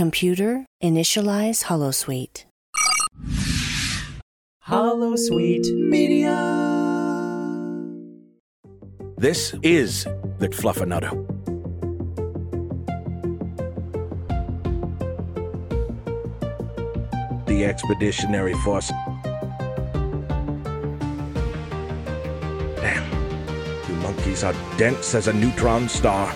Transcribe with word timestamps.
Computer, 0.00 0.64
initialize 0.82 1.64
Holosuite. 1.64 2.46
Holosuite 4.66 5.70
Media. 5.76 6.36
This 9.18 9.54
is 9.62 10.04
the 10.38 10.48
Fluffernutter. 10.48 11.12
The 17.44 17.66
Expeditionary 17.66 18.54
Force. 18.64 18.90
Damn. 22.80 23.04
You 23.86 23.94
monkeys 23.96 24.44
are 24.44 24.54
dense 24.78 25.14
as 25.14 25.28
a 25.28 25.34
neutron 25.34 25.90
star. 25.90 26.34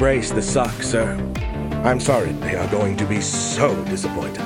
Embrace 0.00 0.30
the 0.30 0.40
suck, 0.40 0.72
sir. 0.82 1.12
I'm 1.84 2.00
sorry, 2.00 2.32
they 2.32 2.54
are 2.54 2.66
going 2.70 2.96
to 2.96 3.04
be 3.04 3.20
so 3.20 3.84
disappointed. 3.84 4.40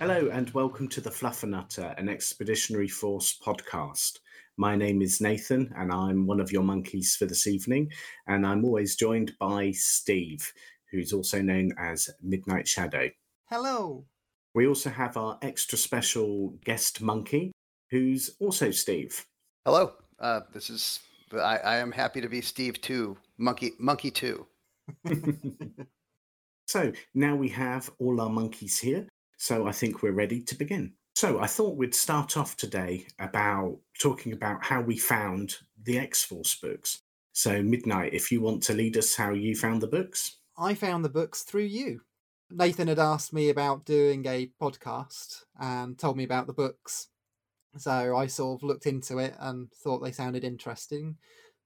Hello 0.00 0.28
and 0.32 0.50
welcome 0.50 0.88
to 0.88 1.00
the 1.00 1.08
Fluffernutter, 1.08 1.96
an 1.96 2.08
Expeditionary 2.08 2.88
Force 2.88 3.38
podcast. 3.38 4.18
My 4.56 4.74
name 4.74 5.02
is 5.02 5.20
Nathan 5.20 5.72
and 5.76 5.92
I'm 5.92 6.26
one 6.26 6.40
of 6.40 6.50
your 6.50 6.64
monkeys 6.64 7.14
for 7.14 7.26
this 7.26 7.46
evening. 7.46 7.92
And 8.26 8.44
I'm 8.44 8.64
always 8.64 8.96
joined 8.96 9.34
by 9.38 9.70
Steve, 9.70 10.52
who's 10.90 11.12
also 11.12 11.40
known 11.40 11.70
as 11.78 12.10
MidNite 12.20 12.66
Shadow. 12.66 13.08
Hello. 13.44 14.04
We 14.52 14.66
also 14.66 14.90
have 14.90 15.16
our 15.16 15.38
extra 15.42 15.78
special 15.78 16.56
guest 16.64 17.00
monkey, 17.00 17.52
who's 17.92 18.30
also 18.40 18.72
Steve. 18.72 19.24
Hello. 19.64 19.92
Uh, 20.18 20.40
this 20.52 20.70
is 20.70 20.98
I, 21.32 21.58
I 21.58 21.76
am 21.76 21.92
happy 21.92 22.20
to 22.20 22.28
be 22.28 22.40
Steve 22.40 22.80
too. 22.80 23.16
Monkey 23.40 23.72
Monkey 23.78 24.10
too. 24.10 24.46
so 26.66 26.92
now 27.14 27.34
we 27.34 27.48
have 27.48 27.90
all 27.98 28.20
our 28.20 28.30
monkeys 28.30 28.78
here. 28.78 29.08
So 29.38 29.66
I 29.66 29.72
think 29.72 30.02
we're 30.02 30.12
ready 30.12 30.42
to 30.42 30.54
begin. 30.54 30.92
So 31.16 31.40
I 31.40 31.46
thought 31.46 31.76
we'd 31.76 31.94
start 31.94 32.36
off 32.36 32.56
today 32.56 33.06
about 33.18 33.78
talking 33.98 34.32
about 34.32 34.62
how 34.62 34.80
we 34.80 34.96
found 34.98 35.56
the 35.82 35.98
X 35.98 36.24
Force 36.24 36.54
books. 36.54 37.00
So 37.32 37.62
MidNite, 37.62 38.12
if 38.12 38.30
you 38.30 38.40
want 38.40 38.62
to 38.64 38.74
lead 38.74 38.96
us 38.96 39.16
how 39.16 39.32
you 39.32 39.56
found 39.56 39.80
the 39.80 39.86
books. 39.86 40.36
I 40.58 40.74
found 40.74 41.04
the 41.04 41.08
books 41.08 41.42
through 41.42 41.64
you. 41.64 42.02
Nathan 42.50 42.88
had 42.88 42.98
asked 42.98 43.32
me 43.32 43.48
about 43.48 43.84
doing 43.84 44.26
a 44.26 44.50
podcast 44.60 45.44
and 45.58 45.98
told 45.98 46.16
me 46.16 46.24
about 46.24 46.46
the 46.46 46.52
books. 46.52 47.08
So 47.76 48.16
I 48.16 48.26
sort 48.26 48.60
of 48.60 48.62
looked 48.66 48.86
into 48.86 49.18
it 49.18 49.34
and 49.38 49.70
thought 49.72 50.00
they 50.00 50.12
sounded 50.12 50.44
interesting. 50.44 51.16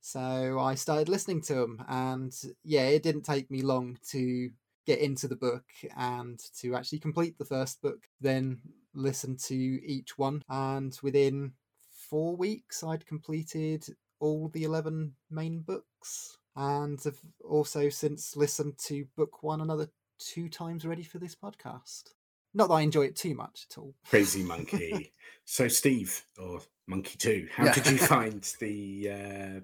So 0.07 0.59
I 0.61 0.75
started 0.75 1.09
listening 1.09 1.41
to 1.45 1.55
them, 1.55 1.83
and 1.89 2.31
yeah, 2.63 2.89
it 2.89 3.03
didn't 3.03 3.23
take 3.23 3.51
me 3.51 3.63
long 3.63 3.97
to 4.11 4.51
get 4.85 4.99
into 4.99 5.27
the 5.27 5.35
book 5.35 5.65
and 5.97 6.39
to 6.61 6.75
actually 6.75 6.99
complete 6.99 7.39
the 7.39 7.47
first 7.47 7.81
book, 7.81 8.07
then 8.21 8.61
listen 8.93 9.39
to 9.47 9.55
each 9.55 10.19
one. 10.19 10.43
And 10.51 10.95
within 11.03 11.53
four 11.91 12.37
weeks, 12.37 12.85
I'd 12.85 13.07
completed 13.07 13.87
all 14.21 14.51
the 14.51 14.65
11 14.65 15.15
main 15.31 15.61
books, 15.61 16.37
and 16.55 17.03
have 17.03 17.19
also 17.43 17.89
since 17.89 18.37
listened 18.37 18.77
to 18.81 19.07
book 19.17 19.43
one 19.43 19.63
another 19.63 19.89
two 20.19 20.51
times 20.51 20.85
ready 20.85 21.03
for 21.03 21.19
this 21.19 21.35
podcast. 21.35 22.13
Not 22.53 22.69
that 22.69 22.75
I 22.75 22.83
enjoy 22.83 23.07
it 23.07 23.17
too 23.17 23.35
much 23.35 23.69
at 23.71 23.79
all. 23.79 23.95
Crazy 24.11 24.43
monkey. 24.43 25.13
so, 25.47 25.67
Steve, 25.67 26.27
or 26.39 26.61
Monkey 26.87 27.17
Two, 27.17 27.49
how 27.55 27.65
yeah. 27.65 27.73
did 27.73 27.87
you 27.87 27.97
find 28.15 28.43
the 28.61 29.11
uh, 29.11 29.61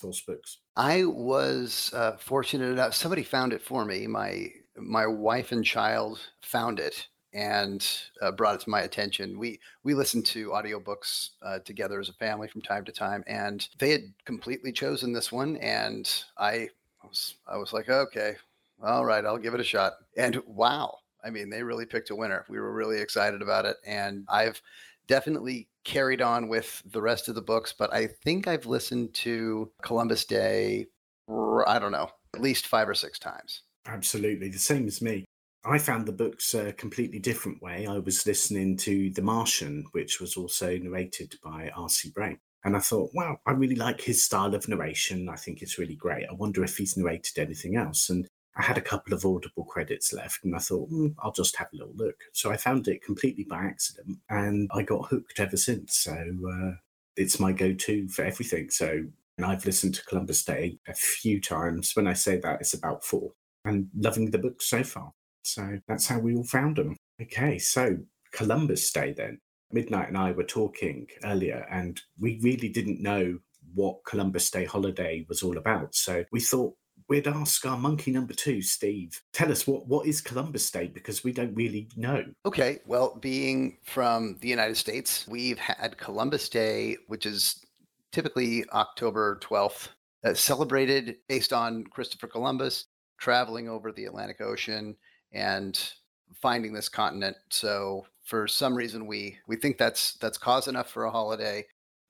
Force 0.00 0.20
books? 0.20 0.58
I 0.76 1.04
was 1.04 1.92
uh, 1.94 2.16
fortunate 2.16 2.70
enough. 2.72 2.94
Somebody 2.94 3.22
found 3.22 3.52
it 3.52 3.62
for 3.62 3.84
me. 3.84 4.06
My 4.06 4.48
my 4.76 5.06
wife 5.06 5.52
and 5.52 5.64
child 5.64 6.20
found 6.42 6.80
it 6.80 7.08
and 7.32 7.86
uh, 8.22 8.32
brought 8.32 8.56
it 8.56 8.60
to 8.62 8.70
my 8.70 8.82
attention. 8.82 9.38
We 9.38 9.60
we 9.82 9.94
listened 9.94 10.26
to 10.26 10.50
audiobooks 10.50 11.30
uh, 11.42 11.58
together 11.60 12.00
as 12.00 12.08
a 12.08 12.14
family 12.14 12.48
from 12.48 12.62
time 12.62 12.84
to 12.84 12.92
time, 12.92 13.24
and 13.26 13.66
they 13.78 13.90
had 13.90 14.12
completely 14.24 14.72
chosen 14.72 15.12
this 15.12 15.32
one, 15.32 15.56
and 15.58 16.10
I 16.38 16.70
was 17.02 17.36
I 17.46 17.56
was 17.56 17.72
like, 17.72 17.88
okay, 17.88 18.36
all 18.82 19.04
right, 19.04 19.24
I'll 19.24 19.38
give 19.38 19.54
it 19.54 19.60
a 19.60 19.64
shot. 19.64 19.94
And 20.16 20.42
wow, 20.46 20.98
I 21.24 21.30
mean, 21.30 21.50
they 21.50 21.62
really 21.62 21.86
picked 21.86 22.10
a 22.10 22.16
winner. 22.16 22.44
We 22.48 22.60
were 22.60 22.72
really 22.72 23.00
excited 23.00 23.42
about 23.42 23.64
it. 23.64 23.76
And 23.84 24.24
I've 24.28 24.60
definitely 25.08 25.68
carried 25.84 26.20
on 26.20 26.48
with 26.48 26.82
the 26.84 27.00
rest 27.00 27.28
of 27.28 27.34
the 27.34 27.42
books, 27.42 27.72
but 27.76 27.92
I 27.92 28.08
think 28.24 28.48
I've 28.48 28.66
listened 28.66 29.14
to 29.14 29.70
Columbus 29.82 30.24
Day, 30.24 30.86
I 31.28 31.78
don't 31.78 31.92
know, 31.92 32.10
at 32.34 32.40
least 32.40 32.66
five 32.66 32.88
or 32.88 32.94
six 32.94 33.18
times. 33.18 33.62
Absolutely. 33.86 34.48
The 34.48 34.58
same 34.58 34.86
as 34.86 35.00
me. 35.00 35.24
I 35.64 35.78
found 35.78 36.06
the 36.06 36.12
books 36.12 36.54
a 36.54 36.72
completely 36.72 37.18
different 37.18 37.60
way. 37.60 37.86
I 37.86 37.98
was 37.98 38.26
listening 38.26 38.76
to 38.78 39.10
The 39.10 39.22
Martian, 39.22 39.84
which 39.92 40.20
was 40.20 40.36
also 40.36 40.76
narrated 40.78 41.34
by 41.42 41.70
R.C. 41.76 42.10
Bray. 42.10 42.38
And 42.64 42.76
I 42.76 42.80
thought, 42.80 43.10
wow, 43.14 43.38
I 43.46 43.52
really 43.52 43.76
like 43.76 44.00
his 44.00 44.24
style 44.24 44.54
of 44.54 44.68
narration. 44.68 45.28
I 45.28 45.36
think 45.36 45.62
it's 45.62 45.78
really 45.78 45.94
great. 45.94 46.26
I 46.28 46.34
wonder 46.34 46.64
if 46.64 46.76
he's 46.76 46.96
narrated 46.96 47.38
anything 47.38 47.76
else. 47.76 48.10
And 48.10 48.26
I 48.56 48.62
had 48.62 48.78
a 48.78 48.82
couple 48.82 49.12
of 49.12 49.24
Audible 49.24 49.64
credits 49.64 50.12
left, 50.12 50.44
and 50.44 50.54
I 50.54 50.58
thought, 50.58 50.90
mm, 50.90 51.14
I'll 51.18 51.32
just 51.32 51.56
have 51.56 51.68
a 51.72 51.76
little 51.76 51.94
look. 51.94 52.16
So 52.32 52.50
I 52.50 52.56
found 52.56 52.88
it 52.88 53.04
completely 53.04 53.44
by 53.44 53.64
accident, 53.64 54.18
and 54.30 54.70
I 54.72 54.82
got 54.82 55.08
hooked 55.08 55.38
ever 55.38 55.56
since. 55.56 55.96
So 55.98 56.12
uh, 56.12 56.72
it's 57.16 57.38
my 57.38 57.52
go 57.52 57.72
to 57.72 58.08
for 58.08 58.24
everything. 58.24 58.70
So 58.70 59.04
and 59.36 59.44
I've 59.46 59.66
listened 59.66 59.94
to 59.96 60.04
Columbus 60.04 60.44
Day 60.44 60.78
a 60.88 60.94
few 60.94 61.40
times. 61.40 61.92
When 61.94 62.06
I 62.06 62.14
say 62.14 62.38
that, 62.38 62.60
it's 62.60 62.74
about 62.74 63.04
four, 63.04 63.32
and 63.64 63.88
loving 63.94 64.30
the 64.30 64.38
book 64.38 64.62
so 64.62 64.82
far. 64.82 65.12
So 65.44 65.78
that's 65.86 66.06
how 66.06 66.18
we 66.18 66.34
all 66.34 66.44
found 66.44 66.76
them. 66.76 66.96
Okay, 67.20 67.58
so 67.58 67.98
Columbus 68.32 68.90
Day 68.90 69.12
then. 69.12 69.38
MidNite 69.74 70.08
and 70.08 70.16
I 70.16 70.30
were 70.32 70.44
talking 70.44 71.08
earlier, 71.24 71.66
and 71.70 72.00
we 72.18 72.38
really 72.42 72.68
didn't 72.68 73.02
know 73.02 73.38
what 73.74 74.04
Columbus 74.06 74.50
Day 74.50 74.64
holiday 74.64 75.26
was 75.28 75.42
all 75.42 75.58
about. 75.58 75.94
So 75.94 76.24
we 76.30 76.40
thought 76.40 76.74
we'd 77.08 77.26
ask 77.26 77.64
our 77.66 77.76
monkey 77.76 78.10
number 78.10 78.34
two, 78.34 78.62
Steve. 78.62 79.20
Tell 79.32 79.50
us 79.50 79.66
what 79.66 79.86
what 79.86 80.06
is 80.06 80.20
Columbus 80.20 80.70
Day 80.70 80.88
because 80.88 81.24
we 81.24 81.32
don't 81.32 81.54
really 81.54 81.88
know. 81.96 82.24
Okay, 82.44 82.80
well, 82.86 83.18
being 83.20 83.78
from 83.84 84.36
the 84.40 84.48
United 84.48 84.76
States, 84.76 85.26
we've 85.28 85.58
had 85.58 85.98
Columbus 85.98 86.48
Day, 86.48 86.96
which 87.08 87.26
is 87.26 87.64
typically 88.12 88.64
October 88.72 89.38
twelfth, 89.40 89.90
uh, 90.24 90.34
celebrated 90.34 91.16
based 91.28 91.52
on 91.52 91.84
Christopher 91.84 92.26
Columbus 92.26 92.86
traveling 93.18 93.68
over 93.68 93.92
the 93.92 94.04
Atlantic 94.04 94.40
Ocean 94.40 94.96
and 95.32 95.92
finding 96.34 96.72
this 96.72 96.88
continent. 96.88 97.36
So 97.50 98.06
for 98.24 98.46
some 98.48 98.74
reason 98.74 99.06
we 99.06 99.38
we 99.46 99.56
think 99.56 99.78
that's 99.78 100.14
that's 100.14 100.38
cause 100.38 100.68
enough 100.68 100.90
for 100.90 101.04
a 101.04 101.10
holiday 101.10 101.64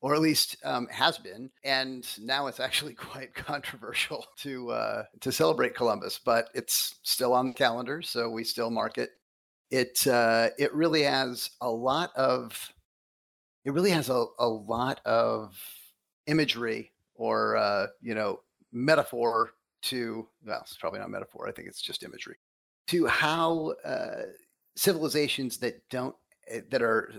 or 0.06 0.14
at 0.14 0.20
least 0.20 0.56
um, 0.64 0.86
has 0.86 1.18
been. 1.18 1.50
And 1.64 2.06
now 2.24 2.46
it's 2.46 2.60
actually 2.60 2.94
quite 3.10 3.34
controversial 3.34 4.24
to 4.36 4.70
uh, 4.70 5.02
to 5.20 5.32
celebrate 5.32 5.74
Columbus, 5.74 6.20
but 6.24 6.48
it's 6.54 7.00
still 7.02 7.32
on 7.32 7.48
the 7.48 7.54
calendar, 7.54 8.00
so 8.02 8.30
we 8.30 8.44
still 8.44 8.70
mark 8.70 8.98
it. 8.98 9.10
It 9.72 10.06
uh, 10.06 10.50
it 10.60 10.72
really 10.72 11.02
has 11.02 11.50
a 11.60 11.68
lot 11.68 12.14
of 12.14 12.72
it 13.64 13.72
really 13.72 13.90
has 13.90 14.08
a, 14.08 14.26
a 14.38 14.46
lot 14.46 15.00
of 15.04 15.60
imagery 16.28 16.92
or 17.16 17.56
uh, 17.56 17.88
you 18.00 18.14
know 18.14 18.42
metaphor 18.70 19.54
to 19.82 20.28
well, 20.46 20.60
it's 20.62 20.76
probably 20.76 21.00
not 21.00 21.10
metaphor. 21.10 21.48
I 21.48 21.52
think 21.52 21.66
it's 21.66 21.82
just 21.82 22.04
imagery 22.04 22.36
to 22.86 23.08
how 23.08 23.74
uh, 23.84 24.22
civilizations 24.76 25.56
that 25.56 25.82
don't 25.90 26.14
eh, 26.46 26.60
that 26.70 26.80
are 26.80 27.12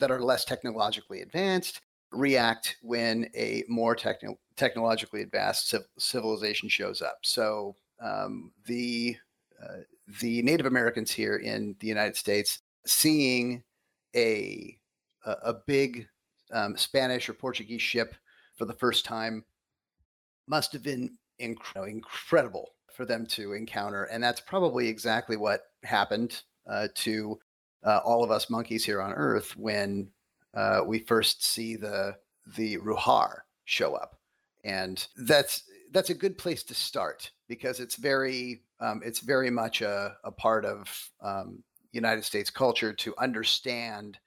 that 0.00 0.10
are 0.10 0.22
less 0.22 0.46
technologically 0.46 1.20
advanced 1.20 1.82
react 2.10 2.76
when 2.82 3.28
a 3.34 3.64
more 3.68 3.94
techno- 3.94 4.38
technologically 4.56 5.22
advanced 5.22 5.74
civilization 5.98 6.68
shows 6.68 7.02
up. 7.02 7.18
So 7.22 7.76
um, 8.00 8.52
the 8.66 9.16
uh, 9.62 9.78
the 10.20 10.42
Native 10.42 10.66
Americans 10.66 11.10
here 11.10 11.36
in 11.36 11.74
the 11.80 11.86
United 11.86 12.16
States 12.16 12.60
seeing 12.86 13.62
a 14.14 14.78
a, 15.26 15.32
a 15.42 15.54
big 15.66 16.08
um, 16.52 16.76
Spanish 16.76 17.28
or 17.28 17.34
Portuguese 17.34 17.82
ship 17.82 18.14
for 18.56 18.64
the 18.64 18.74
first 18.74 19.04
time 19.04 19.44
must 20.46 20.72
have 20.72 20.82
been 20.82 21.16
inc- 21.40 21.88
incredible 21.88 22.70
for 22.92 23.04
them 23.04 23.26
to 23.26 23.52
encounter, 23.52 24.04
and 24.04 24.22
that's 24.22 24.40
probably 24.40 24.88
exactly 24.88 25.36
what 25.36 25.62
happened 25.84 26.42
uh, 26.68 26.88
to 26.94 27.38
uh, 27.84 28.00
all 28.04 28.24
of 28.24 28.30
us 28.30 28.50
monkeys 28.50 28.84
here 28.84 29.00
on 29.00 29.12
Earth 29.12 29.56
when 29.56 30.08
uh, 30.58 30.82
we 30.84 30.98
first 30.98 31.44
see 31.44 31.76
the 31.76 32.16
the 32.56 32.78
Ruhar 32.78 33.40
show 33.64 33.94
up, 33.94 34.18
and 34.64 35.06
that's 35.16 35.62
that's 35.92 36.10
a 36.10 36.14
good 36.14 36.36
place 36.36 36.64
to 36.64 36.74
start 36.74 37.30
because 37.48 37.78
it's 37.78 37.94
very 37.94 38.62
um, 38.80 39.00
it's 39.04 39.20
very 39.20 39.50
much 39.50 39.82
a, 39.82 40.16
a 40.24 40.32
part 40.32 40.64
of 40.64 41.10
um, 41.22 41.62
United 41.92 42.24
States 42.24 42.50
culture 42.50 42.92
to 42.92 43.14
understand 43.18 44.18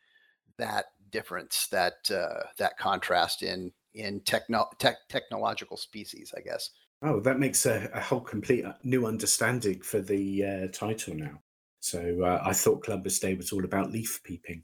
that 0.57 0.85
difference, 1.09 1.67
that 1.67 2.09
uh, 2.09 2.43
that 2.57 2.77
contrast 2.77 3.43
in 3.43 3.73
in 3.93 4.21
techno 4.21 4.69
tech, 4.79 4.97
technological 5.09 5.75
species, 5.75 6.33
I 6.37 6.39
guess. 6.39 6.69
Oh, 7.03 7.19
that 7.21 7.39
makes 7.39 7.65
a, 7.65 7.89
a 7.93 7.99
whole 7.99 8.21
complete 8.21 8.63
uh, 8.63 8.73
new 8.83 9.05
understanding 9.05 9.81
for 9.81 9.99
the 9.99 10.45
uh, 10.45 10.67
title 10.71 11.15
now. 11.15 11.41
So 11.81 12.23
uh, 12.23 12.41
I 12.45 12.53
thought 12.53 12.83
Columbus 12.83 13.19
Day 13.19 13.33
was 13.33 13.51
all 13.51 13.65
about 13.65 13.91
leaf 13.91 14.21
peeping. 14.23 14.63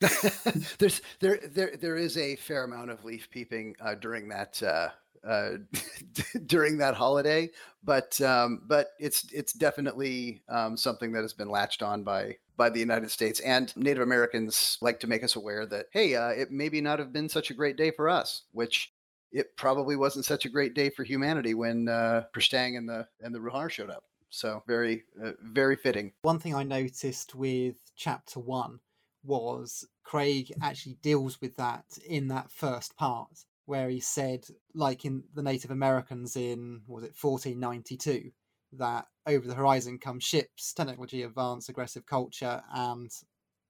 There's 0.78 1.02
there 1.18 1.40
there 1.52 1.76
there 1.76 1.96
is 1.96 2.16
a 2.16 2.36
fair 2.36 2.64
amount 2.64 2.90
of 2.90 3.04
leaf 3.04 3.28
peeping 3.30 3.74
uh, 3.80 3.96
during 3.96 4.28
that 4.28 4.62
uh, 4.62 4.90
uh, 5.26 5.58
during 6.46 6.78
that 6.78 6.94
holiday, 6.94 7.50
but 7.82 8.20
um, 8.20 8.62
but 8.66 8.90
it's 9.00 9.26
it's 9.32 9.52
definitely 9.52 10.42
um, 10.48 10.76
something 10.76 11.12
that 11.12 11.22
has 11.22 11.32
been 11.32 11.50
latched 11.50 11.82
on 11.82 12.04
by 12.04 12.36
by 12.56 12.70
the 12.70 12.80
United 12.80 13.10
States 13.10 13.40
and 13.40 13.76
Native 13.76 14.02
Americans 14.02 14.78
like 14.80 15.00
to 15.00 15.06
make 15.06 15.24
us 15.24 15.36
aware 15.36 15.66
that 15.66 15.86
hey, 15.90 16.14
uh, 16.14 16.28
it 16.28 16.50
maybe 16.50 16.80
not 16.80 17.00
have 17.00 17.12
been 17.12 17.28
such 17.28 17.50
a 17.50 17.54
great 17.54 17.76
day 17.76 17.90
for 17.90 18.08
us, 18.08 18.42
which 18.52 18.92
it 19.32 19.56
probably 19.56 19.96
wasn't 19.96 20.24
such 20.24 20.44
a 20.44 20.50
great 20.50 20.74
day 20.74 20.90
for 20.90 21.04
humanity 21.04 21.54
when 21.54 21.88
uh, 21.88 22.24
Kristang 22.34 22.78
and 22.78 22.88
the 22.88 23.06
and 23.20 23.34
the 23.34 23.40
Ruhar 23.40 23.68
showed 23.70 23.90
up. 23.90 24.04
So 24.30 24.62
very 24.66 25.04
uh, 25.24 25.32
very 25.42 25.74
fitting. 25.74 26.12
One 26.22 26.38
thing 26.38 26.54
I 26.54 26.62
noticed 26.62 27.34
with 27.34 27.76
chapter 27.96 28.38
one 28.38 28.80
was 29.24 29.86
Craig 30.04 30.52
actually 30.62 30.98
deals 31.02 31.40
with 31.40 31.56
that 31.56 31.84
in 32.06 32.28
that 32.28 32.50
first 32.50 32.96
part 32.96 33.44
where 33.66 33.88
he 33.88 34.00
said, 34.00 34.46
like 34.74 35.04
in 35.04 35.24
the 35.34 35.42
Native 35.42 35.70
Americans 35.70 36.36
in 36.36 36.80
was 36.86 37.04
it 37.04 37.14
1492, 37.20 38.30
that 38.72 39.06
over 39.26 39.46
the 39.46 39.54
horizon 39.54 39.98
come 39.98 40.20
ships, 40.20 40.72
technology, 40.72 41.22
advanced, 41.22 41.68
aggressive 41.68 42.06
culture, 42.06 42.62
and 42.72 43.10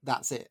that's 0.05 0.31
it. 0.31 0.51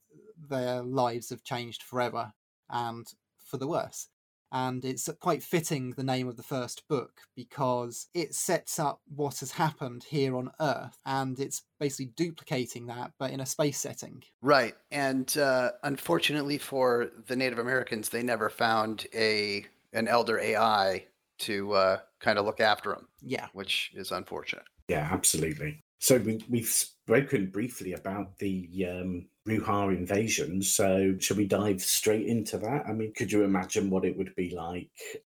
Their 0.49 0.83
lives 0.83 1.29
have 1.29 1.43
changed 1.43 1.83
forever 1.83 2.33
and 2.69 3.07
for 3.45 3.57
the 3.57 3.67
worse 3.67 4.09
and 4.51 4.83
it's 4.85 5.09
quite 5.19 5.43
fitting 5.43 5.91
the 5.91 6.03
name 6.03 6.27
of 6.27 6.37
the 6.37 6.43
first 6.43 6.87
book 6.87 7.21
because 7.35 8.07
it 8.13 8.33
sets 8.33 8.79
up 8.79 9.01
what 9.07 9.39
has 9.39 9.51
happened 9.51 10.05
here 10.09 10.35
on 10.35 10.51
earth 10.59 10.97
and 11.05 11.39
it's 11.39 11.63
basically 11.79 12.11
duplicating 12.15 12.87
that 12.87 13.11
but 13.19 13.31
in 13.31 13.39
a 13.39 13.45
space 13.45 13.79
setting. 13.79 14.23
Right 14.41 14.75
and 14.91 15.37
uh, 15.37 15.71
unfortunately 15.83 16.57
for 16.57 17.09
the 17.27 17.35
native 17.35 17.59
americans 17.59 18.09
they 18.09 18.23
never 18.23 18.49
found 18.49 19.07
a 19.13 19.65
an 19.93 20.07
elder 20.07 20.39
ai 20.39 21.05
to 21.39 21.73
uh, 21.73 21.97
kind 22.19 22.39
of 22.39 22.45
look 22.45 22.59
after 22.59 22.91
them 22.91 23.07
yeah. 23.21 23.47
which 23.53 23.91
is 23.93 24.11
unfortunate. 24.11 24.65
Yeah 24.87 25.07
absolutely. 25.11 25.83
So 25.99 26.17
we, 26.17 26.39
we've 26.49 26.67
spoken 26.67 27.47
briefly 27.47 27.93
about 27.93 28.37
the 28.37 28.87
um, 28.87 29.25
Ruhar 29.47 29.95
invasion. 29.95 30.61
So, 30.61 31.15
should 31.19 31.37
we 31.37 31.45
dive 31.47 31.81
straight 31.81 32.27
into 32.27 32.57
that? 32.57 32.85
I 32.87 32.93
mean, 32.93 33.13
could 33.13 33.31
you 33.31 33.43
imagine 33.43 33.89
what 33.89 34.05
it 34.05 34.17
would 34.17 34.35
be 34.35 34.53
like 34.55 34.89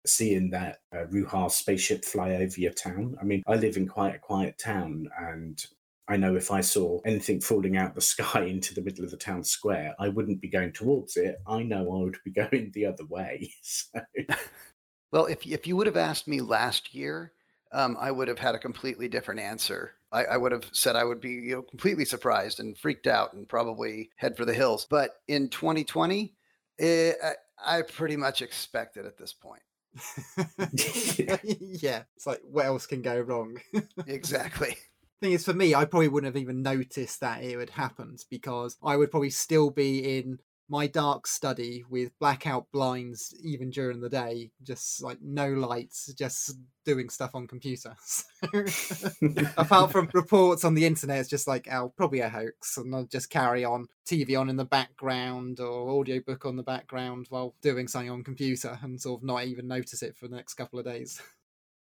seeing 0.07 0.51
that 0.51 0.81
uh, 0.93 1.07
Ruhar 1.11 1.51
spaceship 1.51 2.05
fly 2.05 2.35
over 2.35 2.61
your 2.61 2.73
town? 2.73 3.17
I 3.21 3.25
mean, 3.25 3.43
I 3.47 3.55
live 3.57 3.77
in 3.77 3.89
quite 3.89 4.15
a 4.15 4.19
quiet 4.19 4.59
town, 4.59 5.09
and 5.19 5.65
I 6.09 6.17
know 6.17 6.37
if 6.37 6.51
I 6.51 6.61
saw 6.61 7.01
anything 7.07 7.41
falling 7.41 7.77
out 7.77 7.95
the 7.95 8.01
sky 8.13 8.43
into 8.43 8.75
the 8.75 8.83
middle 8.83 9.05
of 9.05 9.11
the 9.11 9.17
town 9.17 9.45
square, 9.45 9.95
I 9.99 10.09
wouldn't 10.09 10.43
be 10.43 10.49
going 10.49 10.73
towards 10.73 11.17
it. 11.17 11.41
I 11.47 11.63
know 11.63 11.81
I 11.81 12.05
would 12.05 12.19
be 12.25 12.31
going 12.51 12.71
the 12.75 12.87
other 12.87 13.07
way. 13.07 13.53
So. 13.63 14.01
well, 15.13 15.27
if 15.27 15.47
if 15.47 15.67
you 15.67 15.77
would 15.77 15.87
have 15.87 15.97
asked 15.97 16.29
me 16.29 16.41
last 16.43 16.95
year, 16.95 17.33
um, 17.73 17.97
I 17.99 18.11
would 18.11 18.29
have 18.29 18.39
had 18.39 18.55
a 18.55 18.59
completely 18.59 19.09
different 19.09 19.41
answer. 19.41 19.93
I, 20.13 20.25
I, 20.25 20.37
would 20.37 20.53
have 20.53 20.69
said 20.73 20.95
I 20.95 21.05
would 21.05 21.21
be 21.21 21.31
you 21.31 21.57
know 21.57 21.63
completely 21.63 22.05
surprised 22.05 22.61
and 22.61 22.77
freaked 22.77 23.07
out 23.07 23.33
and 23.33 23.49
probably 23.49 24.11
head 24.17 24.37
for 24.37 24.45
the 24.45 24.55
hills. 24.55 24.87
But 24.89 25.11
in 25.27 25.49
2020, 25.49 26.35
it, 26.79 27.17
eh, 27.23 27.29
I, 27.65 27.79
I 27.79 27.83
pretty 27.83 28.17
much 28.17 28.43
expect 28.43 28.97
it 28.97 29.07
at 29.07 29.17
this 29.17 29.33
point. 29.33 29.63
yeah, 30.73 32.03
it's 32.17 32.27
like 32.27 32.41
what 32.51 32.67
else 32.67 32.87
can 32.87 33.03
go 33.03 33.19
wrong? 33.21 33.59
exactly. 34.07 34.77
Thing 35.21 35.33
is, 35.33 35.45
for 35.45 35.55
me, 35.55 35.75
I 35.75 35.85
probably 35.85 36.09
wouldn't 36.09 36.35
have 36.35 36.43
even 36.43 36.63
noticed 36.63 37.21
that 37.21 37.45
it 37.45 37.59
had 37.59 37.71
happened 37.71 38.25
because 38.29 38.77
I 38.83 38.97
would 38.97 39.11
probably 39.11 39.31
still 39.31 39.71
be 39.71 40.19
in 40.19 40.41
my 40.69 40.87
dark 40.87 41.27
study 41.27 41.85
with 41.91 42.19
blackout 42.19 42.67
blinds 42.73 43.35
even 43.43 43.71
during 43.71 44.01
the 44.01 44.09
day, 44.09 44.51
just 44.63 45.03
like 45.03 45.19
no 45.21 45.49
lights, 45.49 46.13
just 46.15 46.57
doing 46.85 47.09
stuff 47.09 47.35
on 47.35 47.47
computer. 47.47 47.95
apart 49.57 49.93
from 49.93 50.09
reports 50.15 50.65
on 50.65 50.75
the 50.75 50.87
internet, 50.87 51.21
it's 51.21 51.29
just 51.29 51.47
like, 51.47 51.69
oh, 51.71 51.93
probably 51.97 52.21
a 52.21 52.29
hoax, 52.29 52.77
and 52.79 52.95
I'll 52.95 53.05
just 53.05 53.31
carry 53.31 53.65
on 53.65 53.89
TV 54.07 54.39
on 54.39 54.49
in 54.49 54.57
the 54.57 54.65
background 54.65 55.61
or 55.61 55.91
audiobook 55.91 56.47
on 56.47 56.57
the 56.57 56.63
background 56.63 57.27
while 57.29 57.55
doing 57.63 57.89
something 57.89 58.11
on 58.11 58.25
computer 58.25 58.79
and 58.83 59.01
sort 59.01 59.21
of 59.21 59.25
not 59.25 59.45
even 59.45 59.69
notice 59.69 60.03
it 60.03 60.17
for 60.17 60.29
the 60.29 60.37
next 60.37 60.55
couple 60.55 60.79
of 60.79 60.85
days. 60.85 61.21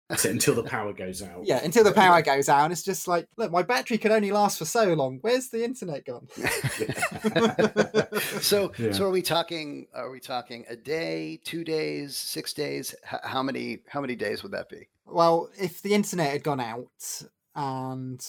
That's 0.09 0.23
it 0.25 0.31
until 0.31 0.53
the 0.53 0.63
power 0.63 0.93
goes 0.93 1.23
out. 1.23 1.45
Yeah, 1.45 1.63
until 1.63 1.83
the 1.83 1.91
power 1.91 2.21
goes 2.21 2.47
out. 2.47 2.71
It's 2.71 2.83
just 2.83 3.07
like, 3.07 3.27
look, 3.37 3.51
my 3.51 3.63
battery 3.63 3.97
can 3.97 4.11
only 4.11 4.31
last 4.31 4.59
for 4.59 4.65
so 4.65 4.93
long. 4.93 5.17
Where's 5.21 5.49
the 5.49 5.63
internet 5.63 6.05
gone? 6.05 6.27
so, 8.39 8.71
yeah. 8.77 8.91
so 8.91 9.05
are 9.05 9.09
we 9.09 9.23
talking? 9.23 9.87
Are 9.95 10.11
we 10.11 10.19
talking 10.19 10.63
a 10.69 10.75
day, 10.75 11.39
two 11.43 11.63
days, 11.63 12.15
six 12.15 12.53
days? 12.53 12.93
H- 13.11 13.21
how 13.23 13.41
many? 13.41 13.79
How 13.87 13.99
many 13.99 14.15
days 14.15 14.43
would 14.43 14.51
that 14.51 14.69
be? 14.69 14.87
Well, 15.07 15.49
if 15.59 15.81
the 15.81 15.95
internet 15.95 16.31
had 16.31 16.43
gone 16.43 16.59
out, 16.59 17.23
and 17.55 18.23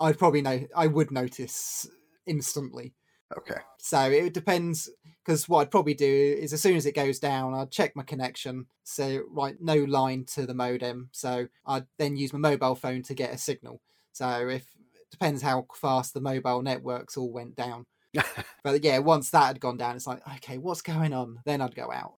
I'd 0.00 0.18
probably 0.18 0.40
know, 0.40 0.66
I 0.74 0.86
would 0.86 1.10
notice 1.10 1.86
instantly. 2.24 2.94
Okay. 3.36 3.60
So 3.78 4.00
it 4.10 4.34
depends 4.34 4.90
because 5.24 5.48
what 5.48 5.60
I'd 5.60 5.70
probably 5.70 5.94
do 5.94 6.36
is 6.40 6.52
as 6.52 6.62
soon 6.62 6.76
as 6.76 6.86
it 6.86 6.94
goes 6.94 7.18
down, 7.18 7.54
I'd 7.54 7.70
check 7.70 7.94
my 7.94 8.02
connection. 8.02 8.66
So 8.84 9.22
right, 9.30 9.56
no 9.60 9.76
line 9.76 10.24
to 10.34 10.46
the 10.46 10.54
modem. 10.54 11.10
So 11.12 11.46
I'd 11.66 11.86
then 11.98 12.16
use 12.16 12.32
my 12.32 12.38
mobile 12.38 12.74
phone 12.74 13.02
to 13.04 13.14
get 13.14 13.32
a 13.32 13.38
signal. 13.38 13.80
So 14.12 14.48
if 14.48 14.62
it 14.62 15.10
depends 15.10 15.42
how 15.42 15.66
fast 15.74 16.14
the 16.14 16.20
mobile 16.20 16.62
networks 16.62 17.16
all 17.16 17.30
went 17.30 17.54
down. 17.56 17.86
but 18.64 18.82
yeah, 18.82 18.98
once 18.98 19.30
that 19.30 19.46
had 19.46 19.60
gone 19.60 19.76
down, 19.76 19.94
it's 19.94 20.06
like 20.06 20.26
okay, 20.36 20.58
what's 20.58 20.82
going 20.82 21.12
on? 21.12 21.38
Then 21.44 21.60
I'd 21.60 21.76
go 21.76 21.92
out. 21.92 22.14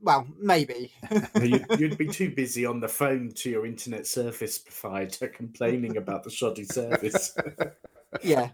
Well, 0.00 0.26
maybe. 0.38 0.92
you'd, 1.40 1.96
be 1.96 2.06
too 2.06 2.30
busy 2.30 2.66
on 2.66 2.80
the 2.80 2.88
phone 2.88 3.32
to 3.36 3.50
your 3.50 3.64
internet 3.64 4.06
service 4.06 4.58
provider 4.58 5.28
complaining 5.34 5.96
about 5.96 6.22
the 6.22 6.30
shoddy 6.30 6.64
service. 6.64 7.34
yeah. 8.22 8.50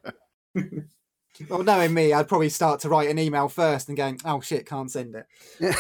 Well, 1.48 1.62
knowing 1.62 1.94
me, 1.94 2.12
I'd 2.12 2.28
probably 2.28 2.48
start 2.48 2.80
to 2.80 2.88
write 2.88 3.08
an 3.10 3.18
email 3.18 3.48
first 3.48 3.88
and 3.88 3.96
going, 3.96 4.20
"Oh 4.24 4.40
shit, 4.40 4.66
can't 4.66 4.90
send 4.90 5.14
it." 5.14 5.26
yeah, 5.60 5.74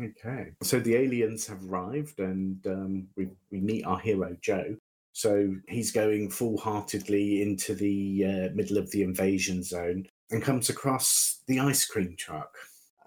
Okay, 0.00 0.52
so 0.62 0.78
the 0.78 0.94
aliens 0.94 1.46
have 1.46 1.64
arrived, 1.64 2.20
and 2.20 2.64
um, 2.66 3.08
we 3.16 3.28
we 3.50 3.60
meet 3.60 3.84
our 3.84 3.98
hero 3.98 4.36
Joe. 4.40 4.76
So 5.12 5.56
he's 5.68 5.90
going 5.90 6.30
full-heartedly 6.30 7.42
into 7.42 7.74
the 7.74 8.24
uh, 8.24 8.54
middle 8.54 8.78
of 8.78 8.88
the 8.92 9.02
invasion 9.02 9.64
zone 9.64 10.06
and 10.30 10.40
comes 10.42 10.68
across 10.68 11.40
the 11.48 11.58
ice 11.58 11.84
cream 11.84 12.14
truck. 12.16 12.54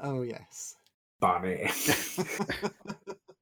Oh 0.02 0.24
yes, 0.24 0.76
Barney. 1.20 1.70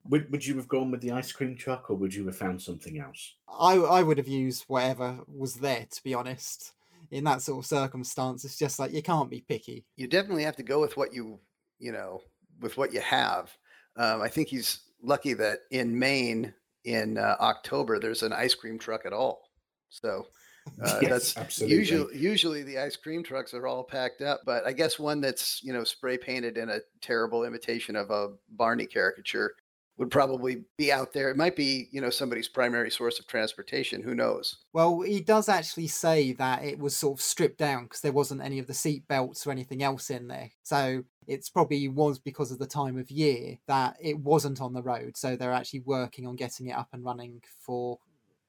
Would, 0.09 0.31
would 0.31 0.45
you 0.45 0.55
have 0.57 0.67
gone 0.67 0.91
with 0.91 1.01
the 1.01 1.11
ice 1.11 1.31
cream 1.31 1.55
truck 1.55 1.89
or 1.89 1.95
would 1.95 2.13
you 2.13 2.25
have 2.25 2.35
found 2.35 2.61
something 2.61 2.99
else? 2.99 3.35
I, 3.47 3.75
I 3.75 4.03
would 4.03 4.17
have 4.17 4.27
used 4.27 4.65
whatever 4.67 5.19
was 5.27 5.55
there, 5.55 5.85
to 5.89 6.03
be 6.03 6.13
honest. 6.13 6.73
In 7.11 7.23
that 7.23 7.41
sort 7.41 7.63
of 7.63 7.67
circumstance, 7.67 8.45
it's 8.45 8.57
just 8.57 8.77
like 8.77 8.91
you 8.91 9.01
can't 9.01 9.29
be 9.29 9.41
picky. 9.41 9.85
You 9.95 10.07
definitely 10.07 10.43
have 10.43 10.55
to 10.57 10.63
go 10.63 10.79
with 10.79 10.95
what 10.97 11.13
you, 11.13 11.39
you 11.79 11.91
know, 11.91 12.21
with 12.59 12.77
what 12.77 12.93
you 12.93 13.01
have. 13.01 13.51
Um, 13.95 14.21
I 14.21 14.27
think 14.27 14.47
he's 14.47 14.81
lucky 15.01 15.33
that 15.33 15.59
in 15.71 15.97
Maine 15.97 16.53
in 16.85 17.17
uh, 17.17 17.35
October 17.39 17.99
there's 17.99 18.23
an 18.23 18.33
ice 18.33 18.53
cream 18.53 18.77
truck 18.77 19.05
at 19.05 19.13
all. 19.13 19.41
So 19.89 20.27
uh, 20.83 20.99
yes, 21.01 21.09
that's 21.09 21.37
absolutely. 21.37 21.77
usually 21.77 22.17
usually 22.17 22.63
the 22.63 22.79
ice 22.79 22.95
cream 22.95 23.23
trucks 23.23 23.53
are 23.53 23.67
all 23.67 23.83
packed 23.83 24.21
up, 24.21 24.41
but 24.45 24.65
I 24.65 24.73
guess 24.73 24.99
one 24.99 25.21
that's 25.21 25.63
you 25.63 25.73
know 25.73 25.83
spray 25.83 26.17
painted 26.17 26.57
in 26.57 26.69
a 26.69 26.79
terrible 27.01 27.43
imitation 27.43 27.95
of 27.95 28.11
a 28.11 28.33
Barney 28.51 28.85
caricature 28.85 29.53
would 29.99 30.09
probably 30.09 30.63
be 30.77 30.93
out 30.93 31.11
there. 31.11 31.29
It 31.29 31.35
might 31.35 31.57
be, 31.57 31.89
you 31.91 31.99
know, 31.99 32.09
somebody's 32.09 32.47
primary 32.47 32.89
source 32.89 33.19
of 33.19 33.27
transportation. 33.27 34.01
Who 34.01 34.15
knows? 34.15 34.55
Well, 34.71 35.01
he 35.01 35.19
does 35.19 35.49
actually 35.49 35.87
say 35.87 36.31
that 36.33 36.63
it 36.63 36.79
was 36.79 36.95
sort 36.95 37.19
of 37.19 37.21
stripped 37.21 37.57
down 37.57 37.83
because 37.83 37.99
there 37.99 38.13
wasn't 38.13 38.41
any 38.41 38.59
of 38.59 38.67
the 38.67 38.73
seat 38.73 39.05
belts 39.09 39.45
or 39.45 39.51
anything 39.51 39.83
else 39.83 40.09
in 40.09 40.29
there. 40.29 40.51
So 40.63 41.03
it's 41.27 41.49
probably 41.49 41.89
was 41.89 42.17
because 42.17 42.49
of 42.49 42.59
the 42.59 42.65
time 42.65 42.97
of 42.97 43.11
year 43.11 43.57
that 43.67 43.97
it 44.01 44.17
wasn't 44.17 44.61
on 44.61 44.73
the 44.73 44.81
road. 44.81 45.17
So 45.17 45.35
they're 45.35 45.51
actually 45.51 45.81
working 45.81 46.25
on 46.25 46.37
getting 46.37 46.67
it 46.67 46.77
up 46.77 46.87
and 46.93 47.03
running 47.03 47.43
for 47.59 47.99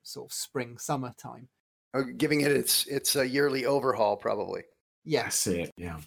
sort 0.04 0.30
of 0.30 0.32
spring 0.32 0.78
summer 0.78 1.12
time. 1.18 1.48
Oh, 1.94 2.04
giving 2.04 2.42
it 2.42 2.52
its 2.52 2.86
its 2.86 3.16
a 3.16 3.28
yearly 3.28 3.66
overhaul, 3.66 4.16
probably. 4.16 4.62
Yes, 5.04 5.48
it. 5.48 5.72
Yeah, 5.76 5.98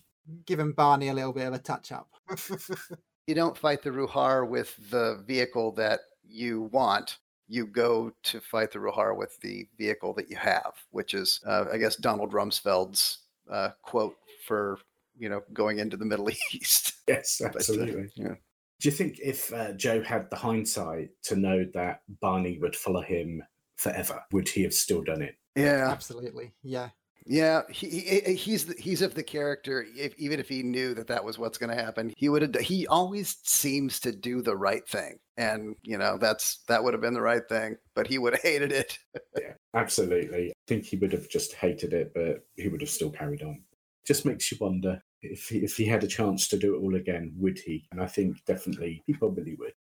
giving 0.46 0.72
Barney 0.72 1.10
a 1.10 1.14
little 1.14 1.34
bit 1.34 1.48
of 1.48 1.54
a 1.54 1.60
touch 1.60 1.92
up. 1.92 2.08
You 3.28 3.36
don't 3.36 3.58
fight 3.58 3.82
the 3.82 3.90
Ruhar 3.90 4.48
with 4.48 4.76
the 4.90 5.24
vehicle 5.26 5.72
that 5.74 6.02
you 6.28 6.64
want. 6.74 7.18
You 7.48 7.66
go 7.66 8.12
to 8.24 8.40
fight 8.42 8.72
the 8.72 8.80
Ruhar 8.80 9.18
with 9.18 9.40
the 9.42 9.68
vehicle 9.78 10.14
that 10.16 10.30
you 10.30 10.36
have, 10.38 10.74
which 10.92 11.14
is, 11.14 11.40
uh, 11.46 11.66
I 11.72 11.78
guess, 11.78 11.96
Donald 11.96 12.32
Rumsfeld's 12.34 13.20
uh, 13.50 13.70
quote 13.82 14.16
for 14.46 14.80
you 15.18 15.30
know 15.30 15.42
going 15.54 15.80
into 15.80 15.98
the 15.98 16.06
Middle 16.06 16.30
East. 16.54 16.94
Yes, 17.08 17.40
But, 17.42 17.56
uh, 17.56 17.58
absolutely. 17.60 18.10
yeah. 18.16 18.36
Do 18.80 18.90
you 18.90 18.92
think 18.92 19.20
if 19.20 19.54
uh, 19.54 19.74
Joe 19.74 20.02
had 20.02 20.30
the 20.30 20.36
hindsight 20.36 21.12
to 21.24 21.36
know 21.38 21.66
that 21.74 22.02
Barney 22.20 22.58
would 22.60 22.76
follow 22.76 23.02
him 23.02 23.42
forever, 23.78 24.22
would 24.34 24.50
he 24.50 24.64
have 24.64 24.74
still 24.74 25.02
done 25.02 25.22
it? 25.22 25.36
Yeah, 25.56 25.90
Absolutely. 25.90 26.52
Yeah. 26.64 26.90
Yeah. 27.26 27.62
He, 27.70 27.90
he 27.90 28.36
he's 28.36 28.72
he's 28.78 29.02
of 29.02 29.16
the 29.16 29.24
character. 29.24 29.86
If, 29.96 30.14
even 30.18 30.40
if 30.40 30.50
he 30.50 30.64
knew 30.64 30.94
that 30.94 31.08
that 31.08 31.24
was 31.24 31.38
what's 31.38 31.58
going 31.58 31.76
to 31.76 31.82
happen, 31.82 32.14
he 32.18 32.30
would 32.30 32.42
have. 32.42 32.56
He 32.56 32.88
always 32.88 33.38
seems 33.44 34.00
to 34.02 34.12
do 34.12 34.42
the 34.42 34.56
right 34.56 34.88
thing, 34.88 35.18
and 35.38 35.76
you 35.84 35.98
know 35.98 36.18
that's 36.18 36.64
that 36.68 36.84
would 36.84 36.94
have 36.94 37.02
been 37.02 37.14
the 37.14 37.22
right 37.22 37.48
thing. 37.48 37.78
But 37.96 38.08
he 38.08 38.18
would 38.18 38.34
have 38.34 38.42
hated 38.44 38.72
it. 38.72 38.98
yeah, 39.40 39.54
absolutely. 39.74 40.50
I 40.50 40.54
think 40.68 40.86
he 40.86 40.98
would 40.98 41.14
have 41.14 41.30
just 41.30 41.54
hated 41.54 41.94
it, 41.94 42.12
but 42.14 42.46
he 42.56 42.68
would 42.68 42.82
have 42.82 42.90
still 42.90 43.12
carried 43.12 43.44
on. 43.44 43.62
Just 44.06 44.26
makes 44.26 44.52
you 44.52 44.58
wonder 44.60 45.02
if 45.22 45.48
he, 45.48 45.60
if 45.60 45.78
he 45.78 45.86
had 45.86 46.04
a 46.04 46.08
chance 46.08 46.48
to 46.50 46.58
do 46.58 46.76
it 46.76 46.80
all 46.80 46.96
again, 46.96 47.34
would 47.38 47.58
he? 47.58 47.88
And 47.92 48.02
I 48.02 48.08
think 48.08 48.44
definitely 48.46 49.02
he 49.06 49.14
probably 49.14 49.56
would. 49.56 49.74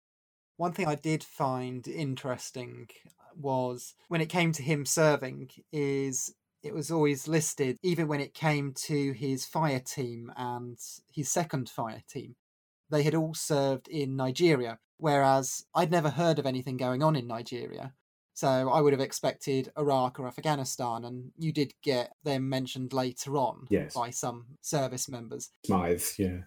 One 0.57 0.73
thing 0.73 0.87
I 0.87 0.95
did 0.95 1.25
find 1.25 1.87
interesting 1.89 2.89
uh, 3.07 3.35
was 3.37 3.95
when 4.09 4.21
it 4.21 4.29
came 4.29 4.53
to 4.53 4.63
him 4.63 4.87
serving 4.87 5.51
is 5.73 6.33
it 6.62 6.75
was 6.75 6.90
always 6.90 7.26
listed 7.28 7.76
even 7.83 8.09
when 8.09 8.21
it 8.21 8.35
came 8.35 8.73
to 8.73 9.12
his 9.12 9.45
fire 9.45 9.81
team 9.81 10.33
and 10.37 10.78
his 11.12 11.28
second 11.31 11.69
fire 11.69 12.02
team 12.09 12.37
they 12.90 13.02
had 13.02 13.14
all 13.14 13.35
served 13.35 13.88
in 13.88 14.16
Nigeria 14.16 14.78
whereas 14.99 15.64
I'd 15.75 15.90
never 15.90 16.11
heard 16.11 16.38
of 16.38 16.47
anything 16.47 16.76
going 16.76 17.02
on 17.02 17.16
in 17.16 17.26
Nigeria 17.26 17.95
so 18.35 18.49
I 18.71 18.81
would 18.81 18.92
have 18.92 19.00
expected 19.00 19.71
Iraq 19.76 20.19
or 20.19 20.26
Afghanistan 20.26 21.04
and 21.04 21.33
you 21.37 21.52
did 21.52 21.75
get 21.83 22.12
them 22.25 22.49
mentioned 22.49 22.92
later 22.92 23.37
on 23.37 23.66
Yes. 23.69 23.95
by 23.95 24.11
some 24.11 24.47
service 24.61 25.09
members 25.09 25.50
Smythe, 25.66 26.02
yeah. 26.19 26.38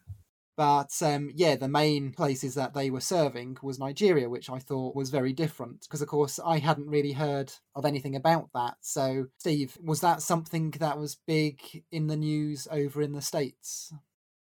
But 0.58 0.92
um, 1.02 1.32
yeah, 1.34 1.56
the 1.56 1.68
main 1.68 2.12
places 2.12 2.56
that 2.56 2.74
they 2.74 2.90
were 2.90 3.02
serving 3.02 3.58
was 3.62 3.80
Nigeria, 3.80 4.30
which 4.30 4.50
I 4.50 4.60
thought 4.60 4.96
was 4.96 5.10
very 5.10 5.34
different 5.34 5.82
because, 5.82 6.02
of 6.02 6.08
course, 6.08 6.40
I 6.44 6.60
hadn't 6.60 6.88
really 6.88 7.12
heard 7.12 7.54
of 7.76 7.86
anything 7.86 8.16
about 8.16 8.50
that. 8.54 8.76
So, 8.82 9.28
Steve, 9.38 9.78
was 9.84 10.02
that 10.02 10.22
something 10.22 10.72
that 10.80 10.98
was 10.98 11.18
big 11.28 11.84
in 11.92 12.08
the 12.08 12.16
news 12.16 12.68
over 12.72 13.02
in 13.02 13.14
the 13.14 13.22
States? 13.22 13.94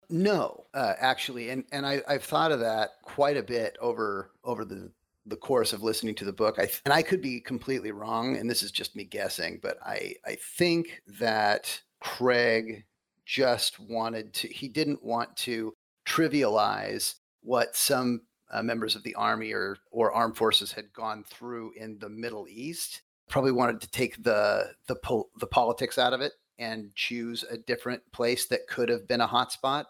No, 0.10 0.66
uh, 0.74 0.94
actually, 1.00 1.50
and 1.50 1.64
and 1.72 1.86
I, 1.86 2.02
I've 2.08 2.24
thought 2.24 2.52
of 2.52 2.60
that 2.60 3.02
quite 3.04 3.38
a 3.38 3.44
bit 3.44 3.78
over 3.80 4.32
over 4.44 4.66
the 4.66 4.92
the 5.26 5.38
course 5.38 5.72
of 5.72 5.84
listening 5.84 6.16
to 6.16 6.26
the 6.26 6.34
book. 6.34 6.56
I 6.58 6.66
th- 6.66 6.82
and 6.84 6.94
I 6.94 7.02
could 7.02 7.22
be 7.22 7.40
completely 7.40 7.92
wrong, 7.92 8.36
and 8.36 8.50
this 8.50 8.64
is 8.64 8.72
just 8.72 8.96
me 8.96 9.06
guessing, 9.06 9.60
but 9.62 9.78
I 9.82 10.16
I 10.26 10.36
think 10.58 11.02
that 11.20 11.82
Craig 12.02 12.84
just 13.26 13.80
wanted 13.80 14.34
to. 14.34 14.50
He 14.50 14.68
didn't 14.68 15.02
want 15.02 15.36
to 15.38 15.74
trivialize 16.06 17.16
what 17.42 17.76
some 17.76 18.22
uh, 18.52 18.62
members 18.62 18.96
of 18.96 19.04
the 19.04 19.16
army 19.16 19.54
or 19.54 19.78
or 19.92 20.12
armed 20.12 20.38
forces 20.38 20.72
had 20.72 20.92
gone 20.94 21.24
through 21.24 21.72
in 21.76 21.98
the 22.00 22.10
Middle 22.10 22.48
East. 22.50 23.02
Probably 23.30 23.52
wanted 23.52 23.82
to 23.82 23.90
take 23.90 24.24
the 24.24 24.74
the 24.88 24.96
pol- 24.96 25.30
the 25.40 25.48
politics 25.48 25.98
out 25.98 26.14
of 26.14 26.22
it 26.22 26.34
and 26.60 26.94
choose 26.96 27.44
a 27.50 27.58
different 27.58 28.04
place 28.12 28.48
that 28.48 28.68
could 28.68 28.90
have 28.90 29.08
been 29.08 29.22
a 29.22 29.28
hotspot. 29.28 29.86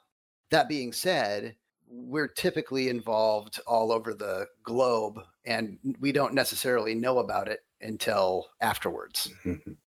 That 0.52 0.70
being 0.70 0.94
said, 0.94 1.56
we're 1.88 2.28
typically 2.28 2.88
involved 2.88 3.60
all 3.68 3.92
over 3.92 4.14
the 4.14 4.48
globe 4.64 5.20
and 5.46 5.78
we 6.00 6.12
don't 6.12 6.34
necessarily 6.34 6.96
know 6.96 7.20
about 7.20 7.48
it 7.48 7.60
until 7.82 8.48
afterwards. 8.62 9.34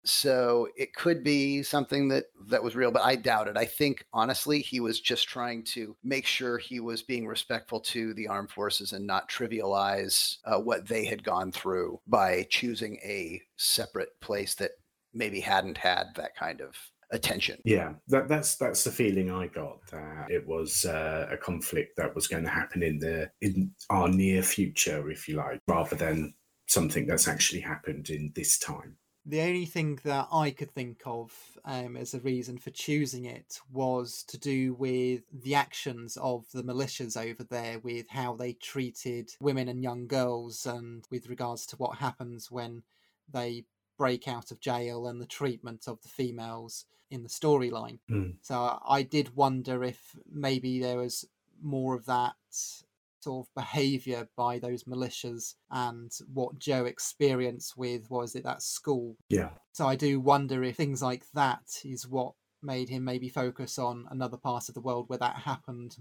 So 0.04 0.68
it 0.76 0.94
could 0.94 1.22
be 1.22 1.62
something 1.62 2.08
that 2.08 2.24
that 2.48 2.62
was 2.62 2.74
real, 2.74 2.90
but 2.90 3.02
I 3.02 3.16
doubt 3.16 3.48
it. 3.48 3.56
I 3.56 3.66
think 3.66 4.04
honestly, 4.12 4.60
he 4.60 4.80
was 4.80 5.00
just 5.00 5.28
trying 5.28 5.62
to 5.64 5.96
make 6.02 6.26
sure 6.26 6.58
he 6.58 6.80
was 6.80 7.02
being 7.02 7.26
respectful 7.26 7.80
to 7.80 8.14
the 8.14 8.26
armed 8.26 8.50
forces 8.50 8.92
and 8.92 9.06
not 9.06 9.28
trivialize 9.28 10.36
uh, 10.44 10.58
what 10.58 10.88
they 10.88 11.04
had 11.04 11.22
gone 11.22 11.52
through 11.52 12.00
by 12.06 12.46
choosing 12.48 12.96
a 13.04 13.40
separate 13.56 14.18
place 14.20 14.54
that 14.54 14.72
maybe 15.12 15.40
hadn't 15.40 15.76
had 15.76 16.06
that 16.16 16.34
kind 16.36 16.60
of 16.60 16.74
attention. 17.12 17.58
Yeah, 17.64 17.94
that, 18.08 18.28
that's 18.28 18.56
that's 18.56 18.84
the 18.84 18.90
feeling 18.90 19.30
I 19.30 19.48
got 19.48 19.84
that 19.90 20.30
it 20.30 20.46
was 20.46 20.84
uh, 20.84 21.28
a 21.30 21.36
conflict 21.36 21.96
that 21.96 22.14
was 22.14 22.26
going 22.26 22.44
to 22.44 22.50
happen 22.50 22.82
in 22.82 22.98
the 22.98 23.30
in 23.40 23.72
our 23.90 24.08
near 24.08 24.42
future, 24.42 25.10
if 25.10 25.28
you 25.28 25.36
like, 25.36 25.60
rather 25.66 25.96
than 25.96 26.34
something 26.68 27.06
that's 27.06 27.28
actually 27.28 27.60
happened 27.60 28.10
in 28.10 28.32
this 28.34 28.58
time. 28.58 28.96
The 29.30 29.42
only 29.42 29.64
thing 29.64 30.00
that 30.02 30.26
I 30.32 30.50
could 30.50 30.72
think 30.72 31.02
of 31.06 31.32
um, 31.64 31.96
as 31.96 32.14
a 32.14 32.20
reason 32.20 32.58
for 32.58 32.70
choosing 32.70 33.26
it 33.26 33.60
was 33.72 34.24
to 34.24 34.36
do 34.36 34.74
with 34.74 35.22
the 35.32 35.54
actions 35.54 36.16
of 36.16 36.46
the 36.52 36.64
militias 36.64 37.16
over 37.16 37.44
there, 37.44 37.78
with 37.78 38.08
how 38.08 38.34
they 38.34 38.54
treated 38.54 39.30
women 39.40 39.68
and 39.68 39.84
young 39.84 40.08
girls, 40.08 40.66
and 40.66 41.06
with 41.12 41.28
regards 41.28 41.64
to 41.66 41.76
what 41.76 41.98
happens 41.98 42.50
when 42.50 42.82
they 43.32 43.66
break 43.96 44.26
out 44.26 44.50
of 44.50 44.58
jail 44.58 45.06
and 45.06 45.20
the 45.20 45.26
treatment 45.26 45.86
of 45.86 46.02
the 46.02 46.08
females 46.08 46.86
in 47.08 47.22
the 47.22 47.28
storyline. 47.28 48.00
Mm. 48.10 48.34
So 48.42 48.80
I 48.84 49.04
did 49.04 49.36
wonder 49.36 49.84
if 49.84 50.16
maybe 50.28 50.80
there 50.80 50.96
was 50.96 51.24
more 51.62 51.94
of 51.94 52.06
that 52.06 52.34
sort 53.20 53.46
of 53.46 53.54
behavior 53.54 54.28
by 54.36 54.58
those 54.58 54.84
militias 54.84 55.54
and 55.70 56.10
what 56.32 56.58
Joe 56.58 56.84
experienced 56.84 57.76
with 57.76 58.10
was 58.10 58.34
it 58.34 58.44
that 58.44 58.62
school. 58.62 59.16
Yeah, 59.28 59.50
So 59.72 59.86
I 59.86 59.96
do 59.96 60.20
wonder 60.20 60.62
if 60.64 60.76
things 60.76 61.02
like 61.02 61.24
that 61.34 61.62
is 61.84 62.08
what 62.08 62.32
made 62.62 62.88
him 62.88 63.04
maybe 63.04 63.28
focus 63.28 63.78
on 63.78 64.06
another 64.10 64.36
part 64.36 64.68
of 64.68 64.74
the 64.74 64.80
world 64.80 65.08
where 65.08 65.18
that 65.18 65.36
happened. 65.36 65.96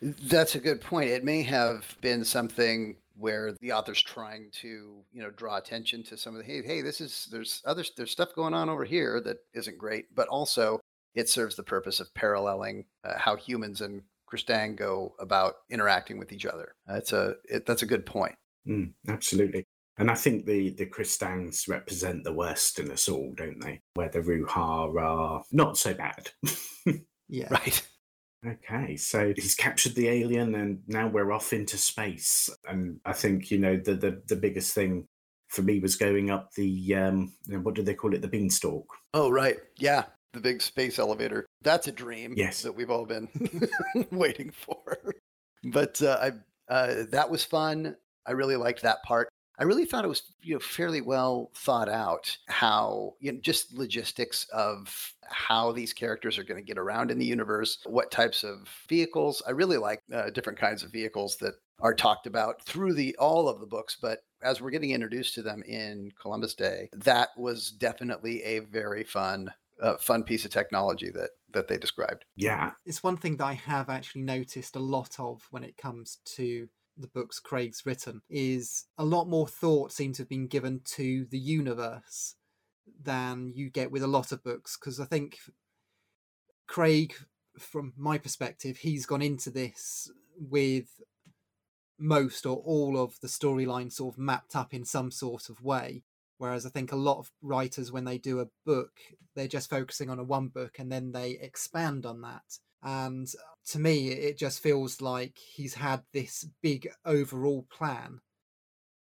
That's 0.00 0.54
a 0.54 0.60
good 0.60 0.80
point. 0.80 1.10
It 1.10 1.24
may 1.24 1.42
have 1.42 1.96
been 2.00 2.24
something 2.24 2.96
where 3.16 3.52
the 3.60 3.72
author's 3.72 4.02
trying 4.02 4.50
to, 4.52 4.68
you 5.12 5.22
know, 5.22 5.30
draw 5.30 5.56
attention 5.56 6.02
to 6.04 6.16
some 6.16 6.34
of 6.34 6.40
the 6.40 6.46
hey, 6.46 6.62
hey, 6.62 6.82
this 6.82 7.00
is 7.00 7.28
there's 7.30 7.62
other 7.64 7.84
there's 7.96 8.10
stuff 8.10 8.34
going 8.34 8.54
on 8.54 8.68
over 8.68 8.84
here 8.84 9.20
that 9.24 9.38
isn't 9.54 9.78
great, 9.78 10.14
but 10.14 10.28
also 10.28 10.80
it 11.14 11.28
serves 11.28 11.56
the 11.56 11.62
purpose 11.62 12.00
of 12.00 12.12
paralleling 12.14 12.86
uh, 13.04 13.18
how 13.18 13.36
humans 13.36 13.80
and 13.80 14.02
Kristang 14.32 14.76
go 14.76 15.14
about 15.18 15.54
interacting 15.70 16.18
with 16.18 16.32
each 16.32 16.46
other. 16.46 16.74
That's 16.86 17.12
a 17.12 17.34
it, 17.44 17.66
that's 17.66 17.82
a 17.82 17.86
good 17.86 18.06
point. 18.06 18.34
Mm, 18.66 18.92
absolutely. 19.08 19.64
And 19.98 20.10
I 20.10 20.14
think 20.14 20.46
the 20.46 20.70
the 20.70 20.86
Kristangs 20.86 21.68
represent 21.68 22.24
the 22.24 22.32
worst 22.32 22.78
in 22.78 22.90
us 22.90 23.08
all, 23.08 23.34
don't 23.36 23.60
they? 23.60 23.80
Where 23.94 24.08
the 24.08 24.20
Ruhar 24.20 25.00
are 25.00 25.42
not 25.52 25.76
so 25.76 25.94
bad. 25.94 26.30
Yeah. 27.32 27.48
Right. 27.50 27.88
Okay, 28.46 28.96
so 28.96 29.32
he's 29.34 29.54
captured 29.54 29.94
the 29.94 30.08
alien, 30.08 30.54
and 30.54 30.80
now 30.86 31.08
we're 31.08 31.32
off 31.32 31.54
into 31.54 31.78
space. 31.78 32.50
And 32.68 33.00
I 33.06 33.14
think 33.14 33.50
you 33.50 33.58
know 33.58 33.76
the 33.76 33.94
the, 33.94 34.22
the 34.28 34.36
biggest 34.36 34.74
thing 34.74 35.06
for 35.48 35.62
me 35.62 35.78
was 35.78 35.96
going 35.96 36.30
up 36.30 36.52
the 36.54 36.94
um, 36.94 37.32
what 37.48 37.74
do 37.74 37.82
they 37.82 37.94
call 37.94 38.14
it, 38.14 38.20
the 38.20 38.28
beanstalk? 38.28 38.86
Oh, 39.14 39.30
right. 39.30 39.58
Yeah. 39.78 40.04
The 40.32 40.40
big 40.40 40.60
space 40.62 40.98
elevator. 40.98 41.46
That's 41.62 41.88
a 41.88 41.92
dream 41.92 42.34
Yes. 42.36 42.62
that 42.62 42.72
we've 42.74 42.90
all 42.90 43.06
been 43.06 43.28
waiting 44.10 44.50
for. 44.50 44.98
But 45.64 46.00
uh, 46.02 46.30
I, 46.68 46.72
uh, 46.72 47.04
that 47.10 47.30
was 47.30 47.44
fun. 47.44 47.96
I 48.26 48.32
really 48.32 48.56
liked 48.56 48.82
that 48.82 49.02
part. 49.04 49.28
I 49.58 49.64
really 49.64 49.84
thought 49.84 50.04
it 50.04 50.08
was 50.08 50.22
you 50.42 50.54
know 50.54 50.60
fairly 50.60 51.00
well 51.02 51.50
thought 51.54 51.88
out 51.88 52.36
how 52.48 53.14
you 53.20 53.32
know 53.32 53.38
just 53.40 53.72
logistics 53.72 54.46
of 54.52 55.12
how 55.24 55.72
these 55.72 55.92
characters 55.92 56.38
are 56.38 56.42
going 56.44 56.58
to 56.60 56.66
get 56.66 56.78
around 56.78 57.10
in 57.10 57.18
the 57.18 57.26
universe, 57.26 57.78
what 57.86 58.10
types 58.10 58.44
of 58.44 58.68
vehicles. 58.88 59.42
I 59.46 59.50
really 59.50 59.76
like 59.76 60.00
uh, 60.12 60.30
different 60.30 60.58
kinds 60.58 60.82
of 60.82 60.90
vehicles 60.90 61.36
that 61.36 61.54
are 61.80 61.94
talked 61.94 62.26
about 62.26 62.64
through 62.64 62.94
the 62.94 63.14
all 63.18 63.48
of 63.48 63.60
the 63.60 63.66
books, 63.66 63.96
but 64.00 64.20
as 64.42 64.60
we're 64.60 64.70
getting 64.70 64.90
introduced 64.90 65.34
to 65.34 65.42
them 65.42 65.62
in 65.64 66.10
Columbus 66.20 66.54
Day, 66.54 66.88
that 66.96 67.28
was 67.36 67.70
definitely 67.72 68.42
a 68.42 68.60
very 68.60 69.04
fun 69.04 69.52
uh, 69.80 69.96
fun 69.96 70.22
piece 70.24 70.44
of 70.44 70.50
technology 70.50 71.10
that 71.10 71.30
that 71.52 71.68
they 71.68 71.78
described. 71.78 72.24
Yeah, 72.36 72.72
It's 72.84 73.02
one 73.02 73.16
thing 73.16 73.36
that 73.36 73.44
I 73.44 73.54
have 73.54 73.88
actually 73.88 74.22
noticed 74.22 74.76
a 74.76 74.80
lot 74.80 75.18
of 75.18 75.46
when 75.50 75.64
it 75.64 75.76
comes 75.76 76.18
to 76.36 76.68
the 76.96 77.08
books 77.08 77.38
Craig's 77.38 77.86
written 77.86 78.22
is 78.28 78.84
a 78.98 79.04
lot 79.04 79.28
more 79.28 79.48
thought 79.48 79.92
seems 79.92 80.16
to 80.16 80.22
have 80.22 80.28
been 80.28 80.46
given 80.46 80.80
to 80.84 81.26
the 81.30 81.38
universe 81.38 82.36
than 83.02 83.52
you 83.54 83.70
get 83.70 83.90
with 83.90 84.02
a 84.02 84.08
lot 84.08 84.32
of 84.32 84.44
books 84.44 84.76
because 84.78 85.00
I 85.00 85.06
think 85.06 85.38
Craig 86.66 87.14
from 87.58 87.92
my 87.96 88.18
perspective 88.18 88.78
he's 88.78 89.06
gone 89.06 89.22
into 89.22 89.50
this 89.50 90.10
with 90.36 91.00
most 91.98 92.46
or 92.46 92.56
all 92.58 92.98
of 92.98 93.20
the 93.20 93.28
storyline 93.28 93.92
sort 93.92 94.14
of 94.14 94.18
mapped 94.18 94.56
up 94.56 94.74
in 94.74 94.84
some 94.84 95.10
sort 95.10 95.48
of 95.48 95.62
way 95.62 96.02
whereas 96.42 96.66
I 96.66 96.70
think 96.70 96.92
a 96.92 96.96
lot 96.96 97.18
of 97.18 97.30
writers 97.40 97.92
when 97.92 98.04
they 98.04 98.18
do 98.18 98.40
a 98.40 98.48
book 98.66 98.90
they're 99.34 99.48
just 99.48 99.70
focusing 99.70 100.10
on 100.10 100.18
a 100.18 100.24
one 100.24 100.48
book 100.48 100.78
and 100.78 100.90
then 100.90 101.12
they 101.12 101.38
expand 101.40 102.04
on 102.04 102.20
that 102.22 102.58
and 102.82 103.32
to 103.68 103.78
me, 103.78 104.08
it 104.08 104.38
just 104.38 104.62
feels 104.62 105.00
like 105.00 105.38
he's 105.38 105.74
had 105.74 106.02
this 106.12 106.46
big 106.62 106.88
overall 107.04 107.66
plan. 107.70 108.20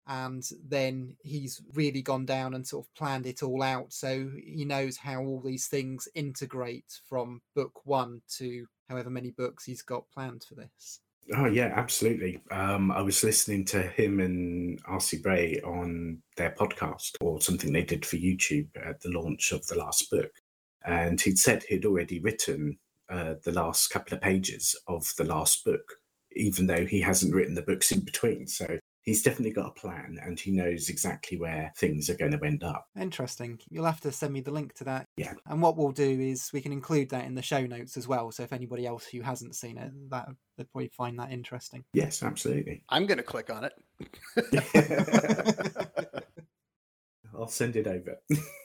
And 0.06 0.44
then 0.66 1.16
he's 1.22 1.62
really 1.72 2.02
gone 2.02 2.26
down 2.26 2.54
and 2.54 2.66
sort 2.66 2.86
of 2.86 2.94
planned 2.94 3.26
it 3.26 3.42
all 3.42 3.62
out. 3.62 3.92
So 3.92 4.30
he 4.44 4.64
knows 4.64 4.98
how 4.98 5.22
all 5.22 5.40
these 5.40 5.66
things 5.66 6.08
integrate 6.14 7.00
from 7.08 7.40
book 7.54 7.84
one 7.84 8.20
to 8.36 8.66
however 8.88 9.08
many 9.08 9.30
books 9.30 9.64
he's 9.64 9.82
got 9.82 10.10
planned 10.12 10.44
for 10.46 10.54
this. 10.56 11.00
Oh 11.32 11.46
yeah, 11.46 11.72
absolutely. 11.74 12.40
Um, 12.50 12.90
I 12.90 13.00
was 13.00 13.24
listening 13.24 13.64
to 13.66 13.82
him 13.82 14.20
and 14.20 14.78
R.C. 14.86 15.18
Bray 15.18 15.60
on 15.64 16.22
their 16.36 16.50
podcast 16.50 17.12
or 17.20 17.40
something 17.40 17.72
they 17.72 17.82
did 17.82 18.04
for 18.04 18.16
YouTube 18.16 18.68
at 18.76 19.00
the 19.00 19.10
launch 19.10 19.52
of 19.52 19.66
the 19.66 19.78
last 19.78 20.10
book, 20.10 20.30
and 20.84 21.18
he'd 21.20 21.38
said 21.38 21.62
he'd 21.62 21.86
already 21.86 22.20
written 22.20 22.78
uh, 23.08 23.34
the 23.42 23.52
last 23.52 23.88
couple 23.88 24.14
of 24.14 24.20
pages 24.20 24.76
of 24.86 25.10
the 25.16 25.24
last 25.24 25.64
book, 25.64 25.94
even 26.32 26.66
though 26.66 26.84
he 26.84 27.00
hasn't 27.00 27.34
written 27.34 27.54
the 27.54 27.62
books 27.62 27.90
in 27.90 28.00
between. 28.00 28.46
So 28.46 28.78
he's 29.04 29.22
definitely 29.22 29.52
got 29.52 29.68
a 29.68 29.80
plan 29.80 30.18
and 30.22 30.40
he 30.40 30.50
knows 30.50 30.88
exactly 30.88 31.38
where 31.38 31.72
things 31.76 32.08
are 32.10 32.16
going 32.16 32.32
to 32.32 32.44
end 32.44 32.64
up. 32.64 32.88
Interesting. 32.98 33.60
You'll 33.70 33.84
have 33.84 34.00
to 34.00 34.10
send 34.10 34.32
me 34.32 34.40
the 34.40 34.50
link 34.50 34.74
to 34.74 34.84
that. 34.84 35.06
Yeah. 35.16 35.34
And 35.46 35.62
what 35.62 35.76
we'll 35.76 35.92
do 35.92 36.20
is 36.20 36.50
we 36.52 36.62
can 36.62 36.72
include 36.72 37.10
that 37.10 37.26
in 37.26 37.34
the 37.34 37.42
show 37.42 37.64
notes 37.66 37.96
as 37.96 38.08
well. 38.08 38.32
So 38.32 38.42
if 38.42 38.52
anybody 38.52 38.86
else 38.86 39.06
who 39.06 39.20
hasn't 39.20 39.54
seen 39.54 39.78
it, 39.78 39.92
that 40.10 40.28
they'd 40.56 40.70
probably 40.72 40.88
find 40.88 41.18
that 41.18 41.30
interesting. 41.30 41.84
Yes, 41.92 42.22
absolutely. 42.22 42.82
I'm 42.88 43.06
going 43.06 43.18
to 43.18 43.24
click 43.24 43.50
on 43.50 43.64
it. 43.64 43.72
I'll 47.34 47.48
send 47.48 47.76
it 47.76 47.86
over. 47.86 48.20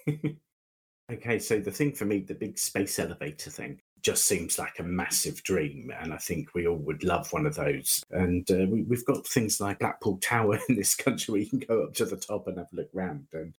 okay, 1.12 1.40
so 1.40 1.60
the 1.60 1.72
thing 1.72 1.92
for 1.92 2.06
me, 2.06 2.20
the 2.20 2.36
big 2.36 2.58
space 2.58 2.98
elevator 2.98 3.50
thing, 3.50 3.82
just 4.02 4.26
seems 4.26 4.58
like 4.58 4.80
a 4.80 4.84
massive 4.84 5.44
dream. 5.44 5.92
And 6.00 6.14
I 6.14 6.18
think 6.18 6.54
we 6.54 6.68
all 6.68 6.78
would 6.78 7.04
love 7.04 7.32
one 7.34 7.46
of 7.46 7.56
those. 7.56 8.04
And 8.12 8.50
uh, 8.52 8.66
we, 8.70 8.96
have 8.96 9.06
got 9.06 9.28
things 9.28 9.60
like 9.60 9.80
Blackpool 9.80 10.18
Tower 10.18 10.60
in 10.70 10.76
this 10.76 10.96
country 10.96 11.32
where 11.32 11.42
you 11.42 11.50
can 11.50 11.60
go 11.60 11.84
up 11.84 11.94
to 11.96 12.06
the 12.06 12.18
top 12.18 12.48
and 12.48 12.58
have 12.58 12.72
a 12.74 12.76
look 12.76 12.90
round. 12.94 13.28
And 13.34 13.54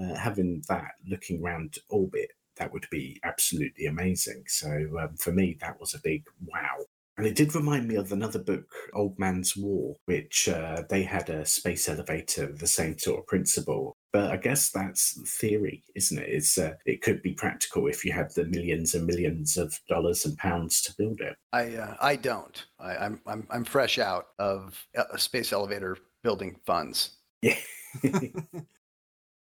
uh, 0.00 0.14
having 0.14 0.62
that 0.68 0.92
looking 1.06 1.42
round 1.42 1.78
orbit, 1.88 2.30
that 2.56 2.72
would 2.72 2.86
be 2.90 3.20
absolutely 3.24 3.86
amazing. 3.86 4.44
So 4.46 4.68
um, 5.00 5.16
for 5.16 5.32
me, 5.32 5.56
that 5.60 5.80
was 5.80 5.94
a 5.94 6.00
big 6.00 6.24
wow. 6.46 6.78
And 7.22 7.28
it 7.28 7.36
did 7.36 7.54
remind 7.54 7.86
me 7.86 7.94
of 7.94 8.10
another 8.10 8.40
book, 8.40 8.64
Old 8.94 9.16
Man's 9.16 9.56
War, 9.56 9.94
which 10.06 10.48
uh, 10.48 10.82
they 10.90 11.04
had 11.04 11.30
a 11.30 11.46
space 11.46 11.88
elevator, 11.88 12.52
the 12.52 12.66
same 12.66 12.98
sort 12.98 13.20
of 13.20 13.28
principle. 13.28 13.96
But 14.12 14.32
I 14.32 14.36
guess 14.38 14.70
that's 14.70 15.16
theory, 15.38 15.84
isn't 15.94 16.18
it? 16.18 16.28
It's 16.28 16.58
uh, 16.58 16.72
it 16.84 17.00
could 17.00 17.22
be 17.22 17.34
practical 17.34 17.86
if 17.86 18.04
you 18.04 18.10
have 18.10 18.34
the 18.34 18.46
millions 18.46 18.96
and 18.96 19.06
millions 19.06 19.56
of 19.56 19.78
dollars 19.88 20.26
and 20.26 20.36
pounds 20.36 20.82
to 20.82 20.94
build 20.98 21.20
it. 21.20 21.36
I 21.52 21.76
uh, 21.76 21.96
I 22.00 22.16
don't. 22.16 22.66
I, 22.80 22.96
I'm 22.96 23.20
I'm 23.24 23.46
I'm 23.50 23.64
fresh 23.64 24.00
out 24.00 24.26
of 24.40 24.84
a 24.96 25.16
space 25.16 25.52
elevator 25.52 25.98
building 26.24 26.56
funds. 26.66 27.18
Yeah. 27.40 27.56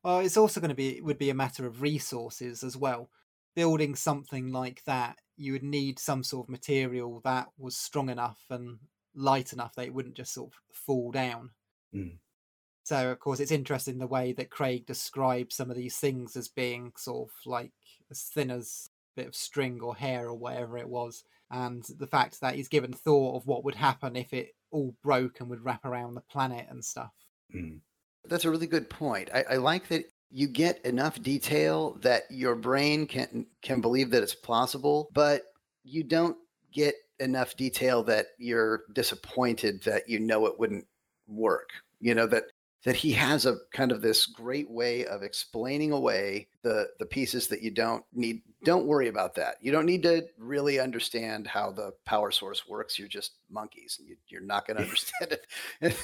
well, 0.05 0.21
it's 0.21 0.37
also 0.37 0.61
going 0.61 0.69
to 0.69 0.77
be 0.77 0.97
it 0.97 1.05
would 1.05 1.19
be 1.19 1.31
a 1.31 1.35
matter 1.35 1.67
of 1.67 1.83
resources 1.83 2.63
as 2.63 2.77
well. 2.77 3.11
Building 3.57 3.97
something 3.97 4.53
like 4.53 4.85
that 4.85 5.19
you 5.37 5.53
would 5.53 5.63
need 5.63 5.99
some 5.99 6.23
sort 6.23 6.47
of 6.47 6.51
material 6.51 7.21
that 7.25 7.49
was 7.59 7.77
strong 7.77 8.09
enough 8.09 8.41
and 8.51 8.79
light 9.15 9.53
enough 9.53 9.75
that 9.75 9.87
it 9.87 9.95
wouldn't 9.95 10.17
just 10.17 10.35
sort 10.35 10.53
of 10.53 10.59
fall 10.73 11.11
down. 11.11 11.51
Mm. 11.95 12.19
So, 12.85 13.11
of 13.11 13.19
course, 13.19 13.41
it's 13.41 13.51
interesting 13.51 13.99
the 13.99 14.07
way 14.07 14.33
that 14.33 14.51
Craig 14.51 14.87
describes 14.87 15.57
some 15.57 15.71
of 15.71 15.77
these 15.77 15.97
things 15.97 16.37
as 16.37 16.49
being 16.49 16.93
sort 16.97 17.29
of 17.29 17.35
like 17.47 17.73
as 18.11 18.23
thin 18.23 18.51
as 18.51 18.91
a 19.17 19.21
bit 19.21 19.29
of 19.29 19.35
string 19.35 19.81
or 19.81 19.97
hair 19.97 20.27
or 20.29 20.35
whatever 20.35 20.77
it 20.77 20.89
was. 20.89 21.25
And 21.51 21.85
the 21.99 22.07
fact 22.07 22.41
that 22.41 22.57
he's 22.57 22.69
given 22.69 22.93
thought 22.93 23.37
of 23.37 23.47
what 23.47 23.65
would 23.65 23.75
happen 23.75 24.17
if 24.17 24.33
it 24.33 24.49
all 24.71 24.95
broke 25.03 25.41
and 25.41 25.49
would 25.49 25.65
wrap 25.65 25.85
around 25.85 26.15
the 26.15 26.21
planet 26.21 26.67
and 26.69 26.85
stuff. 26.85 27.13
Mm. 27.55 27.81
That's 28.27 28.45
a 28.45 28.51
really 28.51 28.67
good 28.67 28.91
point. 28.91 29.31
I, 29.33 29.45
I 29.53 29.57
like 29.57 29.89
that 29.89 30.05
you 30.35 30.49
get 30.49 30.85
enough 30.85 31.23
detail 31.23 31.97
that 32.01 32.25
your 32.29 32.57
brain 32.57 33.07
can 33.07 33.47
can 33.63 33.81
believe 33.81 34.11
that 34.11 34.25
it's 34.25 34.35
plausible, 34.35 35.09
but 35.15 35.45
you 35.85 36.03
don't 36.03 36.37
get 36.73 36.97
enough 37.21 37.57
detail 37.57 38.03
that 38.03 38.27
you're 38.37 38.83
disappointed 38.95 39.81
that 39.85 40.09
you 40.09 40.19
know 40.19 40.47
it 40.47 40.59
wouldn't 40.59 40.85
work. 41.29 41.71
You 42.01 42.17
know 42.17 42.27
that 42.27 42.47
that 42.83 42.97
he 42.97 43.13
has 43.13 43.47
a 43.47 43.59
kind 43.73 43.93
of 43.93 44.03
this 44.03 44.27
great 44.27 44.69
way 44.69 45.07
of 45.07 45.23
explaining 45.23 45.93
away 45.93 46.49
the 46.63 46.89
the 46.99 47.07
pieces 47.07 47.47
that 47.47 47.63
you 47.63 47.71
don't 47.71 48.05
need. 48.13 48.43
Don't 48.65 48.87
worry 48.87 49.07
about 49.07 49.37
that. 49.37 49.59
You 49.61 49.71
don't 49.71 49.87
need 49.87 50.03
to 50.03 50.27
really 50.37 50.81
understand 50.81 51.47
how 51.47 51.71
the 51.71 51.93
power 52.05 52.33
source 52.33 52.67
works. 52.67 52.99
You're 52.99 53.07
just 53.07 53.35
monkeys. 53.51 54.01
And 54.01 54.09
you, 54.09 54.39
are 54.39 54.41
not 54.41 54.67
going 54.67 54.77
to 54.79 54.83
understand 54.83 55.31
it. 55.31 55.47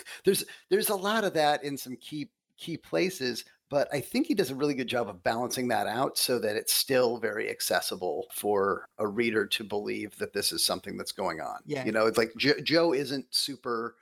There's 0.24 0.44
there's 0.68 0.90
a 0.90 0.94
lot 0.94 1.24
of 1.24 1.34
that 1.34 1.64
in 1.64 1.76
some 1.76 1.96
key 1.96 2.30
key 2.56 2.76
places 2.76 3.44
but 3.70 3.88
I 3.92 4.00
think 4.00 4.26
he 4.26 4.34
does 4.34 4.50
a 4.50 4.54
really 4.54 4.74
good 4.74 4.88
job 4.88 5.08
of 5.08 5.22
balancing 5.22 5.68
that 5.68 5.86
out 5.86 6.18
so 6.18 6.38
that 6.40 6.56
it's 6.56 6.72
still 6.72 7.18
very 7.18 7.48
accessible 7.48 8.26
for 8.32 8.84
a 8.98 9.06
reader 9.06 9.46
to 9.46 9.64
believe 9.64 10.16
that 10.18 10.32
this 10.32 10.52
is 10.52 10.64
something 10.64 10.96
that's 10.96 11.12
going 11.12 11.40
on. 11.40 11.60
Yeah. 11.64 11.84
You 11.84 11.92
know, 11.92 12.06
it's 12.06 12.18
like 12.18 12.32
jo- 12.36 12.60
Joe 12.62 12.92
isn't 12.92 13.26
super 13.30 13.94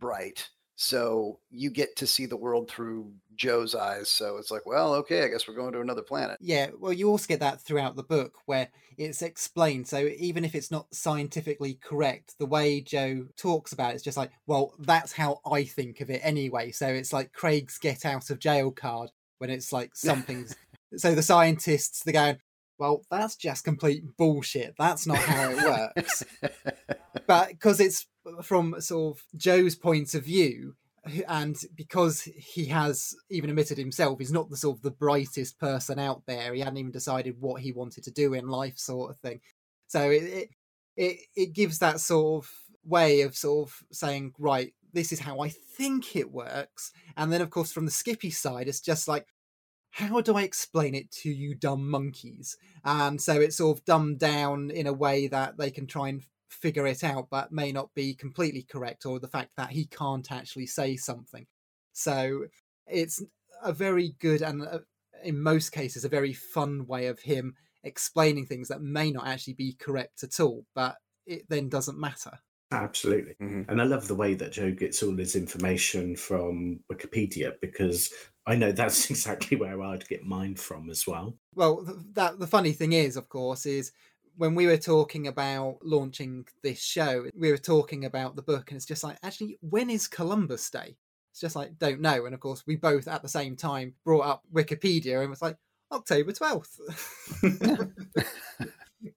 bright. 0.00 0.48
So 0.82 1.40
you 1.50 1.68
get 1.68 1.94
to 1.96 2.06
see 2.06 2.24
the 2.24 2.38
world 2.38 2.70
through 2.70 3.12
Joe's 3.36 3.74
eyes. 3.74 4.08
So 4.08 4.38
it's 4.38 4.50
like, 4.50 4.64
well, 4.64 4.94
okay, 4.94 5.22
I 5.22 5.28
guess 5.28 5.46
we're 5.46 5.54
going 5.54 5.74
to 5.74 5.82
another 5.82 6.00
planet. 6.00 6.38
Yeah, 6.40 6.70
well, 6.78 6.94
you 6.94 7.10
also 7.10 7.26
get 7.26 7.40
that 7.40 7.60
throughout 7.60 7.96
the 7.96 8.02
book 8.02 8.38
where 8.46 8.70
it's 8.96 9.20
explained. 9.20 9.86
So 9.88 10.08
even 10.16 10.42
if 10.42 10.54
it's 10.54 10.70
not 10.70 10.86
scientifically 10.90 11.74
correct, 11.74 12.36
the 12.38 12.46
way 12.46 12.80
Joe 12.80 13.26
talks 13.36 13.74
about 13.74 13.92
it 13.92 13.96
is 13.96 14.02
just 14.02 14.16
like, 14.16 14.30
well, 14.46 14.72
that's 14.78 15.12
how 15.12 15.40
I 15.44 15.64
think 15.64 16.00
of 16.00 16.08
it 16.08 16.22
anyway. 16.24 16.70
So 16.70 16.86
it's 16.86 17.12
like 17.12 17.34
Craig's 17.34 17.76
get 17.76 18.06
out 18.06 18.30
of 18.30 18.38
jail 18.38 18.70
card 18.70 19.10
when 19.36 19.50
it's 19.50 19.74
like 19.74 19.94
something's. 19.94 20.56
so 20.96 21.14
the 21.14 21.22
scientists, 21.22 22.04
they're 22.04 22.14
going, 22.14 22.38
well, 22.78 23.02
that's 23.10 23.36
just 23.36 23.64
complete 23.64 24.02
bullshit. 24.16 24.76
That's 24.78 25.06
not 25.06 25.18
how 25.18 25.50
it 25.50 25.62
works. 25.62 26.24
but 27.26 27.50
because 27.50 27.80
it's 27.80 28.06
from 28.42 28.80
sort 28.80 29.16
of 29.16 29.24
Joe's 29.36 29.76
point 29.76 30.14
of 30.14 30.24
view, 30.24 30.74
and 31.28 31.56
because 31.74 32.22
he 32.22 32.66
has 32.66 33.14
even 33.30 33.48
admitted 33.48 33.78
himself 33.78 34.18
he's 34.18 34.32
not 34.32 34.50
the 34.50 34.56
sort 34.56 34.76
of 34.76 34.82
the 34.82 34.90
brightest 34.90 35.58
person 35.58 35.98
out 35.98 36.22
there. 36.26 36.52
He 36.52 36.60
hadn't 36.60 36.78
even 36.78 36.92
decided 36.92 37.40
what 37.40 37.62
he 37.62 37.72
wanted 37.72 38.04
to 38.04 38.10
do 38.10 38.34
in 38.34 38.48
life 38.48 38.78
sort 38.78 39.10
of 39.10 39.18
thing. 39.18 39.40
So 39.86 40.10
it 40.10 40.50
it 40.96 41.18
it, 41.34 41.52
gives 41.54 41.78
that 41.78 42.00
sort 42.00 42.44
of 42.44 42.50
way 42.84 43.22
of 43.22 43.36
sort 43.36 43.68
of 43.68 43.82
saying 43.92 44.32
right 44.38 44.72
this 44.92 45.12
is 45.12 45.20
how 45.20 45.40
i 45.40 45.48
think 45.48 46.16
it 46.16 46.30
works. 46.30 46.92
And 47.16 47.32
then 47.32 47.40
of 47.40 47.50
course 47.50 47.72
from 47.72 47.86
the 47.86 47.90
skippy 47.90 48.30
side 48.30 48.68
it's 48.68 48.80
just 48.80 49.08
like 49.08 49.26
how 49.92 50.20
do 50.20 50.36
I 50.36 50.42
explain 50.42 50.94
it 50.94 51.10
to 51.22 51.30
you 51.30 51.54
dumb 51.54 51.90
monkeys? 51.90 52.56
And 52.84 53.20
so 53.20 53.40
it's 53.40 53.56
sort 53.56 53.78
of 53.78 53.84
dumbed 53.84 54.20
down 54.20 54.70
in 54.70 54.86
a 54.86 54.92
way 54.92 55.26
that 55.26 55.58
they 55.58 55.70
can 55.70 55.86
try 55.86 56.08
and 56.08 56.22
figure 56.50 56.86
it 56.86 57.04
out, 57.04 57.28
but 57.30 57.52
may 57.52 57.72
not 57.72 57.94
be 57.94 58.14
completely 58.14 58.62
correct, 58.62 59.06
or 59.06 59.18
the 59.20 59.28
fact 59.28 59.52
that 59.56 59.70
he 59.70 59.86
can't 59.86 60.30
actually 60.32 60.66
say 60.66 60.96
something. 60.96 61.46
So 61.92 62.46
it's 62.86 63.22
a 63.62 63.72
very 63.72 64.10
good 64.18 64.42
and, 64.42 64.62
uh, 64.62 64.80
in 65.22 65.40
most 65.40 65.70
cases, 65.70 66.04
a 66.04 66.08
very 66.08 66.32
fun 66.32 66.86
way 66.86 67.06
of 67.06 67.20
him 67.20 67.54
explaining 67.82 68.46
things 68.46 68.68
that 68.68 68.82
may 68.82 69.10
not 69.10 69.26
actually 69.26 69.54
be 69.54 69.74
correct 69.74 70.22
at 70.22 70.40
all, 70.40 70.66
but 70.74 70.96
it 71.26 71.46
then 71.48 71.68
doesn't 71.68 71.98
matter. 71.98 72.38
Absolutely. 72.72 73.34
Mhm. 73.42 73.68
And 73.68 73.80
I 73.80 73.84
love 73.84 74.06
the 74.06 74.14
way 74.14 74.34
that 74.34 74.52
Joe 74.52 74.70
gets 74.72 75.02
all 75.02 75.16
his 75.16 75.34
information 75.34 76.14
from 76.16 76.84
Wikipedia 76.90 77.54
because 77.60 78.12
I 78.46 78.54
know 78.56 78.70
that's 78.72 79.10
exactly 79.10 79.56
where 79.56 79.82
I'd 79.82 80.08
get 80.08 80.22
mine 80.24 80.54
from 80.54 80.88
as 80.90 81.06
well. 81.06 81.38
Well, 81.54 81.84
th- 81.84 81.98
that 82.14 82.38
the 82.38 82.46
funny 82.46 82.72
thing 82.72 82.92
is, 82.92 83.16
of 83.16 83.28
course, 83.28 83.66
is 83.66 83.92
when 84.36 84.54
we 84.54 84.66
were 84.66 84.76
talking 84.76 85.26
about 85.26 85.78
launching 85.82 86.46
this 86.62 86.82
show, 86.82 87.26
we 87.36 87.50
were 87.50 87.58
talking 87.58 88.04
about 88.04 88.36
the 88.36 88.42
book, 88.42 88.70
and 88.70 88.76
it's 88.76 88.86
just 88.86 89.04
like, 89.04 89.18
actually, 89.22 89.58
when 89.60 89.90
is 89.90 90.06
Columbus 90.06 90.70
Day? 90.70 90.96
It's 91.32 91.40
just 91.40 91.56
like, 91.56 91.78
don't 91.78 92.00
know. 92.00 92.26
And 92.26 92.34
of 92.34 92.40
course, 92.40 92.64
we 92.66 92.76
both 92.76 93.06
at 93.06 93.22
the 93.22 93.28
same 93.28 93.56
time 93.56 93.94
brought 94.04 94.26
up 94.26 94.42
Wikipedia 94.52 95.20
and 95.20 95.30
was 95.30 95.42
like, 95.42 95.56
October 95.92 96.32
12th. 96.32 96.78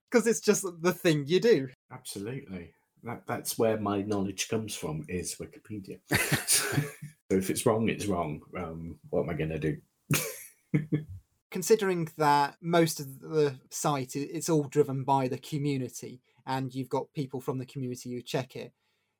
Because 0.10 0.28
it's 0.28 0.40
just 0.40 0.66
the 0.82 0.94
thing 0.94 1.26
you 1.28 1.40
do. 1.40 1.70
Absolutely. 1.92 2.74
That, 3.04 3.24
that's 3.28 3.58
where 3.58 3.80
my 3.80 4.02
knowledge 4.02 4.48
comes 4.48 4.76
from 4.76 5.06
is 5.10 5.36
Wikipedia. 5.36 6.00
so 6.48 6.82
if 7.30 7.50
it's 7.50 7.66
wrong, 7.66 7.90
it's 7.90 8.06
wrong. 8.06 8.42
Um, 8.58 8.96
what 9.10 9.24
am 9.24 9.30
I 9.30 9.34
going 9.34 9.50
to 9.50 9.60
do? 9.60 11.06
Considering 11.54 12.10
that 12.18 12.58
most 12.62 13.00
of 13.00 13.22
the 13.22 13.56
site 13.70 14.16
it's 14.16 14.50
all 14.50 14.64
driven 14.64 15.06
by 15.06 15.30
the 15.30 15.38
community 15.38 16.20
and 16.46 16.76
you've 16.76 16.90
got 16.90 17.14
people 17.14 17.40
from 17.40 17.60
the 17.60 17.66
community 17.66 18.12
who 18.14 18.22
check 18.22 18.58
it 18.58 18.74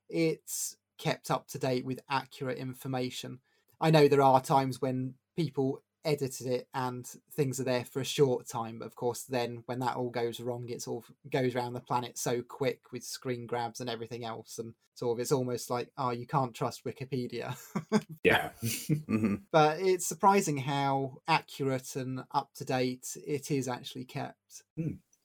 it's 0.08 0.76
kept 0.98 1.30
up 1.30 1.48
to 1.48 1.58
date 1.58 1.84
with 1.84 2.00
accurate 2.08 2.58
information. 2.58 3.40
I 3.80 3.90
know 3.90 4.08
there 4.08 4.22
are 4.22 4.40
times 4.40 4.80
when 4.80 5.14
people 5.36 5.82
edited 6.04 6.46
it 6.46 6.68
and 6.74 7.06
things 7.32 7.58
are 7.60 7.64
there 7.64 7.84
for 7.84 8.00
a 8.00 8.04
short 8.04 8.46
time. 8.46 8.78
But 8.78 8.86
of 8.86 8.94
course, 8.94 9.22
then 9.22 9.62
when 9.66 9.78
that 9.80 9.96
all 9.96 10.10
goes 10.10 10.40
wrong, 10.40 10.68
it 10.68 10.82
sort 10.82 11.04
of 11.04 11.30
goes 11.30 11.54
around 11.54 11.72
the 11.72 11.80
planet 11.80 12.18
so 12.18 12.42
quick 12.42 12.80
with 12.92 13.02
screen 13.04 13.46
grabs 13.46 13.80
and 13.80 13.88
everything 13.90 14.24
else. 14.24 14.58
And 14.58 14.74
sort 14.94 15.16
of 15.16 15.20
it's 15.20 15.32
almost 15.32 15.70
like, 15.70 15.90
oh, 15.98 16.10
you 16.10 16.26
can't 16.26 16.54
trust 16.54 16.84
Wikipedia. 16.84 17.56
Yeah. 18.22 18.50
hmm 19.06 19.34
but 19.52 19.78
it's 19.80 20.06
surprising 20.06 20.56
how 20.56 21.18
accurate 21.28 21.94
and 21.96 22.24
up 22.32 22.48
to 22.54 22.64
date 22.64 23.16
it 23.26 23.50
is 23.50 23.68
actually 23.68 24.04
kept. 24.06 24.62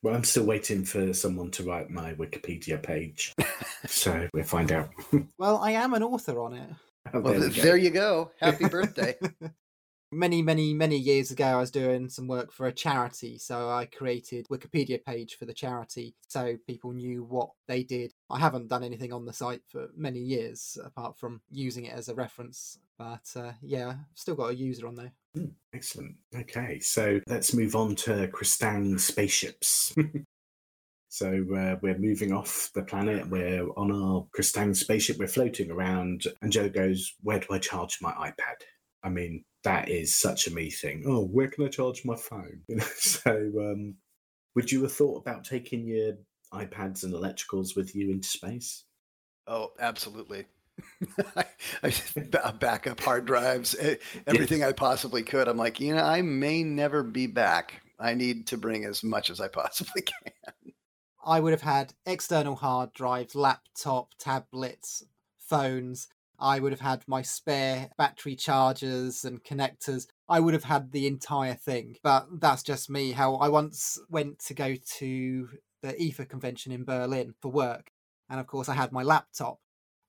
well, 0.02 0.16
I'm 0.16 0.26
still 0.26 0.46
waiting 0.46 0.84
for 0.84 1.14
someone 1.14 1.50
to 1.52 1.64
write 1.64 1.90
my 1.90 2.14
Wikipedia 2.16 2.82
page. 2.84 3.34
so 3.86 4.28
we'll 4.34 4.44
find 4.44 4.72
out. 4.74 4.90
Well, 5.38 5.58
I 5.60 5.72
am 5.72 5.94
an 5.94 6.04
author 6.04 6.42
on 6.42 6.54
it. 6.56 6.70
Oh, 7.14 7.22
Well, 7.22 7.34
there 7.34 7.40
we 7.42 7.46
th- 7.48 7.56
go. 7.56 7.62
there 7.64 7.78
you 7.78 7.90
go. 7.90 8.32
Happy 8.42 8.68
birthday. 8.68 9.16
Many 10.12 10.42
many 10.42 10.74
many 10.74 10.98
years 10.98 11.32
ago 11.32 11.46
i 11.46 11.56
was 11.56 11.72
doing 11.72 12.10
some 12.10 12.28
work 12.28 12.52
for 12.52 12.68
a 12.68 12.74
charity 12.74 13.38
so 13.38 13.70
i 13.70 13.86
created 13.86 14.48
wikipedia 14.50 15.04
page 15.04 15.36
for 15.36 15.46
the 15.46 15.54
charity 15.54 16.16
so 16.28 16.56
people 16.68 16.92
knew 16.92 17.24
what 17.24 17.50
they 17.68 17.84
did 17.84 18.12
i 18.30 18.40
haven't 18.40 18.68
done 18.68 18.84
anything 18.84 19.14
on 19.14 19.26
the 19.26 19.34
site 19.34 19.62
for 19.68 19.88
many 19.96 20.20
years 20.20 20.78
apart 20.84 21.18
from 21.18 21.42
using 21.52 21.86
it 21.86 21.94
as 21.94 22.10
a 22.10 22.16
reference 22.16 22.80
but 22.98 23.32
uh, 23.36 23.52
yeah 23.62 23.94
still 24.16 24.36
got 24.36 24.50
a 24.50 24.56
user 24.56 24.88
on 24.88 24.96
there 24.96 25.14
Hmm, 25.36 25.46
excellent. 25.74 26.16
Okay, 26.36 26.80
so 26.80 27.20
let's 27.28 27.54
move 27.54 27.76
on 27.76 27.96
to 27.98 28.28
Kristang 28.30 29.00
spaceships. 29.00 29.96
so 31.10 31.28
uh, 31.56 31.76
we're 31.82 32.00
moving 32.00 32.34
off 32.34 32.72
the 32.74 32.84
planet. 32.84 33.30
We're 33.30 33.68
on 33.78 33.92
our 33.92 34.26
Kristang 34.36 34.76
spaceship. 34.76 35.18
We're 35.20 35.28
floating 35.28 35.70
around, 35.70 36.24
and 36.42 36.52
Joe 36.52 36.70
goes, 36.70 37.14
"Where 37.22 37.40
do 37.40 37.48
I 37.52 37.60
charge 37.60 38.00
my 38.02 38.12
iPad?" 38.14 38.64
I 39.04 39.10
mean, 39.10 39.46
that 39.64 39.90
is 39.90 40.16
such 40.16 40.48
a 40.48 40.54
me 40.54 40.70
thing. 40.70 41.04
Oh, 41.06 41.26
where 41.26 41.48
can 41.50 41.66
I 41.66 41.70
charge 41.70 42.06
my 42.06 42.16
phone? 42.16 42.62
You 42.68 42.76
know, 42.78 42.86
so 42.96 43.32
um, 43.60 43.96
would 44.56 44.72
you 44.72 44.82
have 44.84 44.94
thought 44.94 45.18
about 45.18 45.44
taking 45.44 45.86
your 45.88 46.14
iPads 46.54 47.04
and 47.04 47.14
electricals 47.14 47.76
with 47.76 47.96
you 47.96 48.12
into 48.12 48.28
space? 48.28 48.86
Oh, 49.48 49.72
absolutely. 49.80 50.46
I, 51.36 51.46
I 51.84 51.94
ba- 52.30 52.56
backup 52.58 53.00
hard 53.02 53.26
drives, 53.26 53.76
eh, 53.80 53.96
everything 54.28 54.64
I 54.64 54.72
possibly 54.72 55.24
could. 55.24 55.48
I'm 55.48 55.58
like, 55.58 55.80
you 55.80 55.96
know, 55.96 56.04
I 56.04 56.22
may 56.22 56.64
never 56.64 57.04
be 57.04 57.28
back. 57.28 57.82
I 58.00 58.14
need 58.14 58.48
to 58.48 58.58
bring 58.58 58.86
as 58.86 59.04
much 59.04 59.30
as 59.30 59.42
I 59.42 59.48
possibly 59.50 60.04
can. 60.04 60.72
i 61.26 61.40
would 61.40 61.52
have 61.52 61.62
had 61.62 61.94
external 62.06 62.56
hard 62.56 62.94
drives 62.94 63.36
laptop 63.36 64.14
tablets 64.18 65.04
phones 65.38 66.08
i 66.42 66.60
would 66.60 66.72
have 66.72 66.82
had 66.82 67.04
my 67.08 67.22
spare 67.22 67.90
battery 67.98 68.36
chargers 68.36 69.26
and 69.26 69.44
connectors 69.44 70.08
i 70.28 70.40
would 70.40 70.54
have 70.54 70.64
had 70.64 70.92
the 70.92 71.08
entire 71.08 71.56
thing. 71.56 71.96
But 72.04 72.28
that's 72.40 72.64
just 72.64 72.90
me 72.90 73.12
how 73.12 73.36
i 73.36 73.50
once 73.50 74.00
went 74.10 74.40
to 74.46 74.54
go 74.54 74.76
to 74.98 75.50
the 75.82 75.94
EFA 75.94 76.28
convention 76.28 76.72
in 76.72 76.84
berlin 76.84 77.34
for 77.42 77.52
work 77.52 77.92
and 78.30 78.40
of 78.40 78.48
course 78.48 78.70
i 78.70 78.74
had 78.74 78.92
my 78.92 79.04
laptop. 79.04 79.60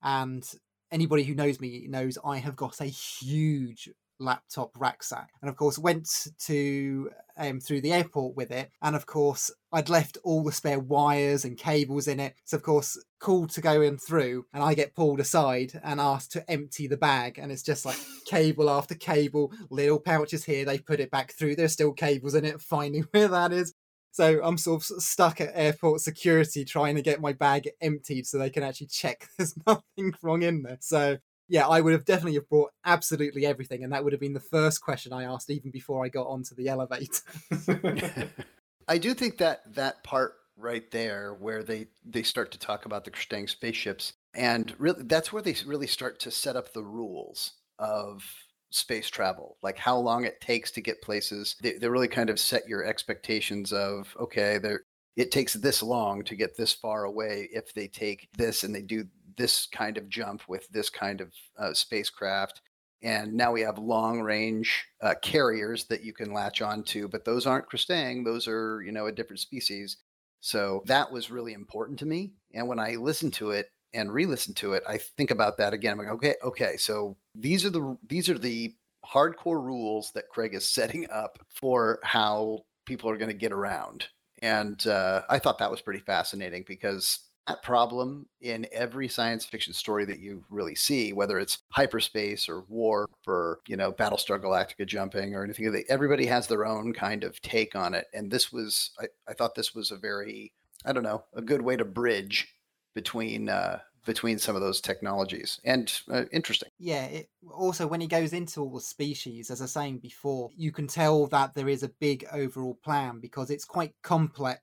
And 0.03 0.43
anybody 0.91 1.23
who 1.23 1.35
knows 1.35 1.59
me 1.59 1.87
knows 1.89 2.17
i 2.25 2.37
have 2.37 2.55
got 2.55 2.81
a 2.81 2.85
huge 2.85 3.89
laptop 4.21 4.71
rucksack. 4.77 5.31
And 5.41 5.49
of 5.49 5.55
course 5.55 5.77
went 5.77 6.27
to 6.45 7.09
um, 7.37 7.59
through 7.59 7.81
the 7.81 7.93
airport 7.93 8.35
with 8.35 8.51
it. 8.51 8.71
And 8.81 8.95
of 8.95 9.05
course 9.05 9.51
i'd 9.73 9.89
left 9.89 10.17
all 10.23 10.43
the 10.43 10.51
spare 10.51 10.79
wires 10.79 11.45
and 11.45 11.57
cables 11.57 12.07
in 12.07 12.19
it. 12.19 12.35
So 12.45 12.57
of 12.57 12.63
course 12.63 13.03
called 13.19 13.49
to 13.51 13.61
go 13.61 13.81
in 13.81 13.97
through 13.97 14.45
and 14.53 14.63
i 14.63 14.73
get 14.73 14.95
pulled 14.95 15.19
aside 15.19 15.79
and 15.83 15.99
asked 15.99 16.31
to 16.33 16.49
empty 16.49 16.87
the 16.87 16.97
bag. 16.97 17.39
And 17.39 17.51
it's 17.51 17.63
just 17.63 17.85
like 17.85 17.97
cable 18.25 18.69
after 18.69 18.95
cable 18.95 19.51
little 19.69 19.99
pouches 19.99 20.45
here 20.45 20.65
they 20.65 20.77
put 20.77 20.99
it 20.99 21.11
back 21.11 21.33
through. 21.33 21.55
There's 21.55 21.73
still 21.73 21.93
cables 21.93 22.35
in 22.35 22.45
it 22.45 22.61
finding 22.61 23.03
where 23.11 23.27
that 23.27 23.51
is. 23.51 23.73
So 24.13 24.41
i'm 24.43 24.57
sort 24.57 24.81
of 24.81 25.01
stuck 25.01 25.39
at 25.41 25.51
airport 25.53 26.01
security 26.01 26.65
trying 26.65 26.95
to 26.95 27.01
get 27.01 27.21
my 27.21 27.33
bag 27.33 27.69
emptied 27.81 28.27
so 28.27 28.37
they 28.37 28.49
can 28.49 28.63
actually 28.63 28.87
check 28.87 29.27
there's 29.37 29.55
nothing 29.65 30.13
wrong 30.21 30.43
in 30.43 30.63
there. 30.63 30.77
So 30.81 31.17
yeah, 31.51 31.67
I 31.67 31.81
would 31.81 31.91
have 31.91 32.05
definitely 32.05 32.35
have 32.35 32.47
brought 32.47 32.71
absolutely 32.85 33.45
everything, 33.45 33.83
and 33.83 33.91
that 33.91 34.05
would 34.05 34.13
have 34.13 34.21
been 34.21 34.31
the 34.31 34.39
first 34.39 34.81
question 34.81 35.11
I 35.11 35.25
asked 35.25 35.49
even 35.49 35.69
before 35.69 36.05
I 36.05 36.07
got 36.07 36.27
onto 36.27 36.55
the 36.55 36.69
elevator. 36.69 38.29
I 38.87 38.97
do 38.97 39.13
think 39.13 39.37
that 39.39 39.75
that 39.75 40.01
part 40.05 40.35
right 40.55 40.89
there, 40.91 41.33
where 41.33 41.61
they 41.61 41.87
they 42.05 42.23
start 42.23 42.51
to 42.53 42.57
talk 42.57 42.85
about 42.85 43.03
the 43.03 43.11
Kristang 43.11 43.49
spaceships, 43.49 44.13
and 44.33 44.73
really 44.79 45.03
that's 45.03 45.33
where 45.33 45.41
they 45.41 45.53
really 45.65 45.87
start 45.87 46.21
to 46.21 46.31
set 46.31 46.55
up 46.55 46.71
the 46.71 46.83
rules 46.83 47.51
of 47.79 48.23
space 48.69 49.09
travel, 49.09 49.57
like 49.61 49.77
how 49.77 49.97
long 49.97 50.23
it 50.23 50.39
takes 50.39 50.71
to 50.71 50.81
get 50.81 51.01
places. 51.01 51.57
They, 51.61 51.73
they 51.73 51.89
really 51.89 52.07
kind 52.07 52.29
of 52.29 52.39
set 52.39 52.65
your 52.65 52.85
expectations 52.85 53.73
of 53.73 54.15
okay, 54.17 54.57
there 54.57 54.83
it 55.17 55.31
takes 55.31 55.53
this 55.53 55.83
long 55.83 56.23
to 56.23 56.35
get 56.35 56.55
this 56.55 56.71
far 56.71 57.03
away 57.03 57.49
if 57.51 57.73
they 57.73 57.87
take 57.87 58.29
this 58.37 58.63
and 58.63 58.73
they 58.73 58.81
do 58.81 59.05
this 59.41 59.67
kind 59.71 59.97
of 59.97 60.07
jump 60.07 60.43
with 60.47 60.67
this 60.69 60.89
kind 60.89 61.21
of 61.21 61.33
uh, 61.57 61.73
spacecraft 61.73 62.61
and 63.03 63.33
now 63.33 63.51
we 63.51 63.61
have 63.61 63.79
long 63.79 64.21
range 64.21 64.85
uh, 65.01 65.15
carriers 65.23 65.85
that 65.85 66.03
you 66.03 66.13
can 66.13 66.31
latch 66.31 66.61
onto 66.61 67.07
but 67.07 67.25
those 67.25 67.47
aren't 67.47 67.69
Kristang 67.69 68.23
those 68.23 68.47
are 68.47 68.81
you 68.83 68.91
know 68.91 69.07
a 69.07 69.11
different 69.11 69.39
species. 69.39 69.97
So 70.43 70.81
that 70.85 71.11
was 71.11 71.29
really 71.31 71.53
important 71.53 71.99
to 71.99 72.05
me 72.05 72.33
and 72.53 72.67
when 72.67 72.79
i 72.79 72.95
listened 72.95 73.33
to 73.33 73.51
it 73.51 73.69
and 73.93 74.11
re-listen 74.11 74.53
to 74.55 74.73
it 74.73 74.83
i 74.87 74.97
think 74.97 75.31
about 75.31 75.57
that 75.57 75.73
again 75.73 75.91
i'm 75.91 75.99
like 75.99 76.07
okay 76.07 76.35
okay 76.43 76.77
so 76.77 77.17
these 77.35 77.65
are 77.65 77.69
the 77.69 77.97
these 78.07 78.29
are 78.29 78.39
the 78.39 78.73
hardcore 79.05 79.63
rules 79.63 80.11
that 80.13 80.29
craig 80.29 80.53
is 80.53 80.67
setting 80.67 81.07
up 81.11 81.39
for 81.49 81.99
how 82.03 82.59
people 82.85 83.09
are 83.09 83.17
going 83.17 83.29
to 83.31 83.37
get 83.37 83.51
around. 83.51 84.07
And 84.41 84.85
uh, 84.87 85.21
i 85.29 85.37
thought 85.39 85.59
that 85.59 85.71
was 85.71 85.81
pretty 85.81 85.99
fascinating 85.99 86.63
because 86.67 87.19
problem 87.63 88.27
in 88.41 88.67
every 88.71 89.07
science 89.07 89.45
fiction 89.45 89.73
story 89.73 90.05
that 90.05 90.19
you 90.19 90.43
really 90.49 90.75
see, 90.75 91.13
whether 91.13 91.39
it's 91.39 91.59
hyperspace 91.69 92.47
or 92.47 92.63
warp 92.67 93.11
or 93.27 93.59
you 93.67 93.75
know 93.75 93.91
Battlestar 93.91 94.39
Galactica 94.39 94.85
jumping 94.85 95.35
or 95.35 95.43
anything. 95.43 95.83
Everybody 95.89 96.25
has 96.27 96.47
their 96.47 96.65
own 96.65 96.93
kind 96.93 97.23
of 97.23 97.41
take 97.41 97.75
on 97.75 97.93
it, 97.93 98.07
and 98.13 98.31
this 98.31 98.51
was 98.51 98.91
I, 98.99 99.05
I 99.27 99.33
thought 99.33 99.55
this 99.55 99.73
was 99.73 99.91
a 99.91 99.97
very 99.97 100.53
I 100.85 100.93
don't 100.93 101.03
know 101.03 101.23
a 101.33 101.41
good 101.41 101.61
way 101.61 101.75
to 101.77 101.85
bridge 101.85 102.47
between 102.93 103.49
uh, 103.49 103.79
between 104.05 104.39
some 104.39 104.55
of 104.55 104.61
those 104.61 104.81
technologies 104.81 105.59
and 105.63 106.01
uh, 106.11 106.23
interesting. 106.31 106.69
yeah, 106.79 107.05
it, 107.05 107.29
also 107.51 107.85
when 107.87 108.01
he 108.01 108.07
goes 108.07 108.33
into 108.33 108.61
all 108.61 108.73
the 108.73 108.81
species, 108.81 109.51
as 109.51 109.61
I 109.61 109.65
was 109.65 109.71
saying 109.71 109.99
before, 109.99 110.49
you 110.55 110.71
can 110.71 110.87
tell 110.87 111.27
that 111.27 111.53
there 111.53 111.69
is 111.69 111.83
a 111.83 111.89
big 111.89 112.25
overall 112.31 112.79
plan 112.83 113.19
because 113.19 113.51
it's 113.51 113.65
quite 113.65 113.93
complex 114.01 114.61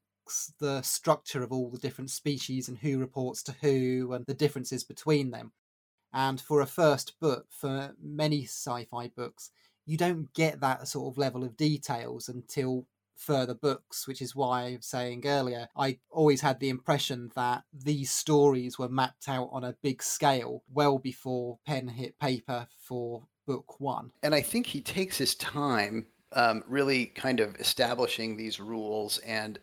the 0.58 0.82
structure 0.82 1.42
of 1.42 1.52
all 1.52 1.70
the 1.70 1.78
different 1.78 2.10
species 2.10 2.68
and 2.68 2.78
who 2.78 2.98
reports 2.98 3.42
to 3.44 3.56
who 3.60 4.12
and 4.12 4.24
the 4.26 4.34
differences 4.34 4.84
between 4.84 5.30
them. 5.30 5.52
And 6.12 6.40
for 6.40 6.60
a 6.60 6.66
first 6.66 7.18
book, 7.20 7.46
for 7.50 7.94
many 8.02 8.44
sci 8.44 8.86
fi 8.90 9.08
books, 9.08 9.50
you 9.84 9.96
don't 9.96 10.32
get 10.34 10.60
that 10.60 10.88
sort 10.88 11.12
of 11.12 11.18
level 11.18 11.44
of 11.44 11.56
details 11.56 12.28
until 12.28 12.86
further 13.18 13.54
books, 13.54 14.06
which 14.06 14.22
is 14.22 14.34
why 14.34 14.62
I 14.62 14.76
was 14.76 14.86
saying 14.86 15.26
earlier, 15.26 15.68
I 15.76 15.98
always 16.10 16.40
had 16.40 16.60
the 16.60 16.68
impression 16.68 17.30
that 17.34 17.64
these 17.72 18.10
stories 18.10 18.78
were 18.78 18.88
mapped 18.88 19.28
out 19.28 19.50
on 19.52 19.64
a 19.64 19.76
big 19.82 20.02
scale 20.02 20.62
well 20.72 20.98
before 20.98 21.58
pen 21.66 21.88
hit 21.88 22.18
paper 22.18 22.68
for 22.78 23.24
book 23.46 23.80
one. 23.80 24.12
And 24.22 24.34
I 24.34 24.40
think 24.40 24.66
he 24.66 24.80
takes 24.80 25.18
his 25.18 25.34
time 25.34 26.06
um, 26.32 26.62
really 26.68 27.06
kind 27.06 27.40
of 27.40 27.56
establishing 27.56 28.36
these 28.36 28.60
rules 28.60 29.18
and 29.18 29.58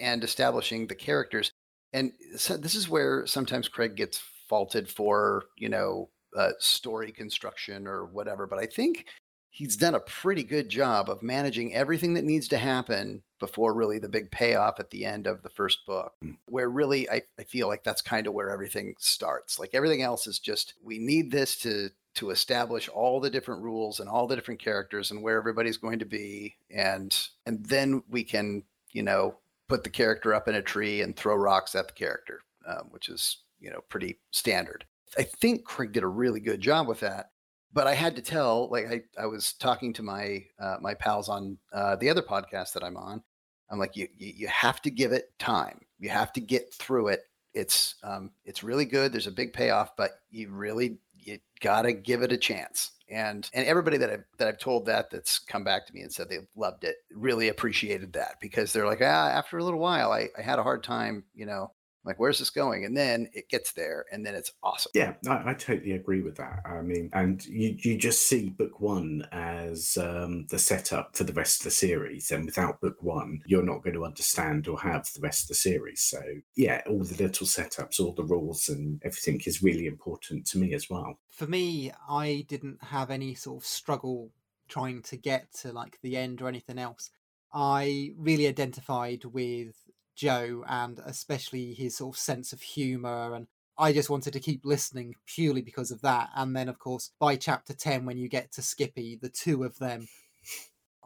and 0.00 0.24
establishing 0.24 0.86
the 0.86 0.94
characters. 0.94 1.52
And 1.92 2.12
so 2.36 2.56
this 2.56 2.74
is 2.74 2.88
where 2.88 3.26
sometimes 3.26 3.68
Craig 3.68 3.96
gets 3.96 4.20
faulted 4.48 4.88
for, 4.88 5.44
you 5.56 5.68
know, 5.68 6.08
uh, 6.36 6.50
story 6.58 7.12
construction 7.12 7.86
or 7.86 8.04
whatever. 8.06 8.46
But 8.46 8.60
I 8.60 8.66
think 8.66 9.06
he's 9.50 9.76
done 9.76 9.94
a 9.96 10.00
pretty 10.00 10.44
good 10.44 10.68
job 10.68 11.10
of 11.10 11.22
managing 11.22 11.74
everything 11.74 12.14
that 12.14 12.24
needs 12.24 12.48
to 12.48 12.58
happen 12.58 13.22
before 13.40 13.74
really 13.74 13.98
the 13.98 14.08
big 14.08 14.30
payoff 14.30 14.78
at 14.78 14.90
the 14.90 15.04
end 15.04 15.26
of 15.26 15.42
the 15.42 15.48
first 15.48 15.84
book, 15.86 16.12
where 16.46 16.68
really 16.68 17.10
I, 17.10 17.22
I 17.38 17.42
feel 17.44 17.66
like 17.66 17.82
that's 17.82 18.02
kind 18.02 18.26
of 18.26 18.34
where 18.34 18.50
everything 18.50 18.94
starts. 18.98 19.58
Like 19.58 19.70
everything 19.72 20.02
else 20.02 20.26
is 20.26 20.38
just, 20.38 20.74
we 20.82 20.98
need 20.98 21.30
this 21.30 21.56
to 21.58 21.90
to 22.14 22.30
establish 22.30 22.88
all 22.88 23.20
the 23.20 23.30
different 23.30 23.62
rules 23.62 24.00
and 24.00 24.08
all 24.08 24.26
the 24.26 24.34
different 24.34 24.60
characters 24.60 25.10
and 25.10 25.22
where 25.22 25.38
everybody's 25.38 25.76
going 25.76 26.00
to 26.00 26.04
be 26.04 26.56
and 26.70 27.28
and 27.46 27.64
then 27.66 28.02
we 28.08 28.24
can 28.24 28.64
you 28.90 29.02
know 29.02 29.36
put 29.70 29.84
the 29.84 29.90
character 29.90 30.34
up 30.34 30.48
in 30.48 30.56
a 30.56 30.62
tree 30.62 31.00
and 31.00 31.16
throw 31.16 31.34
rocks 31.34 31.74
at 31.74 31.86
the 31.86 31.94
character 31.94 32.40
um, 32.66 32.88
which 32.90 33.08
is 33.08 33.38
you 33.58 33.70
know 33.70 33.80
pretty 33.88 34.18
standard. 34.30 34.84
I 35.16 35.22
think 35.22 35.64
craig 35.64 35.92
did 35.92 36.02
a 36.02 36.08
really 36.08 36.40
good 36.40 36.60
job 36.60 36.86
with 36.86 37.00
that 37.00 37.30
but 37.72 37.86
i 37.86 37.94
had 37.94 38.16
to 38.16 38.22
tell 38.22 38.68
like 38.70 38.86
i, 38.86 39.00
I 39.20 39.26
was 39.26 39.54
talking 39.54 39.92
to 39.94 40.02
my 40.02 40.44
uh, 40.60 40.76
my 40.80 40.94
pals 40.94 41.28
on 41.28 41.56
uh, 41.72 41.96
the 41.96 42.10
other 42.10 42.22
podcast 42.22 42.72
that 42.74 42.84
i'm 42.84 42.96
on. 42.96 43.22
I'm 43.70 43.78
like 43.78 43.96
you, 43.96 44.08
you 44.16 44.32
you 44.36 44.48
have 44.48 44.82
to 44.82 44.90
give 44.90 45.12
it 45.12 45.32
time. 45.38 45.80
You 45.98 46.08
have 46.10 46.32
to 46.32 46.40
get 46.40 46.74
through 46.74 47.08
it. 47.08 47.22
It's 47.54 47.94
um, 48.02 48.32
it's 48.44 48.64
really 48.64 48.84
good. 48.84 49.12
There's 49.12 49.26
a 49.26 49.32
big 49.32 49.52
payoff 49.52 49.96
but 49.96 50.12
you 50.30 50.50
really 50.50 50.98
you 51.16 51.38
gotta 51.60 51.92
give 51.92 52.22
it 52.22 52.32
a 52.32 52.36
chance. 52.36 52.92
And 53.10 53.48
and 53.52 53.66
everybody 53.66 53.96
that 53.98 54.10
I've 54.10 54.24
that 54.38 54.48
I've 54.48 54.58
told 54.58 54.86
that 54.86 55.10
that's 55.10 55.38
come 55.38 55.64
back 55.64 55.86
to 55.86 55.92
me 55.92 56.02
and 56.02 56.12
said 56.12 56.28
they 56.28 56.38
loved 56.56 56.84
it, 56.84 56.96
really 57.12 57.48
appreciated 57.48 58.12
that 58.12 58.36
because 58.40 58.72
they're 58.72 58.86
like, 58.86 59.00
ah, 59.02 59.28
after 59.30 59.58
a 59.58 59.64
little 59.64 59.80
while, 59.80 60.12
I, 60.12 60.28
I 60.38 60.42
had 60.42 60.58
a 60.58 60.62
hard 60.62 60.84
time, 60.84 61.24
you 61.34 61.46
know, 61.46 61.72
like 62.04 62.18
where's 62.18 62.38
this 62.38 62.50
going? 62.50 62.84
And 62.84 62.96
then 62.96 63.28
it 63.32 63.48
gets 63.48 63.72
there 63.72 64.04
and 64.10 64.24
then 64.24 64.34
it's 64.34 64.52
awesome. 64.62 64.92
Yeah 64.94 65.14
i, 65.28 65.50
I 65.50 65.54
totally 65.54 65.92
agree 65.92 66.22
with 66.22 66.36
that 66.36 66.60
i 66.64 66.80
mean 66.80 67.10
and 67.12 67.44
you, 67.46 67.76
you 67.78 67.96
just 67.96 68.28
see 68.28 68.50
book 68.50 68.80
one 68.80 69.26
as 69.32 69.96
um, 70.00 70.46
the 70.50 70.58
setup 70.58 71.16
for 71.16 71.24
the 71.24 71.32
rest 71.32 71.60
of 71.60 71.64
the 71.64 71.70
series 71.70 72.30
and 72.30 72.44
without 72.44 72.80
book 72.80 73.02
one 73.02 73.40
you're 73.46 73.62
not 73.62 73.82
going 73.82 73.94
to 73.94 74.04
understand 74.04 74.68
or 74.68 74.78
have 74.80 75.08
the 75.14 75.20
rest 75.20 75.44
of 75.44 75.48
the 75.48 75.54
series 75.54 76.00
so 76.00 76.20
yeah 76.56 76.80
all 76.88 77.04
the 77.04 77.22
little 77.22 77.46
setups 77.46 78.00
all 78.00 78.12
the 78.12 78.24
rules 78.24 78.68
and 78.68 79.00
everything 79.04 79.40
is 79.46 79.62
really 79.62 79.86
important 79.86 80.46
to 80.46 80.58
me 80.58 80.74
as 80.74 80.88
well. 80.88 81.18
For 81.30 81.46
me 81.46 81.92
i 82.08 82.44
didn't 82.48 82.82
have 82.82 83.10
any 83.10 83.34
sort 83.34 83.62
of 83.62 83.66
struggle 83.66 84.30
trying 84.68 85.02
to 85.02 85.16
get 85.16 85.52
to 85.52 85.72
like 85.72 85.98
the 86.02 86.16
end 86.16 86.40
or 86.40 86.48
anything 86.48 86.78
else. 86.78 87.10
I 87.52 88.12
really 88.16 88.46
identified 88.46 89.24
with 89.24 89.74
Joe 90.20 90.64
and 90.68 91.00
especially 91.06 91.72
his 91.72 91.96
sort 91.96 92.14
of 92.14 92.20
sense 92.20 92.52
of 92.52 92.60
humor 92.60 93.34
and 93.34 93.46
I 93.78 93.94
just 93.94 94.10
wanted 94.10 94.34
to 94.34 94.40
keep 94.40 94.66
listening 94.66 95.14
purely 95.24 95.62
because 95.62 95.90
of 95.90 96.02
that. 96.02 96.28
And 96.36 96.54
then, 96.54 96.68
of 96.68 96.78
course, 96.78 97.12
by 97.18 97.36
chapter 97.36 97.72
10, 97.72 98.04
when 98.04 98.18
you 98.18 98.28
get 98.28 98.52
to 98.52 98.62
Skippy, 98.62 99.16
the 99.16 99.30
two 99.30 99.64
of 99.64 99.78
them, 99.78 100.06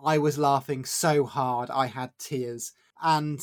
I 0.05 0.19
was 0.19 0.39
laughing 0.39 0.85
so 0.85 1.25
hard, 1.25 1.71
I 1.71 1.87
had 1.87 2.11
tears. 2.19 2.73
And 3.01 3.39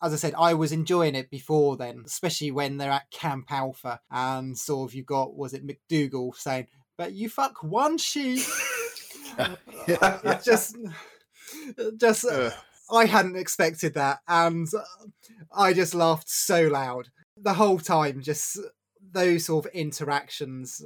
as 0.00 0.12
I 0.12 0.16
said, 0.16 0.34
I 0.38 0.54
was 0.54 0.70
enjoying 0.70 1.16
it 1.16 1.28
before 1.28 1.76
then, 1.76 2.04
especially 2.06 2.52
when 2.52 2.76
they're 2.76 2.92
at 2.92 3.10
Camp 3.10 3.50
Alpha 3.50 4.00
and 4.12 4.56
sort 4.56 4.90
of 4.90 4.94
you 4.94 5.02
got, 5.02 5.34
was 5.34 5.54
it 5.54 5.66
McDougal 5.66 6.36
saying, 6.36 6.68
but 6.96 7.14
you 7.14 7.28
fuck 7.28 7.64
one 7.64 7.98
sheep. 7.98 8.46
It's 9.36 10.44
just, 10.44 10.76
just, 11.96 12.24
uh, 12.24 12.50
I 12.90 13.06
hadn't 13.06 13.36
expected 13.36 13.94
that, 13.94 14.20
and 14.26 14.66
I 15.52 15.72
just 15.72 15.94
laughed 15.94 16.28
so 16.28 16.68
loud 16.68 17.08
the 17.36 17.54
whole 17.54 17.78
time. 17.78 18.22
Just 18.22 18.58
those 19.12 19.46
sort 19.46 19.66
of 19.66 19.72
interactions. 19.72 20.82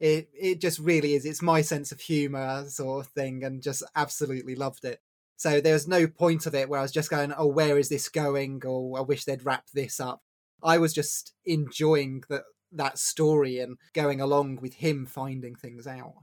It 0.00 0.28
it 0.34 0.60
just 0.60 0.78
really 0.78 1.14
is. 1.14 1.24
It's 1.24 1.42
my 1.42 1.60
sense 1.60 1.92
of 1.92 2.00
humor 2.00 2.64
sort 2.68 3.06
of 3.06 3.12
thing, 3.12 3.44
and 3.44 3.62
just 3.62 3.82
absolutely 3.94 4.54
loved 4.54 4.84
it. 4.84 5.00
So 5.36 5.60
there 5.60 5.74
was 5.74 5.88
no 5.88 6.06
point 6.06 6.46
of 6.46 6.54
it 6.54 6.68
where 6.68 6.80
I 6.80 6.82
was 6.82 6.92
just 6.92 7.10
going, 7.10 7.32
"Oh, 7.36 7.46
where 7.46 7.78
is 7.78 7.88
this 7.88 8.08
going?" 8.08 8.62
or 8.64 8.98
"I 8.98 9.02
wish 9.02 9.24
they'd 9.24 9.44
wrap 9.44 9.66
this 9.74 10.00
up." 10.00 10.22
I 10.62 10.78
was 10.78 10.92
just 10.92 11.32
enjoying 11.44 12.22
that 12.28 12.44
that 12.72 12.98
story 12.98 13.58
and 13.58 13.76
going 13.92 14.20
along 14.20 14.56
with 14.62 14.74
him 14.74 15.06
finding 15.06 15.54
things 15.54 15.86
out. 15.86 16.14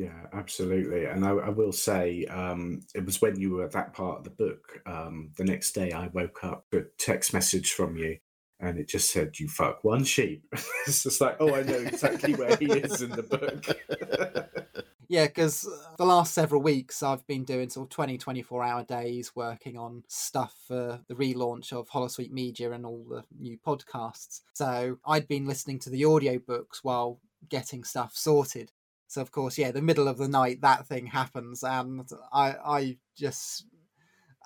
Yeah, 0.00 0.28
absolutely. 0.32 1.04
And 1.04 1.26
I, 1.26 1.32
I 1.32 1.48
will 1.50 1.72
say, 1.72 2.24
um, 2.24 2.80
it 2.94 3.04
was 3.04 3.20
when 3.20 3.38
you 3.38 3.50
were 3.50 3.64
at 3.64 3.72
that 3.72 3.92
part 3.92 4.16
of 4.16 4.24
the 4.24 4.30
book. 4.30 4.80
Um, 4.86 5.32
the 5.36 5.44
next 5.44 5.72
day, 5.72 5.92
I 5.92 6.06
woke 6.06 6.42
up 6.42 6.64
a 6.72 6.84
text 6.96 7.34
message 7.34 7.72
from 7.72 7.98
you, 7.98 8.16
and 8.58 8.78
it 8.78 8.88
just 8.88 9.12
said, 9.12 9.38
"You 9.38 9.46
fuck 9.46 9.84
one 9.84 10.04
sheep." 10.04 10.46
it's 10.86 11.02
just 11.02 11.20
like, 11.20 11.36
oh, 11.38 11.54
I 11.54 11.64
know 11.64 11.74
exactly 11.74 12.34
where 12.34 12.56
he 12.56 12.72
is 12.72 13.02
in 13.02 13.10
the 13.10 13.22
book. 13.22 14.86
yeah, 15.10 15.26
because 15.26 15.68
the 15.98 16.06
last 16.06 16.32
several 16.32 16.62
weeks 16.62 17.02
I've 17.02 17.26
been 17.26 17.44
doing 17.44 17.68
sort 17.68 17.88
of 17.88 17.90
20, 17.90 18.16
24 18.16 18.64
hour 18.64 18.84
days 18.84 19.36
working 19.36 19.76
on 19.76 20.04
stuff 20.08 20.54
for 20.66 21.00
the 21.08 21.14
relaunch 21.14 21.74
of 21.74 21.90
Holosuite 21.90 22.32
Media 22.32 22.72
and 22.72 22.86
all 22.86 23.04
the 23.06 23.22
new 23.38 23.58
podcasts. 23.58 24.40
So 24.54 24.96
I'd 25.04 25.28
been 25.28 25.46
listening 25.46 25.78
to 25.80 25.90
the 25.90 26.04
audiobooks 26.04 26.78
while 26.82 27.20
getting 27.50 27.84
stuff 27.84 28.12
sorted. 28.14 28.72
So 29.10 29.20
of 29.20 29.32
course, 29.32 29.58
yeah, 29.58 29.72
the 29.72 29.82
middle 29.82 30.06
of 30.06 30.18
the 30.18 30.28
night 30.28 30.60
that 30.60 30.86
thing 30.86 31.06
happens, 31.06 31.64
and 31.64 32.08
I 32.32 32.54
I 32.64 32.98
just 33.16 33.66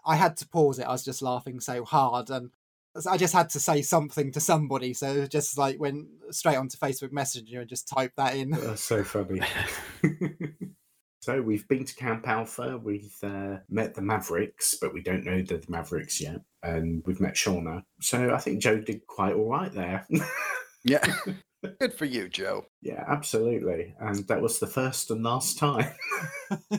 I 0.07 0.17
had 0.17 0.39
to 0.39 0.49
pause 0.49 0.79
it. 0.79 0.85
I 0.85 0.93
was 0.93 1.05
just 1.05 1.21
laughing 1.21 1.61
so 1.61 1.85
hard, 1.85 2.31
and 2.31 2.51
I 3.07 3.19
just 3.19 3.35
had 3.35 3.51
to 3.51 3.61
say 3.61 3.83
something 3.83 4.33
to 4.33 4.41
somebody. 4.41 4.95
So 4.95 5.27
just 5.27 5.59
like 5.59 5.79
went 5.79 6.07
straight 6.31 6.57
onto 6.57 6.79
Facebook 6.79 7.13
Messenger 7.13 7.61
and 7.61 7.69
just 7.69 7.89
typed 7.89 8.17
that 8.17 8.37
in. 8.37 8.53
That's 8.53 8.83
so 8.83 9.05
funny. 9.05 9.43
so 11.21 11.43
we've 11.43 11.69
been 11.69 11.85
to 11.85 11.95
Camp 11.95 12.27
Alpha. 12.27 12.81
We've 12.83 13.19
uh, 13.23 13.59
met 13.69 13.95
the 13.95 14.01
Mavericks, 14.01 14.79
but 14.81 14.95
we 14.95 15.03
don't 15.03 15.25
know 15.25 15.43
the 15.43 15.63
Mavericks 15.69 16.23
yet, 16.23 16.41
and 16.63 17.03
we've 17.05 17.21
met 17.21 17.35
Shauna. 17.35 17.83
So 18.01 18.33
I 18.33 18.39
think 18.39 18.63
Joe 18.63 18.81
did 18.81 19.07
quite 19.07 19.35
all 19.35 19.51
right 19.51 19.75
there. 19.75 20.07
yeah. 20.85 21.05
Good 21.81 21.95
for 21.95 22.05
you, 22.05 22.29
Joe. 22.29 22.67
Yeah, 22.85 23.03
absolutely. 23.09 23.95
And 23.99 24.29
that 24.29 24.43
was 24.43 24.59
the 24.59 24.67
first 24.67 25.11
and 25.11 25.23
last 25.23 25.57
time. 25.57 25.91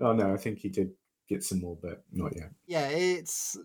oh 0.00 0.12
no, 0.12 0.34
I 0.34 0.36
think 0.36 0.58
he 0.58 0.68
did 0.68 0.90
get 1.28 1.44
some 1.44 1.60
more, 1.60 1.78
but 1.80 2.02
not 2.12 2.34
yet. 2.34 2.50
Yeah, 2.66 2.88
it's 2.88 3.56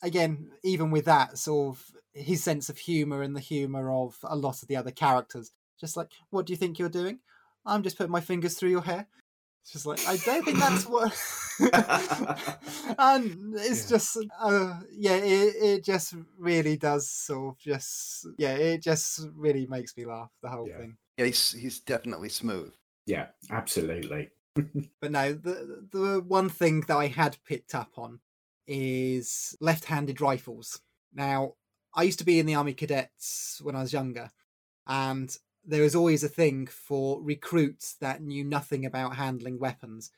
again, 0.00 0.52
even 0.62 0.92
with 0.92 1.06
that 1.06 1.38
sort 1.38 1.76
of 1.76 1.84
his 2.12 2.44
sense 2.44 2.68
of 2.68 2.78
humor 2.78 3.20
and 3.20 3.34
the 3.34 3.40
humor 3.40 3.92
of 3.92 4.16
a 4.22 4.36
lot 4.36 4.62
of 4.62 4.68
the 4.68 4.76
other 4.76 4.92
characters. 4.92 5.50
Just 5.80 5.96
like, 5.96 6.12
what 6.30 6.46
do 6.46 6.52
you 6.52 6.56
think 6.56 6.78
you're 6.78 6.88
doing? 6.88 7.18
I'm 7.66 7.82
just 7.82 7.98
putting 7.98 8.12
my 8.12 8.20
fingers 8.20 8.54
through 8.54 8.70
your 8.70 8.82
hair. 8.82 9.08
It's 9.72 9.84
just 9.84 9.86
like 9.86 10.04
I 10.08 10.16
don't 10.16 10.44
think 10.44 10.58
that's 10.58 10.84
what. 10.86 11.16
and 12.98 13.54
it's 13.54 13.84
yeah. 13.84 13.96
just, 13.96 14.18
uh, 14.40 14.80
yeah, 14.92 15.14
it, 15.14 15.54
it 15.62 15.84
just 15.84 16.14
really 16.38 16.76
does 16.76 17.08
sort 17.08 17.54
of 17.54 17.58
just, 17.60 18.26
yeah, 18.36 18.54
it 18.54 18.82
just 18.82 19.28
really 19.36 19.66
makes 19.66 19.96
me 19.96 20.06
laugh 20.06 20.30
the 20.42 20.48
whole 20.48 20.68
yeah. 20.68 20.78
thing. 20.78 20.96
Yeah, 21.18 21.26
he's 21.26 21.52
he's 21.52 21.78
definitely 21.78 22.30
smooth. 22.30 22.72
Yeah, 23.06 23.26
absolutely. 23.48 24.30
but 25.00 25.12
no, 25.12 25.34
the 25.34 25.86
the 25.92 26.24
one 26.26 26.48
thing 26.48 26.80
that 26.88 26.96
I 26.96 27.06
had 27.06 27.36
picked 27.46 27.74
up 27.76 27.90
on 27.96 28.18
is 28.66 29.56
left-handed 29.60 30.20
rifles. 30.20 30.80
Now, 31.14 31.54
I 31.94 32.02
used 32.02 32.18
to 32.18 32.24
be 32.24 32.40
in 32.40 32.46
the 32.46 32.56
army 32.56 32.74
cadets 32.74 33.60
when 33.62 33.76
I 33.76 33.82
was 33.82 33.92
younger, 33.92 34.30
and 34.88 35.36
there 35.64 35.82
was 35.82 35.94
always 35.94 36.24
a 36.24 36.28
thing 36.28 36.66
for 36.66 37.22
recruits 37.22 37.94
that 38.00 38.22
knew 38.22 38.44
nothing 38.44 38.86
about 38.86 39.16
handling 39.16 39.58
weapons. 39.58 40.10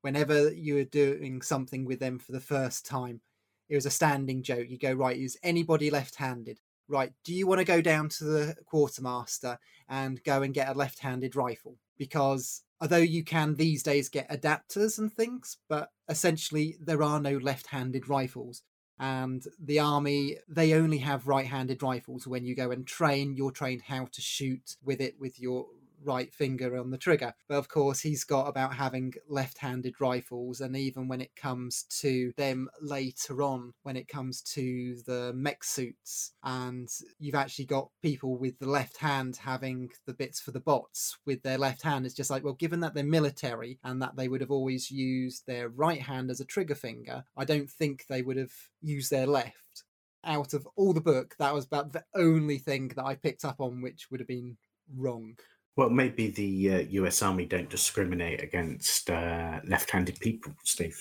Whenever 0.00 0.52
you 0.52 0.74
were 0.74 0.84
doing 0.84 1.42
something 1.42 1.84
with 1.84 2.00
them 2.00 2.18
for 2.18 2.32
the 2.32 2.40
first 2.40 2.86
time, 2.86 3.20
it 3.68 3.74
was 3.74 3.86
a 3.86 3.90
standing 3.90 4.42
joke. 4.42 4.68
You 4.68 4.78
go, 4.78 4.92
right, 4.92 5.18
is 5.18 5.38
anybody 5.42 5.90
left 5.90 6.16
handed? 6.16 6.60
Right, 6.88 7.12
do 7.22 7.34
you 7.34 7.46
want 7.46 7.58
to 7.58 7.66
go 7.66 7.82
down 7.82 8.08
to 8.10 8.24
the 8.24 8.56
quartermaster 8.64 9.58
and 9.88 10.22
go 10.24 10.40
and 10.42 10.54
get 10.54 10.68
a 10.68 10.78
left 10.78 11.00
handed 11.00 11.36
rifle? 11.36 11.76
Because 11.98 12.62
although 12.80 12.96
you 12.96 13.24
can 13.24 13.54
these 13.54 13.82
days 13.82 14.08
get 14.08 14.30
adapters 14.30 14.98
and 14.98 15.12
things, 15.12 15.58
but 15.68 15.90
essentially 16.08 16.78
there 16.80 17.02
are 17.02 17.20
no 17.20 17.36
left 17.36 17.66
handed 17.66 18.08
rifles 18.08 18.62
and 19.00 19.44
the 19.58 19.78
army 19.78 20.36
they 20.48 20.72
only 20.72 20.98
have 20.98 21.26
right-handed 21.26 21.82
rifles 21.82 22.26
when 22.26 22.44
you 22.44 22.54
go 22.54 22.70
and 22.70 22.86
train. 22.86 23.36
You're 23.36 23.50
trained 23.50 23.82
how 23.82 24.08
to 24.12 24.20
shoot 24.20 24.76
with 24.84 25.00
it 25.00 25.20
with 25.20 25.40
your 25.40 25.66
right 26.02 26.32
finger 26.32 26.76
on 26.76 26.90
the 26.90 26.98
trigger. 26.98 27.34
But 27.48 27.56
of 27.56 27.68
course, 27.68 28.00
he's 28.00 28.24
got 28.24 28.48
about 28.48 28.74
having 28.74 29.14
left 29.28 29.58
handed 29.58 30.00
rifles, 30.00 30.60
and 30.60 30.76
even 30.76 31.08
when 31.08 31.20
it 31.20 31.34
comes 31.36 31.84
to 32.00 32.32
them 32.36 32.68
later 32.80 33.42
on, 33.42 33.72
when 33.82 33.96
it 33.96 34.08
comes 34.08 34.42
to 34.42 34.96
the 35.06 35.32
mech 35.34 35.64
suits, 35.64 36.32
and 36.42 36.88
you've 37.18 37.34
actually 37.34 37.66
got 37.66 37.90
people 38.02 38.36
with 38.36 38.58
the 38.58 38.68
left 38.68 38.96
hand 38.96 39.36
having 39.36 39.90
the 40.06 40.14
bits 40.14 40.40
for 40.40 40.50
the 40.50 40.60
bots 40.60 41.18
with 41.26 41.42
their 41.42 41.58
left 41.58 41.82
hand, 41.82 42.06
it's 42.06 42.14
just 42.14 42.30
like, 42.30 42.44
well, 42.44 42.54
given 42.54 42.80
that 42.80 42.94
they're 42.94 43.04
military 43.04 43.78
and 43.84 44.00
that 44.02 44.16
they 44.16 44.28
would 44.28 44.40
have 44.40 44.50
always 44.50 44.90
used 44.90 45.46
their 45.46 45.68
right 45.68 46.02
hand 46.02 46.30
as 46.30 46.40
a 46.40 46.44
trigger 46.44 46.74
finger, 46.74 47.24
I 47.36 47.44
don't 47.44 47.70
think 47.70 48.06
they 48.08 48.22
would 48.22 48.36
have 48.36 48.52
used 48.80 49.10
their 49.10 49.26
left 49.26 49.84
out 50.24 50.52
of 50.52 50.68
all 50.76 50.92
the 50.92 51.00
book, 51.00 51.34
that 51.38 51.54
was 51.54 51.64
about 51.64 51.92
the 51.92 52.04
only 52.14 52.58
thing 52.58 52.88
that 52.88 53.04
I 53.04 53.14
picked 53.14 53.44
up 53.44 53.60
on 53.60 53.80
which 53.80 54.10
would 54.10 54.20
have 54.20 54.26
been 54.26 54.56
wrong. 54.94 55.38
Well, 55.78 55.90
maybe 55.90 56.26
the 56.26 56.74
uh, 56.74 56.78
U.S. 56.90 57.22
Army 57.22 57.46
don't 57.46 57.70
discriminate 57.70 58.42
against 58.42 59.08
uh, 59.08 59.60
left-handed 59.64 60.18
people, 60.18 60.52
Steve. 60.64 61.00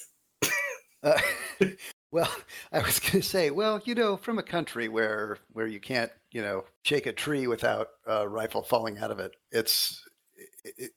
uh, 1.01 1.19
well, 2.11 2.29
I 2.71 2.81
was 2.81 2.99
going 2.99 3.13
to 3.13 3.23
say, 3.23 3.49
well, 3.49 3.81
you 3.85 3.95
know, 3.95 4.17
from 4.17 4.37
a 4.37 4.43
country 4.43 4.87
where 4.87 5.39
where 5.51 5.65
you 5.65 5.79
can't, 5.79 6.11
you 6.31 6.43
know, 6.43 6.65
shake 6.83 7.07
a 7.07 7.11
tree 7.11 7.47
without 7.47 7.87
a 8.05 8.29
rifle 8.29 8.61
falling 8.61 8.99
out 8.99 9.09
of 9.09 9.17
it, 9.17 9.31
it's 9.51 9.99
it, 10.63 10.73
it, 10.77 10.91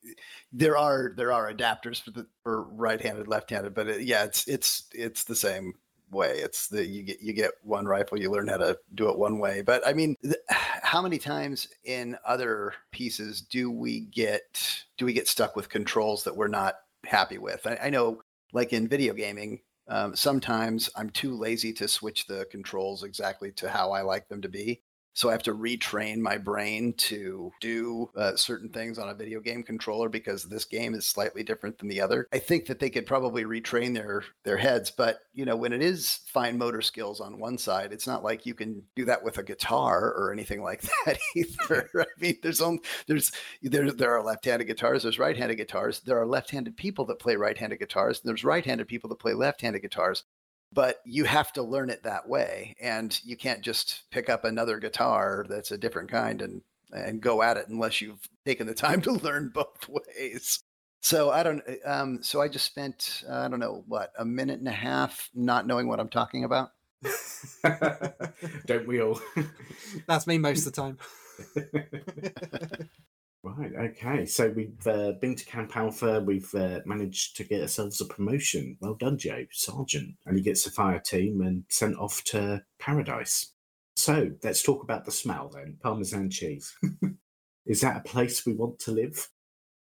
there 0.53 0.77
are 0.77 1.15
there 1.17 1.33
are 1.33 1.51
adapters 1.51 2.03
for 2.03 2.11
the 2.11 2.27
for 2.43 2.65
right-handed, 2.65 3.29
left-handed, 3.29 3.75
but 3.75 3.89
it, 3.89 4.03
yeah, 4.03 4.25
it's 4.25 4.47
it's 4.47 4.89
it's 4.93 5.25
the 5.25 5.35
same 5.35 5.73
way. 6.11 6.39
It's 6.39 6.69
the 6.69 6.85
you 6.85 7.03
get 7.03 7.21
you 7.21 7.33
get 7.33 7.53
one 7.63 7.87
rifle, 7.87 8.19
you 8.19 8.31
learn 8.31 8.49
how 8.49 8.59
to 8.59 8.79
do 8.95 9.09
it 9.09 9.19
one 9.19 9.39
way. 9.39 9.63
But 9.63 9.87
I 9.87 9.93
mean, 9.93 10.17
th- 10.23 10.37
how 10.49 11.03
many 11.03 11.19
times 11.19 11.69
in 11.85 12.17
other 12.27 12.75
pieces 12.91 13.41
do 13.41 13.71
we 13.71 14.01
get 14.01 14.85
do 14.99 15.05
we 15.05 15.13
get 15.13 15.29
stuck 15.29 15.57
with 15.57 15.69
controls 15.69 16.25
that 16.25 16.37
we're 16.37 16.49
not 16.49 16.75
happy 17.05 17.39
with? 17.39 17.67
I, 17.67 17.79
I 17.85 17.91
know, 17.91 18.23
like 18.53 18.73
in 18.73 18.89
video 18.89 19.15
gaming, 19.15 19.61
um, 19.89 20.15
sometimes 20.15 20.91
I'm 20.97 21.11
too 21.11 21.35
lazy 21.35 21.73
to 21.75 21.89
switch 21.89 22.27
the 22.27 22.47
controls 22.51 23.03
exactly 23.03 23.51
to 23.53 23.69
how 23.69 23.93
I 23.93 24.03
like 24.03 24.29
them 24.29 24.41
to 24.43 24.49
be. 24.49 24.83
So 25.13 25.29
I 25.29 25.33
have 25.33 25.43
to 25.45 25.55
retrain 25.55 26.19
my 26.19 26.39
brain 26.39 26.95
to 26.99 27.51
do 27.61 28.11
uh, 28.17 28.37
certain 28.37 28.71
things 28.71 28.99
on 28.99 29.09
a 29.09 29.15
video 29.15 29.41
game 29.41 29.63
controller 29.63 30.09
because 30.09 30.45
this 30.45 30.65
game 30.65 30.95
is 30.95 31.07
slightly 31.07 31.43
different 31.43 31.79
than 31.79 31.89
the 31.89 32.01
other. 32.01 32.27
I 32.33 32.39
think 32.39 32.67
that 32.67 32.79
they 32.79 32.91
could 32.91 33.07
probably 33.07 33.45
retrain 33.45 33.95
their 33.95 34.25
their 34.45 34.57
heads, 34.57 34.91
but 34.91 35.19
you 35.33 35.45
know, 35.45 35.57
when 35.57 35.73
it 35.73 35.83
is 35.83 36.21
fine 36.27 36.59
motor 36.59 36.83
skills 36.83 37.21
on 37.21 37.39
one 37.39 37.59
side, 37.59 37.93
it's 37.93 38.07
not 38.07 38.23
like 38.23 38.47
you 38.47 38.55
can 38.55 38.83
do 38.95 39.05
that 39.07 39.25
with 39.25 39.39
a 39.39 39.43
guitar 39.43 40.13
or 40.13 40.33
anything 40.33 40.63
like 40.63 40.83
that 41.07 41.19
either. 41.35 41.89
I 41.99 42.05
mean, 42.19 42.37
there's 42.43 42.61
only 42.61 42.81
there's 43.07 43.33
there 43.63 43.91
there 43.91 44.17
are 44.17 44.25
left-handed 44.25 44.67
guitars, 44.67 45.03
there's 45.03 45.19
right-handed 45.19 45.57
guitars, 45.57 46.01
there 46.01 46.21
are 46.21 46.27
left-handed 46.27 46.77
people 46.77 47.05
that 47.07 47.19
play 47.19 47.37
right-handed 47.37 47.79
guitars, 47.79 48.21
and 48.21 48.29
there's 48.29 48.45
right-handed 48.45 48.89
people 48.89 49.09
that 49.11 49.19
play 49.19 49.35
left-handed 49.35 49.83
guitars 49.83 50.25
but 50.73 51.01
you 51.05 51.25
have 51.25 51.53
to 51.53 51.63
learn 51.63 51.91
it 51.91 52.03
that 52.03 52.29
way 52.29 52.77
and 52.81 53.21
you 53.25 53.37
can't 53.37 53.63
just 53.63 54.03
pick 54.11 54.29
up 54.29 54.45
another 54.45 54.79
guitar 54.79 55.47
that's 55.49 55.71
a 55.71 55.79
different 55.79 56.11
kind 56.11 56.43
and 56.43 56.63
and 56.93 57.21
go 57.21 57.41
at 57.43 57.57
it 57.57 57.69
unless 57.69 58.01
you've 58.01 58.29
taken 58.45 58.67
the 58.67 58.75
time 58.75 59.01
to 59.03 59.13
learn 59.13 59.51
both 59.53 59.89
ways. 59.89 60.63
So 61.03 61.31
i 61.31 61.43
don't 61.43 61.63
um 61.85 62.23
so 62.23 62.43
i 62.43 62.49
just 62.49 62.67
spent 62.67 63.23
uh, 63.29 63.39
i 63.39 63.49
don't 63.49 63.61
know 63.61 63.85
what 63.87 64.13
a 64.19 64.25
minute 64.25 64.59
and 64.59 64.69
a 64.69 64.73
half 64.73 65.31
not 65.35 65.67
knowing 65.67 65.89
what 65.89 65.99
i'm 66.01 66.11
talking 66.11 66.45
about? 66.45 66.73
Don't 68.67 68.87
we 68.87 69.01
all? 69.01 69.21
That's 70.07 70.27
me 70.27 70.39
most 70.39 70.67
of 70.67 70.75
the 70.75 70.97
time. 72.93 72.99
Right. 73.43 73.73
Okay. 73.75 74.27
So 74.27 74.51
we've 74.51 74.87
uh, 74.87 75.13
been 75.21 75.35
to 75.35 75.47
Camp 75.47 75.75
Alpha. 75.75 76.21
We've 76.21 76.55
uh, 76.55 76.81
managed 76.85 77.37
to 77.39 77.45
get 77.45 77.63
ourselves 77.63 78.01
a 78.01 78.05
promotion. 78.05 78.77
Well 78.81 78.95
done, 78.95 79.17
Joe, 79.17 79.47
Sergeant. 79.51 80.15
And 80.27 80.37
he 80.37 80.43
gets 80.43 80.67
a 80.67 80.71
fire 80.71 81.01
team 81.01 81.41
and 81.41 81.65
sent 81.71 81.97
off 81.97 82.23
to 82.25 82.63
Paradise. 82.79 83.53
So 83.97 84.31
let's 84.43 84.63
talk 84.63 84.83
about 84.83 85.07
the 85.07 85.13
smell 85.13 85.49
then. 85.49 85.79
Parmesan 85.83 86.29
cheese. 86.31 86.75
Is 87.67 87.81
that 87.81 87.97
a 87.97 88.09
place 88.09 88.45
we 88.45 88.55
want 88.55 88.79
to 88.81 88.93
live? 88.93 89.29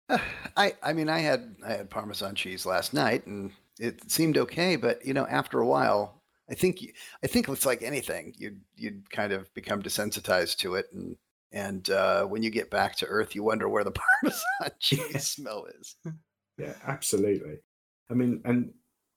I 0.57 0.73
I 0.81 0.93
mean 0.93 1.09
I 1.09 1.19
had 1.19 1.55
I 1.65 1.73
had 1.73 1.89
parmesan 1.89 2.35
cheese 2.35 2.65
last 2.65 2.93
night 2.93 3.25
and 3.25 3.51
it 3.79 4.09
seemed 4.09 4.37
okay, 4.37 4.75
but 4.75 5.05
you 5.05 5.13
know 5.13 5.27
after 5.27 5.59
a 5.59 5.67
while 5.67 6.21
I 6.49 6.53
think 6.53 6.79
I 7.23 7.27
think 7.27 7.47
it's 7.47 7.65
like 7.65 7.81
anything 7.81 8.33
you 8.37 8.57
you'd 8.75 9.09
kind 9.11 9.33
of 9.33 9.53
become 9.53 9.81
desensitized 9.81 10.57
to 10.57 10.75
it 10.75 10.87
and 10.93 11.15
and 11.51 11.89
uh, 11.89 12.23
when 12.25 12.43
you 12.43 12.49
get 12.49 12.69
back 12.69 12.95
to 12.95 13.05
earth 13.05 13.35
you 13.35 13.43
wonder 13.43 13.67
where 13.67 13.83
the 13.83 13.91
parmesan 14.23 14.71
cheese 14.79 15.27
smell 15.27 15.65
is. 15.79 15.95
Yeah, 16.57 16.73
absolutely. 16.85 17.57
I 18.11 18.13
mean, 18.13 18.41
and 18.45 18.71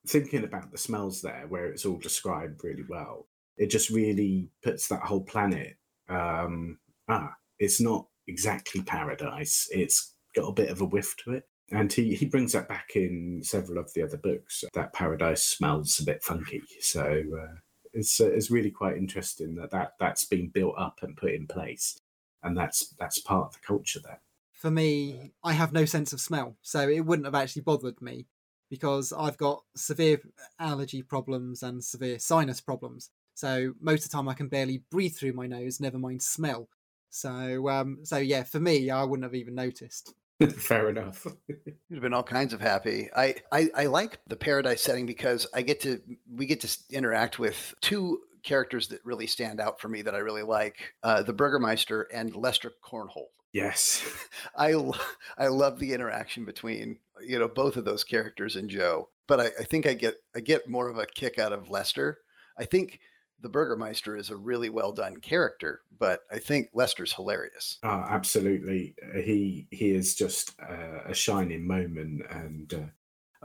thinking 0.07 0.45
about 0.45 0.71
the 0.71 0.79
smells 0.79 1.21
there, 1.21 1.45
where 1.49 1.67
it's 1.67 1.85
all 1.85 1.99
described 1.99 2.63
really 2.65 2.85
well, 2.89 3.27
it 3.59 3.71
just 3.71 3.91
really 3.91 4.49
puts 4.63 4.89
that 4.89 5.03
whole 5.03 5.25
planet. 5.25 5.77
Um, 6.09 6.79
ah, 7.09 7.35
it's 7.59 7.83
not 7.83 8.07
exactly 8.27 8.83
paradise. 8.83 9.69
It's 9.71 10.15
got 10.35 10.49
a 10.49 10.53
bit 10.53 10.71
of 10.71 10.81
a 10.81 10.87
whiff 10.87 11.15
to 11.25 11.33
it. 11.33 11.45
And 11.71 11.93
he, 11.93 12.15
he 12.15 12.27
brings 12.27 12.53
that 12.53 12.69
back 12.69 12.91
in 12.95 13.41
several 13.43 13.79
of 13.79 13.93
the 13.95 14.03
other 14.03 14.19
books. 14.19 14.65
That 14.75 14.93
paradise 14.93 15.45
smells 15.45 15.99
a 15.99 16.05
bit 16.05 16.23
funky. 16.23 16.63
So 16.81 17.03
uh, 17.03 17.55
it's 17.95 18.21
uh, 18.21 18.31
it's 18.31 18.51
really 18.51 18.71
quite 18.71 18.97
interesting 18.97 19.55
that, 19.55 19.71
that 19.71 19.93
that's 19.99 20.27
been 20.27 20.49
built 20.49 20.75
up 20.77 20.99
and 21.03 21.17
put 21.17 21.33
in 21.33 21.47
place, 21.47 21.97
and 22.45 22.57
that's 22.57 22.95
that's 22.99 23.19
part 23.19 23.47
of 23.47 23.53
the 23.55 23.67
culture 23.67 24.01
there. 24.03 24.21
For 24.53 24.71
me, 24.71 25.33
I 25.43 25.53
have 25.53 25.73
no 25.73 25.85
sense 25.85 26.13
of 26.13 26.21
smell, 26.21 26.57
so 26.63 26.89
it 26.89 27.01
wouldn't 27.01 27.27
have 27.27 27.35
actually 27.35 27.63
bothered 27.63 28.01
me 28.01 28.27
because 28.71 29.13
I've 29.13 29.37
got 29.37 29.63
severe 29.77 30.21
allergy 30.59 31.03
problems 31.03 31.63
and 31.63 31.85
severe 31.85 32.19
sinus 32.19 32.61
problems. 32.61 33.11
So 33.35 33.75
most 33.81 34.05
of 34.05 34.11
the 34.11 34.17
time, 34.17 34.29
I 34.29 34.35
can 34.35 34.49
barely 34.49 34.83
breathe 34.91 35.15
through 35.15 35.33
my 35.33 35.47
nose, 35.47 35.81
never 35.81 35.99
mind 35.99 36.23
smell. 36.23 36.69
So, 37.11 37.69
um, 37.69 37.99
so 38.05 38.17
yeah, 38.17 38.43
for 38.45 38.61
me, 38.61 38.91
I 38.91 39.05
wouldn't 39.05 39.25
have 39.25 39.35
even 39.35 39.55
noticed. 39.55 40.15
Fair 40.57 40.89
enough. 40.89 41.27
You'd 41.49 41.77
have 41.93 42.03
been 42.03 42.15
all 42.15 42.25
kinds 42.25 42.53
of 42.53 42.61
happy. 42.61 43.09
I, 43.15 43.37
I 43.53 43.71
I 43.75 43.87
like 43.87 44.19
the 44.27 44.37
paradise 44.37 44.83
setting 44.83 45.07
because 45.07 45.47
I 45.55 45.63
get 45.63 45.81
to 45.83 46.01
we 46.29 46.47
get 46.47 46.61
to 46.63 46.79
interact 46.91 47.39
with 47.39 47.75
two 47.81 48.21
characters 48.45 48.89
that 48.89 49.05
really 49.05 49.27
stand 49.27 49.61
out 49.61 49.81
for 49.81 49.89
me 49.89 50.03
that 50.03 50.15
I 50.15 50.19
really 50.19 50.43
like: 50.43 50.95
uh, 51.03 51.23
the 51.23 51.33
Burgermeister 51.33 52.03
and 52.13 52.35
Lester 52.37 52.73
Cornhole. 52.85 53.31
yes. 53.53 54.05
I 54.57 54.73
lo- 54.73 54.95
I 55.39 55.49
love 55.49 55.79
the 55.79 55.93
interaction 55.93 56.45
between 56.45 56.99
you 57.27 57.39
know 57.39 57.49
both 57.49 57.77
of 57.77 57.85
those 57.85 58.05
characters 58.05 58.57
and 58.57 58.69
Joe, 58.71 59.09
but 59.27 59.41
I, 59.41 59.47
I 59.61 59.65
think 59.65 59.87
I 59.87 59.95
get 59.95 60.17
I 60.37 60.41
get 60.41 60.69
more 60.69 60.89
of 60.89 60.99
a 60.99 61.07
kick 61.07 61.39
out 61.39 61.53
of 61.53 61.69
Lester. 61.71 62.19
I 62.59 62.65
think 62.65 63.01
the 63.41 63.49
Burgermeister 63.49 64.17
is 64.17 64.31
a 64.31 64.37
really 64.37 64.71
well 64.71 64.93
done 64.93 65.17
character, 65.17 65.83
but 65.99 66.21
I 66.33 66.39
think 66.39 66.71
Lester's 66.73 67.13
hilarious. 67.13 67.79
Oh, 67.83 67.89
absolutely. 68.09 68.95
Uh, 69.03 69.19
He 69.21 69.67
he 69.71 69.91
is 69.91 70.15
just 70.15 70.55
uh, 70.61 71.01
a 71.07 71.15
shining 71.15 71.67
moment, 71.67 72.23
and 72.31 72.73
uh, 72.73 72.79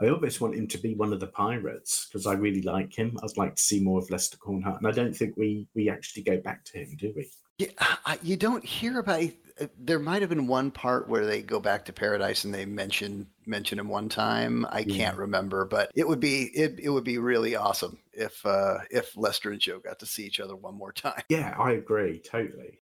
I 0.00 0.08
almost 0.08 0.40
want 0.40 0.54
him 0.54 0.66
to 0.68 0.78
be 0.78 0.94
one 0.94 1.12
of 1.12 1.20
the 1.20 1.26
pirates 1.26 2.06
because 2.08 2.26
I 2.26 2.32
really 2.34 2.62
like 2.62 2.92
him. 2.96 3.18
I'd 3.22 3.36
like 3.36 3.56
to 3.56 3.62
see 3.62 3.80
more 3.80 3.98
of 3.98 4.10
Lester 4.10 4.38
Cornhart, 4.38 4.78
and 4.78 4.86
I 4.86 4.92
don't 4.92 5.14
think 5.14 5.36
we 5.36 5.68
we 5.74 5.90
actually 5.90 6.22
go 6.22 6.38
back 6.38 6.64
to 6.66 6.78
him, 6.78 6.96
do 6.98 7.12
we? 7.14 7.30
Yeah, 7.58 7.68
I, 8.06 8.18
you 8.22 8.36
don't 8.38 8.64
hear 8.64 8.98
about. 9.00 9.22
uh, 9.60 9.66
There 9.78 9.98
might 9.98 10.22
have 10.22 10.30
been 10.30 10.46
one 10.46 10.70
part 10.70 11.06
where 11.10 11.26
they 11.26 11.42
go 11.42 11.60
back 11.60 11.84
to 11.84 11.92
paradise 11.92 12.44
and 12.44 12.54
they 12.54 12.64
mention 12.64 13.26
mention 13.44 13.78
him 13.78 13.88
one 13.88 14.08
time. 14.08 14.64
I 14.70 14.80
Yeah. 14.80 14.96
can't 14.96 15.18
remember, 15.18 15.66
but 15.66 15.90
it 15.94 16.08
would 16.08 16.20
be 16.20 16.44
it, 16.54 16.80
it 16.80 16.88
would 16.88 17.04
be 17.04 17.18
really 17.18 17.56
awesome 17.56 17.98
if 18.14 18.44
uh, 18.46 18.78
if 18.90 19.14
Lester 19.14 19.50
and 19.50 19.60
Joe 19.60 19.78
got 19.80 19.98
to 19.98 20.06
see 20.06 20.24
each 20.24 20.40
other 20.40 20.56
one 20.56 20.74
more 20.74 20.92
time. 20.92 21.22
Yeah, 21.28 21.54
I 21.58 21.72
agree 21.72 22.20
totally. 22.20 22.80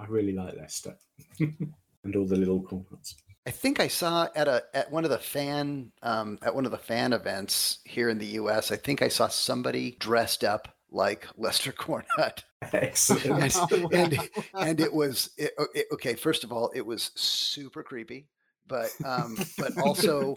I 0.00 0.06
really 0.06 0.32
like 0.32 0.56
Lester 0.56 0.96
and 1.38 2.16
all 2.16 2.26
the 2.26 2.36
little 2.36 2.60
Cornharts. 2.62 3.14
I 3.46 3.50
think 3.50 3.78
I 3.78 3.88
saw 3.88 4.28
at 4.34 4.48
a 4.48 4.64
at 4.74 4.90
one 4.90 5.04
of 5.04 5.10
the 5.10 5.18
fan 5.18 5.92
um, 6.02 6.38
at 6.42 6.54
one 6.54 6.64
of 6.64 6.72
the 6.72 6.78
fan 6.78 7.12
events 7.12 7.78
here 7.84 8.08
in 8.08 8.18
the 8.18 8.26
U.S. 8.26 8.72
I 8.72 8.76
think 8.76 9.02
I 9.02 9.08
saw 9.08 9.28
somebody 9.28 9.96
dressed 10.00 10.42
up 10.42 10.68
like 10.90 11.26
Lester. 11.36 11.72
Excellent. 12.72 13.54
Oh, 13.72 13.88
and 13.92 14.18
and 14.54 14.80
it 14.80 14.92
was 14.92 15.30
it, 15.36 15.52
it- 15.74 15.86
okay. 15.92 16.14
First 16.14 16.42
of 16.44 16.52
all, 16.52 16.72
it 16.74 16.84
was 16.84 17.12
super 17.14 17.82
creepy, 17.82 18.26
but 18.66 18.90
um, 19.04 19.36
but 19.58 19.76
also 19.78 20.36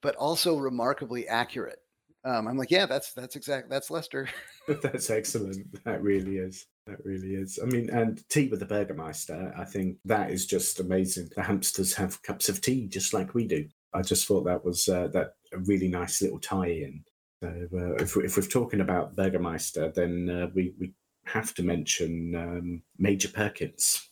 but 0.00 0.16
also 0.16 0.56
remarkably 0.58 1.28
accurate. 1.28 1.78
Um, 2.24 2.48
I'm 2.48 2.58
like, 2.58 2.70
yeah, 2.70 2.86
that's 2.86 3.12
that's 3.12 3.36
exact. 3.36 3.70
That's 3.70 3.90
Lester. 3.90 4.28
That's 4.82 5.08
excellent. 5.10 5.82
That 5.84 6.02
really 6.02 6.36
is. 6.36 6.66
That 6.90 7.04
really 7.04 7.34
is. 7.34 7.60
I 7.62 7.66
mean, 7.66 7.88
and 7.90 8.28
tea 8.28 8.48
with 8.48 8.58
the 8.58 8.66
Burgermeister, 8.66 9.54
I 9.56 9.64
think 9.64 9.98
that 10.06 10.32
is 10.32 10.44
just 10.44 10.80
amazing. 10.80 11.30
The 11.36 11.42
hamsters 11.42 11.94
have 11.94 12.20
cups 12.22 12.48
of 12.48 12.60
tea 12.60 12.88
just 12.88 13.14
like 13.14 13.32
we 13.32 13.46
do. 13.46 13.68
I 13.94 14.02
just 14.02 14.26
thought 14.26 14.42
that 14.44 14.64
was 14.64 14.88
uh, 14.88 15.06
that 15.12 15.34
a 15.52 15.58
really 15.58 15.86
nice 15.86 16.20
little 16.20 16.40
tie-in. 16.40 17.04
So 17.42 17.48
uh, 17.48 17.94
if, 18.02 18.16
if 18.16 18.36
we're 18.36 18.42
talking 18.42 18.80
about 18.80 19.14
Burgermeister, 19.14 19.92
then 19.94 20.28
uh, 20.28 20.48
we, 20.52 20.74
we 20.80 20.92
have 21.26 21.54
to 21.54 21.62
mention 21.62 22.34
um, 22.34 22.82
Major 22.98 23.28
Perkins. 23.28 24.08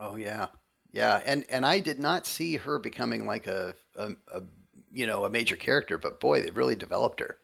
Oh 0.00 0.16
yeah, 0.16 0.48
yeah. 0.92 1.22
And 1.24 1.44
and 1.48 1.64
I 1.64 1.78
did 1.78 2.00
not 2.00 2.26
see 2.26 2.56
her 2.56 2.80
becoming 2.80 3.26
like 3.26 3.46
a 3.46 3.74
a, 3.96 4.10
a 4.32 4.42
you 4.90 5.06
know 5.06 5.24
a 5.24 5.30
major 5.30 5.56
character, 5.56 5.98
but 5.98 6.18
boy, 6.18 6.42
they 6.42 6.50
really 6.50 6.74
developed 6.74 7.20
her. 7.20 7.38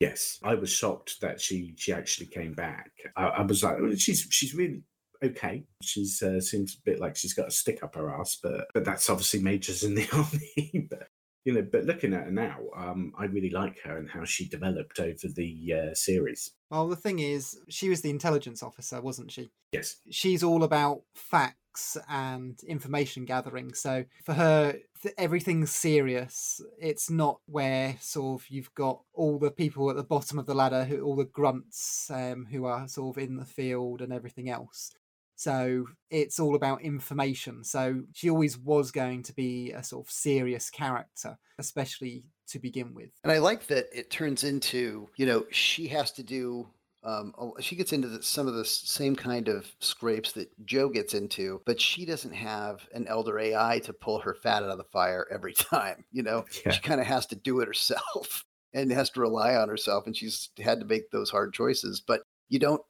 Yes, 0.00 0.38
I 0.42 0.54
was 0.54 0.70
shocked 0.70 1.20
that 1.20 1.40
she 1.40 1.74
she 1.76 1.92
actually 1.92 2.26
came 2.26 2.54
back. 2.54 2.90
I, 3.16 3.26
I 3.26 3.42
was 3.42 3.62
like, 3.62 3.76
"Oh, 3.78 3.94
she's 3.94 4.26
she's 4.30 4.54
really 4.54 4.82
okay. 5.22 5.64
She's 5.82 6.22
uh, 6.22 6.40
seems 6.40 6.74
a 6.74 6.82
bit 6.84 7.00
like 7.00 7.16
she's 7.16 7.34
got 7.34 7.48
a 7.48 7.50
stick 7.50 7.82
up 7.82 7.94
her 7.94 8.10
ass, 8.10 8.38
but 8.42 8.66
but 8.72 8.84
that's 8.84 9.10
obviously 9.10 9.40
majors 9.40 9.82
in 9.82 9.94
the 9.94 10.08
army. 10.12 10.88
but 10.88 11.08
you 11.44 11.54
know, 11.54 11.66
but 11.70 11.84
looking 11.84 12.12
at 12.12 12.24
her 12.24 12.30
now, 12.30 12.58
um, 12.76 13.12
I 13.18 13.24
really 13.24 13.50
like 13.50 13.80
her 13.84 13.96
and 13.96 14.10
how 14.10 14.24
she 14.24 14.48
developed 14.48 15.00
over 15.00 15.28
the 15.34 15.74
uh, 15.74 15.94
series. 15.94 16.50
Well, 16.70 16.88
the 16.88 16.96
thing 16.96 17.18
is, 17.18 17.58
she 17.68 17.88
was 17.88 18.02
the 18.02 18.10
intelligence 18.10 18.62
officer, 18.62 19.00
wasn't 19.00 19.32
she? 19.32 19.50
Yes, 19.72 19.96
she's 20.10 20.42
all 20.42 20.64
about 20.64 21.02
facts 21.14 21.96
and 22.08 22.58
information 22.66 23.24
gathering. 23.24 23.74
So 23.74 24.04
for 24.24 24.34
her, 24.34 24.76
th- 25.02 25.14
everything's 25.18 25.70
serious. 25.70 26.60
It's 26.78 27.10
not 27.10 27.40
where 27.46 27.96
sort 28.00 28.40
of 28.40 28.50
you've 28.50 28.74
got 28.74 29.02
all 29.12 29.38
the 29.38 29.50
people 29.50 29.90
at 29.90 29.96
the 29.96 30.04
bottom 30.04 30.38
of 30.38 30.46
the 30.46 30.54
ladder, 30.54 30.84
who 30.84 31.02
all 31.02 31.16
the 31.16 31.24
grunts 31.24 32.10
um, 32.10 32.46
who 32.50 32.64
are 32.64 32.88
sort 32.88 33.16
of 33.16 33.22
in 33.22 33.36
the 33.36 33.44
field 33.44 34.00
and 34.00 34.12
everything 34.12 34.48
else. 34.48 34.92
So 35.36 35.86
it's 36.10 36.38
all 36.38 36.54
about 36.54 36.82
information. 36.82 37.64
So 37.64 38.02
she 38.12 38.28
always 38.28 38.58
was 38.58 38.90
going 38.90 39.22
to 39.22 39.32
be 39.32 39.72
a 39.72 39.82
sort 39.82 40.06
of 40.06 40.12
serious 40.12 40.68
character, 40.68 41.38
especially 41.58 42.24
to 42.48 42.58
begin 42.58 42.92
with. 42.92 43.08
And 43.24 43.32
I 43.32 43.38
like 43.38 43.66
that 43.68 43.86
it 43.90 44.10
turns 44.10 44.44
into 44.44 45.08
you 45.16 45.26
know 45.26 45.46
she 45.50 45.88
has 45.88 46.12
to 46.12 46.22
do. 46.22 46.68
Um, 47.02 47.32
she 47.60 47.76
gets 47.76 47.92
into 47.92 48.08
the, 48.08 48.22
some 48.22 48.46
of 48.46 48.54
the 48.54 48.64
same 48.64 49.16
kind 49.16 49.48
of 49.48 49.66
scrapes 49.80 50.32
that 50.32 50.50
Joe 50.66 50.88
gets 50.90 51.14
into, 51.14 51.62
but 51.64 51.80
she 51.80 52.04
doesn't 52.04 52.34
have 52.34 52.86
an 52.92 53.06
elder 53.08 53.38
AI 53.38 53.78
to 53.84 53.92
pull 53.94 54.18
her 54.18 54.34
fat 54.34 54.62
out 54.62 54.68
of 54.70 54.76
the 54.78 54.84
fire 54.84 55.26
every 55.30 55.52
time. 55.54 56.04
You 56.12 56.22
know, 56.22 56.44
Yeah. 56.64 56.72
she 56.72 56.80
kind 56.82 57.00
of 57.00 57.06
has 57.06 57.26
to 57.28 57.36
do 57.36 57.60
it 57.60 57.68
herself 57.68 58.44
and 58.74 58.92
has 58.92 59.10
to 59.10 59.20
rely 59.20 59.54
on 59.56 59.68
herself, 59.68 60.06
and 60.06 60.16
she's 60.16 60.50
had 60.58 60.80
to 60.80 60.86
make 60.86 61.10
those 61.10 61.30
hard 61.30 61.54
choices. 61.54 62.00
But 62.00 62.22
you 62.48 62.58
don't 62.58 62.82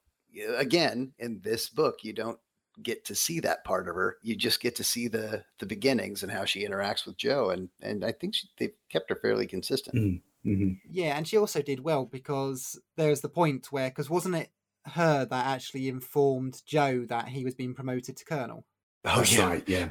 again, 0.56 1.12
in 1.18 1.40
this 1.42 1.68
book, 1.68 1.98
you 2.02 2.12
don't 2.12 2.38
get 2.82 3.04
to 3.04 3.14
see 3.14 3.40
that 3.40 3.64
part 3.64 3.88
of 3.88 3.94
her. 3.94 4.16
You 4.22 4.34
just 4.36 4.60
get 4.60 4.74
to 4.76 4.84
see 4.84 5.06
the 5.08 5.44
the 5.58 5.66
beginnings 5.66 6.22
and 6.22 6.32
how 6.32 6.44
she 6.44 6.66
interacts 6.66 7.06
with 7.06 7.16
Joe, 7.16 7.50
and 7.50 7.68
and 7.82 8.04
I 8.04 8.12
think 8.12 8.34
she, 8.34 8.48
they've 8.58 8.72
kept 8.90 9.10
her 9.10 9.16
fairly 9.16 9.46
consistent. 9.46 9.96
Mm. 9.96 10.20
Hmm 10.44 10.72
Yeah, 10.90 11.16
and 11.16 11.26
she 11.26 11.36
also 11.36 11.62
did 11.62 11.80
well 11.80 12.06
because 12.06 12.80
there's 12.96 13.20
the 13.20 13.28
point 13.28 13.68
where, 13.70 13.88
because 13.88 14.10
wasn't 14.10 14.36
it 14.36 14.50
her 14.86 15.24
that 15.24 15.46
actually 15.46 15.88
informed 15.88 16.62
Joe 16.66 17.04
that 17.08 17.28
he 17.28 17.44
was 17.44 17.54
being 17.54 17.74
promoted 17.74 18.16
to 18.16 18.24
colonel? 18.24 18.64
Oh 19.04 19.16
That's 19.18 19.38
right, 19.38 19.68
yeah. 19.68 19.88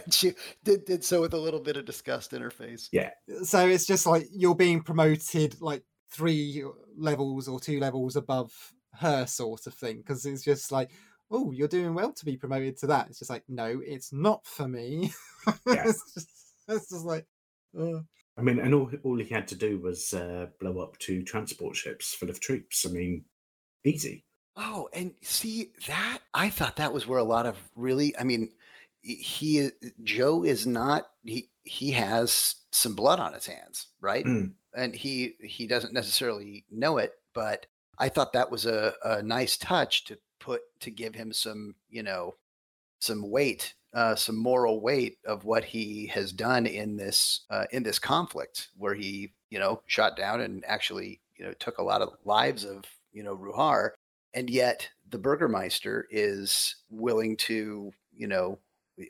she 0.10 0.32
did 0.64 0.84
did 0.84 1.04
so 1.04 1.20
with 1.22 1.34
a 1.34 1.38
little 1.38 1.60
bit 1.60 1.76
of 1.76 1.84
disgust 1.84 2.32
in 2.32 2.42
her 2.42 2.50
face. 2.50 2.88
Yeah. 2.92 3.10
So 3.42 3.66
it's 3.66 3.86
just 3.86 4.06
like 4.06 4.26
you're 4.32 4.54
being 4.54 4.82
promoted 4.82 5.60
like 5.60 5.84
three 6.10 6.64
levels 6.96 7.48
or 7.48 7.60
two 7.60 7.80
levels 7.80 8.16
above 8.16 8.52
her, 8.94 9.26
sort 9.26 9.66
of 9.66 9.74
thing. 9.74 9.98
Because 9.98 10.26
it's 10.26 10.42
just 10.42 10.72
like, 10.72 10.90
oh, 11.30 11.52
you're 11.52 11.68
doing 11.68 11.94
well 11.94 12.12
to 12.12 12.24
be 12.24 12.36
promoted 12.36 12.76
to 12.78 12.88
that. 12.88 13.08
It's 13.08 13.20
just 13.20 13.30
like, 13.30 13.44
no, 13.48 13.80
it's 13.84 14.12
not 14.12 14.44
for 14.46 14.68
me. 14.68 15.12
Yeah. 15.66 15.88
it's, 15.88 16.12
just, 16.12 16.28
it's 16.68 16.90
just 16.90 17.04
like, 17.06 17.24
uh, 17.78 18.00
I 18.40 18.42
mean, 18.42 18.58
and 18.58 18.74
all 18.74 18.90
all 19.02 19.18
he 19.18 19.28
had 19.28 19.46
to 19.48 19.54
do 19.54 19.78
was 19.78 20.14
uh, 20.14 20.46
blow 20.58 20.78
up 20.80 20.96
two 20.98 21.22
transport 21.22 21.76
ships 21.76 22.14
full 22.14 22.30
of 22.30 22.40
troops. 22.40 22.86
I 22.86 22.90
mean, 22.90 23.24
easy. 23.84 24.24
Oh, 24.56 24.88
and 24.92 25.12
see 25.22 25.72
that 25.86 26.20
I 26.32 26.48
thought 26.48 26.76
that 26.76 26.92
was 26.92 27.06
where 27.06 27.18
a 27.18 27.24
lot 27.24 27.46
of 27.46 27.56
really, 27.76 28.16
I 28.16 28.24
mean, 28.24 28.50
he 29.02 29.68
Joe 30.02 30.42
is 30.44 30.66
not 30.66 31.10
he 31.24 31.50
he 31.64 31.92
has 31.92 32.56
some 32.72 32.94
blood 32.94 33.20
on 33.20 33.34
his 33.34 33.46
hands, 33.46 33.88
right? 34.00 34.24
Mm. 34.24 34.52
And 34.74 34.94
he 34.94 35.34
he 35.42 35.66
doesn't 35.66 35.92
necessarily 35.92 36.64
know 36.70 36.98
it, 36.98 37.12
but 37.34 37.66
I 37.98 38.08
thought 38.08 38.32
that 38.32 38.50
was 38.50 38.64
a, 38.64 38.94
a 39.04 39.22
nice 39.22 39.58
touch 39.58 40.04
to 40.06 40.18
put 40.38 40.62
to 40.80 40.90
give 40.90 41.14
him 41.14 41.32
some, 41.32 41.74
you 41.90 42.02
know, 42.02 42.36
some 43.00 43.28
weight, 43.30 43.74
uh, 43.94 44.14
some 44.14 44.36
moral 44.36 44.80
weight 44.80 45.18
of 45.26 45.44
what 45.44 45.64
he 45.64 46.06
has 46.08 46.32
done 46.32 46.66
in 46.66 46.96
this 46.96 47.44
uh, 47.50 47.66
in 47.72 47.82
this 47.82 47.98
conflict, 47.98 48.68
where 48.76 48.94
he, 48.94 49.32
you 49.50 49.58
know, 49.58 49.82
shot 49.86 50.16
down 50.16 50.40
and 50.40 50.64
actually, 50.66 51.20
you 51.36 51.44
know, 51.44 51.52
took 51.54 51.78
a 51.78 51.82
lot 51.82 52.02
of 52.02 52.10
lives 52.24 52.64
of, 52.64 52.84
you 53.12 53.22
know, 53.22 53.36
Ruhar, 53.36 53.90
and 54.34 54.48
yet 54.48 54.88
the 55.08 55.18
Burgermeister 55.18 56.06
is 56.10 56.76
willing 56.88 57.36
to, 57.38 57.92
you 58.12 58.26
know, 58.28 58.58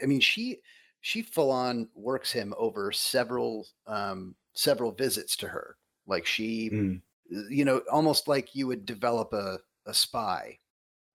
I 0.03 0.07
mean, 0.07 0.21
she 0.21 0.61
she 1.01 1.23
full 1.23 1.51
on 1.51 1.89
works 1.95 2.33
him 2.33 2.55
over 2.57 2.93
several 2.93 3.67
um, 3.87 4.35
several 4.55 4.93
visits 4.93 5.37
to 5.37 5.49
her, 5.49 5.77
like 6.07 6.27
she 6.27 6.71
Mm. 6.71 7.03
you 7.51 7.65
know, 7.65 7.79
almost 7.91 8.29
like 8.29 8.55
you 8.55 8.67
would 8.67 8.85
develop 8.87 9.33
a, 9.33 9.59
a 9.87 9.95
spy. 9.95 10.59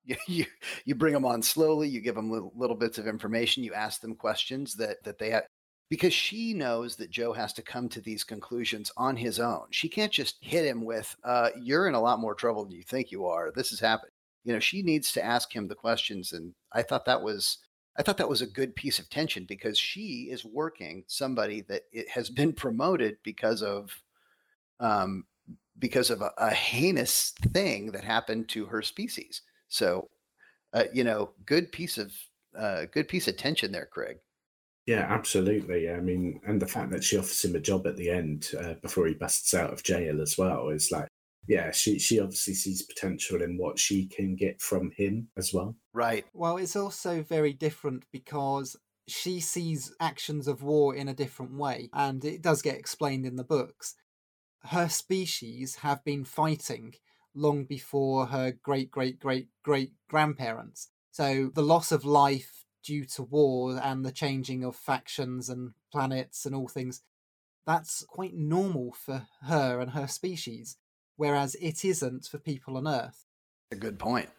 You, 0.27 0.45
you 0.85 0.95
bring 0.95 1.13
them 1.13 1.25
on 1.25 1.41
slowly. 1.41 1.87
You 1.87 1.99
give 1.99 2.15
them 2.15 2.31
little, 2.31 2.53
little 2.55 2.75
bits 2.75 2.97
of 2.97 3.07
information. 3.07 3.63
You 3.63 3.73
ask 3.73 4.01
them 4.01 4.15
questions 4.15 4.75
that 4.75 5.03
that 5.03 5.17
they 5.17 5.31
have 5.31 5.45
because 5.89 6.13
she 6.13 6.53
knows 6.53 6.95
that 6.95 7.09
Joe 7.09 7.33
has 7.33 7.53
to 7.53 7.61
come 7.61 7.89
to 7.89 8.01
these 8.01 8.23
conclusions 8.23 8.91
on 8.97 9.15
his 9.15 9.39
own. 9.39 9.65
She 9.71 9.89
can't 9.89 10.11
just 10.11 10.37
hit 10.41 10.65
him 10.65 10.83
with, 10.83 11.15
uh, 11.23 11.49
"You're 11.59 11.87
in 11.87 11.95
a 11.95 12.01
lot 12.01 12.19
more 12.19 12.35
trouble 12.35 12.65
than 12.65 12.73
you 12.73 12.83
think 12.83 13.11
you 13.11 13.25
are. 13.25 13.51
This 13.51 13.69
has 13.71 13.79
happened." 13.79 14.11
You 14.43 14.53
know, 14.53 14.59
she 14.59 14.83
needs 14.83 15.11
to 15.13 15.25
ask 15.25 15.55
him 15.55 15.67
the 15.67 15.75
questions, 15.75 16.33
and 16.33 16.53
I 16.71 16.83
thought 16.83 17.05
that 17.05 17.21
was 17.21 17.57
I 17.97 18.03
thought 18.03 18.17
that 18.17 18.29
was 18.29 18.41
a 18.41 18.47
good 18.47 18.75
piece 18.75 18.99
of 18.99 19.09
tension 19.09 19.45
because 19.45 19.77
she 19.77 20.27
is 20.29 20.43
working 20.43 21.03
somebody 21.07 21.61
that 21.61 21.83
it 21.91 22.09
has 22.09 22.29
been 22.29 22.53
promoted 22.53 23.17
because 23.23 23.61
of 23.61 23.91
um, 24.79 25.25
because 25.79 26.09
of 26.09 26.21
a, 26.21 26.31
a 26.37 26.51
heinous 26.51 27.33
thing 27.53 27.91
that 27.91 28.03
happened 28.03 28.49
to 28.49 28.65
her 28.65 28.81
species. 28.81 29.41
So, 29.67 30.09
uh, 30.73 30.85
you 30.93 31.03
know, 31.03 31.31
good 31.45 31.71
piece 31.71 31.97
of 31.97 32.13
uh, 32.57 32.85
good 32.91 33.07
piece 33.07 33.27
of 33.27 33.37
tension 33.37 33.71
there, 33.71 33.87
Craig. 33.91 34.17
Yeah, 34.85 35.07
absolutely. 35.09 35.89
I 35.89 35.99
mean, 35.99 36.39
and 36.45 36.61
the 36.61 36.67
fact 36.67 36.91
that 36.91 37.03
she 37.03 37.17
offers 37.17 37.43
him 37.43 37.55
a 37.55 37.59
job 37.59 37.87
at 37.87 37.97
the 37.97 38.09
end 38.09 38.49
uh, 38.59 38.75
before 38.81 39.07
he 39.07 39.15
busts 39.15 39.53
out 39.53 39.73
of 39.73 39.83
jail 39.83 40.21
as 40.21 40.37
well 40.37 40.69
is 40.69 40.91
like, 40.91 41.07
yeah, 41.47 41.71
she 41.71 41.99
she 41.99 42.19
obviously 42.19 42.53
sees 42.53 42.83
potential 42.83 43.41
in 43.41 43.57
what 43.57 43.79
she 43.79 44.07
can 44.07 44.35
get 44.35 44.61
from 44.61 44.91
him 44.95 45.29
as 45.37 45.53
well. 45.53 45.75
Right. 45.93 46.25
Well, 46.33 46.57
it's 46.57 46.75
also 46.75 47.23
very 47.23 47.53
different 47.53 48.03
because 48.11 48.75
she 49.07 49.39
sees 49.39 49.93
actions 49.99 50.47
of 50.47 50.63
war 50.63 50.95
in 50.95 51.07
a 51.07 51.13
different 51.13 51.53
way, 51.53 51.89
and 51.93 52.23
it 52.25 52.41
does 52.41 52.61
get 52.61 52.77
explained 52.77 53.25
in 53.25 53.35
the 53.35 53.43
books. 53.43 53.95
Her 54.65 54.89
species 54.89 55.75
have 55.77 56.03
been 56.03 56.25
fighting 56.25 56.95
long 57.35 57.65
before 57.65 58.27
her 58.27 58.51
great 58.51 58.89
great 58.91 59.19
great 59.19 59.47
great 59.63 59.91
grandparents. 60.09 60.89
So 61.11 61.51
the 61.53 61.61
loss 61.63 61.91
of 61.91 62.05
life 62.05 62.65
due 62.83 63.05
to 63.05 63.23
war 63.23 63.79
and 63.81 64.05
the 64.05 64.11
changing 64.11 64.63
of 64.63 64.75
factions 64.75 65.49
and 65.49 65.73
planets 65.91 66.45
and 66.45 66.53
all 66.55 66.67
things, 66.67 67.01
that's 67.65 68.03
quite 68.07 68.35
normal 68.35 68.93
for 68.93 69.27
her 69.43 69.79
and 69.79 69.91
her 69.91 70.07
species, 70.07 70.77
whereas 71.15 71.55
it 71.55 71.83
isn't 71.83 72.25
for 72.25 72.37
people 72.37 72.77
on 72.77 72.87
Earth 72.87 73.25
A 73.71 73.75
good 73.75 73.97
point. 73.97 74.29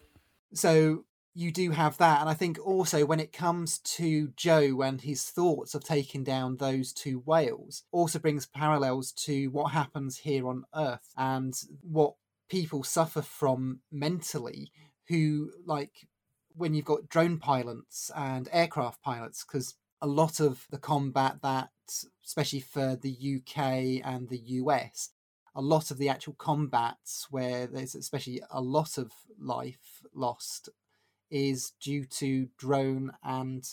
so 0.54 1.04
you 1.34 1.52
do 1.52 1.70
have 1.72 1.98
that 1.98 2.20
and 2.22 2.30
i 2.30 2.34
think 2.34 2.58
also 2.64 3.04
when 3.04 3.20
it 3.20 3.30
comes 3.32 3.78
to 3.80 4.28
joe 4.36 4.80
and 4.80 5.02
his 5.02 5.24
thoughts 5.24 5.74
of 5.74 5.84
taking 5.84 6.24
down 6.24 6.56
those 6.56 6.94
two 6.94 7.18
whales 7.26 7.82
also 7.92 8.18
brings 8.18 8.46
parallels 8.46 9.12
to 9.12 9.48
what 9.48 9.72
happens 9.72 10.16
here 10.18 10.48
on 10.48 10.64
earth 10.74 11.12
and 11.18 11.54
what 11.82 12.14
people 12.48 12.82
suffer 12.84 13.22
from 13.22 13.80
mentally 13.90 14.70
who 15.08 15.52
like 15.64 16.08
when 16.54 16.74
you've 16.74 16.84
got 16.84 17.08
drone 17.08 17.38
pilots 17.38 18.10
and 18.16 18.48
aircraft 18.52 19.02
pilots 19.02 19.44
because 19.44 19.74
a 20.00 20.06
lot 20.06 20.40
of 20.40 20.66
the 20.70 20.78
combat 20.78 21.40
that 21.42 21.70
especially 22.24 22.60
for 22.60 22.96
the 22.96 23.36
uk 23.38 23.58
and 23.58 24.28
the 24.28 24.38
us 24.38 25.10
a 25.54 25.62
lot 25.62 25.90
of 25.90 25.98
the 25.98 26.08
actual 26.08 26.34
combats 26.34 27.26
where 27.30 27.66
there's 27.66 27.94
especially 27.94 28.42
a 28.50 28.60
lot 28.60 28.98
of 28.98 29.12
life 29.38 30.02
lost 30.14 30.68
is 31.30 31.72
due 31.80 32.04
to 32.04 32.48
drone 32.58 33.12
and 33.22 33.64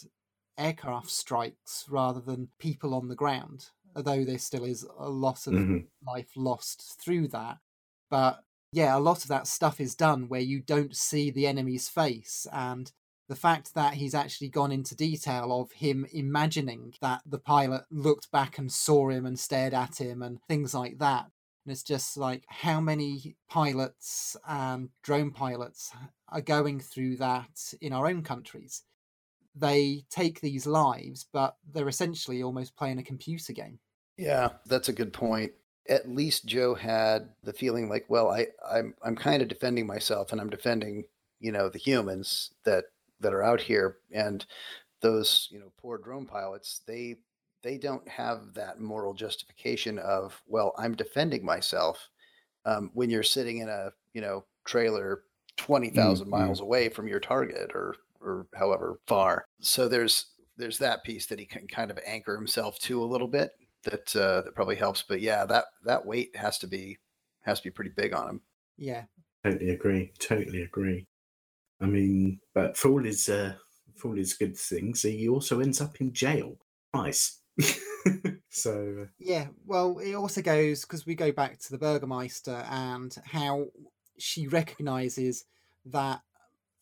aircraft 0.57 1.09
strikes 1.09 1.85
rather 1.89 2.21
than 2.21 2.49
people 2.59 2.93
on 2.93 3.07
the 3.07 3.15
ground 3.15 3.69
although 3.95 4.23
there 4.23 4.37
still 4.37 4.63
is 4.63 4.83
a 4.97 5.09
lot 5.09 5.47
of 5.47 5.53
Mhm. 5.55 5.87
life 6.05 6.31
lost 6.35 6.99
through 6.99 7.27
that 7.27 7.59
but 8.09 8.43
yeah 8.73 8.95
a 8.95 8.99
lot 8.99 9.23
of 9.23 9.29
that 9.29 9.47
stuff 9.47 9.79
is 9.79 9.95
done 9.95 10.27
where 10.27 10.41
you 10.41 10.59
don't 10.59 10.95
see 10.95 11.31
the 11.31 11.47
enemy's 11.47 11.87
face 11.87 12.45
and 12.51 12.91
the 13.29 13.35
fact 13.35 13.73
that 13.73 13.93
he's 13.93 14.13
actually 14.13 14.49
gone 14.49 14.71
into 14.71 14.95
detail 14.95 15.61
of 15.61 15.71
him 15.71 16.05
imagining 16.11 16.93
that 17.01 17.21
the 17.25 17.39
pilot 17.39 17.83
looked 17.89 18.29
back 18.31 18.57
and 18.57 18.71
saw 18.71 19.09
him 19.09 19.25
and 19.25 19.39
stared 19.39 19.73
at 19.73 19.99
him 19.99 20.21
and 20.21 20.39
things 20.47 20.73
like 20.73 20.99
that 20.99 21.27
and 21.65 21.71
it's 21.71 21.83
just 21.83 22.17
like 22.17 22.43
how 22.47 22.81
many 22.81 23.35
pilots 23.49 24.35
and 24.47 24.89
drone 25.01 25.31
pilots 25.31 25.91
are 26.29 26.41
going 26.41 26.79
through 26.79 27.17
that 27.17 27.73
in 27.79 27.93
our 27.93 28.07
own 28.07 28.21
countries. 28.21 28.83
They 29.55 30.03
take 30.09 30.41
these 30.41 30.67
lives, 30.67 31.25
but 31.31 31.55
they're 31.71 31.87
essentially 31.87 32.43
almost 32.43 32.75
playing 32.75 32.97
a 32.97 33.03
computer 33.03 33.53
game. 33.53 33.79
Yeah, 34.17 34.49
that's 34.65 34.89
a 34.89 34.93
good 34.93 35.13
point. 35.13 35.53
At 35.89 36.07
least 36.09 36.45
Joe 36.45 36.75
had 36.75 37.35
the 37.43 37.53
feeling 37.53 37.89
like, 37.89 38.05
well, 38.09 38.29
I, 38.31 38.47
I'm 38.69 38.95
I'm 39.03 39.15
kind 39.15 39.41
of 39.41 39.49
defending 39.49 39.85
myself 39.87 40.31
and 40.31 40.39
I'm 40.39 40.49
defending, 40.49 41.05
you 41.39 41.51
know, 41.51 41.69
the 41.69 41.79
humans 41.79 42.53
that 42.63 42.85
that 43.19 43.33
are 43.33 43.43
out 43.43 43.61
here. 43.61 43.99
And 44.11 44.45
those, 45.01 45.49
you 45.51 45.59
know, 45.59 45.73
poor 45.77 45.97
drone 45.97 46.25
pilots, 46.27 46.81
they 46.87 47.17
they 47.63 47.77
don't 47.77 48.07
have 48.07 48.53
that 48.55 48.79
moral 48.79 49.13
justification 49.13 49.99
of, 49.99 50.41
well, 50.47 50.73
I'm 50.77 50.95
defending 50.95 51.45
myself 51.45 52.09
um, 52.65 52.91
when 52.93 53.09
you're 53.09 53.23
sitting 53.23 53.57
in 53.59 53.69
a, 53.69 53.91
you 54.13 54.21
know, 54.21 54.45
trailer 54.65 55.23
20,000 55.57 56.29
Mm, 56.29 56.29
miles 56.29 56.61
away 56.61 56.89
from 56.89 57.07
your 57.07 57.19
target 57.19 57.71
or 57.73 57.95
or 58.19 58.47
however 58.55 58.99
far. 59.07 59.45
So 59.61 59.87
there's 59.87 60.31
there's 60.57 60.79
that 60.79 61.03
piece 61.03 61.25
that 61.27 61.39
he 61.39 61.45
can 61.45 61.67
kind 61.67 61.91
of 61.91 61.99
anchor 62.05 62.35
himself 62.35 62.79
to 62.79 63.03
a 63.03 63.05
little 63.05 63.27
bit 63.27 63.51
that 63.83 64.15
uh, 64.15 64.41
that 64.41 64.55
probably 64.55 64.75
helps. 64.75 65.03
But 65.07 65.21
yeah, 65.21 65.45
that 65.45 65.65
that 65.85 66.05
weight 66.05 66.35
has 66.35 66.57
to 66.59 66.67
be 66.67 66.97
has 67.41 67.59
to 67.59 67.65
be 67.65 67.71
pretty 67.71 67.91
big 67.95 68.13
on 68.13 68.29
him. 68.29 68.41
Yeah. 68.77 69.03
Totally 69.43 69.69
agree. 69.71 70.11
Totally 70.19 70.61
agree. 70.61 71.07
I 71.81 71.85
mean, 71.85 72.39
but 72.53 72.77
for 72.77 72.91
all 72.91 73.03
his 73.03 73.27
uh, 73.29 73.53
for 73.95 74.09
all 74.09 74.15
his 74.15 74.33
good 74.33 74.57
things, 74.57 75.01
he 75.01 75.27
also 75.27 75.59
ends 75.59 75.81
up 75.81 75.99
in 75.99 76.13
jail 76.13 76.57
twice. 76.93 77.39
so 78.49 78.95
uh, 79.01 79.05
Yeah. 79.19 79.47
Well, 79.65 79.99
it 79.99 80.15
also 80.15 80.41
goes 80.41 80.81
because 80.81 81.05
we 81.05 81.15
go 81.15 81.31
back 81.31 81.59
to 81.59 81.71
the 81.71 81.77
Burgermeister 81.77 82.65
and 82.69 83.15
how 83.25 83.67
she 84.17 84.47
recognizes 84.47 85.45
that 85.85 86.21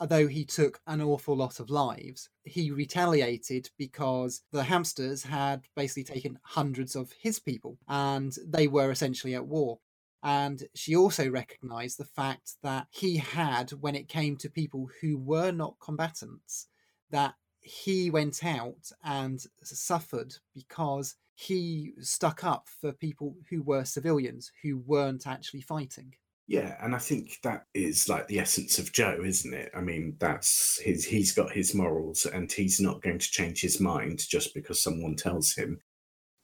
although 0.02 0.26
he 0.26 0.44
took 0.44 0.82
an 0.88 1.00
awful 1.00 1.38
lot 1.38 1.60
of 1.60 1.70
lives, 1.70 2.28
he 2.44 2.72
retaliated 2.72 3.70
because 3.78 4.42
the 4.52 4.64
hamsters 4.64 5.22
had 5.22 5.62
basically 5.76 6.04
taken 6.04 6.40
hundreds 6.42 6.96
of 6.96 7.14
his 7.22 7.38
people 7.38 7.78
and 7.88 8.36
they 8.44 8.68
were 8.68 8.90
essentially 8.90 9.36
at 9.36 9.46
war. 9.46 9.78
And 10.24 10.64
she 10.74 10.96
also 10.96 11.30
recognized 11.30 12.00
the 12.00 12.06
fact 12.06 12.54
that 12.64 12.88
he 12.90 13.18
had, 13.18 13.70
when 13.74 13.96
it 13.96 14.08
came 14.08 14.38
to 14.38 14.50
people 14.50 14.90
who 15.02 15.20
were 15.20 15.52
not 15.52 15.76
combatants, 15.80 16.68
that 17.12 17.36
he 17.60 18.10
went 18.10 18.44
out 18.44 18.92
and 19.04 19.40
suffered 19.62 20.34
because 20.56 21.16
he 21.36 21.94
stuck 22.00 22.44
up 22.44 22.68
for 22.82 22.92
people 22.92 23.36
who 23.52 23.62
were 23.62 23.86
civilians 23.86 24.52
who 24.64 24.80
weren't 24.80 25.28
actually 25.28 25.62
fighting. 25.62 26.16
Yeah, 26.48 26.76
and 26.82 26.94
I 26.94 26.98
think 26.98 27.38
that 27.44 27.66
is 27.74 28.10
like 28.10 28.28
the 28.28 28.40
essence 28.40 28.78
of 28.78 28.92
Joe, 28.92 29.22
isn't 29.24 29.54
it? 29.54 29.72
I 29.76 29.82
mean, 29.82 30.18
that's 30.20 30.80
his 30.82 31.06
he's 31.06 31.32
got 31.32 31.52
his 31.52 31.74
morals 31.74 32.26
and 32.26 32.52
he's 32.52 32.80
not 32.80 33.02
going 33.02 33.20
to 33.20 33.32
change 33.32 33.62
his 33.62 33.80
mind 33.80 34.28
just 34.28 34.54
because 34.54 34.82
someone 34.82 35.16
tells 35.16 35.54
him. 35.54 35.80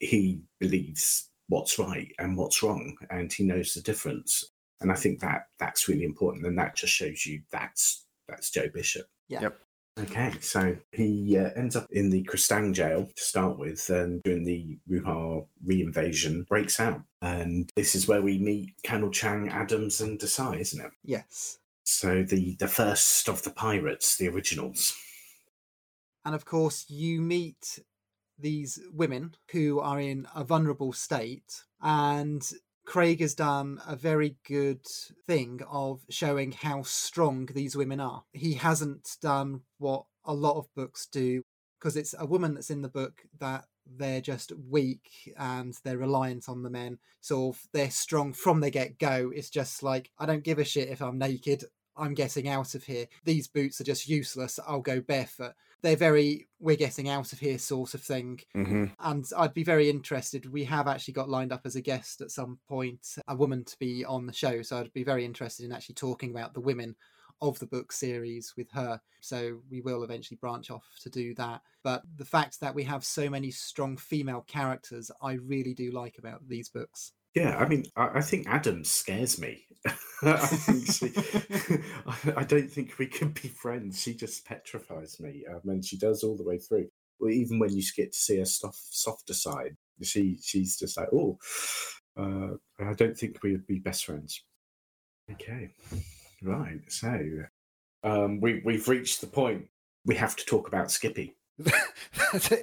He 0.00 0.42
believes 0.60 1.28
what's 1.48 1.78
right 1.78 2.10
and 2.18 2.36
what's 2.36 2.62
wrong 2.62 2.96
and 3.10 3.32
he 3.32 3.44
knows 3.44 3.74
the 3.74 3.82
difference. 3.82 4.52
And 4.80 4.92
I 4.92 4.94
think 4.94 5.20
that 5.20 5.46
that's 5.58 5.88
really 5.88 6.04
important 6.04 6.46
and 6.46 6.58
that 6.58 6.76
just 6.76 6.92
shows 6.92 7.26
you 7.26 7.42
that's 7.50 8.06
that's 8.28 8.50
Joe 8.50 8.68
Bishop. 8.72 9.06
Yeah. 9.28 9.42
Yep. 9.42 9.60
Okay, 10.00 10.32
so 10.40 10.76
he 10.92 11.36
uh, 11.36 11.50
ends 11.56 11.74
up 11.74 11.86
in 11.90 12.10
the 12.10 12.22
Kristang 12.22 12.72
jail 12.72 13.08
to 13.16 13.22
start 13.22 13.58
with, 13.58 13.90
and 13.90 14.22
during 14.22 14.44
the 14.44 14.78
Ruhar 14.88 15.44
reinvasion, 15.66 16.46
breaks 16.46 16.78
out. 16.78 17.02
And 17.20 17.68
this 17.74 17.96
is 17.96 18.06
where 18.06 18.22
we 18.22 18.38
meet 18.38 18.74
Colonel 18.86 19.10
Chang, 19.10 19.48
Adams, 19.48 20.00
and 20.00 20.18
Desai, 20.18 20.60
isn't 20.60 20.80
it? 20.80 20.92
Yes. 21.02 21.58
So 21.82 22.22
the 22.22 22.54
the 22.60 22.68
first 22.68 23.28
of 23.28 23.42
the 23.42 23.50
pirates, 23.50 24.16
the 24.16 24.28
originals. 24.28 24.94
And 26.24 26.34
of 26.34 26.44
course, 26.44 26.84
you 26.88 27.20
meet 27.20 27.80
these 28.38 28.78
women 28.92 29.34
who 29.50 29.80
are 29.80 29.98
in 29.98 30.28
a 30.34 30.44
vulnerable 30.44 30.92
state, 30.92 31.64
and 31.82 32.48
Craig 32.88 33.20
has 33.20 33.34
done 33.34 33.82
a 33.86 33.94
very 33.94 34.36
good 34.46 34.80
thing 35.26 35.60
of 35.70 36.00
showing 36.08 36.52
how 36.52 36.80
strong 36.82 37.46
these 37.52 37.76
women 37.76 38.00
are. 38.00 38.24
He 38.32 38.54
hasn't 38.54 39.18
done 39.20 39.60
what 39.76 40.06
a 40.24 40.32
lot 40.32 40.56
of 40.56 40.74
books 40.74 41.06
do, 41.12 41.42
because 41.78 41.98
it's 41.98 42.14
a 42.18 42.24
woman 42.24 42.54
that's 42.54 42.70
in 42.70 42.80
the 42.80 42.88
book 42.88 43.24
that 43.40 43.66
they're 43.86 44.22
just 44.22 44.54
weak 44.70 45.34
and 45.36 45.74
they're 45.84 45.98
reliant 45.98 46.48
on 46.48 46.62
the 46.62 46.70
men. 46.70 46.96
So 47.20 47.54
they're 47.74 47.90
strong 47.90 48.32
from 48.32 48.60
the 48.60 48.70
get 48.70 48.98
go. 48.98 49.32
It's 49.34 49.50
just 49.50 49.82
like, 49.82 50.10
I 50.18 50.24
don't 50.24 50.42
give 50.42 50.58
a 50.58 50.64
shit 50.64 50.88
if 50.88 51.02
I'm 51.02 51.18
naked. 51.18 51.64
I'm 51.98 52.14
getting 52.14 52.48
out 52.48 52.74
of 52.74 52.84
here. 52.84 53.06
These 53.24 53.48
boots 53.48 53.80
are 53.80 53.84
just 53.84 54.08
useless. 54.08 54.58
I'll 54.66 54.80
go 54.80 55.00
barefoot. 55.00 55.54
They're 55.82 55.96
very, 55.96 56.48
we're 56.58 56.76
getting 56.76 57.08
out 57.08 57.32
of 57.32 57.38
here 57.38 57.58
sort 57.58 57.94
of 57.94 58.02
thing. 58.02 58.40
Mm-hmm. 58.56 58.86
And 59.00 59.24
I'd 59.36 59.54
be 59.54 59.64
very 59.64 59.88
interested. 59.88 60.52
We 60.52 60.64
have 60.64 60.88
actually 60.88 61.14
got 61.14 61.28
lined 61.28 61.52
up 61.52 61.62
as 61.64 61.76
a 61.76 61.80
guest 61.80 62.20
at 62.20 62.30
some 62.30 62.58
point, 62.68 63.16
a 63.28 63.36
woman 63.36 63.64
to 63.64 63.78
be 63.78 64.04
on 64.04 64.26
the 64.26 64.32
show. 64.32 64.62
So 64.62 64.78
I'd 64.78 64.92
be 64.92 65.04
very 65.04 65.24
interested 65.24 65.64
in 65.64 65.72
actually 65.72 65.94
talking 65.96 66.30
about 66.30 66.54
the 66.54 66.60
women 66.60 66.96
of 67.40 67.58
the 67.60 67.66
book 67.66 67.92
series 67.92 68.54
with 68.56 68.70
her. 68.72 69.00
So 69.20 69.60
we 69.70 69.80
will 69.80 70.02
eventually 70.02 70.38
branch 70.40 70.70
off 70.70 70.86
to 71.02 71.10
do 71.10 71.34
that. 71.36 71.62
But 71.84 72.02
the 72.16 72.24
fact 72.24 72.60
that 72.60 72.74
we 72.74 72.82
have 72.84 73.04
so 73.04 73.30
many 73.30 73.50
strong 73.50 73.96
female 73.96 74.44
characters, 74.48 75.10
I 75.22 75.34
really 75.34 75.74
do 75.74 75.92
like 75.92 76.18
about 76.18 76.48
these 76.48 76.68
books. 76.68 77.12
Yeah, 77.34 77.56
I 77.56 77.68
mean, 77.68 77.84
I, 77.96 78.10
I 78.16 78.20
think 78.20 78.48
Adams 78.48 78.90
scares 78.90 79.40
me. 79.40 79.64
I 80.22 80.36
think 80.36 80.90
she, 80.90 81.12
I, 82.06 82.32
I 82.40 82.44
don't 82.44 82.70
think 82.70 82.98
we 82.98 83.06
can 83.06 83.30
be 83.30 83.48
friends. 83.48 84.02
She 84.02 84.14
just 84.14 84.44
petrifies 84.44 85.20
me, 85.20 85.44
um, 85.48 85.60
and 85.68 85.84
she 85.84 85.96
does 85.96 86.22
all 86.22 86.36
the 86.36 86.44
way 86.44 86.58
through. 86.58 86.88
Well, 87.20 87.30
even 87.30 87.58
when 87.58 87.74
you 87.74 87.82
get 87.96 88.12
to 88.12 88.18
see 88.18 88.38
her 88.38 88.44
soft, 88.44 88.78
softer 88.78 89.34
side, 89.34 89.76
she 90.02 90.38
she's 90.42 90.78
just 90.78 90.96
like, 90.96 91.08
oh, 91.12 91.38
uh, 92.16 92.54
I 92.80 92.94
don't 92.94 93.16
think 93.16 93.42
we 93.42 93.52
would 93.52 93.66
be 93.66 93.78
best 93.78 94.04
friends. 94.04 94.42
Okay, 95.30 95.70
right. 96.42 96.80
So 96.88 97.44
um, 98.02 98.40
we 98.40 98.62
we've 98.64 98.88
reached 98.88 99.20
the 99.20 99.26
point. 99.26 99.66
We 100.04 100.14
have 100.16 100.36
to 100.36 100.44
talk 100.44 100.68
about 100.68 100.90
Skippy. 100.90 101.34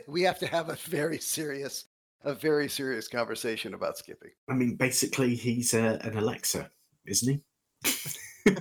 We 0.07 0.21
have 0.23 0.39
to 0.39 0.47
have 0.47 0.69
a 0.69 0.75
very 0.75 1.19
serious, 1.19 1.85
a 2.25 2.33
very 2.33 2.67
serious 2.67 3.07
conversation 3.07 3.73
about 3.73 3.97
Skippy. 3.97 4.29
I 4.49 4.53
mean, 4.53 4.75
basically, 4.75 5.35
he's 5.35 5.73
uh, 5.73 5.99
an 6.01 6.17
Alexa, 6.17 6.69
isn't 7.05 7.41
he? 7.85 8.01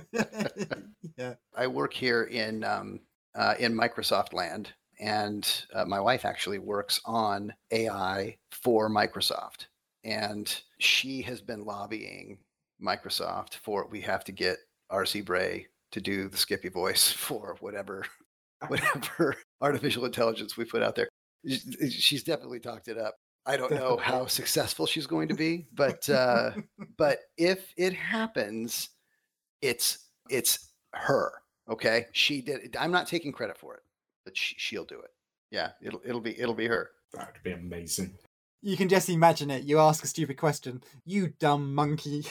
yeah. 1.17 1.33
I 1.55 1.67
work 1.67 1.93
here 1.93 2.23
in 2.23 2.63
um, 2.63 3.01
uh, 3.35 3.55
in 3.59 3.77
Microsoft 3.77 4.33
land, 4.33 4.71
and 4.99 5.65
uh, 5.73 5.85
my 5.85 5.99
wife 5.99 6.25
actually 6.25 6.59
works 6.59 7.01
on 7.05 7.53
AI 7.71 8.37
for 8.51 8.89
Microsoft, 8.89 9.65
and 10.03 10.61
she 10.79 11.21
has 11.23 11.41
been 11.41 11.65
lobbying 11.65 12.37
Microsoft 12.81 13.55
for 13.55 13.87
we 13.89 14.01
have 14.01 14.23
to 14.25 14.31
get 14.31 14.57
RC 14.91 15.25
Bray 15.25 15.67
to 15.91 16.01
do 16.01 16.29
the 16.29 16.37
Skippy 16.37 16.69
voice 16.69 17.11
for 17.11 17.57
whatever 17.61 18.05
whatever 18.67 19.35
artificial 19.59 20.05
intelligence 20.05 20.55
we 20.55 20.65
put 20.65 20.83
out 20.83 20.95
there. 20.95 21.09
She's 21.89 22.23
definitely 22.23 22.59
talked 22.59 22.87
it 22.87 22.97
up. 22.97 23.15
I 23.45 23.57
don't 23.57 23.71
know 23.71 23.97
how 23.97 24.25
successful 24.25 24.85
she's 24.85 25.07
going 25.07 25.27
to 25.27 25.35
be, 25.35 25.67
but 25.73 26.09
uh, 26.09 26.51
but 26.97 27.19
if 27.37 27.73
it 27.77 27.93
happens, 27.93 28.89
it's 29.61 29.99
it's 30.29 30.71
her. 30.93 31.31
Okay, 31.69 32.07
she 32.11 32.41
did. 32.41 32.63
it. 32.63 32.75
I'm 32.79 32.91
not 32.91 33.07
taking 33.07 33.31
credit 33.31 33.57
for 33.57 33.75
it, 33.75 33.83
but 34.23 34.37
she, 34.37 34.55
she'll 34.57 34.85
do 34.85 34.99
it. 34.99 35.11
Yeah, 35.51 35.71
it'll 35.81 36.01
it'll 36.05 36.21
be 36.21 36.39
it'll 36.39 36.55
be 36.55 36.67
her. 36.67 36.91
That 37.13 37.33
would 37.33 37.43
be 37.43 37.51
amazing. 37.51 38.15
You 38.61 38.77
can 38.77 38.89
just 38.89 39.09
imagine 39.09 39.51
it. 39.51 39.63
You 39.63 39.79
ask 39.79 40.03
a 40.03 40.07
stupid 40.07 40.37
question, 40.37 40.83
you 41.05 41.33
dumb 41.39 41.75
monkey. 41.75 42.25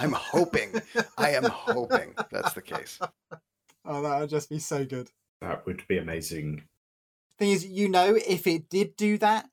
I'm 0.00 0.12
hoping. 0.12 0.80
I 1.18 1.32
am 1.32 1.44
hoping 1.44 2.14
that's 2.30 2.54
the 2.54 2.62
case. 2.62 2.98
Oh, 3.84 4.02
that 4.02 4.20
would 4.20 4.30
just 4.30 4.48
be 4.48 4.58
so 4.58 4.84
good. 4.84 5.10
That 5.40 5.66
would 5.66 5.86
be 5.88 5.98
amazing. 5.98 6.64
Thing 7.38 7.50
is, 7.50 7.66
you 7.66 7.88
know, 7.88 8.14
if 8.16 8.46
it 8.46 8.68
did 8.68 8.96
do 8.96 9.18
that, 9.18 9.48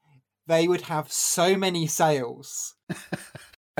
they 0.48 0.68
would 0.68 0.82
have 0.82 1.12
so 1.12 1.56
many 1.58 1.88
sales. 1.88 2.76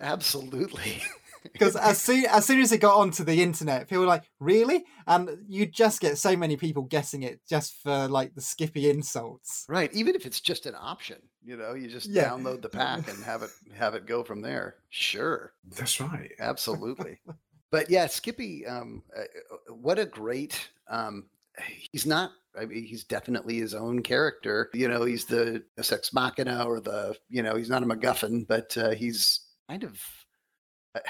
Absolutely. 0.00 1.02
Because 1.52 1.76
as 1.76 1.98
soon 2.00 2.26
as 2.26 2.44
soon 2.44 2.60
as 2.60 2.72
it 2.72 2.78
got 2.78 2.96
onto 2.98 3.22
the 3.24 3.42
internet, 3.42 3.88
people 3.88 4.00
were 4.00 4.06
like, 4.08 4.24
"Really?" 4.40 4.84
And 5.06 5.30
you 5.48 5.66
just 5.66 6.00
get 6.00 6.18
so 6.18 6.36
many 6.36 6.56
people 6.56 6.82
guessing 6.82 7.22
it 7.22 7.40
just 7.48 7.80
for 7.80 8.06
like 8.08 8.34
the 8.34 8.40
Skippy 8.42 8.90
insults. 8.90 9.64
right. 9.68 9.90
Even 9.94 10.14
if 10.16 10.26
it's 10.26 10.40
just 10.40 10.66
an 10.66 10.74
option, 10.78 11.16
you 11.42 11.56
know, 11.56 11.74
you 11.74 11.88
just 11.88 12.10
Yeah. 12.10 12.28
download 12.30 12.60
the 12.60 12.68
pack 12.68 13.08
and 13.08 13.22
have 13.24 13.42
it 13.44 13.50
have 13.74 13.94
it 13.94 14.04
go 14.04 14.24
from 14.24 14.42
there. 14.42 14.76
Sure. 14.90 15.52
That's 15.64 16.00
right. 16.00 16.32
Absolutely. 16.40 17.20
but 17.70 17.88
yeah, 17.88 18.08
Skippy, 18.08 18.66
um, 18.66 19.04
uh, 19.16 19.20
uh, 19.22 19.74
what 19.74 19.98
a 20.00 20.04
great. 20.06 20.68
Um, 20.88 21.30
he's 21.92 22.04
not. 22.04 22.32
I 22.58 22.66
mean, 22.66 22.84
he's 22.84 23.04
definitely 23.04 23.58
his 23.58 23.74
own 23.74 24.02
character. 24.02 24.70
You 24.74 24.88
know, 24.88 25.04
he's 25.04 25.24
deus 25.24 25.62
ex 25.92 26.12
machina 26.12 26.64
or 26.64 26.80
the. 26.80 27.16
You 27.28 27.42
know, 27.42 27.56
he's 27.56 27.70
not 27.70 27.82
a 27.82 27.86
MacGuffin, 27.86 28.46
but 28.46 28.76
uh, 28.76 28.90
he's 28.90 29.40
kind 29.68 29.84
of. 29.84 30.00
I, 30.94 31.00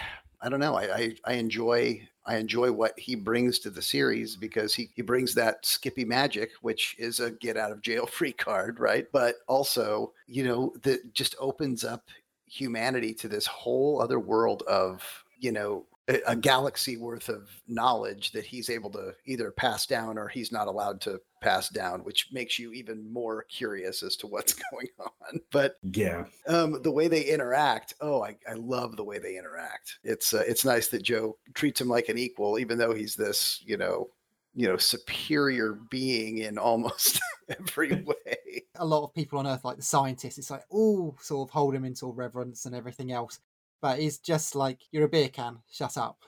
I 0.40 0.48
don't 0.48 0.60
know. 0.60 0.76
I, 0.76 0.94
I 0.94 1.14
I 1.24 1.32
enjoy 1.34 2.06
I 2.24 2.36
enjoy 2.36 2.70
what 2.70 2.98
he 2.98 3.16
brings 3.16 3.58
to 3.60 3.70
the 3.70 3.82
series 3.82 4.36
because 4.36 4.74
he 4.74 4.90
he 4.94 5.02
brings 5.02 5.34
that 5.34 5.64
Skippy 5.64 6.04
magic, 6.04 6.50
which 6.60 6.94
is 6.98 7.20
a 7.20 7.30
get 7.30 7.56
out 7.56 7.72
of 7.72 7.82
jail 7.82 8.06
free 8.12 8.32
card, 8.32 8.78
right? 8.78 9.06
But 9.12 9.36
also, 9.48 10.12
you 10.26 10.44
know, 10.44 10.74
that 10.82 11.14
just 11.14 11.34
opens 11.40 11.84
up 11.84 12.08
humanity 12.46 13.12
to 13.14 13.28
this 13.28 13.46
whole 13.46 14.00
other 14.00 14.18
world 14.18 14.62
of 14.62 15.02
you 15.38 15.52
know 15.52 15.86
a, 16.08 16.20
a 16.28 16.36
galaxy 16.36 16.96
worth 16.96 17.28
of 17.28 17.48
knowledge 17.66 18.32
that 18.32 18.46
he's 18.46 18.70
able 18.70 18.90
to 18.90 19.14
either 19.26 19.50
pass 19.50 19.86
down 19.86 20.18
or 20.18 20.28
he's 20.28 20.52
not 20.52 20.68
allowed 20.68 21.00
to 21.02 21.20
pass 21.40 21.68
down 21.68 22.04
which 22.04 22.28
makes 22.32 22.58
you 22.58 22.72
even 22.72 23.10
more 23.12 23.44
curious 23.44 24.02
as 24.02 24.16
to 24.16 24.26
what's 24.26 24.52
going 24.70 24.88
on 25.00 25.40
but 25.50 25.76
Yeah. 25.82 26.24
um, 26.46 26.80
the 26.82 26.90
way 26.90 27.08
they 27.08 27.22
interact 27.24 27.94
oh 28.00 28.22
I, 28.22 28.36
I 28.48 28.54
love 28.54 28.96
the 28.96 29.04
way 29.04 29.18
they 29.18 29.36
interact 29.36 29.98
it's 30.04 30.34
uh, 30.34 30.44
it's 30.46 30.64
nice 30.64 30.88
that 30.88 31.02
joe 31.02 31.38
treats 31.54 31.80
him 31.80 31.88
like 31.88 32.08
an 32.08 32.18
equal 32.18 32.58
even 32.58 32.78
though 32.78 32.94
he's 32.94 33.14
this 33.16 33.62
you 33.64 33.76
know 33.76 34.08
you 34.54 34.66
know 34.66 34.76
superior 34.76 35.74
being 35.90 36.38
in 36.38 36.58
almost 36.58 37.20
every 37.48 38.02
way 38.06 38.62
A 38.76 38.84
lot 38.84 39.04
of 39.04 39.14
people 39.14 39.38
on 39.38 39.46
Earth, 39.46 39.64
like 39.64 39.76
the 39.76 39.82
scientists, 39.82 40.38
it's 40.38 40.50
like, 40.50 40.64
oh, 40.72 41.16
sort 41.20 41.48
of 41.48 41.52
hold 41.52 41.74
him 41.74 41.84
in 41.84 41.94
sort 41.94 42.14
of 42.14 42.18
reverence 42.18 42.64
and 42.64 42.74
everything 42.74 43.10
else. 43.12 43.40
But 43.80 43.98
he's 43.98 44.18
just 44.18 44.54
like, 44.54 44.80
"You're 44.92 45.04
a 45.06 45.08
beer 45.08 45.28
can. 45.28 45.58
Shut 45.70 45.96
up." 45.96 46.22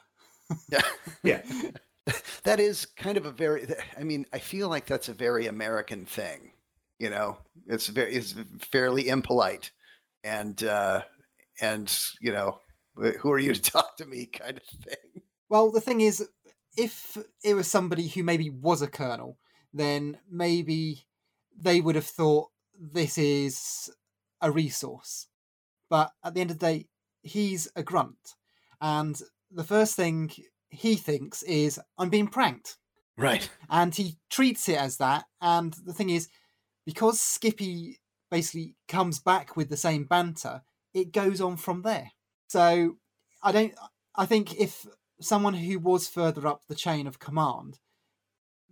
yeah 0.73 0.83
Yeah. 1.23 1.43
that 2.45 2.61
is 2.61 2.87
kind 2.97 3.17
of 3.17 3.27
a 3.27 3.31
very 3.31 3.67
i 3.99 4.03
mean 4.03 4.27
i 4.33 4.39
feel 4.39 4.69
like 4.69 4.87
that's 4.87 5.09
a 5.09 5.15
very 5.15 5.47
american 5.47 6.05
thing 6.05 6.53
you 7.01 7.11
know? 7.11 7.39
It's 7.67 7.89
very 7.89 8.15
it's 8.15 8.35
fairly 8.61 9.09
impolite 9.09 9.73
and 10.23 10.63
uh 10.63 11.03
and 11.61 11.93
you 12.21 12.31
know 12.31 12.61
who 12.95 13.33
are 13.33 13.39
you 13.39 13.55
to 13.55 13.63
talk 13.73 13.97
to 13.97 14.07
me 14.07 14.27
kind 14.27 14.59
of 14.59 14.85
thing. 14.85 15.23
Well, 15.49 15.73
the 15.73 15.81
thing 15.81 16.01
is, 16.01 16.29
if 16.77 17.17
it 17.43 17.55
was 17.55 17.67
somebody 17.67 18.07
who 18.07 18.23
maybe 18.23 18.51
was 18.51 18.83
a 18.83 18.87
colonel, 18.87 19.39
then 19.73 20.19
maybe 20.31 21.07
they 21.59 21.81
would 21.81 21.97
have 21.97 22.07
thought 22.07 22.51
this 22.79 23.19
is 23.19 23.91
a 24.41 24.51
resource. 24.51 25.27
But 25.89 26.13
at 26.23 26.35
the 26.35 26.41
end 26.41 26.51
of 26.51 26.59
the 26.59 26.67
day, 26.67 26.89
he's 27.23 27.69
a 27.75 27.83
grunt, 27.83 28.37
and 28.81 29.21
the 29.51 29.65
first 29.65 29.97
thing 29.97 30.31
he 30.71 30.97
thinks 30.97 31.43
is, 31.43 31.81
"I'm 31.99 32.11
being 32.11 32.29
pranked," 32.29 32.79
Right. 33.17 33.49
and 33.69 33.95
he 33.95 34.19
treats 34.31 34.69
it 34.69 34.79
as 34.79 34.97
that. 34.99 35.27
And 35.41 35.73
the 35.85 35.93
thing 35.93 36.11
is, 36.11 36.29
because 36.87 37.21
Skippy 37.21 38.01
basically 38.31 38.77
comes 38.89 39.19
back 39.19 39.57
with 39.57 39.69
the 39.69 39.77
same 39.77 40.05
banter, 40.05 40.63
it 40.95 41.13
goes 41.13 41.41
on 41.41 41.57
from 41.57 41.83
there. 41.83 42.13
So 42.49 42.97
I 43.43 43.53
don't. 43.53 43.75
I 44.17 44.27
think 44.27 44.59
if 44.59 44.87
someone 45.21 45.55
who 45.55 45.79
was 45.79 46.09
further 46.09 46.47
up 46.47 46.63
the 46.67 46.75
chain 46.75 47.07
of 47.07 47.19
command 47.19 47.79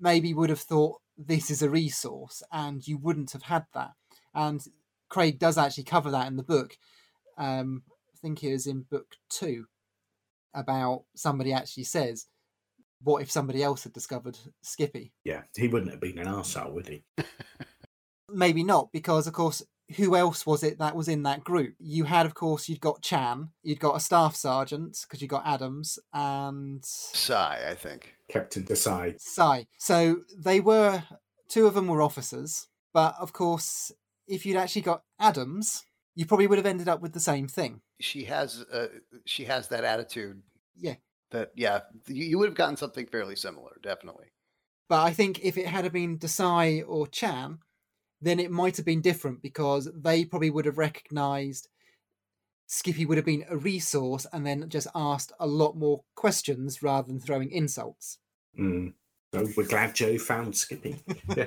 maybe 0.00 0.32
would 0.32 0.48
have 0.50 0.60
thought 0.60 1.00
this 1.16 1.50
is 1.50 1.62
a 1.62 1.70
resource, 1.70 2.42
and 2.52 2.86
you 2.86 2.96
wouldn't 2.96 3.32
have 3.32 3.42
had 3.42 3.66
that. 3.74 3.92
And 4.34 4.64
Craig 5.08 5.38
does 5.38 5.58
actually 5.58 5.84
cover 5.84 6.10
that 6.12 6.26
in 6.28 6.36
the 6.36 6.42
book. 6.42 6.76
Um, 7.36 7.82
I 8.14 8.16
think 8.20 8.42
it 8.42 8.52
was 8.52 8.66
in 8.66 8.82
book 8.82 9.16
two 9.28 9.66
about 10.54 11.04
somebody 11.14 11.52
actually 11.52 11.84
says, 11.84 12.26
"What 13.02 13.22
if 13.22 13.30
somebody 13.30 13.62
else 13.62 13.84
had 13.84 13.92
discovered 13.92 14.38
Skippy?" 14.62 15.12
Yeah, 15.24 15.42
he 15.56 15.68
wouldn't 15.68 15.90
have 15.90 16.00
been 16.00 16.18
an 16.18 16.26
arsehole, 16.26 16.72
would 16.72 16.88
he? 16.88 17.04
maybe 18.30 18.62
not 18.62 18.92
because 18.92 19.26
of 19.26 19.32
course 19.32 19.62
who 19.96 20.14
else 20.14 20.44
was 20.44 20.62
it 20.62 20.78
that 20.78 20.94
was 20.94 21.08
in 21.08 21.22
that 21.22 21.42
group 21.42 21.74
you 21.78 22.04
had 22.04 22.26
of 22.26 22.34
course 22.34 22.68
you'd 22.68 22.80
got 22.80 23.02
Chang 23.02 23.48
you'd 23.62 23.80
got 23.80 23.96
a 23.96 24.00
staff 24.00 24.36
sergeant 24.36 24.98
because 25.02 25.22
you 25.22 25.28
got 25.28 25.46
adams 25.46 25.98
and 26.12 26.84
Sigh, 26.84 27.66
I 27.68 27.74
think. 27.74 28.14
Captain 28.28 28.64
Desai. 28.64 29.18
Sai. 29.18 29.66
so 29.78 30.20
they 30.36 30.60
were 30.60 31.02
two 31.48 31.66
of 31.66 31.74
them 31.74 31.88
were 31.88 32.02
officers 32.02 32.68
but 32.92 33.14
of 33.18 33.32
course 33.32 33.90
if 34.26 34.44
you'd 34.44 34.56
actually 34.56 34.82
got 34.82 35.02
adams 35.18 35.84
you 36.18 36.26
probably 36.26 36.48
would 36.48 36.58
have 36.58 36.66
ended 36.66 36.88
up 36.88 37.00
with 37.00 37.12
the 37.12 37.20
same 37.20 37.46
thing 37.46 37.80
She 38.00 38.24
has 38.24 38.64
uh, 38.72 38.88
she 39.24 39.44
has 39.44 39.68
that 39.68 39.84
attitude 39.84 40.42
yeah 40.76 40.96
that 41.30 41.52
yeah, 41.54 41.80
you, 42.06 42.24
you 42.24 42.38
would 42.38 42.48
have 42.48 42.56
gotten 42.56 42.76
something 42.76 43.06
fairly 43.06 43.36
similar, 43.36 43.76
definitely. 43.82 44.26
but 44.88 45.02
i 45.02 45.12
think 45.12 45.40
if 45.44 45.56
it 45.56 45.66
had 45.66 45.90
been 45.92 46.18
desai 46.18 46.82
or 46.86 47.06
Chang 47.06 47.60
then 48.20 48.40
it 48.40 48.50
might 48.50 48.76
have 48.76 48.86
been 48.86 49.00
different 49.00 49.42
because 49.42 49.88
they 49.94 50.24
probably 50.24 50.50
would 50.50 50.66
have 50.66 50.78
recognized 50.78 51.68
Skippy 52.70 53.06
would 53.06 53.16
have 53.16 53.24
been 53.24 53.46
a 53.48 53.56
resource 53.56 54.26
and 54.30 54.46
then 54.46 54.68
just 54.68 54.88
asked 54.94 55.32
a 55.40 55.46
lot 55.46 55.76
more 55.76 56.02
questions 56.14 56.82
rather 56.82 57.08
than 57.08 57.18
throwing 57.18 57.50
insults. 57.50 58.18
Mm. 58.58 58.92
So 59.32 59.46
we're 59.56 59.64
glad 59.64 59.94
Joe 59.94 60.18
found 60.18 60.54
Skippy. 60.54 61.02
yeah. 61.36 61.46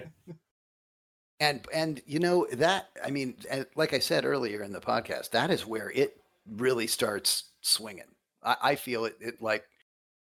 And 1.41 1.65
and 1.73 2.01
you 2.05 2.19
know 2.19 2.47
that 2.53 2.89
I 3.03 3.09
mean, 3.09 3.35
uh, 3.51 3.63
like 3.75 3.93
I 3.93 3.99
said 3.99 4.25
earlier 4.25 4.61
in 4.61 4.71
the 4.71 4.79
podcast, 4.79 5.31
that 5.31 5.49
is 5.49 5.65
where 5.65 5.89
it 5.89 6.21
really 6.47 6.85
starts 6.85 7.45
swinging. 7.61 8.05
I, 8.43 8.55
I 8.61 8.75
feel 8.75 9.05
it, 9.05 9.17
it 9.19 9.41
like 9.41 9.65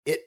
it 0.05 0.19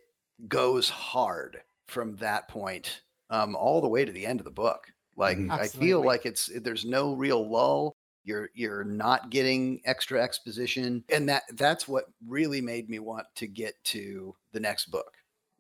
goes 0.49 0.89
hard 0.89 1.61
from 1.87 2.17
that 2.17 2.49
point 2.49 3.03
um, 3.29 3.55
all 3.57 3.83
the 3.83 3.89
way 3.89 4.07
to 4.07 4.13
the 4.13 4.25
end 4.25 4.41
of 4.41 4.45
the 4.45 4.51
book. 4.51 4.87
Like 5.17 5.37
Mhm. 5.37 5.51
I 5.51 5.69
feel 5.69 6.03
like 6.03 6.25
it's 6.25 6.51
there's 6.63 6.87
no 6.87 7.13
real 7.13 7.47
lull. 7.47 7.93
You're 8.25 8.49
you're 8.55 8.85
not 8.85 9.29
getting 9.29 9.83
extra 9.85 10.23
exposition, 10.23 11.05
and 11.11 11.29
that 11.29 11.43
that's 11.57 11.89
what 11.89 12.07
really 12.27 12.63
made 12.63 12.89
me 12.89 13.01
want 13.01 13.27
to 13.35 13.47
get 13.47 13.75
to 13.85 14.35
the 14.53 14.61
next 14.61 14.87
book. 14.87 15.13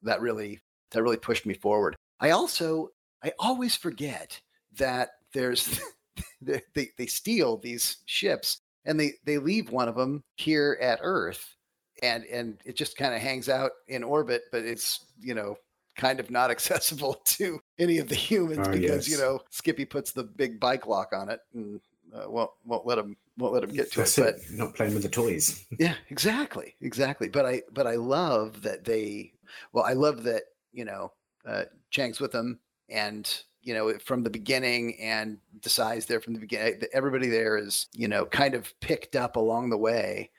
That 0.02 0.22
really 0.22 0.60
that 0.92 1.02
really 1.02 1.18
pushed 1.18 1.44
me 1.44 1.52
forward. 1.52 1.94
I 2.20 2.30
also 2.30 2.88
I 3.22 3.32
always 3.38 3.76
forget 3.76 4.40
that 4.81 5.11
there's 5.33 5.81
they, 6.43 6.61
they 6.74 6.89
they 6.99 7.07
steal 7.07 7.57
these 7.57 7.99
ships 8.07 8.61
and 8.85 8.99
they 8.99 9.12
they 9.24 9.39
leave 9.39 9.70
one 9.70 9.89
of 9.89 9.95
them 9.95 10.24
here 10.37 10.78
at 10.81 11.01
Earth, 11.03 11.57
and 12.03 12.24
and 12.24 12.59
it 12.64 12.76
just 12.76 12.97
kind 12.97 13.14
of 13.14 13.20
hangs 13.20 13.49
out 13.49 13.72
in 13.89 14.03
orbit, 14.03 14.43
but 14.51 14.64
it's 14.64 15.07
you 15.20 15.35
know 15.35 15.57
kind 15.97 16.20
of 16.20 16.31
not 16.31 16.51
accessible 16.51 17.20
to 17.24 17.61
any 17.78 17.99
of 17.99 18.09
the 18.09 18.14
humans 18.14 18.66
Oh, 18.68 18.72
because 18.72 19.09
you 19.09 19.18
know 19.18 19.41
Skippy 19.51 19.85
puts 19.85 20.12
the 20.12 20.24
big 20.24 20.59
bike 20.59 20.87
lock 20.87 21.12
on 21.12 21.28
it 21.28 21.41
and 21.55 21.81
uh, 22.14 22.28
won't 22.28 22.51
won't 22.64 22.87
let 22.87 22.99
him 22.99 23.16
won't 23.39 23.55
let 23.55 23.64
him 23.64 23.70
get 23.70 23.93
to 23.93 23.99
That's 24.01 24.18
it. 24.18 24.22
But 24.22 24.35
it. 24.37 24.59
Not 24.59 24.74
playing 24.74 24.95
with 24.95 25.03
the 25.03 25.09
toys. 25.09 25.64
yeah, 25.78 25.95
exactly, 26.09 26.74
exactly. 26.81 27.28
But 27.28 27.47
I 27.47 27.62
but 27.72 27.87
I 27.87 27.95
love 27.97 28.62
that 28.62 28.85
they 28.85 29.33
well, 29.72 29.85
I 29.85 29.93
love 29.93 30.24
that 30.24 30.45
you 30.72 30.85
know 30.85 31.12
uh, 31.47 31.64
Chang's 31.91 32.20
with 32.20 32.33
them 32.33 32.59
and 32.89 33.43
you 33.62 33.74
know 33.74 33.98
from 33.98 34.22
the 34.22 34.30
beginning 34.30 34.98
and 35.00 35.38
decides 35.61 36.06
there 36.06 36.20
from 36.20 36.34
the 36.34 36.40
beginning. 36.40 36.80
Everybody 36.92 37.28
there 37.28 37.56
is 37.56 37.86
you 37.92 38.08
know 38.08 38.24
kind 38.26 38.54
of 38.54 38.72
picked 38.80 39.16
up 39.16 39.36
along 39.36 39.70
the 39.70 39.78
way, 39.78 40.30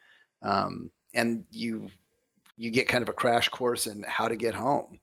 um, 0.42 0.92
and 1.14 1.46
you 1.52 1.90
you 2.58 2.72
get 2.72 2.88
kind 2.88 3.02
of 3.02 3.10
a 3.10 3.14
crash 3.14 3.50
course 3.50 3.88
in 3.88 4.04
how 4.04 4.28
to 4.28 4.36
get 4.36 4.56
home. 4.56 5.00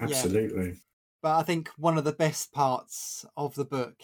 Absolutely. 0.00 0.80
But 1.22 1.38
I 1.38 1.42
think 1.42 1.70
one 1.78 1.96
of 1.96 2.04
the 2.04 2.12
best 2.12 2.52
parts 2.52 3.24
of 3.36 3.54
the 3.54 3.64
book 3.64 3.94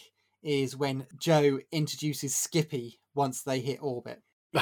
is 0.42 0.74
when 0.74 1.06
Joe 1.18 1.60
introduces 1.70 2.34
Skippy 2.34 2.98
once 3.14 3.42
they 3.42 3.60
hit 3.60 3.82
orbit. 3.82 4.22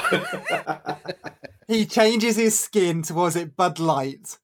He 1.69 1.85
changes 1.85 2.35
his 2.35 2.59
skin 2.59 3.03
to 3.03 3.13
was 3.13 3.35
it 3.35 3.55
Bud 3.55 3.77
Light 3.77 4.39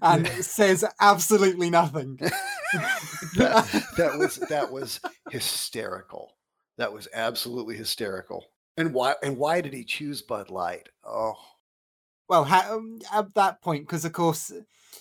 and 0.00 0.26
says 0.44 0.84
absolutely 1.00 1.70
nothing. 1.70 2.16
that, 3.36 3.84
that 3.96 4.18
was 4.18 4.36
that 4.48 4.70
was 4.70 5.00
hysterical. 5.30 6.32
That 6.76 6.92
was 6.92 7.08
absolutely 7.12 7.76
hysterical. 7.76 8.46
And 8.76 8.94
why 8.94 9.14
and 9.22 9.36
why 9.36 9.60
did 9.60 9.74
he 9.74 9.84
choose 9.84 10.22
Bud 10.22 10.50
Light? 10.50 10.88
Oh, 11.04 11.34
well, 12.28 12.44
how, 12.44 12.76
um, 12.76 12.98
at 13.12 13.34
that 13.34 13.62
point, 13.62 13.86
because 13.86 14.04
of 14.04 14.12
course, 14.12 14.52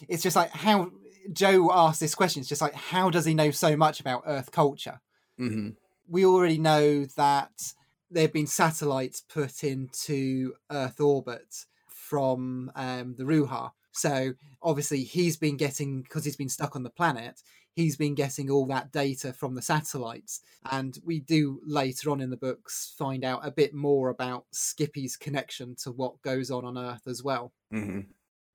it's 0.07 0.23
just 0.23 0.35
like 0.35 0.49
how 0.51 0.91
Joe 1.33 1.71
asked 1.71 1.99
this 1.99 2.15
question. 2.15 2.39
It's 2.39 2.49
just 2.49 2.61
like, 2.61 2.73
how 2.73 3.09
does 3.09 3.25
he 3.25 3.33
know 3.33 3.51
so 3.51 3.75
much 3.75 3.99
about 3.99 4.23
Earth 4.25 4.51
culture? 4.51 5.01
mhm. 5.39 5.75
we 6.07 6.25
already 6.25 6.57
know 6.57 7.05
that 7.15 7.73
there 8.09 8.23
have 8.23 8.33
been 8.33 8.47
satellites 8.47 9.21
put 9.21 9.63
into 9.63 10.53
Earth 10.71 10.99
orbit 10.99 11.65
from 11.87 12.71
um, 12.75 13.15
the 13.17 13.23
Ruhar. 13.23 13.71
So 13.97 14.33
obviously 14.61 15.03
he's 15.03 15.37
been 15.37 15.57
getting 15.57 16.03
because 16.03 16.23
he's 16.23 16.35
been 16.35 16.49
stuck 16.49 16.75
on 16.75 16.83
the 16.83 16.89
planet. 16.89 17.41
He's 17.73 17.95
been 17.95 18.15
getting 18.15 18.49
all 18.49 18.65
that 18.67 18.91
data 18.91 19.33
from 19.33 19.53
the 19.53 19.61
satellites, 19.61 20.41
and 20.71 20.97
we 21.05 21.19
do 21.19 21.59
later 21.63 22.09
on 22.09 22.21
in 22.21 22.31
the 22.31 22.37
books 22.37 22.95
find 22.97 23.23
out 23.23 23.45
a 23.45 23.51
bit 23.51 23.73
more 23.73 24.09
about 24.09 24.45
Skippy's 24.51 25.15
connection 25.15 25.75
to 25.83 25.91
what 25.91 26.21
goes 26.23 26.49
on 26.49 26.65
on 26.65 26.77
Earth 26.77 27.05
as 27.07 27.23
well. 27.23 27.53
Mhm. 27.71 28.07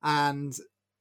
And 0.03 0.57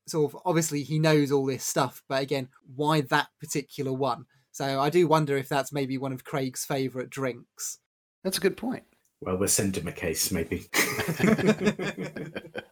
sort 0.08 0.34
of 0.34 0.42
obviously 0.46 0.84
he 0.84 1.00
knows 1.00 1.32
all 1.32 1.46
this 1.46 1.64
stuff, 1.64 2.04
but 2.08 2.22
again, 2.22 2.50
why 2.76 3.02
that 3.02 3.30
particular 3.40 3.94
one? 3.94 4.26
So 4.52 4.80
I 4.80 4.90
do 4.90 5.08
wonder 5.08 5.38
if 5.38 5.50
that's 5.50 5.72
maybe 5.72 5.98
one 5.98 6.14
of 6.14 6.24
Craig's 6.24 6.66
favourite 6.66 7.10
drinks. 7.10 7.80
That's 8.24 8.38
a 8.38 8.42
good 8.42 8.58
point. 8.58 8.84
Well, 9.22 9.38
we'll 9.38 9.48
send 9.48 9.78
him 9.78 9.88
a 9.88 9.92
case, 9.92 10.32
maybe. 10.32 10.68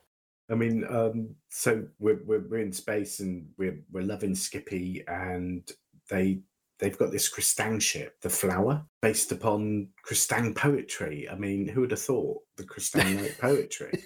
I 0.51 0.55
mean, 0.55 0.85
um, 0.89 1.35
so 1.49 1.85
we're, 1.99 2.19
we're 2.25 2.47
we're 2.47 2.59
in 2.61 2.71
space 2.73 3.19
and 3.19 3.47
we're 3.57 3.79
we're 3.91 4.03
loving 4.03 4.33
Skippy, 4.35 5.03
and 5.07 5.69
they 6.09 6.41
they've 6.79 6.97
got 6.97 7.11
this 7.11 7.31
Kristang 7.31 7.81
ship, 7.81 8.15
the 8.21 8.29
Flower, 8.29 8.83
based 9.01 9.31
upon 9.31 9.89
Kristang 10.07 10.55
poetry. 10.55 11.27
I 11.29 11.35
mean, 11.35 11.67
who 11.67 11.81
would 11.81 11.91
have 11.91 12.01
thought 12.01 12.39
the 12.57 12.63
wrote 12.63 13.37
poetry? 13.39 14.03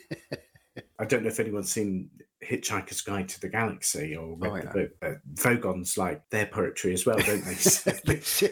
I 0.99 1.05
don't 1.05 1.23
know 1.23 1.29
if 1.29 1.39
anyone's 1.39 1.71
seen 1.71 2.09
Hitchhiker's 2.43 3.01
Guide 3.01 3.29
to 3.29 3.39
the 3.41 3.49
Galaxy 3.49 4.15
or 4.15 4.35
read 4.37 4.51
Oh, 4.51 4.59
the 4.61 4.79
book, 4.79 4.91
but 4.99 5.17
Vogon's 5.35 5.97
like 5.97 6.23
their 6.29 6.47
poetry 6.47 6.93
as 6.93 7.05
well, 7.05 7.17
don't 7.19 7.45
they? 7.45 7.53
So- 7.53 7.91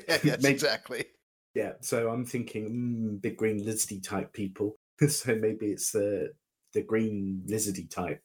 yeah, 0.08 0.18
yes, 0.24 0.42
Maybe- 0.42 0.54
exactly. 0.54 1.06
yeah, 1.56 1.74
so 1.82 2.10
I'm 2.10 2.26
thinking 2.26 2.70
mm, 3.18 3.22
big 3.22 3.38
green 3.38 3.60
lizardy 3.66 4.02
type 4.04 4.32
people. 4.34 4.76
so 5.08 5.36
maybe 5.36 5.68
it's 5.68 5.92
the 5.92 6.32
the 6.74 6.82
green 6.82 7.44
lizardy 7.48 7.90
type 7.90 8.22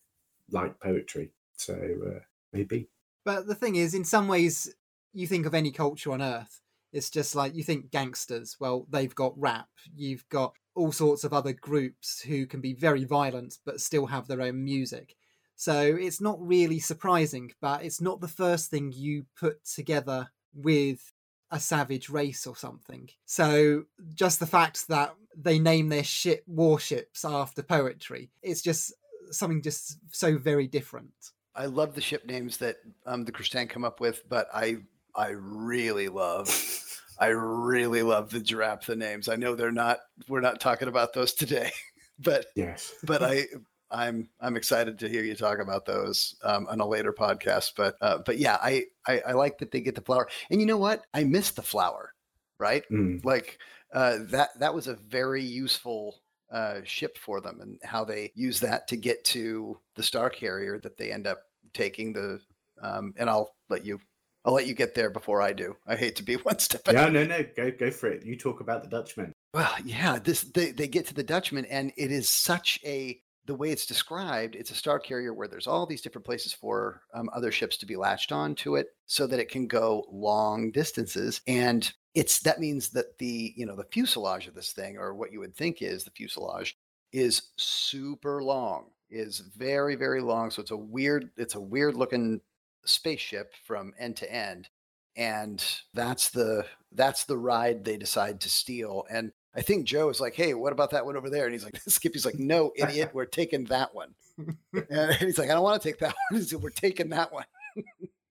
like 0.50 0.78
poetry. 0.80 1.32
So 1.56 1.74
uh, 1.74 2.20
maybe. 2.52 2.88
But 3.24 3.46
the 3.46 3.54
thing 3.54 3.76
is, 3.76 3.94
in 3.94 4.04
some 4.04 4.28
ways, 4.28 4.72
you 5.12 5.26
think 5.26 5.46
of 5.46 5.54
any 5.54 5.72
culture 5.72 6.12
on 6.12 6.22
Earth, 6.22 6.60
it's 6.92 7.10
just 7.10 7.34
like 7.34 7.54
you 7.54 7.64
think 7.64 7.90
gangsters. 7.90 8.56
Well, 8.60 8.86
they've 8.88 9.14
got 9.14 9.38
rap. 9.38 9.68
You've 9.94 10.28
got 10.28 10.54
all 10.74 10.92
sorts 10.92 11.24
of 11.24 11.32
other 11.32 11.52
groups 11.52 12.20
who 12.20 12.46
can 12.46 12.60
be 12.60 12.74
very 12.74 13.04
violent 13.04 13.58
but 13.64 13.80
still 13.80 14.06
have 14.06 14.28
their 14.28 14.42
own 14.42 14.62
music. 14.62 15.16
So 15.56 15.80
it's 15.80 16.20
not 16.20 16.36
really 16.38 16.78
surprising, 16.78 17.52
but 17.62 17.82
it's 17.82 18.00
not 18.00 18.20
the 18.20 18.28
first 18.28 18.70
thing 18.70 18.92
you 18.94 19.24
put 19.40 19.64
together 19.64 20.28
with 20.54 21.12
a 21.50 21.58
savage 21.58 22.10
race 22.10 22.46
or 22.46 22.54
something. 22.56 23.08
So 23.24 23.84
just 24.14 24.38
the 24.38 24.46
fact 24.46 24.88
that 24.88 25.14
they 25.36 25.58
name 25.58 25.88
their 25.90 26.04
ship 26.04 26.42
warships 26.46 27.24
after 27.24 27.62
poetry, 27.62 28.30
it's 28.42 28.62
just 28.62 28.92
something 29.30 29.62
just 29.62 29.98
so 30.10 30.38
very 30.38 30.66
different. 30.66 31.12
I 31.54 31.66
love 31.66 31.94
the 31.94 32.00
ship 32.00 32.26
names 32.26 32.58
that 32.58 32.76
um, 33.06 33.24
the 33.24 33.32
Kristang 33.32 33.68
come 33.68 33.84
up 33.84 34.00
with, 34.00 34.28
but 34.28 34.48
I 34.54 34.78
I 35.14 35.28
really 35.30 36.08
love 36.08 36.48
I 37.18 37.28
really 37.28 38.02
love 38.02 38.30
the 38.30 38.40
Jeraptha 38.40 38.96
names. 38.96 39.28
I 39.28 39.36
know 39.36 39.54
they're 39.54 39.72
not. 39.72 40.00
We're 40.28 40.40
not 40.40 40.60
talking 40.60 40.88
about 40.88 41.12
those 41.14 41.32
today, 41.32 41.70
but 42.18 42.46
Yes. 42.54 42.92
but 43.04 43.22
I 43.22 43.46
I'm 43.90 44.28
I'm 44.40 44.56
excited 44.56 44.98
to 44.98 45.08
hear 45.08 45.22
you 45.22 45.34
talk 45.34 45.58
about 45.58 45.86
those 45.86 46.34
um, 46.42 46.66
on 46.68 46.80
a 46.80 46.86
later 46.86 47.12
podcast. 47.12 47.72
But 47.76 47.96
uh, 48.00 48.18
but 48.18 48.38
yeah, 48.38 48.58
I, 48.60 48.84
I 49.06 49.20
I 49.28 49.32
like 49.32 49.58
that 49.58 49.70
they 49.70 49.80
get 49.80 49.94
the 49.94 50.02
flower. 50.02 50.28
And 50.50 50.60
you 50.60 50.66
know 50.66 50.76
what? 50.76 51.04
I 51.14 51.24
miss 51.24 51.52
the 51.52 51.62
flower. 51.62 52.12
Right? 52.58 52.84
Mm. 52.90 53.24
Like 53.24 53.58
uh, 53.96 54.18
that 54.28 54.50
that 54.58 54.74
was 54.74 54.88
a 54.88 54.94
very 54.94 55.42
useful 55.42 56.20
uh, 56.52 56.80
ship 56.84 57.16
for 57.16 57.40
them, 57.40 57.60
and 57.62 57.80
how 57.82 58.04
they 58.04 58.30
use 58.34 58.60
that 58.60 58.86
to 58.88 58.96
get 58.96 59.24
to 59.24 59.78
the 59.94 60.02
star 60.02 60.28
carrier 60.28 60.78
that 60.78 60.98
they 60.98 61.10
end 61.10 61.26
up 61.26 61.38
taking 61.72 62.12
the. 62.12 62.38
Um, 62.82 63.14
and 63.16 63.30
I'll 63.30 63.54
let 63.70 63.86
you. 63.86 63.98
I'll 64.44 64.52
let 64.52 64.66
you 64.66 64.74
get 64.74 64.94
there 64.94 65.08
before 65.08 65.40
I 65.40 65.54
do. 65.54 65.74
I 65.86 65.96
hate 65.96 66.14
to 66.16 66.22
be 66.22 66.34
one 66.42 66.58
step 66.58 66.86
ahead. 66.86 67.14
Yeah, 67.14 67.24
no, 67.24 67.26
no, 67.26 67.44
go 67.56 67.70
go 67.70 67.90
for 67.90 68.08
it. 68.08 68.22
You 68.22 68.36
talk 68.36 68.60
about 68.60 68.82
the 68.82 68.90
Dutchman. 68.90 69.32
Well, 69.54 69.74
yeah, 69.82 70.18
this 70.18 70.42
they, 70.42 70.72
they 70.72 70.88
get 70.88 71.06
to 71.06 71.14
the 71.14 71.24
Dutchman, 71.24 71.64
and 71.64 71.90
it 71.96 72.12
is 72.12 72.28
such 72.28 72.78
a 72.84 73.18
the 73.46 73.54
way 73.54 73.70
it's 73.70 73.86
described. 73.86 74.56
It's 74.56 74.70
a 74.70 74.74
star 74.74 74.98
carrier 74.98 75.32
where 75.32 75.48
there's 75.48 75.66
all 75.66 75.86
these 75.86 76.02
different 76.02 76.24
places 76.24 76.52
for 76.52 77.02
um, 77.14 77.30
other 77.32 77.52
ships 77.52 77.76
to 77.78 77.86
be 77.86 77.96
latched 77.96 78.32
on 78.32 78.54
to 78.56 78.76
it, 78.76 78.88
so 79.06 79.26
that 79.26 79.40
it 79.40 79.50
can 79.50 79.66
go 79.66 80.04
long 80.10 80.70
distances. 80.70 81.40
And 81.46 81.90
it's 82.14 82.40
that 82.40 82.60
means 82.60 82.90
that 82.90 83.18
the 83.18 83.54
you 83.56 83.66
know 83.66 83.76
the 83.76 83.84
fuselage 83.84 84.46
of 84.46 84.54
this 84.54 84.72
thing, 84.72 84.96
or 84.98 85.14
what 85.14 85.32
you 85.32 85.40
would 85.40 85.56
think 85.56 85.82
is 85.82 86.04
the 86.04 86.10
fuselage, 86.10 86.76
is 87.12 87.50
super 87.56 88.42
long, 88.42 88.86
is 89.10 89.40
very 89.40 89.94
very 89.94 90.20
long. 90.20 90.50
So 90.50 90.62
it's 90.62 90.70
a 90.70 90.76
weird 90.76 91.30
it's 91.36 91.54
a 91.54 91.60
weird 91.60 91.96
looking 91.96 92.40
spaceship 92.84 93.52
from 93.64 93.92
end 93.98 94.16
to 94.16 94.32
end 94.32 94.68
and 95.16 95.64
that's 95.94 96.30
the 96.30 96.64
that's 96.92 97.24
the 97.24 97.38
ride 97.38 97.84
they 97.84 97.96
decide 97.96 98.40
to 98.40 98.48
steal 98.48 99.04
and 99.10 99.32
i 99.56 99.60
think 99.60 99.86
joe 99.86 100.08
is 100.08 100.20
like 100.20 100.34
hey 100.34 100.54
what 100.54 100.72
about 100.72 100.90
that 100.90 101.04
one 101.04 101.16
over 101.16 101.30
there 101.30 101.44
and 101.44 101.52
he's 101.52 101.64
like 101.64 101.80
skippy's 101.86 102.24
like 102.24 102.38
no 102.38 102.72
idiot 102.76 103.10
we're 103.12 103.24
taking 103.24 103.64
that 103.64 103.94
one 103.94 104.14
and 104.90 105.14
he's 105.20 105.38
like 105.38 105.50
i 105.50 105.54
don't 105.54 105.62
want 105.62 105.80
to 105.80 105.88
take 105.88 105.98
that 105.98 106.14
one 106.30 106.40
he 106.40 106.46
said, 106.46 106.62
we're 106.62 106.70
taking 106.70 107.08
that 107.08 107.32
one 107.32 107.44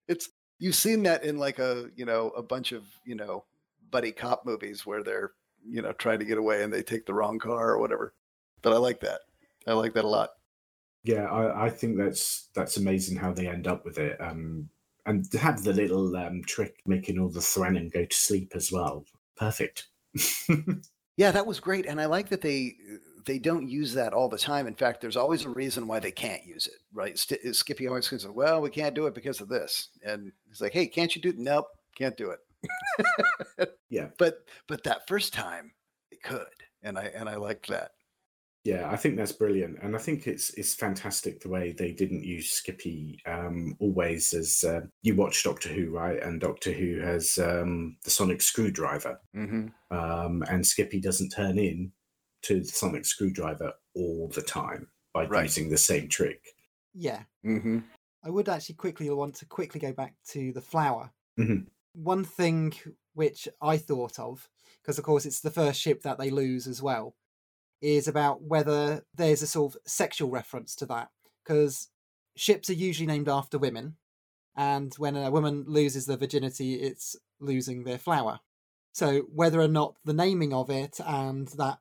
it's 0.07 0.29
you've 0.59 0.75
seen 0.75 1.03
that 1.03 1.23
in 1.23 1.37
like 1.37 1.59
a 1.59 1.89
you 1.95 2.05
know 2.05 2.29
a 2.29 2.43
bunch 2.43 2.71
of 2.71 2.83
you 3.05 3.15
know 3.15 3.43
buddy 3.91 4.11
cop 4.11 4.45
movies 4.45 4.85
where 4.85 5.03
they're 5.03 5.31
you 5.67 5.81
know 5.81 5.91
trying 5.93 6.19
to 6.19 6.25
get 6.25 6.37
away 6.37 6.63
and 6.63 6.71
they 6.71 6.83
take 6.83 7.05
the 7.05 7.13
wrong 7.13 7.39
car 7.39 7.71
or 7.71 7.79
whatever 7.79 8.13
but 8.61 8.73
i 8.73 8.77
like 8.77 8.99
that 8.99 9.21
i 9.67 9.73
like 9.73 9.93
that 9.93 10.05
a 10.05 10.07
lot 10.07 10.31
Yeah, 11.05 11.25
I, 11.25 11.67
I 11.67 11.69
think 11.69 11.97
that's 11.97 12.49
that's 12.55 12.77
amazing 12.77 13.17
how 13.17 13.31
they 13.31 13.47
end 13.47 13.67
up 13.67 13.85
with 13.85 13.99
it. 13.99 14.19
Um, 14.19 14.69
and 15.05 15.29
to 15.31 15.37
have 15.37 15.63
the 15.63 15.71
little 15.71 16.15
um, 16.17 16.41
trick 16.43 16.81
making 16.87 17.19
all 17.19 17.29
the 17.29 17.39
Thuranin 17.39 17.93
go 17.93 18.05
to 18.05 18.17
sleep 18.17 18.53
as 18.55 18.71
well. 18.71 19.05
Perfect. 19.37 19.87
Yeah, 21.17 21.31
that 21.31 21.45
was 21.47 21.59
great, 21.59 21.85
and 21.85 21.99
I 22.01 22.05
like 22.07 22.29
that 22.29 22.41
they 22.41 22.75
they 23.25 23.39
don't 23.39 23.67
use 23.67 23.93
that 23.93 24.13
all 24.13 24.29
the 24.29 24.37
time. 24.37 24.67
In 24.67 24.75
fact, 24.75 25.01
there's 25.01 25.15
always 25.17 25.45
a 25.45 25.49
reason 25.49 25.87
why 25.87 25.99
they 25.99 26.11
can't 26.11 26.45
use 26.45 26.67
it, 26.67 26.73
right? 26.93 27.17
St- 27.17 27.39
uh, 27.45 27.53
Skippy 27.53 27.87
always 27.87 28.07
says, 28.07 28.27
"Well, 28.27 28.61
we 28.61 28.69
can't 28.69 28.93
do 28.95 29.07
it 29.07 29.15
because 29.15 29.39
of 29.41 29.47
this," 29.49 29.89
and 30.05 30.31
he's 30.47 30.61
like, 30.61 30.73
"Hey, 30.73 30.87
can't 30.87 31.15
you 31.15 31.21
do 31.21 31.29
it?" 31.29 31.37
Nope, 31.37 31.67
can't 31.97 32.17
do 32.17 32.31
it. 32.31 32.39
Yeah. 33.89 34.09
but 34.17 34.39
but 34.67 34.83
that 34.83 35.07
first 35.07 35.33
time 35.33 35.73
it 36.11 36.21
could, 36.23 36.47
and 36.83 36.97
I 36.97 37.05
and 37.15 37.29
I 37.29 37.35
liked 37.37 37.67
that. 37.69 37.91
Yeah, 38.65 38.89
I 38.89 38.95
think 38.95 39.15
that's 39.15 39.31
brilliant, 39.31 39.77
and 39.83 39.95
I 39.95 39.99
think 39.99 40.25
it's 40.25 40.49
it's 40.55 40.73
fantastic 40.73 41.39
the 41.39 41.49
way 41.49 41.71
they 41.71 41.91
didn't 41.91 42.23
use 42.23 42.49
Skippy 42.49 43.21
um, 43.27 43.77
always 43.79 44.33
as 44.33 44.63
uh, 44.63 44.81
you 45.03 45.15
watch 45.15 45.43
Doctor 45.43 45.69
Who, 45.69 45.91
right? 45.91 46.19
And 46.21 46.41
Doctor 46.41 46.71
Who 46.71 46.99
has 46.99 47.37
um, 47.37 47.97
the 48.03 48.09
sonic 48.09 48.41
screwdriver, 48.41 49.21
Mm-hmm. 49.35 49.67
um, 49.95 50.43
and 50.49 50.65
Skippy 50.65 50.99
doesn't 50.99 51.29
turn 51.29 51.59
in 51.59 51.91
to 52.41 52.59
the 52.61 52.65
sonic 52.65 53.05
screwdriver 53.05 53.71
all 53.95 54.29
the 54.33 54.41
time 54.41 54.87
by 55.13 55.25
Right. 55.25 55.43
using 55.43 55.69
the 55.69 55.77
same 55.77 56.07
trick. 56.09 56.41
Yeah. 56.95 57.21
Mm-hmm. 57.45 57.79
I 58.23 58.29
would 58.31 58.49
actually 58.49 58.75
quickly 58.75 59.07
want 59.11 59.35
to 59.35 59.45
quickly 59.45 59.79
go 59.79 59.93
back 59.93 60.15
to 60.29 60.51
the 60.53 60.61
flower. 60.61 61.11
Mhm. 61.39 61.67
One 61.93 62.23
thing 62.23 62.73
which 63.13 63.47
I 63.61 63.77
thought 63.77 64.17
of, 64.17 64.49
because 64.81 64.97
of 64.97 65.05
course 65.05 65.25
it's 65.27 65.41
the 65.41 65.51
first 65.51 65.79
ship 65.79 66.01
that 66.01 66.17
they 66.17 66.31
lose 66.31 66.65
as 66.67 66.81
well, 66.81 67.15
is 67.81 68.07
about 68.07 68.41
whether 68.41 69.03
there's 69.13 69.41
a 69.41 69.47
sort 69.47 69.75
of 69.75 69.81
sexual 69.85 70.29
reference 70.29 70.75
to 70.75 70.85
that. 70.87 71.09
Because 71.43 71.89
ships 72.35 72.69
are 72.69 72.73
usually 72.73 73.07
named 73.07 73.29
after 73.29 73.57
women, 73.57 73.95
and 74.55 74.93
when 74.95 75.15
a 75.15 75.29
woman 75.29 75.65
loses 75.67 76.05
their 76.05 76.17
virginity, 76.17 76.75
it's 76.75 77.15
losing 77.39 77.83
their 77.83 77.97
flower. 77.97 78.39
So 78.93 79.23
whether 79.33 79.59
or 79.59 79.67
not 79.67 79.95
the 80.05 80.13
naming 80.13 80.53
of 80.53 80.69
it 80.69 80.99
and 81.05 81.47
that 81.49 81.79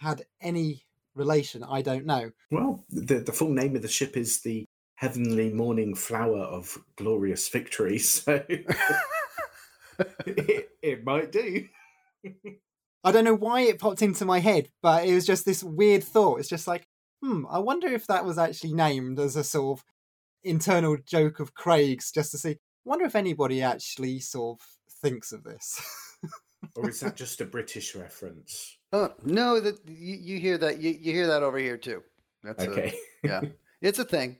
had 0.00 0.26
any 0.40 0.84
relation, 1.14 1.64
I 1.64 1.82
don't 1.82 2.04
know. 2.04 2.32
Well, 2.50 2.84
the 2.90 3.20
the 3.20 3.32
full 3.32 3.50
name 3.50 3.74
of 3.76 3.82
the 3.82 3.88
ship 3.88 4.16
is 4.16 4.42
the 4.42 4.66
Heavenly 4.96 5.50
Morning 5.50 5.94
Flower 5.94 6.42
of 6.42 6.76
Glorious 6.96 7.48
Victory, 7.48 7.98
so 7.98 8.44
it, 10.26 10.70
it 10.82 11.04
might 11.04 11.32
do. 11.32 11.66
I 13.02 13.12
don't 13.12 13.24
know 13.24 13.34
why 13.34 13.62
it 13.62 13.78
popped 13.78 14.02
into 14.02 14.24
my 14.24 14.40
head, 14.40 14.68
but 14.82 15.06
it 15.06 15.14
was 15.14 15.26
just 15.26 15.44
this 15.44 15.62
weird 15.64 16.04
thought. 16.04 16.40
It's 16.40 16.48
just 16.48 16.66
like, 16.66 16.86
hmm, 17.22 17.44
I 17.50 17.58
wonder 17.58 17.88
if 17.88 18.06
that 18.08 18.24
was 18.24 18.38
actually 18.38 18.74
named 18.74 19.18
as 19.18 19.36
a 19.36 19.44
sort 19.44 19.78
of 19.78 19.84
internal 20.42 20.96
joke 21.06 21.40
of 21.40 21.54
Craig's, 21.54 22.10
just 22.12 22.30
to 22.32 22.38
see. 22.38 22.56
wonder 22.84 23.04
if 23.06 23.14
anybody 23.16 23.62
actually 23.62 24.20
sort 24.20 24.58
of 24.60 24.66
thinks 25.02 25.32
of 25.32 25.44
this. 25.44 25.80
or 26.76 26.88
is 26.90 27.00
that 27.00 27.16
just 27.16 27.40
a 27.40 27.46
British 27.46 27.94
reference? 27.94 28.76
Oh 28.92 29.12
no, 29.24 29.60
that 29.60 29.78
you, 29.88 30.16
you 30.16 30.38
hear 30.40 30.58
that 30.58 30.80
you, 30.80 30.90
you 30.90 31.12
hear 31.12 31.26
that 31.28 31.42
over 31.42 31.58
here 31.58 31.78
too. 31.78 32.02
That's 32.42 32.64
a- 32.64 32.70
Okay. 32.70 32.94
yeah, 33.24 33.40
it's 33.80 33.98
a 33.98 34.04
thing. 34.04 34.38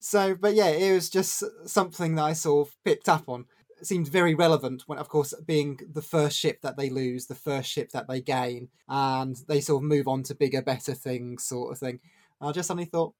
so, 0.00 0.34
but 0.34 0.54
yeah, 0.54 0.68
it 0.68 0.92
was 0.94 1.10
just 1.10 1.42
something 1.66 2.14
that 2.14 2.22
I 2.22 2.32
sort 2.34 2.68
of 2.68 2.74
picked 2.84 3.08
up 3.08 3.28
on. 3.28 3.46
It 3.80 3.86
seemed 3.86 4.08
very 4.08 4.34
relevant 4.34 4.82
when, 4.86 4.98
of 4.98 5.08
course, 5.08 5.32
being 5.46 5.80
the 5.92 6.02
first 6.02 6.36
ship 6.38 6.60
that 6.62 6.76
they 6.76 6.90
lose, 6.90 7.26
the 7.26 7.34
first 7.34 7.70
ship 7.70 7.90
that 7.92 8.08
they 8.08 8.20
gain, 8.20 8.68
and 8.88 9.36
they 9.48 9.60
sort 9.60 9.82
of 9.82 9.88
move 9.88 10.06
on 10.06 10.22
to 10.24 10.34
bigger, 10.34 10.60
better 10.60 10.92
things, 10.92 11.44
sort 11.44 11.72
of 11.72 11.78
thing. 11.78 12.00
I 12.42 12.52
just 12.52 12.68
suddenly 12.68 12.84
thought, 12.84 13.14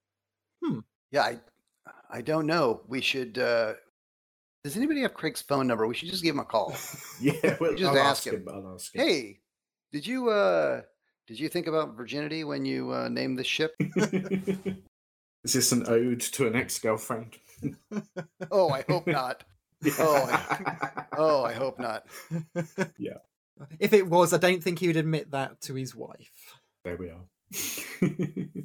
hmm. 0.62 0.80
Yeah, 1.10 1.22
I 1.22 1.38
I 2.10 2.20
don't 2.20 2.46
know. 2.46 2.82
We 2.88 3.00
should. 3.00 3.38
uh 3.38 3.74
Does 4.64 4.76
anybody 4.76 5.00
have 5.02 5.14
Craig's 5.14 5.40
phone 5.42 5.66
number? 5.66 5.86
We 5.86 5.94
should 5.94 6.10
just 6.10 6.22
give 6.22 6.34
him 6.34 6.40
a 6.40 6.44
call. 6.44 6.74
yeah, 7.20 7.56
well, 7.60 7.74
Just 7.74 7.90
I'll 7.90 7.98
ask 7.98 8.08
ask 8.08 8.26
him. 8.26 8.34
him. 8.34 8.48
I'll 8.52 8.74
ask 8.74 8.94
him. 8.94 9.02
hey, 9.06 9.40
did 9.92 10.06
you 10.06 10.28
uh 10.30 10.82
did 11.26 11.40
you 11.40 11.48
think 11.48 11.66
about 11.68 11.96
virginity 11.96 12.44
when 12.44 12.64
you 12.64 12.90
uh, 12.92 13.08
named 13.08 13.38
the 13.38 13.44
ship? 13.44 13.72
is 13.96 15.52
this 15.54 15.72
an 15.72 15.84
ode 15.88 16.20
to 16.20 16.46
an 16.46 16.56
ex-girlfriend? 16.56 17.38
Oh, 18.50 18.70
I 18.70 18.84
hope 18.88 19.06
not. 19.06 19.44
Oh, 19.98 20.28
I- 20.30 21.04
Oh, 21.16 21.44
I 21.44 21.52
hope 21.54 21.78
not. 21.78 22.06
Yeah. 22.98 23.18
If 23.78 23.92
it 23.92 24.06
was, 24.08 24.32
I 24.32 24.38
don't 24.38 24.62
think 24.62 24.78
he 24.78 24.86
would 24.86 24.96
admit 24.96 25.32
that 25.32 25.60
to 25.62 25.74
his 25.74 25.94
wife. 25.94 26.54
there 26.84 26.96
we 26.96 27.10
are. 27.10 27.26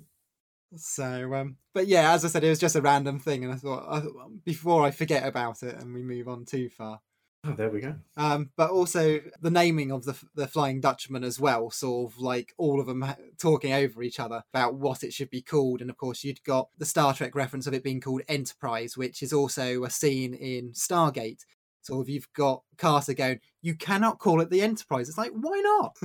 So, 0.77 1.33
um, 1.33 1.55
but 1.73 1.87
yeah, 1.87 2.11
as 2.11 2.25
I 2.25 2.27
said, 2.27 2.43
it 2.43 2.49
was 2.49 2.59
just 2.59 2.75
a 2.75 2.81
random 2.81 3.17
thing, 3.19 3.45
and 3.45 3.53
I 3.53 3.55
thought 3.55 3.85
uh, 3.87 4.01
before 4.43 4.83
I 4.83 4.91
forget 4.91 5.25
about 5.25 5.63
it 5.63 5.75
and 5.75 5.93
we 5.93 6.01
move 6.01 6.27
on 6.27 6.43
too 6.43 6.69
far. 6.69 6.99
Oh, 7.45 7.53
there 7.53 7.69
we 7.69 7.81
go. 7.81 7.95
Um, 8.17 8.51
but 8.55 8.71
also 8.71 9.21
the 9.41 9.51
naming 9.51 9.91
of 9.91 10.05
the 10.05 10.15
the 10.35 10.47
Flying 10.47 10.81
Dutchman 10.81 11.23
as 11.23 11.39
well, 11.39 11.69
sort 11.69 12.11
of 12.11 12.19
like 12.19 12.53
all 12.57 12.79
of 12.79 12.87
them 12.87 13.05
talking 13.37 13.73
over 13.73 14.03
each 14.03 14.19
other 14.19 14.43
about 14.53 14.75
what 14.75 15.03
it 15.03 15.13
should 15.13 15.29
be 15.29 15.41
called, 15.41 15.81
and 15.81 15.89
of 15.89 15.97
course 15.97 16.23
you'd 16.23 16.43
got 16.43 16.69
the 16.77 16.85
Star 16.85 17.13
Trek 17.13 17.35
reference 17.35 17.67
of 17.67 17.73
it 17.73 17.83
being 17.83 18.01
called 18.01 18.21
Enterprise, 18.27 18.97
which 18.97 19.21
is 19.21 19.33
also 19.33 19.83
a 19.83 19.89
scene 19.89 20.33
in 20.33 20.71
Stargate. 20.71 21.45
So 21.81 22.01
if 22.01 22.09
you've 22.09 22.31
got 22.33 22.63
Carter 22.77 23.13
going, 23.13 23.41
you 23.61 23.75
cannot 23.75 24.17
call 24.17 24.41
it 24.41 24.49
the 24.49 24.61
Enterprise. 24.63 25.07
It's 25.07 25.19
like, 25.19 25.31
why 25.31 25.61
not? 25.61 25.95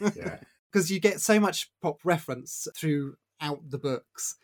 Yeah. 0.16 0.38
because 0.72 0.90
you 0.90 1.00
get 1.00 1.20
so 1.20 1.40
much 1.40 1.70
pop 1.82 1.98
reference 2.04 2.68
throughout 2.76 3.60
the 3.68 3.78
books 3.78 4.36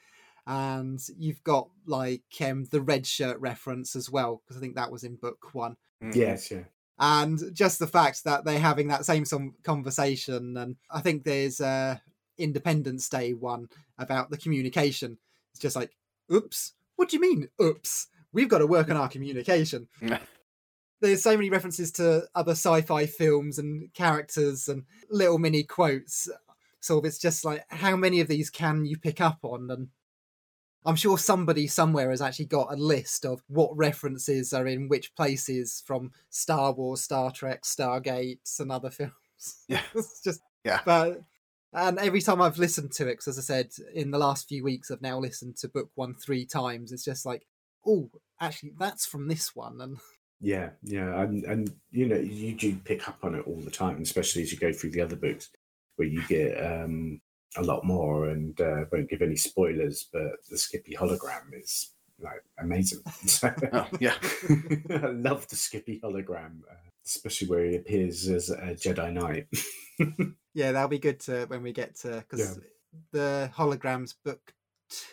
and 0.47 1.01
you've 1.19 1.43
got 1.43 1.69
like 1.87 2.23
um, 2.41 2.65
the 2.71 2.81
red 2.81 3.07
shirt 3.07 3.39
reference 3.41 3.97
as 3.97 4.11
well 4.11 4.43
because 4.45 4.57
i 4.57 4.61
think 4.61 4.75
that 4.77 4.93
was 4.93 5.05
in 5.05 5.17
book 5.17 5.55
one 5.55 5.77
Yes, 6.13 6.51
yeah. 6.51 6.65
and 6.99 7.41
just 7.55 7.79
the 7.79 7.87
fact 7.87 8.25
that 8.25 8.45
they're 8.45 8.59
having 8.59 8.89
that 8.89 9.07
same 9.07 9.25
conversation 9.63 10.57
and 10.57 10.77
i 10.91 11.01
think 11.01 11.25
there's 11.25 11.61
a 11.61 12.01
independence 12.39 13.09
day 13.09 13.33
one 13.33 13.69
about 13.99 14.31
the 14.31 14.37
communication 14.37 15.19
it's 15.53 15.61
just 15.61 15.77
like 15.77 15.91
oops 16.33 16.75
what 16.97 17.09
do 17.09 17.17
you 17.17 17.21
mean 17.21 17.49
oops 17.61 18.09
we've 18.33 18.49
got 18.49 18.59
to 18.59 18.67
work 18.67 18.91
on 18.91 18.97
our 18.97 19.09
communication 19.09 19.89
there's 21.01 21.23
so 21.23 21.37
many 21.37 21.51
references 21.51 21.93
to 21.93 22.27
other 22.35 22.53
sci-fi 22.53 23.07
films 23.07 23.59
and 23.59 23.93
characters 23.95 24.69
and 24.69 24.85
little 25.11 25.39
mini 25.39 25.63
quotes. 25.63 26.29
So 26.81 26.99
of, 26.99 27.05
it's 27.05 27.19
just 27.19 27.45
like 27.45 27.65
how 27.69 27.97
many 27.97 28.21
of 28.21 28.29
these 28.29 28.51
can 28.51 28.85
you 28.87 28.97
pick 28.97 29.21
up 29.21 29.41
on? 29.43 29.71
And 29.71 29.89
I'm 30.85 30.97
sure 30.97 31.19
somebody 31.19 31.67
somewhere 31.67 32.11
has 32.11 32.23
actually 32.23 32.47
got 32.47 32.73
a 32.73 32.77
list 32.77 33.25
of 33.25 33.43
what 33.49 33.77
references 33.77 34.53
are 34.53 34.67
in 34.67 34.89
which 34.89 35.15
places 35.17 35.83
from 35.85 36.13
Star 36.31 36.73
Wars, 36.73 37.01
Star 37.01 37.33
Trek, 37.33 37.63
Stargate, 37.63 38.39
and 38.61 38.73
other 38.73 38.91
films. 38.91 39.13
Yeah. 39.69 39.83
it's 39.95 40.23
just 40.23 40.41
Yeah. 40.65 40.81
But 40.87 41.21
and 41.73 41.99
every 41.99 42.23
time 42.23 42.41
I've 42.41 42.59
listened 42.59 42.93
to 42.93 43.05
it, 43.07 43.19
because 43.19 43.29
as 43.29 43.39
I 43.39 43.43
said, 43.43 43.71
in 43.95 44.11
the 44.11 44.19
last 44.19 44.49
few 44.49 44.65
weeks, 44.65 44.91
I've 44.91 45.03
now 45.03 45.19
listened 45.19 45.57
to 45.59 45.69
book 45.69 45.91
one 45.95 46.15
three 46.15 46.47
times. 46.47 46.91
It's 46.91 47.05
just 47.05 47.27
like, 47.27 47.47
oh, 47.87 48.11
actually, 48.41 48.73
that's 48.79 49.05
from 49.05 49.29
this 49.29 49.55
one, 49.55 49.81
and 49.83 49.99
Yeah, 50.41 50.71
yeah, 50.83 51.21
and 51.21 51.45
and 51.45 51.75
you 51.91 52.07
know 52.07 52.17
you 52.17 52.55
do 52.55 52.77
pick 52.77 53.07
up 53.09 53.19
on 53.23 53.35
it 53.35 53.47
all 53.47 53.61
the 53.61 53.71
time, 53.71 54.01
especially 54.01 54.43
as 54.43 54.53
you 54.53 54.59
go 54.59 54.73
through 54.73 54.91
the 54.91 55.03
other 55.03 55.17
books, 55.17 55.51
where 55.97 56.09
you 56.09 56.23
get 56.29 56.55
um, 56.65 57.21
a 57.57 57.63
lot 57.63 57.85
more. 57.85 58.29
And 58.29 58.59
uh, 58.61 58.85
won't 58.93 59.11
give 59.11 59.23
any 59.23 59.37
spoilers, 59.37 60.09
but 60.13 60.33
the 60.51 60.59
Skippy 60.59 60.95
hologram 60.95 61.53
is 61.53 61.93
like 62.21 62.43
amazing. 62.59 63.01
Oh, 63.73 63.87
yeah. 64.01 64.15
I 64.91 65.07
love 65.09 65.49
the 65.49 65.57
Skippy 65.57 66.01
hologram, 66.03 66.61
uh, 66.71 66.75
especially 67.05 67.49
where 67.49 67.65
he 67.65 67.77
appears 67.77 68.29
as 68.29 68.51
a 68.51 68.75
Jedi 68.75 69.13
Knight. 69.13 69.47
yeah, 70.55 70.73
that'll 70.73 70.89
be 70.89 70.99
good 70.99 71.21
to 71.21 71.45
when 71.47 71.63
we 71.63 71.73
get 71.73 71.97
to 72.01 72.25
because 72.29 72.59
the 73.13 73.51
holograms 73.55 74.15
book 74.25 74.55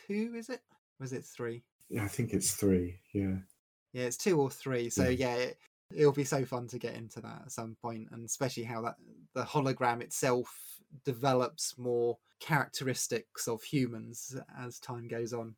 two 0.07 0.33
is 0.37 0.49
it? 0.49 0.61
Was 0.99 1.13
it 1.13 1.25
three? 1.25 1.63
yeah, 1.89 2.03
I 2.03 2.07
think 2.07 2.31
it's 2.33 2.51
three. 2.53 2.99
Yeah, 3.13 3.35
Yeah, 3.91 4.03
it's 4.05 4.17
two 4.17 4.39
or 4.39 4.49
three. 4.49 4.89
So 4.89 5.03
Yeah. 5.03 5.09
yeah, 5.09 5.35
it, 5.35 5.57
it'll 5.93 6.11
be 6.13 6.23
so 6.23 6.45
fun 6.45 6.67
to 6.69 6.79
get 6.79 6.95
into 6.95 7.19
that 7.21 7.41
at 7.45 7.51
some 7.51 7.75
point, 7.81 8.07
and 8.11 8.23
especially 8.25 8.63
how 8.63 8.81
that 8.83 8.95
the 9.35 9.43
hologram 9.43 10.01
itself 10.01 10.72
develops 11.05 11.77
more 11.77 12.17
characteristics 12.39 13.47
of 13.47 13.61
humans 13.63 14.35
as 14.59 14.79
time 14.79 15.07
goes 15.07 15.33
on. 15.33 15.55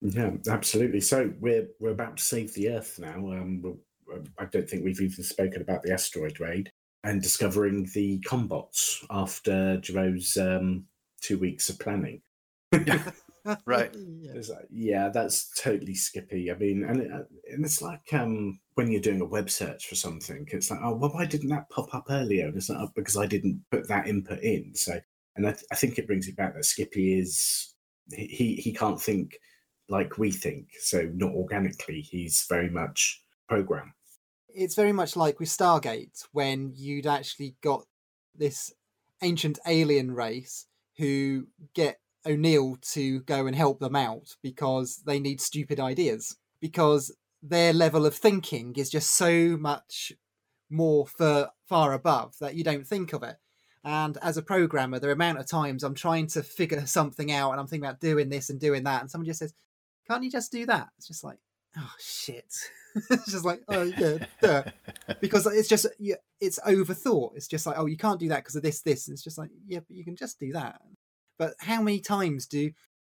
yeah, 0.00 0.30
absolutely. 0.48 1.00
So 1.00 1.32
we're 1.40 1.68
we're 1.80 1.90
about 1.90 2.18
to 2.18 2.22
save 2.22 2.52
the 2.54 2.70
Earth 2.70 2.98
now. 2.98 3.16
Um, 3.16 3.78
I 4.38 4.44
don't 4.44 4.68
think 4.68 4.84
we've 4.84 5.00
even 5.00 5.24
spoken 5.24 5.62
about 5.62 5.82
the 5.82 5.92
asteroid 5.92 6.40
raid 6.40 6.70
and 7.04 7.22
discovering 7.22 7.88
the 7.94 8.20
combots 8.20 9.04
after 9.10 9.78
Giroux's 9.78 10.36
um, 10.36 10.84
two 11.20 11.38
weeks 11.38 11.68
of 11.68 11.78
planning. 11.78 12.20
Right. 13.66 13.94
yeah. 14.20 14.32
It's 14.34 14.48
like, 14.48 14.66
yeah, 14.70 15.08
that's 15.10 15.50
totally 15.60 15.94
Skippy. 15.94 16.50
I 16.50 16.54
mean, 16.54 16.84
and, 16.84 17.00
it, 17.00 17.10
uh, 17.12 17.24
and 17.52 17.64
it's 17.64 17.82
like 17.82 18.12
um, 18.12 18.60
when 18.74 18.90
you're 18.90 19.00
doing 19.00 19.20
a 19.20 19.26
web 19.26 19.50
search 19.50 19.86
for 19.86 19.94
something, 19.94 20.46
it's 20.50 20.70
like, 20.70 20.80
oh, 20.82 20.94
well, 20.94 21.10
why 21.10 21.26
didn't 21.26 21.50
that 21.50 21.68
pop 21.70 21.94
up 21.94 22.06
earlier? 22.10 22.46
And 22.46 22.56
it's 22.56 22.68
like, 22.68 22.78
oh, 22.80 22.90
because 22.94 23.16
I 23.16 23.26
didn't 23.26 23.62
put 23.70 23.88
that 23.88 24.06
input 24.08 24.40
in. 24.40 24.74
So, 24.74 24.98
and 25.36 25.46
I, 25.46 25.52
th- 25.52 25.64
I 25.70 25.74
think 25.74 25.98
it 25.98 26.06
brings 26.06 26.28
it 26.28 26.36
back 26.36 26.54
that 26.54 26.64
Skippy 26.64 27.18
is 27.18 27.74
he 28.12 28.26
he- 28.26 28.56
he 28.56 28.72
can't 28.72 29.00
think 29.00 29.38
like 29.88 30.16
we 30.18 30.30
think, 30.30 30.68
so 30.80 31.10
not 31.14 31.32
organically. 31.32 32.00
He's 32.00 32.46
very 32.48 32.70
much 32.70 33.22
program. 33.48 33.92
it's 34.48 34.74
very 34.76 34.92
much 34.92 35.16
like 35.16 35.38
with 35.40 35.48
Stargate 35.50 36.24
when 36.32 36.72
you'd 36.74 37.06
actually 37.06 37.56
got 37.62 37.84
this 38.34 38.72
ancient 39.22 39.58
alien 39.66 40.14
race 40.14 40.66
who 40.96 41.46
get 41.74 41.98
O'Neill 42.26 42.76
to 42.92 43.20
go 43.20 43.46
and 43.46 43.56
help 43.56 43.80
them 43.80 43.96
out 43.96 44.36
because 44.42 45.02
they 45.06 45.18
need 45.18 45.40
stupid 45.40 45.80
ideas 45.80 46.36
because 46.60 47.14
their 47.42 47.72
level 47.72 48.06
of 48.06 48.14
thinking 48.14 48.74
is 48.76 48.90
just 48.90 49.10
so 49.10 49.56
much 49.58 50.12
more 50.70 51.06
far, 51.06 51.52
far 51.66 51.92
above 51.92 52.34
that 52.40 52.54
you 52.54 52.64
don't 52.64 52.86
think 52.86 53.12
of 53.12 53.22
it. 53.22 53.36
And 53.84 54.16
as 54.22 54.38
a 54.38 54.42
programmer, 54.42 54.98
the 54.98 55.10
amount 55.10 55.38
of 55.38 55.46
times 55.46 55.84
I'm 55.84 55.94
trying 55.94 56.26
to 56.28 56.42
figure 56.42 56.86
something 56.86 57.30
out 57.30 57.50
and 57.50 57.60
I'm 57.60 57.66
thinking 57.66 57.86
about 57.86 58.00
doing 58.00 58.30
this 58.30 58.48
and 58.48 58.58
doing 58.58 58.84
that, 58.84 59.02
and 59.02 59.10
someone 59.10 59.26
just 59.26 59.40
says, 59.40 59.52
Can't 60.08 60.24
you 60.24 60.30
just 60.30 60.50
do 60.50 60.64
that? 60.66 60.88
It's 60.96 61.08
just 61.08 61.22
like, 61.22 61.38
oh 61.76 61.92
shit. 61.98 62.54
it's 63.10 63.30
just 63.30 63.44
like, 63.44 63.62
oh 63.68 63.82
yeah, 63.82 64.26
duh. 64.40 64.64
because 65.20 65.46
it's 65.46 65.68
just 65.68 65.86
yeah, 65.98 66.16
it's 66.40 66.58
overthought. 66.60 67.36
It's 67.36 67.48
just 67.48 67.66
like, 67.66 67.78
oh, 67.78 67.86
you 67.86 67.96
can't 67.96 68.20
do 68.20 68.28
that 68.28 68.38
because 68.38 68.56
of 68.56 68.62
this, 68.62 68.80
this. 68.82 69.08
And 69.08 69.14
it's 69.14 69.24
just 69.24 69.38
like, 69.38 69.50
yeah, 69.66 69.80
but 69.80 69.96
you 69.96 70.04
can 70.04 70.16
just 70.16 70.38
do 70.38 70.52
that. 70.52 70.80
But 71.38 71.54
how 71.60 71.82
many 71.82 72.00
times 72.00 72.46
do 72.46 72.72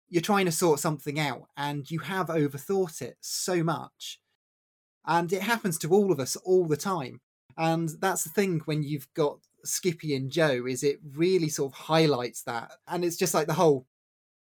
you're 0.10 0.22
trying 0.22 0.46
to 0.46 0.52
sort 0.52 0.80
something 0.80 1.20
out 1.20 1.44
and 1.56 1.90
you 1.90 2.00
have 2.00 2.28
overthought 2.28 3.02
it 3.02 3.18
so 3.22 3.64
much, 3.64 4.20
and 5.06 5.32
it 5.32 5.44
happens 5.44 5.78
to 5.80 5.90
all 5.90 6.12
of 6.12 6.20
us 6.20 6.36
all 6.38 6.66
the 6.66 6.78
time. 6.78 7.22
And 7.58 7.90
that's 8.00 8.24
the 8.24 8.30
thing 8.30 8.62
when 8.66 8.84
you've 8.84 9.14
got 9.14 9.40
Skippy 9.66 10.16
and 10.16 10.32
Joe 10.32 10.66
is 10.66 10.84
it 10.84 11.00
really 11.16 11.50
sort 11.50 11.74
of 11.74 11.80
highlights 11.80 12.44
that, 12.44 12.72
and 12.88 13.04
it's 13.04 13.18
just 13.18 13.34
like 13.34 13.48
the 13.48 13.54
whole 13.54 13.86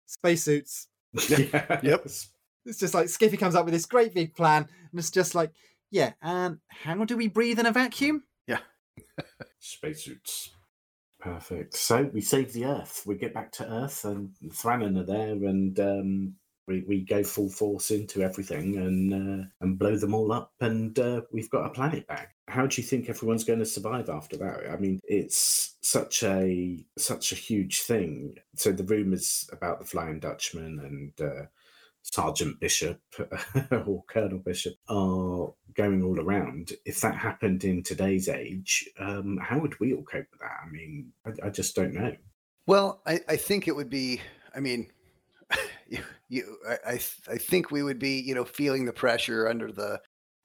spacesuits 0.05 0.87
yeah. 1.29 1.79
Yep. 1.83 2.05
it's 2.05 2.79
just 2.79 2.93
like 2.93 3.09
Skippy 3.09 3.37
comes 3.37 3.55
up 3.55 3.65
with 3.65 3.73
this 3.73 3.85
great 3.85 4.13
big 4.13 4.35
plan, 4.35 4.67
and 4.91 4.99
it's 4.99 5.11
just 5.11 5.35
like, 5.35 5.51
yeah, 5.91 6.13
and 6.21 6.57
how 6.67 7.05
do 7.05 7.15
we 7.15 7.27
breathe 7.27 7.59
in 7.59 7.67
a 7.67 7.71
vacuum? 7.71 8.23
Yeah. 8.47 8.59
spacesuits. 9.59 10.51
Perfect. 11.23 11.73
So 11.75 12.09
we 12.13 12.19
save 12.19 12.51
the 12.51 12.65
Earth. 12.65 13.03
We 13.05 13.15
get 13.15 13.33
back 13.33 13.49
to 13.53 13.71
Earth, 13.71 14.03
and 14.03 14.31
Thuranin 14.49 14.99
are 14.99 15.05
there, 15.05 15.31
and 15.31 15.79
um, 15.79 16.33
we, 16.67 16.81
we 16.81 16.99
go 16.99 17.23
full 17.23 17.47
force 17.47 17.91
into 17.91 18.21
everything 18.21 18.75
and 18.75 19.13
uh, 19.13 19.45
and 19.61 19.79
blow 19.79 19.95
them 19.95 20.13
all 20.13 20.33
up, 20.33 20.51
and 20.59 20.99
uh, 20.99 21.21
we've 21.31 21.49
got 21.49 21.65
a 21.65 21.69
planet 21.69 22.05
back. 22.07 22.35
How 22.49 22.67
do 22.67 22.81
you 22.81 22.85
think 22.85 23.07
everyone's 23.07 23.45
going 23.45 23.59
to 23.59 23.65
survive 23.65 24.09
after 24.09 24.35
that? 24.35 24.69
I 24.69 24.75
mean, 24.75 24.99
it's 25.05 25.75
such 25.79 26.23
a 26.23 26.85
such 26.97 27.31
a 27.31 27.35
huge 27.35 27.83
thing. 27.83 28.35
So 28.55 28.73
the 28.73 28.83
rumors 28.83 29.49
about 29.53 29.79
the 29.79 29.85
Flying 29.85 30.19
Dutchman 30.19 30.79
and 30.81 31.21
uh, 31.25 31.45
Sergeant 32.03 32.59
Bishop 32.59 32.99
or 33.71 34.03
Colonel 34.07 34.39
Bishop 34.39 34.73
are 34.89 35.53
going 35.73 36.03
all 36.03 36.19
around. 36.19 36.73
If 36.85 37.01
that 37.01 37.15
happened 37.15 37.63
in 37.63 37.81
today's 37.81 38.29
age, 38.29 38.87
um, 38.99 39.39
how 39.41 39.59
would 39.59 39.79
we 39.79 39.93
all 39.93 40.03
cope 40.03 40.27
with 40.29 40.41
that? 40.41 40.59
I 40.65 40.69
mean, 40.69 41.11
I, 41.25 41.47
I 41.47 41.49
just 41.49 41.75
don't 41.75 41.93
know. 41.93 42.13
Well, 42.67 43.01
I, 43.07 43.19
I 43.27 43.35
think 43.37 43.67
it 43.67 43.75
would 43.75 43.89
be. 43.89 44.21
I 44.55 44.59
mean, 44.59 44.91
you, 45.87 45.99
you 46.29 46.57
I, 46.69 46.77
I, 46.85 46.91
th- 46.91 47.21
I 47.29 47.37
think 47.37 47.71
we 47.71 47.83
would 47.83 47.99
be, 47.99 48.19
you 48.19 48.35
know, 48.35 48.45
feeling 48.45 48.85
the 48.85 48.93
pressure 48.93 49.47
under 49.47 49.71
the 49.71 49.99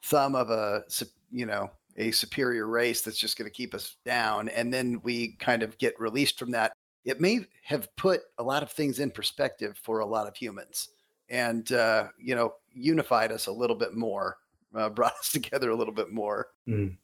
thumb 0.05 0.35
of 0.35 0.51
a, 0.51 0.85
you 1.31 1.45
know, 1.45 1.71
a 1.97 2.13
superior 2.13 2.67
race 2.67 3.03
that's 3.03 3.19
just 3.19 3.37
going 3.37 3.51
to 3.51 3.55
keep 3.55 3.75
us 3.75 3.97
down, 4.05 4.49
and 4.49 4.73
then 4.73 5.01
we 5.03 5.37
kind 5.41 5.63
of 5.65 5.77
get 5.79 5.99
released 5.99 6.39
from 6.39 6.53
that. 6.53 6.73
It 7.05 7.21
may 7.21 7.41
have 7.65 7.95
put 7.97 8.21
a 8.39 8.43
lot 8.43 8.63
of 8.63 8.71
things 8.71 9.01
in 9.01 9.11
perspective 9.11 9.79
for 9.83 9.99
a 9.99 10.07
lot 10.07 10.29
of 10.29 10.37
humans, 10.37 10.89
and 11.29 11.71
uh, 11.73 12.09
you 12.19 12.35
know, 12.35 12.55
unified 12.73 13.33
us 13.33 13.47
a 13.47 13.53
little 13.53 13.77
bit 13.77 13.95
more, 13.95 14.39
uh, 14.75 14.89
brought 14.91 15.15
us 15.15 15.33
together 15.33 15.71
a 15.71 15.77
little 15.77 15.95
bit 15.95 16.11
more. 16.11 16.49
Mm. 16.69 16.97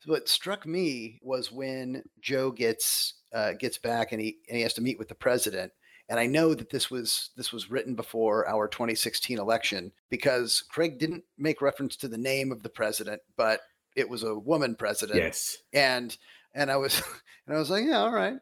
So 0.00 0.12
what 0.12 0.28
struck 0.28 0.66
me 0.66 1.18
was 1.22 1.50
when 1.50 2.04
Joe 2.20 2.50
gets 2.50 3.14
uh, 3.32 3.52
gets 3.54 3.78
back 3.78 4.12
and 4.12 4.20
he 4.20 4.38
and 4.48 4.56
he 4.56 4.62
has 4.62 4.74
to 4.74 4.82
meet 4.82 4.98
with 4.98 5.08
the 5.08 5.14
president. 5.14 5.72
And 6.10 6.18
I 6.18 6.26
know 6.26 6.54
that 6.54 6.70
this 6.70 6.90
was 6.90 7.30
this 7.36 7.52
was 7.52 7.70
written 7.70 7.94
before 7.94 8.48
our 8.48 8.68
2016 8.68 9.38
election 9.38 9.92
because 10.08 10.62
Craig 10.62 10.98
didn't 10.98 11.24
make 11.36 11.60
reference 11.60 11.96
to 11.96 12.08
the 12.08 12.16
name 12.16 12.50
of 12.50 12.62
the 12.62 12.70
president, 12.70 13.20
but 13.36 13.60
it 13.94 14.08
was 14.08 14.22
a 14.22 14.38
woman 14.38 14.74
president. 14.74 15.18
Yes. 15.18 15.58
And 15.72 16.16
and 16.54 16.70
I 16.70 16.76
was 16.76 17.02
and 17.46 17.56
I 17.56 17.58
was 17.58 17.70
like, 17.70 17.84
yeah, 17.84 18.00
all 18.00 18.12
right, 18.12 18.36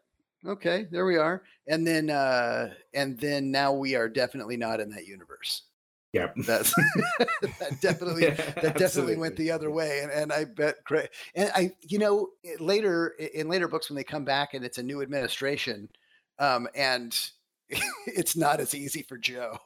okay, 0.44 0.86
there 0.90 1.06
we 1.06 1.16
are. 1.16 1.42
And 1.68 1.86
then 1.86 2.10
uh, 2.10 2.74
and 2.94 3.18
then 3.18 3.50
now 3.50 3.72
we 3.72 3.94
are 3.94 4.08
definitely 4.08 4.56
not 4.56 4.80
in 4.80 4.90
that 4.90 5.06
universe. 5.06 5.62
Yeah. 6.12 6.32
That's 6.46 6.72
that 7.42 7.78
definitely 7.80 8.24
Yeah, 8.24 8.34
that 8.62 8.78
definitely 8.78 9.16
went 9.16 9.36
the 9.36 9.50
other 9.50 9.70
way 9.70 10.00
and, 10.02 10.10
and 10.10 10.32
i 10.32 10.44
bet 10.44 10.76
Craig 10.84 11.10
and 11.34 11.50
i 11.54 11.72
you 11.82 11.98
know 11.98 12.30
later 12.58 13.08
in 13.34 13.48
later 13.48 13.68
books 13.68 13.90
when 13.90 13.96
they 13.96 14.04
come 14.04 14.24
back 14.24 14.54
and 14.54 14.64
it's 14.64 14.78
a 14.78 14.82
new 14.82 15.02
administration 15.02 15.90
um 16.38 16.68
and 16.74 17.30
it's 18.06 18.34
not 18.34 18.60
as 18.60 18.74
easy 18.74 19.02
for 19.02 19.18
joe 19.18 19.58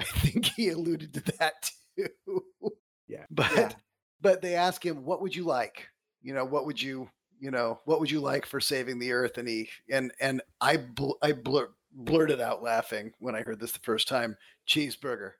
i 0.00 0.02
think 0.04 0.46
he 0.46 0.70
alluded 0.70 1.14
to 1.14 1.20
that 1.38 1.70
too 1.96 2.42
Yeah. 3.06 3.26
but 3.30 3.52
Yeah. 3.54 3.72
but 4.20 4.42
they 4.42 4.56
ask 4.56 4.84
him 4.84 5.04
what 5.04 5.22
would 5.22 5.36
you 5.36 5.44
like 5.44 5.88
you 6.22 6.34
know 6.34 6.44
what 6.44 6.66
would 6.66 6.82
you 6.82 7.08
you 7.40 7.50
know 7.50 7.80
what 7.86 7.98
would 8.00 8.10
you 8.10 8.20
like 8.20 8.44
for 8.46 8.60
saving 8.60 8.98
the 8.98 9.10
earth 9.12 9.38
and 9.38 9.48
he 9.48 9.68
and 9.90 10.12
and 10.20 10.40
i 10.60 10.76
bl- 10.76 11.18
i 11.22 11.32
blur, 11.32 11.68
blurted 11.92 12.40
out 12.40 12.62
laughing 12.62 13.12
when 13.18 13.34
i 13.34 13.40
heard 13.42 13.58
this 13.58 13.72
the 13.72 13.78
first 13.80 14.06
time 14.06 14.36
cheeseburger 14.68 15.32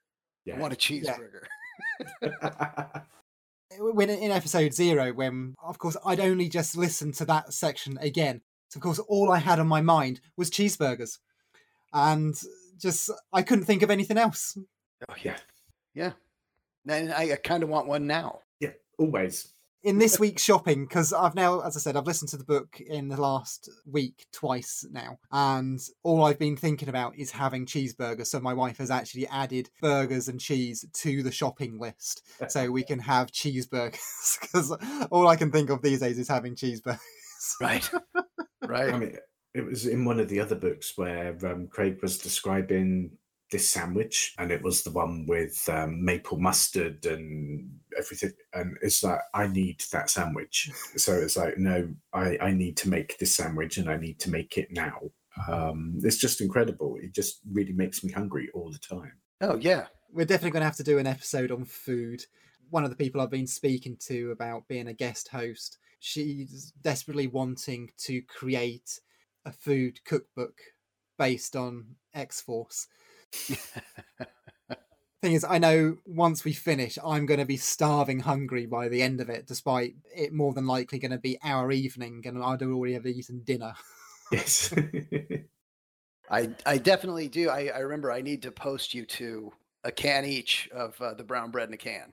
Yeah. 0.44 0.57
i 0.57 0.59
want 0.59 0.72
a 0.72 0.76
cheeseburger 0.76 1.42
when 3.78 4.11
in 4.11 4.30
episode 4.30 4.74
zero, 4.74 5.12
when 5.12 5.55
of 5.62 5.78
course 5.78 5.96
I'd 6.05 6.20
only 6.20 6.48
just 6.48 6.76
listened 6.76 7.14
to 7.14 7.24
that 7.26 7.53
section 7.53 7.98
again, 8.01 8.40
so 8.68 8.78
of 8.78 8.82
course 8.82 8.98
all 8.98 9.30
I 9.30 9.38
had 9.38 9.59
on 9.61 9.68
my 9.68 9.80
mind 9.80 10.20
was 10.36 10.51
cheeseburgers, 10.51 11.18
and 11.92 12.34
just 12.78 13.11
I 13.32 13.42
couldn't 13.42 13.64
think 13.66 13.82
of 13.82 13.90
anything 13.90 14.18
else. 14.18 14.59
Oh 15.09 15.14
yeah, 15.22 15.36
yeah. 15.94 16.12
And 16.88 17.12
I, 17.12 17.32
I 17.32 17.36
kind 17.36 17.62
of 17.62 17.68
want 17.68 17.86
one 17.86 18.07
now. 18.07 18.40
yeah. 18.59 18.70
Always. 18.98 19.53
In 19.82 19.98
this 19.98 20.20
week's 20.20 20.42
shopping 20.42 20.84
because 20.84 21.12
I've 21.12 21.34
now, 21.34 21.60
as 21.60 21.76
I 21.76 21.80
said, 21.80 21.96
I've 21.96 22.06
listened 22.06 22.28
to 22.30 22.36
the 22.36 22.44
book 22.44 22.80
in 22.80 23.08
the 23.08 23.20
last 23.20 23.70
week 23.86 24.26
twice 24.32 24.84
now, 24.90 25.18
and 25.32 25.80
all 26.02 26.24
I've 26.24 26.38
been 26.38 26.56
thinking 26.56 26.88
about 26.88 27.16
is 27.16 27.30
having 27.30 27.66
cheeseburgers. 27.66 28.26
So 28.26 28.40
my 28.40 28.54
wife 28.54 28.78
has 28.78 28.90
actually 28.90 29.26
added 29.28 29.70
burgers 29.80 30.28
and 30.28 30.40
cheese 30.40 30.84
to 30.92 31.22
the 31.22 31.32
shopping 31.32 31.78
list, 31.78 32.22
so 32.48 32.70
we 32.70 32.82
can 32.82 32.98
have 32.98 33.32
cheeseburgers 33.32 34.38
because 34.40 34.70
all 35.10 35.28
I 35.28 35.36
can 35.36 35.50
think 35.50 35.70
of 35.70 35.82
these 35.82 36.00
days 36.00 36.18
is 36.18 36.28
having 36.28 36.54
cheeseburgers. 36.54 36.98
Right. 37.60 37.90
right. 38.66 38.92
I 38.92 38.98
mean, 38.98 39.16
it 39.54 39.64
was 39.64 39.86
in 39.86 40.04
one 40.04 40.20
of 40.20 40.28
the 40.28 40.40
other 40.40 40.54
books 40.54 40.92
where 40.96 41.36
um, 41.44 41.68
Craig 41.68 41.98
was 42.02 42.18
describing 42.18 43.12
this 43.51 43.68
sandwich, 43.68 44.34
and 44.38 44.51
it 44.51 44.62
was 44.62 44.82
the 44.82 44.90
one 44.90 45.26
with 45.26 45.68
um, 45.68 46.05
maple 46.05 46.38
mustard 46.38 47.05
and 47.07 47.70
everything. 47.98 48.32
And 48.53 48.76
it's 48.82 49.03
like, 49.03 49.20
I 49.34 49.46
need 49.46 49.82
that 49.92 50.11
sandwich. 50.11 50.70
so 50.96 51.12
it's 51.14 51.36
like, 51.36 51.59
no, 51.59 51.88
I, 52.12 52.38
I 52.40 52.53
need 52.53 52.76
to 52.78 52.88
make 52.88 53.18
this 53.18 53.36
sandwich 53.36 53.76
and 53.76 53.90
I 53.90 53.96
need 53.96 54.18
to 54.20 54.30
make 54.30 54.57
it 54.57 54.68
now. 54.70 55.01
Um, 55.48 55.98
it's 56.03 56.18
just 56.18 56.40
incredible. 56.40 56.96
It 57.01 57.14
just 57.14 57.40
really 57.51 57.72
makes 57.72 58.03
me 58.03 58.12
hungry 58.12 58.48
all 58.55 58.70
the 58.70 58.78
time. 58.78 59.12
Oh, 59.40 59.57
yeah. 59.57 59.86
We're 60.12 60.26
definitely 60.26 60.51
going 60.51 60.62
to 60.62 60.66
have 60.66 60.76
to 60.76 60.84
do 60.84 60.98
an 60.98 61.07
episode 61.07 61.51
on 61.51 61.64
food. 61.64 62.24
One 62.70 62.84
of 62.84 62.90
the 62.90 62.96
people 62.96 63.20
I've 63.20 63.30
been 63.30 63.46
speaking 63.46 63.96
to 64.07 64.30
about 64.32 64.68
being 64.68 64.88
a 64.88 64.92
guest 64.92 65.28
host, 65.28 65.78
she's 66.01 66.72
desperately 66.82 67.26
wanting 67.26 67.90
to 67.98 68.22
create 68.22 69.01
a 69.44 69.53
food 69.53 70.01
cookbook 70.05 70.59
based 71.18 71.57
on 71.57 71.84
X 72.14 72.40
Force. 72.40 72.86
Thing 75.22 75.34
is, 75.34 75.44
I 75.44 75.58
know 75.58 75.98
once 76.06 76.44
we 76.44 76.54
finish, 76.54 76.98
I'm 77.04 77.26
going 77.26 77.40
to 77.40 77.46
be 77.46 77.58
starving 77.58 78.20
hungry 78.20 78.64
by 78.64 78.88
the 78.88 79.02
end 79.02 79.20
of 79.20 79.28
it, 79.28 79.46
despite 79.46 79.94
it 80.16 80.32
more 80.32 80.54
than 80.54 80.66
likely 80.66 80.98
going 80.98 81.10
to 81.10 81.18
be 81.18 81.38
our 81.44 81.70
evening 81.70 82.22
and 82.24 82.42
I'd 82.42 82.62
already 82.62 82.94
have 82.94 83.06
eaten 83.06 83.42
dinner. 83.44 83.74
Yes. 84.32 84.72
I 86.30 86.50
I 86.64 86.78
definitely 86.78 87.28
do. 87.28 87.50
I, 87.50 87.66
I 87.74 87.78
remember 87.80 88.12
I 88.12 88.22
need 88.22 88.42
to 88.42 88.52
post 88.52 88.94
you 88.94 89.04
to 89.06 89.52
a 89.84 89.90
can 89.90 90.24
each 90.24 90.68
of 90.72 91.00
uh, 91.00 91.14
the 91.14 91.24
brown 91.24 91.50
bread 91.50 91.68
in 91.68 91.74
a 91.74 91.76
can. 91.76 92.12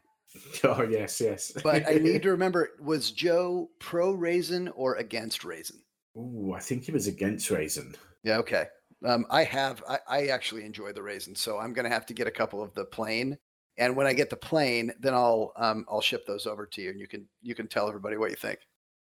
oh, 0.63 0.82
yes, 0.82 1.22
yes. 1.22 1.51
But 1.63 1.88
I 1.88 1.93
need 1.93 2.24
to 2.24 2.32
remember 2.32 2.72
was 2.82 3.11
Joe 3.11 3.70
pro 3.80 4.11
raisin 4.11 4.68
or 4.70 4.95
against 4.95 5.45
raisin? 5.45 5.82
Ooh, 6.18 6.53
I 6.55 6.59
think 6.59 6.84
he 6.84 6.91
was 6.91 7.07
against 7.07 7.49
raisin. 7.51 7.95
Yeah, 8.24 8.38
okay. 8.38 8.65
Um, 9.06 9.26
I 9.30 9.43
have 9.43 9.84
I, 9.88 10.00
I 10.08 10.26
actually 10.28 10.66
enjoy 10.66 10.91
the 10.91 11.04
raisin, 11.04 11.36
so 11.36 11.58
I'm 11.58 11.74
gonna 11.74 11.89
have 11.89 12.06
to 12.08 12.14
get 12.14 12.28
a 12.28 12.32
couple 12.32 12.62
of 12.62 12.74
the 12.74 12.86
plain. 12.86 13.38
And 13.80 13.95
when 13.95 14.08
I 14.08 14.14
get 14.14 14.32
the 14.32 14.38
plain, 14.38 14.91
then 15.00 15.14
I'll 15.14 15.54
um, 15.56 15.86
I'll 15.89 16.02
ship 16.02 16.26
those 16.26 16.48
over 16.48 16.66
to 16.66 16.82
you, 16.82 16.89
and 16.89 17.00
you 17.00 17.08
can 17.08 17.28
you 17.41 17.56
can 17.56 17.68
tell 17.68 17.88
everybody 17.88 18.18
what 18.18 18.32
you 18.32 18.36
think. 18.36 18.60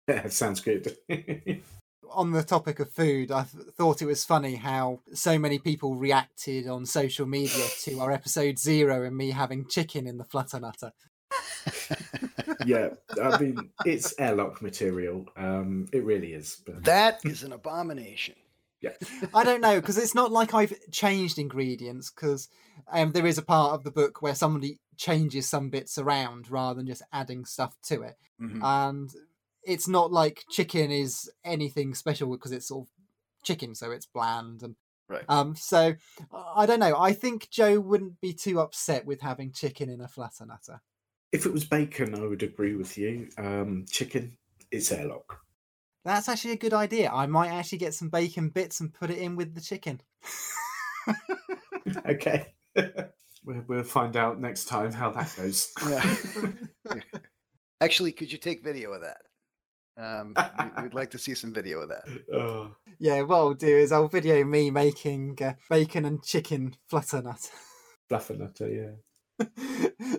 Yeah, 0.08 0.26
sounds 0.28 0.60
good. 0.60 0.96
on 2.10 2.32
the 2.32 2.42
topic 2.42 2.80
of 2.80 2.90
food, 2.90 3.30
I 3.30 3.44
th- 3.44 3.64
thought 3.76 4.02
it 4.02 4.06
was 4.06 4.24
funny 4.24 4.56
how 4.56 5.00
so 5.12 5.38
many 5.38 5.58
people 5.58 5.96
reacted 5.96 6.68
on 6.68 6.86
social 6.86 7.26
media 7.26 7.64
to 7.82 8.00
our 8.00 8.12
episode 8.12 8.58
zero 8.58 9.04
and 9.04 9.16
me 9.16 9.30
having 9.30 9.66
chicken 9.68 10.06
in 10.06 10.18
the 10.18 10.24
fluffernutter. 10.24 10.92
yeah, 12.66 12.90
I 13.22 13.38
mean, 13.38 13.70
it's 13.86 14.14
airlock 14.18 14.62
material. 14.62 15.26
Um, 15.36 15.88
it 15.92 16.04
really 16.04 16.34
is. 16.34 16.62
But 16.64 16.84
That 16.84 17.20
is 17.24 17.42
an 17.42 17.52
abomination. 17.52 18.34
I 19.34 19.44
don't 19.44 19.60
know 19.60 19.80
because 19.80 19.98
it's 19.98 20.14
not 20.14 20.32
like 20.32 20.54
I've 20.54 20.74
changed 20.90 21.38
ingredients 21.38 22.10
because 22.10 22.48
um, 22.90 23.12
there 23.12 23.26
is 23.26 23.38
a 23.38 23.42
part 23.42 23.72
of 23.74 23.84
the 23.84 23.90
book 23.90 24.22
where 24.22 24.34
somebody 24.34 24.78
changes 24.96 25.48
some 25.48 25.70
bits 25.70 25.98
around 25.98 26.50
rather 26.50 26.76
than 26.78 26.86
just 26.86 27.02
adding 27.12 27.44
stuff 27.44 27.76
to 27.84 28.02
it, 28.02 28.16
Mhm. 28.40 28.60
and 28.62 29.10
it's 29.64 29.86
not 29.88 30.10
like 30.12 30.44
chicken 30.50 30.90
is 30.90 31.30
anything 31.44 31.94
special 31.94 32.30
because 32.30 32.52
it's 32.52 32.68
sort 32.68 32.88
of 32.88 32.92
chicken, 33.44 33.74
so 33.74 33.90
it's 33.90 34.06
bland 34.06 34.62
and 34.62 34.76
Right. 35.08 35.24
um. 35.28 35.54
So 35.56 35.94
I 36.32 36.64
don't 36.66 36.80
know. 36.80 36.98
I 36.98 37.12
think 37.12 37.50
Joe 37.50 37.78
wouldn't 37.80 38.20
be 38.20 38.32
too 38.32 38.60
upset 38.60 39.04
with 39.04 39.20
having 39.20 39.52
chicken 39.52 39.88
in 39.90 40.00
a 40.00 40.06
fluffernutter. 40.08 40.80
if 41.32 41.46
it 41.46 41.52
was 41.52 41.64
bacon, 41.64 42.14
I 42.14 42.26
would 42.26 42.42
agree 42.42 42.74
with 42.74 42.96
you. 42.98 43.28
Um, 43.38 43.84
chicken, 43.90 44.36
it's 44.70 44.90
airlock. 44.92 45.41
That's 46.04 46.28
actually 46.28 46.54
a 46.54 46.56
good 46.58 46.74
idea. 46.74 47.10
I 47.12 47.26
might 47.26 47.48
actually 47.50 47.78
get 47.78 47.94
some 47.94 48.08
bacon 48.08 48.48
bits 48.48 48.80
and 48.80 48.92
put 48.92 49.10
it 49.10 49.18
in 49.18 49.36
with 49.36 49.54
the 49.54 49.60
chicken. 49.60 50.00
okay. 52.06 52.54
we'll, 53.44 53.62
we'll 53.68 53.84
find 53.84 54.16
out 54.16 54.40
next 54.40 54.64
time 54.66 54.92
how 54.92 55.10
that 55.12 55.32
goes. 55.36 55.70
Yeah. 55.88 56.16
Actually, 57.80 58.12
could 58.12 58.30
you 58.30 58.38
take 58.38 58.62
video 58.64 58.92
of 58.92 59.02
that? 59.02 59.18
Um, 59.96 60.34
we- 60.76 60.82
we'd 60.84 60.94
like 60.94 61.10
to 61.10 61.18
see 61.18 61.34
some 61.34 61.52
video 61.52 61.80
of 61.80 61.88
that. 61.90 62.04
oh, 62.32 62.74
Yeah, 62.98 63.22
what 63.22 63.36
I'll 63.36 63.54
do 63.54 63.66
is 63.76 63.92
I'll 63.92 64.08
video 64.08 64.44
me 64.44 64.70
making 64.70 65.38
uh, 65.42 65.54
bacon 65.68 66.04
and 66.04 66.22
chicken 66.22 66.76
flutter 66.88 67.22
nut. 67.22 67.50
fluffernutter, 68.10 68.74
yeah. 69.40 69.46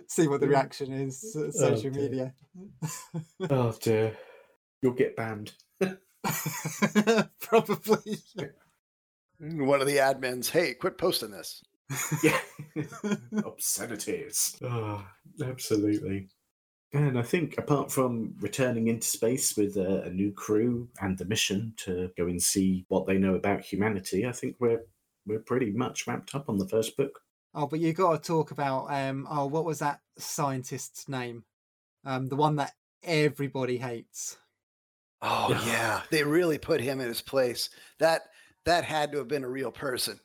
See 0.08 0.28
what 0.28 0.40
the 0.40 0.48
reaction 0.48 0.92
is. 0.92 1.34
uh, 1.36 1.50
Social 1.50 1.90
dear. 1.90 2.02
media. 2.02 2.34
Oh 3.50 3.74
dear. 3.80 4.14
You'll 4.82 4.92
get 4.92 5.16
banned. 5.16 5.52
Probably. 7.40 8.18
One 9.40 9.80
of 9.80 9.86
the 9.86 9.96
admins, 9.96 10.50
hey, 10.50 10.74
quit 10.74 10.96
posting 10.96 11.30
this. 11.30 11.62
Yeah. 12.22 12.38
Obscenities. 13.44 14.56
Oh, 14.62 15.04
absolutely. 15.42 16.28
And 16.92 17.18
I 17.18 17.22
think 17.22 17.58
apart 17.58 17.90
from 17.90 18.34
returning 18.40 18.86
into 18.86 19.06
space 19.06 19.56
with 19.56 19.76
a, 19.76 20.02
a 20.02 20.10
new 20.10 20.32
crew 20.32 20.88
and 21.00 21.18
the 21.18 21.24
mission 21.24 21.74
to 21.78 22.10
go 22.16 22.26
and 22.26 22.40
see 22.40 22.84
what 22.88 23.06
they 23.06 23.18
know 23.18 23.34
about 23.34 23.62
humanity, 23.62 24.26
I 24.26 24.32
think 24.32 24.56
we're 24.60 24.82
we're 25.26 25.40
pretty 25.40 25.72
much 25.72 26.06
wrapped 26.06 26.34
up 26.34 26.48
on 26.48 26.58
the 26.58 26.68
first 26.68 26.96
book. 26.96 27.20
Oh, 27.54 27.66
but 27.66 27.80
you 27.80 27.92
got 27.92 28.22
to 28.22 28.26
talk 28.26 28.52
about 28.52 28.86
um. 28.90 29.26
Oh, 29.28 29.46
what 29.46 29.64
was 29.64 29.80
that 29.80 30.00
scientist's 30.18 31.08
name? 31.08 31.44
Um, 32.04 32.28
the 32.28 32.36
one 32.36 32.56
that 32.56 32.74
everybody 33.02 33.78
hates. 33.78 34.38
Oh 35.22 35.48
Yeah. 35.50 35.66
yeah, 35.66 36.02
they 36.10 36.22
really 36.24 36.58
put 36.58 36.80
him 36.80 37.00
in 37.00 37.08
his 37.08 37.22
place. 37.22 37.70
That 37.98 38.22
that 38.64 38.84
had 38.84 39.12
to 39.12 39.18
have 39.18 39.28
been 39.28 39.44
a 39.44 39.48
real 39.48 39.70
person. 39.72 40.18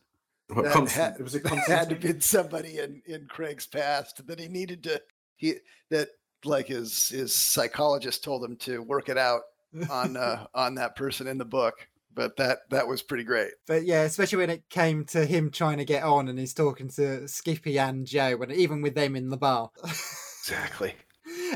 What, 0.48 0.64
That 0.66 0.90
had, 0.90 1.16
it 1.20 1.24
was 1.24 1.36
a 1.36 1.40
that 1.40 1.68
had 1.68 1.90
to 1.90 1.96
have 1.96 2.02
been 2.02 2.22
somebody 2.22 2.80
in 2.80 3.02
in 3.06 3.28
Craig's 3.28 3.68
past 3.68 4.26
that 4.28 4.40
he 4.40 4.48
needed 4.48 4.84
to 4.84 5.02
he 5.36 5.56
that 5.90 6.10
like 6.46 6.68
his 6.68 7.10
his 7.10 7.34
psychologist 7.34 8.24
told 8.24 8.44
him 8.44 8.56
to 8.58 8.82
work 8.82 9.10
it 9.10 9.18
out 9.18 9.42
on 9.90 10.18
uh, 10.18 10.48
on 10.54 10.76
that 10.76 10.96
person 10.96 11.28
in 11.28 11.38
the 11.38 11.46
book. 11.46 11.76
But 12.14 12.36
that 12.38 12.60
that 12.72 12.88
was 12.88 13.02
pretty 13.04 13.24
great. 13.24 13.52
But 13.68 13.86
yeah, 13.86 14.02
especially 14.02 14.40
when 14.40 14.50
it 14.50 14.70
came 14.70 15.06
to 15.06 15.26
him 15.26 15.52
trying 15.52 15.78
to 15.78 15.86
get 15.86 16.04
on 16.04 16.28
and 16.28 16.40
he's 16.40 16.54
talking 16.56 16.90
to 16.90 17.28
Skippy 17.28 17.78
and 17.78 18.06
Joe, 18.06 18.38
and 18.42 18.52
even 18.52 18.82
with 18.82 18.96
them 18.96 19.16
in 19.16 19.30
the 19.30 19.38
bar. 19.38 19.70
Exactly. 19.84 20.96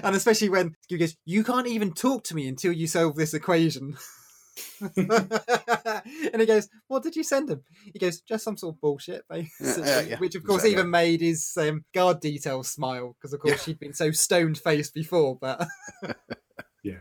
And 0.02 0.16
especially 0.16 0.50
when 0.50 0.76
he 0.88 0.98
goes, 0.98 1.16
"You 1.26 1.44
can't 1.44 1.68
even 1.68 1.94
talk 1.94 2.24
to 2.26 2.36
me 2.36 2.48
until 2.48 2.72
you 2.72 2.88
solve 2.88 3.16
this 3.16 3.34
equation." 3.34 3.98
and 4.98 6.39
he 6.39 6.46
goes, 6.46 6.70
"What 6.88 7.04
did 7.04 7.16
you 7.16 7.24
send 7.24 7.50
him?" 7.50 7.64
He 7.91 8.00
goes, 8.00 8.22
"Just 8.22 8.44
some 8.44 8.58
sort 8.58 8.76
of 8.76 8.82
bullshit, 8.82 9.24
basically." 9.30 9.84
yeah, 9.84 10.02
yeah, 10.02 10.20
Which, 10.20 10.36
of 10.36 10.44
course, 10.44 10.64
exactly. 10.64 10.72
even 10.80 10.89
made 10.91 11.22
his 11.22 11.56
um, 11.58 11.84
guard 11.94 12.20
detail 12.20 12.64
smile 12.64 13.16
because, 13.20 13.34
of 13.34 13.39
course, 13.39 13.54
Yeah. 13.54 13.64
she'd 13.64 13.80
been 13.80 13.94
so 13.94 14.12
stoned 14.12 14.58
faced 14.58 14.94
before. 14.94 15.38
But, 15.39 15.68
Yeah. 16.84 17.00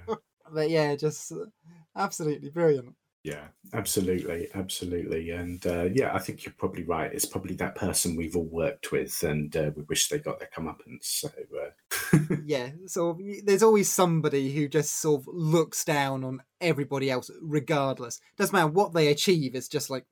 but 0.53 0.71
yeah, 0.71 0.95
just 0.97 1.33
uh, 1.33 1.47
absolutely 1.97 2.51
brilliant. 2.51 2.95
Yeah, 3.25 3.45
absolutely, 3.73 4.49
absolutely, 4.55 5.31
and 5.31 5.65
uh, 5.67 5.85
yeah, 5.85 6.13
I 6.15 6.19
think 6.19 6.45
you're 6.45 6.55
probably 6.59 6.83
right. 6.83 7.13
It's 7.13 7.25
probably 7.25 7.55
that 7.57 7.77
person 7.77 8.17
we've 8.17 8.37
all 8.37 8.49
worked 8.49 8.91
with, 8.91 9.23
and 9.23 9.57
uh, 9.57 9.71
we 9.77 9.83
wish 9.83 10.09
they 10.09 10.19
got 10.19 10.41
their 10.41 10.51
comeuppance. 10.57 11.05
So, 11.05 11.29
uh, 11.29 11.71
yeah 12.45 12.71
so 12.87 13.19
there's 13.45 13.63
always 13.63 13.89
somebody 13.89 14.53
who 14.53 14.69
just 14.69 15.01
sort 15.01 15.23
of 15.23 15.29
looks 15.33 15.85
down 15.85 16.25
on 16.25 16.43
everybody 16.61 17.11
else 17.11 17.31
regardless 17.41 18.21
doesn't 18.37 18.53
matter 18.53 18.67
what 18.67 18.93
they 18.93 19.09
achieve 19.09 19.55
it's 19.55 19.69
just 19.69 19.89
like 19.89 20.05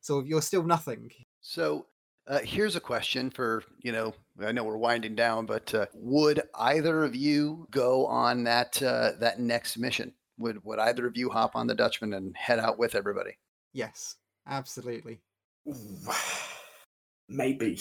so 0.00 0.20
you're 0.20 0.42
still 0.42 0.62
nothing 0.62 1.10
So 1.40 1.86
uh, 2.26 2.40
here's 2.40 2.76
a 2.76 2.80
question 2.80 3.30
for 3.30 3.64
you 3.82 3.92
know 3.92 4.14
I 4.40 4.52
know 4.52 4.64
we're 4.64 4.76
winding 4.76 5.14
down, 5.14 5.46
but 5.46 5.74
uh, 5.74 5.86
would 5.94 6.42
either 6.54 7.04
of 7.04 7.14
you 7.14 7.66
go 7.70 8.06
on 8.06 8.44
that 8.44 8.82
uh, 8.82 9.12
that 9.20 9.40
next 9.40 9.76
mission? 9.76 10.12
Would 10.40 10.64
would 10.64 10.80
either 10.80 11.06
of 11.06 11.16
you 11.16 11.30
hop 11.30 11.54
on 11.54 11.68
the 11.68 11.74
Dutchman 11.74 12.12
and 12.12 12.36
head 12.36 12.58
out 12.58 12.78
with 12.78 12.94
everybody? 12.94 13.38
yes 13.72 14.16
absolutely. 14.46 15.20
Maybe. 17.28 17.80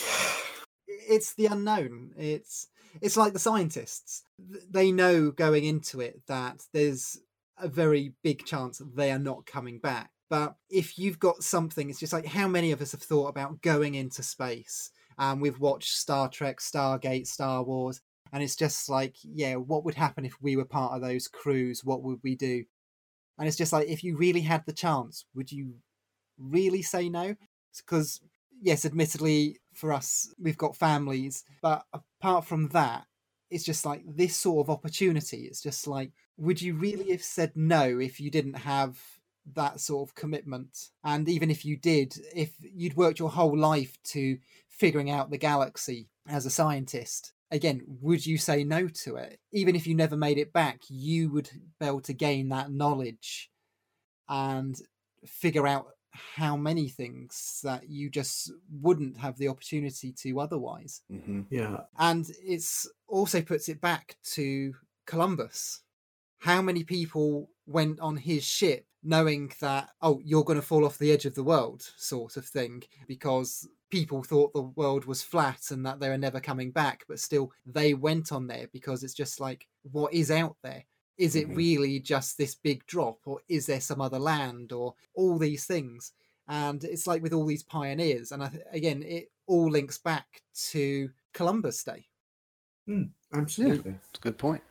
it's 0.88 1.34
the 1.34 1.48
unknown. 1.48 2.12
It's 2.18 2.68
it's 3.02 3.18
like 3.18 3.34
the 3.34 3.40
scientists. 3.40 4.24
They 4.70 4.92
know 4.92 5.32
going 5.32 5.64
into 5.64 6.02
it 6.02 6.22
that 6.28 6.64
there's 6.74 7.18
a 7.58 7.68
very 7.68 8.14
big 8.24 8.46
chance 8.46 8.78
that 8.78 8.96
they 8.96 9.12
are 9.12 9.20
not 9.20 9.46
coming 9.46 9.80
back. 9.80 10.12
But 10.30 10.56
if 10.70 11.00
you've 11.00 11.20
got 11.20 11.44
something 11.44 11.90
it's 11.90 12.00
just 12.00 12.14
like 12.14 12.28
how 12.28 12.48
many 12.48 12.72
of 12.72 12.82
us 12.82 12.92
have 12.92 13.02
thought 13.02 13.30
about 13.30 13.62
going 13.62 13.96
into 13.96 14.22
space 14.22 14.92
and 15.18 15.42
we've 15.42 15.60
watched 15.60 15.96
star 15.96 16.30
trek 16.30 16.60
stargate 16.60 17.26
star 17.26 17.64
wars 17.64 18.00
And 18.32 18.44
it's 18.44 18.56
just 18.56 18.90
like, 18.90 19.16
yeah, 19.24 19.56
what 19.56 19.84
would 19.86 19.96
happen 19.96 20.26
if 20.26 20.36
we 20.42 20.56
were 20.56 20.66
part 20.66 20.94
of 20.94 21.02
those 21.02 21.28
crews? 21.28 21.84
What 21.84 22.04
would 22.04 22.20
we 22.24 22.36
do? 22.36 22.66
And 23.38 23.48
it's 23.48 23.58
just 23.58 23.74
like, 23.74 23.88
if 23.88 24.04
you 24.04 24.18
really 24.18 24.42
had 24.42 24.66
the 24.66 24.74
chance, 24.74 25.26
would 25.34 25.52
you 25.52 25.76
really 26.38 26.82
say 26.82 27.10
no? 27.10 27.36
Because, 27.78 28.22
yes, 28.62 28.86
admittedly, 28.86 29.60
for 29.74 29.94
us, 29.94 30.34
we've 30.38 30.58
got 30.58 30.76
families, 30.76 31.44
but 31.62 31.86
apart 31.94 32.46
from 32.46 32.68
that, 32.70 33.06
it's 33.50 33.64
just 33.64 33.86
like 33.86 34.04
this 34.06 34.36
sort 34.36 34.66
of 34.66 34.70
opportunity. 34.70 35.46
It's 35.46 35.62
just 35.62 35.88
like, 35.88 36.12
would 36.38 36.62
you 36.62 36.76
really 36.76 37.12
have 37.12 37.24
said 37.24 37.54
no 37.56 37.98
if 38.00 38.20
you 38.20 38.30
didn't 38.30 38.56
have 38.56 39.00
that 39.56 39.80
sort 39.80 40.08
of 40.08 40.16
commitment? 40.16 40.90
And 41.04 41.28
even 41.28 41.50
if 41.50 41.66
you 41.66 41.78
did, 41.78 42.14
if 42.36 42.52
you'd 42.62 42.98
worked 42.98 43.20
your 43.20 43.32
whole 43.32 43.58
life 43.58 43.98
to 44.06 44.38
figuring 44.68 45.10
out 45.10 45.32
the 45.32 45.38
galaxy 45.38 46.10
as 46.28 46.46
a 46.46 46.52
scientist, 46.52 47.34
again, 47.52 47.82
would 48.02 48.26
you 48.26 48.38
say 48.38 48.64
no 48.64 48.88
to 48.88 49.16
it? 49.16 49.40
Even 49.52 49.76
if 49.76 49.88
you 49.88 49.96
never 49.96 50.16
made 50.16 50.38
it 50.38 50.54
back, 50.54 50.82
you 50.90 51.32
would 51.32 51.50
be 51.80 51.86
able 51.86 52.02
to 52.02 52.14
gain 52.14 52.50
that 52.50 52.72
knowledge 52.72 53.50
and 54.28 54.80
figure 55.26 55.68
out 55.68 55.88
how 56.12 56.58
many 56.58 56.90
things 56.90 57.60
that 57.64 57.90
you 57.90 58.10
just 58.10 58.52
wouldn't 58.72 59.18
have 59.18 59.38
the 59.38 59.48
opportunity 59.48 60.12
to 60.12 60.40
otherwise. 60.40 61.02
hmm 61.10 61.42
Yeah. 61.50 61.82
And 61.98 62.30
it's 62.44 62.90
also 63.08 63.42
puts 63.42 63.70
it 63.70 63.80
back 63.80 64.18
to 64.36 64.74
Columbus. 65.06 65.82
How 66.40 66.62
many 66.62 66.84
people 66.84 67.50
went 67.66 68.00
on 68.00 68.18
his 68.18 68.44
ship 68.44 68.86
knowing 69.04 69.52
that, 69.62 69.90
oh, 70.02 70.20
you're 70.24 70.44
going 70.44 70.60
to 70.60 70.66
fall 70.66 70.86
off 70.86 70.98
the 70.98 71.12
edge 71.12 71.26
of 71.26 71.36
the 71.36 71.44
world, 71.44 71.82
sort 71.98 72.38
of 72.38 72.46
thing, 72.46 72.84
because 73.08 73.68
people 73.90 74.24
thought 74.24 74.54
the 74.54 74.62
world 74.62 75.06
was 75.06 75.24
flat 75.24 75.72
and 75.72 75.86
that 75.86 76.00
they 76.00 76.10
were 76.10 76.18
never 76.18 76.40
coming 76.40 76.72
back, 76.72 77.06
but 77.08 77.20
still 77.20 77.52
they 77.66 77.94
went 77.94 78.32
on 78.32 78.48
there 78.48 78.68
because 78.72 79.04
it's 79.04 79.14
just 79.14 79.40
like, 79.40 79.68
what 79.84 80.14
is 80.14 80.32
out 80.32 80.58
there? 80.64 80.86
Is 81.18 81.36
it 81.36 81.50
Mhm. 81.50 81.56
really 81.56 82.00
just 82.00 82.38
this 82.38 82.56
big 82.56 82.86
drop, 82.86 83.28
or 83.28 83.42
is 83.50 83.66
there 83.66 83.82
some 83.82 84.00
other 84.02 84.20
land, 84.20 84.72
or 84.72 84.96
all 85.14 85.38
these 85.38 85.66
things? 85.66 86.14
And 86.48 86.84
it's 86.84 87.08
like 87.08 87.22
with 87.22 87.34
all 87.34 87.46
these 87.46 87.64
pioneers, 87.64 88.32
and 88.32 88.42
I, 88.44 88.50
th- 88.50 88.64
again, 88.72 89.04
it 89.04 89.32
all 89.46 89.70
links 89.70 89.98
back 89.98 90.44
to 90.70 91.12
Columbus 91.34 91.84
Day. 91.84 92.08
Mm, 92.88 93.12
Absolutely. 93.34 93.92
It's 93.92 94.20
a 94.20 94.22
good 94.22 94.38
point. 94.38 94.64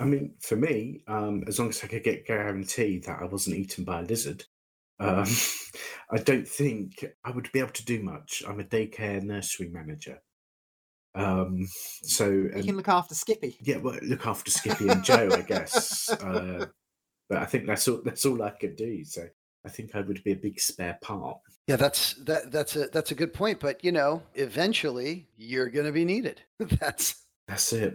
I 0.00 0.04
mean, 0.04 0.34
for 0.40 0.56
me, 0.56 1.04
um, 1.06 1.44
as 1.46 1.58
long 1.58 1.68
as 1.68 1.84
I 1.84 1.86
could 1.86 2.02
get 2.02 2.26
guaranteed 2.26 3.04
that 3.04 3.20
I 3.20 3.24
wasn't 3.26 3.56
eaten 3.56 3.84
by 3.84 4.00
a 4.00 4.02
lizard, 4.02 4.46
um, 5.02 5.26
I 6.10 6.18
don't 6.18 6.46
think 6.46 7.04
I 7.24 7.30
would 7.30 7.50
be 7.52 7.60
able 7.60 7.72
to 7.72 7.84
do 7.84 8.02
much. 8.02 8.42
I'm 8.46 8.60
a 8.60 8.64
daycare 8.64 9.22
nursery 9.22 9.68
manager. 9.68 10.20
Um, 11.14 11.66
so, 12.02 12.30
You 12.30 12.62
can 12.64 12.76
look 12.76 12.88
after 12.88 13.14
Skippy. 13.14 13.58
yeah, 13.60 13.76
well, 13.76 13.98
look 14.02 14.26
after 14.26 14.50
Skippy 14.50 14.88
and 14.88 15.04
Joe, 15.04 15.28
I 15.32 15.42
guess. 15.42 16.08
Uh, 16.22 16.66
but 17.28 17.38
I 17.38 17.46
think 17.46 17.66
that's 17.66 17.88
all. 17.88 18.00
That's 18.04 18.26
all 18.26 18.42
I 18.42 18.50
could 18.50 18.76
do. 18.76 19.04
So 19.04 19.26
I 19.64 19.68
think 19.70 19.94
I 19.94 20.02
would 20.02 20.22
be 20.22 20.32
a 20.32 20.36
big 20.36 20.60
spare 20.60 20.98
part. 21.00 21.38
Yeah, 21.66 21.76
that's 21.76 22.14
that 22.24 22.52
that's 22.52 22.76
a 22.76 22.88
that's 22.88 23.10
a 23.10 23.14
good 23.14 23.32
point. 23.32 23.58
But 23.60 23.82
you 23.82 23.90
know, 23.92 24.22
eventually 24.34 25.28
you're 25.36 25.70
going 25.70 25.86
to 25.86 25.92
be 25.92 26.04
needed. 26.04 26.42
that's 26.58 27.24
That's 27.48 27.72
it. 27.72 27.94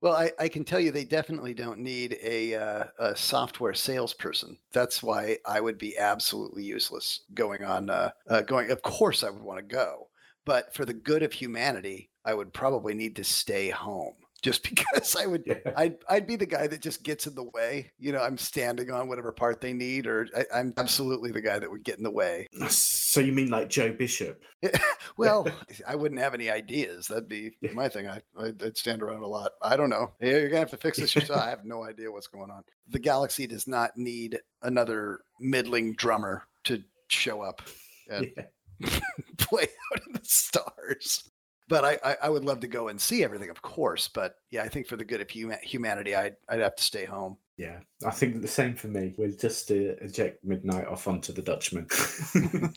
Well, 0.00 0.14
I, 0.14 0.30
I 0.38 0.48
can 0.48 0.64
tell 0.64 0.78
you 0.78 0.92
they 0.92 1.04
definitely 1.04 1.54
don't 1.54 1.80
need 1.80 2.16
a 2.22 2.54
uh, 2.54 2.84
a 2.98 3.16
software 3.16 3.74
salesperson. 3.74 4.56
That's 4.72 5.02
why 5.02 5.38
I 5.44 5.60
would 5.60 5.78
be 5.78 5.98
absolutely 5.98 6.62
useless 6.62 7.22
going 7.34 7.64
on 7.64 7.90
uh, 7.90 8.10
uh, 8.28 8.42
going. 8.42 8.70
Of 8.70 8.82
course, 8.82 9.24
I 9.24 9.30
would 9.30 9.42
want 9.42 9.58
to 9.58 9.74
go, 9.74 10.08
but 10.44 10.72
for 10.74 10.84
the 10.84 10.94
good 10.94 11.22
of 11.22 11.32
humanity, 11.32 12.10
I 12.24 12.34
would 12.34 12.52
probably 12.52 12.94
need 12.94 13.16
to 13.16 13.24
stay 13.24 13.70
home. 13.70 14.14
Just 14.40 14.62
because 14.68 15.16
I 15.16 15.26
would, 15.26 15.42
Yeah. 15.46 15.56
I'd 15.76 15.96
I'd 16.08 16.26
be 16.26 16.36
the 16.36 16.46
guy 16.46 16.66
that 16.68 16.80
just 16.80 17.02
gets 17.02 17.26
in 17.26 17.34
the 17.34 17.42
way. 17.42 17.90
You 17.98 18.12
know, 18.12 18.20
I'm 18.20 18.38
standing 18.38 18.90
on 18.90 19.08
whatever 19.08 19.32
part 19.32 19.60
they 19.60 19.72
need, 19.72 20.06
or 20.06 20.28
I, 20.36 20.44
I'm 20.54 20.72
absolutely 20.76 21.32
the 21.32 21.40
guy 21.40 21.58
that 21.58 21.70
would 21.70 21.82
get 21.84 21.98
in 21.98 22.04
the 22.04 22.10
way. 22.10 22.46
so 22.68 23.20
you 23.20 23.32
mean 23.32 23.50
like 23.50 23.68
Joe 23.68 23.92
Bishop? 23.92 24.42
Well, 25.16 25.48
I 25.86 25.96
wouldn't 25.96 26.20
have 26.20 26.34
any 26.34 26.48
ideas. 26.48 27.08
That'd 27.08 27.28
be 27.28 27.50
my 27.74 27.88
thing. 27.88 28.06
I, 28.08 28.20
I'd 28.38 28.62
I'd 28.62 28.76
stand 28.76 29.02
around 29.02 29.22
a 29.24 29.26
lot. 29.26 29.50
I 29.62 29.76
don't 29.76 29.90
know. 29.90 30.12
Yeah, 30.20 30.36
you're 30.38 30.48
gonna 30.48 30.60
have 30.60 30.70
to 30.70 30.76
fix 30.76 30.98
this 30.98 31.12
yourself. 31.16 31.40
I 31.42 31.50
have 31.50 31.64
no 31.64 31.82
idea 31.84 32.12
what's 32.12 32.28
going 32.28 32.50
on. 32.52 32.62
The 32.88 33.00
galaxy 33.00 33.48
does 33.48 33.66
not 33.66 33.96
need 33.96 34.38
another 34.62 35.20
middling 35.40 35.94
drummer 35.94 36.44
to 36.64 36.82
show 37.08 37.40
up 37.42 37.62
and 38.08 38.30
Yeah. 38.36 39.00
play 39.38 39.64
out 39.92 40.00
in 40.06 40.12
the 40.12 40.20
stars. 40.22 41.28
But 41.68 41.84
I, 41.84 41.98
I, 42.02 42.16
I 42.24 42.28
would 42.30 42.44
love 42.44 42.60
to 42.60 42.68
go 42.68 42.88
and 42.88 43.00
see 43.00 43.22
everything, 43.22 43.50
of 43.50 43.60
course. 43.62 44.08
But 44.08 44.36
yeah, 44.50 44.62
I 44.62 44.68
think 44.68 44.86
for 44.86 44.96
the 44.96 45.04
good 45.04 45.20
of 45.20 45.28
huma- 45.28 45.62
humanity, 45.62 46.14
I'd, 46.14 46.36
I'd 46.48 46.60
have 46.60 46.76
to 46.76 46.82
stay 46.82 47.04
home. 47.04 47.36
Yeah, 47.58 47.80
I 48.06 48.10
think 48.10 48.40
the 48.40 48.48
same 48.48 48.74
for 48.74 48.86
me. 48.86 49.14
We'll 49.18 49.32
just 49.32 49.70
uh, 49.70 49.96
eject 50.00 50.46
MidNite 50.46 50.90
off 50.90 51.08
onto 51.08 51.32
the 51.32 51.42
Dutchman. 51.42 51.88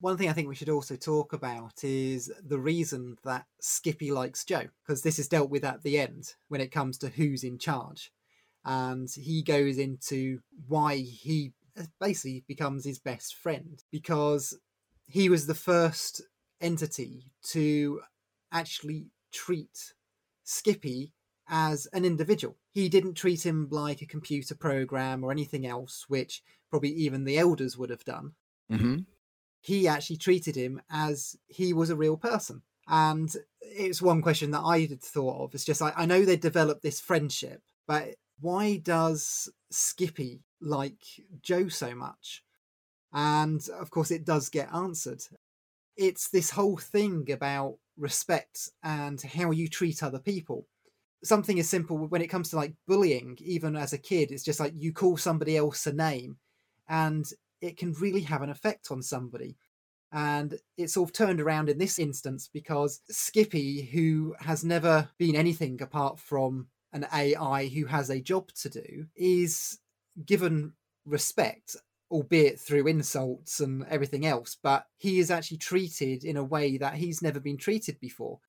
One 0.00 0.16
thing 0.16 0.30
I 0.30 0.32
think 0.32 0.48
we 0.48 0.54
should 0.54 0.70
also 0.70 0.96
talk 0.96 1.34
about 1.34 1.84
is 1.84 2.32
the 2.42 2.58
reason 2.58 3.18
that 3.24 3.44
Skippy 3.60 4.10
likes 4.10 4.46
Joe, 4.46 4.64
because 4.82 5.02
this 5.02 5.18
is 5.18 5.28
dealt 5.28 5.50
with 5.50 5.62
at 5.62 5.82
the 5.82 5.98
end 5.98 6.32
when 6.48 6.62
it 6.62 6.72
comes 6.72 6.96
to 6.98 7.08
who's 7.08 7.44
in 7.44 7.58
charge. 7.58 8.10
And 8.64 9.10
he 9.10 9.42
goes 9.42 9.76
into 9.76 10.40
why 10.66 10.96
he 10.96 11.52
uh, 11.78 11.82
basically 12.00 12.44
becomes 12.48 12.86
his 12.86 12.98
best 12.98 13.34
friend, 13.34 13.82
because 13.92 14.58
he 15.06 15.28
was 15.28 15.46
the 15.46 15.54
first 15.54 16.22
entity 16.60 17.32
to 17.50 18.00
actually 18.52 19.06
treat 19.32 19.94
Skippy 20.44 21.12
as 21.48 21.86
an 21.92 22.04
individual. 22.04 22.56
He 22.70 22.88
didn't 22.88 23.14
treat 23.14 23.44
him 23.44 23.68
like 23.70 24.02
a 24.02 24.06
computer 24.06 24.54
program 24.54 25.24
or 25.24 25.30
anything 25.32 25.66
else, 25.66 26.04
which 26.08 26.42
probably 26.70 26.90
even 26.90 27.24
the 27.24 27.38
elders 27.38 27.76
would 27.76 27.90
have 27.90 28.04
done 28.04 28.32
Mm-hmm. 28.70 28.98
he 29.60 29.88
actually 29.88 30.16
treated 30.16 30.54
him 30.54 30.80
as 30.90 31.36
he 31.48 31.72
was 31.72 31.90
a 31.90 31.96
real 31.96 32.16
person. 32.16 32.62
And 32.86 33.34
it's 33.60 34.00
one 34.00 34.22
question 34.22 34.52
that 34.52 34.60
I 34.60 34.80
had 34.80 35.02
thought 35.02 35.44
of. 35.44 35.54
It's 35.54 35.64
just 35.64 35.80
like, 35.80 35.94
I 35.96 36.06
know 36.06 36.24
they 36.24 36.36
developed 36.36 36.82
this 36.82 37.00
friendship, 37.00 37.62
but 37.86 38.14
why 38.40 38.76
does 38.76 39.48
Skippy 39.70 40.44
like 40.60 41.02
Joe 41.42 41.68
so 41.68 41.94
much? 41.94 42.44
And 43.12 43.60
of 43.78 43.90
course, 43.90 44.10
it 44.10 44.24
does 44.24 44.48
get 44.48 44.72
answered. 44.72 45.22
It's 46.00 46.30
this 46.30 46.50
whole 46.50 46.78
thing 46.78 47.30
about 47.30 47.76
respect 47.98 48.70
and 48.82 49.20
how 49.20 49.50
you 49.50 49.68
treat 49.68 50.02
other 50.02 50.18
people. 50.18 50.66
Something 51.22 51.60
as 51.60 51.68
simple 51.68 51.98
when 51.98 52.22
it 52.22 52.28
comes 52.28 52.48
to 52.48 52.56
like 52.56 52.72
bullying, 52.88 53.36
even 53.42 53.76
as 53.76 53.92
a 53.92 53.98
kid, 53.98 54.30
it's 54.30 54.42
just 54.42 54.60
like 54.60 54.72
you 54.74 54.94
call 54.94 55.18
somebody 55.18 55.58
else 55.58 55.86
a 55.86 55.92
name 55.92 56.38
and 56.88 57.26
it 57.60 57.76
can 57.76 57.92
really 57.92 58.22
have 58.22 58.40
an 58.40 58.48
effect 58.48 58.90
on 58.90 59.02
somebody. 59.02 59.58
And 60.10 60.58
it's 60.78 60.96
of 60.96 61.12
turned 61.12 61.38
around 61.38 61.68
in 61.68 61.76
this 61.76 61.98
instance 61.98 62.48
because 62.50 63.02
Skippy, 63.10 63.82
who 63.82 64.34
has 64.40 64.64
never 64.64 65.10
been 65.18 65.36
anything 65.36 65.82
apart 65.82 66.18
from 66.18 66.68
an 66.94 67.06
AI 67.12 67.68
who 67.68 67.84
has 67.84 68.08
a 68.08 68.22
job 68.22 68.50
to 68.62 68.70
do, 68.70 69.04
is 69.16 69.78
given 70.24 70.72
respect, 71.04 71.76
albeit 72.10 72.58
through 72.58 72.86
insults 72.86 73.60
and 73.60 73.84
everything 73.88 74.26
else. 74.26 74.56
But 74.62 74.86
he 74.96 75.18
is 75.18 75.30
actually 75.30 75.58
treated 75.58 76.24
in 76.24 76.36
a 76.36 76.44
way 76.44 76.76
that 76.78 76.94
he's 76.94 77.22
never 77.22 77.40
been 77.40 77.56
treated 77.56 77.98
before. 78.00 78.40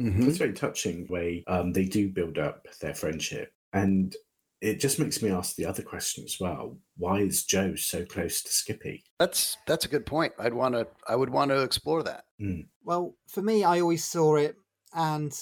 Mm-hmm. 0.00 0.28
It's 0.28 0.38
very 0.38 0.52
touching 0.52 1.06
way 1.08 1.44
um, 1.46 1.72
they 1.72 1.84
do 1.84 2.08
build 2.08 2.38
up 2.38 2.66
their 2.80 2.94
friendship, 2.94 3.52
and 3.72 4.14
it 4.60 4.80
just 4.80 4.98
makes 4.98 5.22
me 5.22 5.30
ask 5.30 5.56
the 5.56 5.66
other 5.66 5.82
question 5.82 6.24
as 6.24 6.38
well: 6.38 6.76
Why 6.96 7.20
is 7.20 7.44
Joe 7.44 7.74
so 7.76 8.04
close 8.04 8.42
to 8.42 8.52
Skippy? 8.52 9.04
That's 9.18 9.56
that's 9.66 9.86
a 9.86 9.88
good 9.88 10.04
point. 10.04 10.34
I'd 10.38 10.54
want 10.54 10.74
to. 10.74 10.86
I 11.08 11.16
would 11.16 11.30
want 11.30 11.50
to 11.50 11.62
explore 11.62 12.02
that. 12.02 12.24
Well, 12.84 13.14
for 13.28 13.42
me, 13.42 13.64
I 13.64 13.80
always 13.80 14.04
saw 14.04 14.36
it, 14.36 14.56
and 14.94 15.34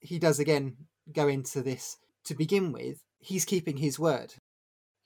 he 0.00 0.18
does 0.18 0.38
again 0.38 0.76
go 1.12 1.28
into 1.28 1.62
this 1.62 1.96
to 2.24 2.34
begin 2.34 2.72
with. 2.72 3.02
He's 3.18 3.44
keeping 3.44 3.76
his 3.76 3.98
word. 3.98 4.34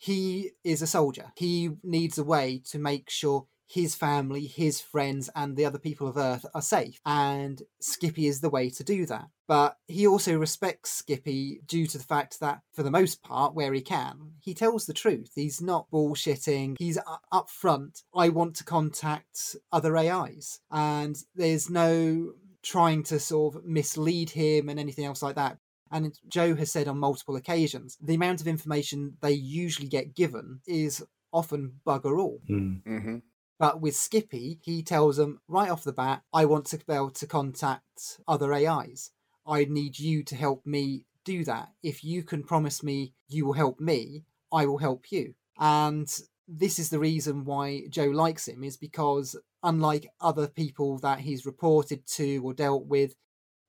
He 0.01 0.52
is 0.64 0.81
a 0.81 0.86
soldier. 0.86 1.32
He 1.36 1.70
needs 1.82 2.16
a 2.16 2.24
way 2.24 2.62
to 2.70 2.78
make 2.78 3.10
sure 3.10 3.47
his 3.68 3.94
family, 3.94 4.47
his 4.47 4.81
friends, 4.81 5.31
and 5.36 5.56
the 5.56 5.64
other 5.64 5.78
people 5.78 6.09
of 6.09 6.16
Earth 6.16 6.44
are 6.55 6.62
safe. 6.62 7.01
And 7.06 7.62
Skippy 7.81 8.27
is 8.27 8.40
the 8.40 8.51
way 8.51 8.70
to 8.70 8.82
do 8.82 9.06
that. 9.06 9.27
But 9.47 9.77
he 9.86 10.06
also 10.06 10.36
respects 10.36 10.90
Skippy 10.90 11.60
due 11.66 11.86
to 11.86 11.98
the 11.98 12.05
fact 12.05 12.40
that, 12.40 12.62
for 12.72 12.82
the 12.82 12.90
most 12.90 13.22
part, 13.22 13.55
where 13.55 13.72
he 13.72 13.82
can, 13.82 14.32
he 14.40 14.55
tells 14.55 14.86
the 14.86 14.94
truth. 14.94 15.32
He's 15.35 15.60
not 15.60 15.90
bullshitting. 15.93 16.77
He's 16.78 16.97
u- 16.97 17.16
upfront. 17.32 18.02
I 18.14 18.31
want 18.31 18.56
to 18.56 18.64
contact 18.64 19.55
other 19.70 19.97
AIs. 19.97 20.60
And 20.72 21.16
there's 21.36 21.70
no 21.70 22.32
trying 22.62 23.02
to 23.05 23.20
sort 23.20 23.55
of 23.55 23.64
mislead 23.64 24.31
him 24.31 24.68
and 24.68 24.81
anything 24.81 25.05
else 25.05 25.22
like 25.22 25.36
that. 25.36 25.59
And 25.91 26.12
Joe 26.29 26.55
has 26.55 26.71
said 26.71 26.89
on 26.89 26.99
multiple 26.99 27.37
occasions 27.37 27.97
the 28.01 28.15
amount 28.15 28.41
of 28.41 28.47
information 28.47 29.17
they 29.21 29.33
usually 29.33 29.89
get 29.89 30.15
given 30.15 30.61
is 30.67 31.05
often 31.33 31.81
bugger 31.87 32.19
all. 32.19 32.41
Mm. 32.49 32.83
Mm-hmm. 32.85 33.17
But 33.59 33.81
with 33.81 33.95
Skippy, 33.95 34.59
he 34.62 34.83
tells 34.83 35.19
them 35.19 35.41
right 35.47 35.71
off 35.71 35.85
the 35.85 35.93
bat, 35.93 36.23
I 36.33 36.47
want 36.47 36.67
to 36.67 36.79
be 36.79 36.95
able 36.95 37.11
to 37.11 37.27
contact 37.27 38.21
other 38.27 38.53
AIs. 38.55 39.11
I 39.47 39.65
need 39.65 39.99
you 39.99 40.23
to 40.25 40.35
help 40.35 40.65
me 40.65 41.05
do 41.25 41.45
that. 41.45 41.69
If 41.83 42.03
you 42.03 42.23
can 42.23 42.43
promise 42.43 42.83
me 42.83 43.12
you 43.29 43.45
will 43.45 43.53
help 43.53 43.79
me, 43.79 44.25
I 44.51 44.67
will 44.67 44.79
help 44.79 45.12
you. 45.12 45.35
And 45.59 46.09
this 46.49 46.79
is 46.79 46.89
the 46.89 46.99
reason 46.99 47.45
why 47.45 47.83
Joe 47.91 48.07
likes 48.07 48.49
him, 48.49 48.65
is 48.65 48.77
because 48.77 49.37
unlike 49.62 50.09
other 50.21 50.49
people 50.49 50.99
that 50.99 51.21
he's 51.21 51.47
reported 51.47 52.07
to 52.07 52.39
or 52.39 52.55
dealt 52.55 52.87
with, 52.87 53.15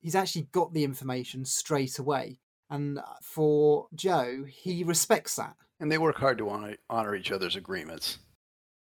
he's 0.02 0.15
actually 0.15 0.48
got 0.52 0.73
the 0.73 0.84
information 0.84 1.45
straight 1.45 1.98
away. 1.99 2.40
And 2.69 2.99
for 3.22 3.88
Joe, 3.95 4.44
he 4.48 4.84
respects 4.84 5.36
that. 5.38 5.56
And 5.80 5.91
they 5.91 5.98
work 5.98 6.18
hard 6.18 6.38
to 6.40 6.49
honor, 6.49 6.76
honor 6.90 7.15
each 7.15 7.32
other's 7.32 7.56
agreements. 7.56 8.19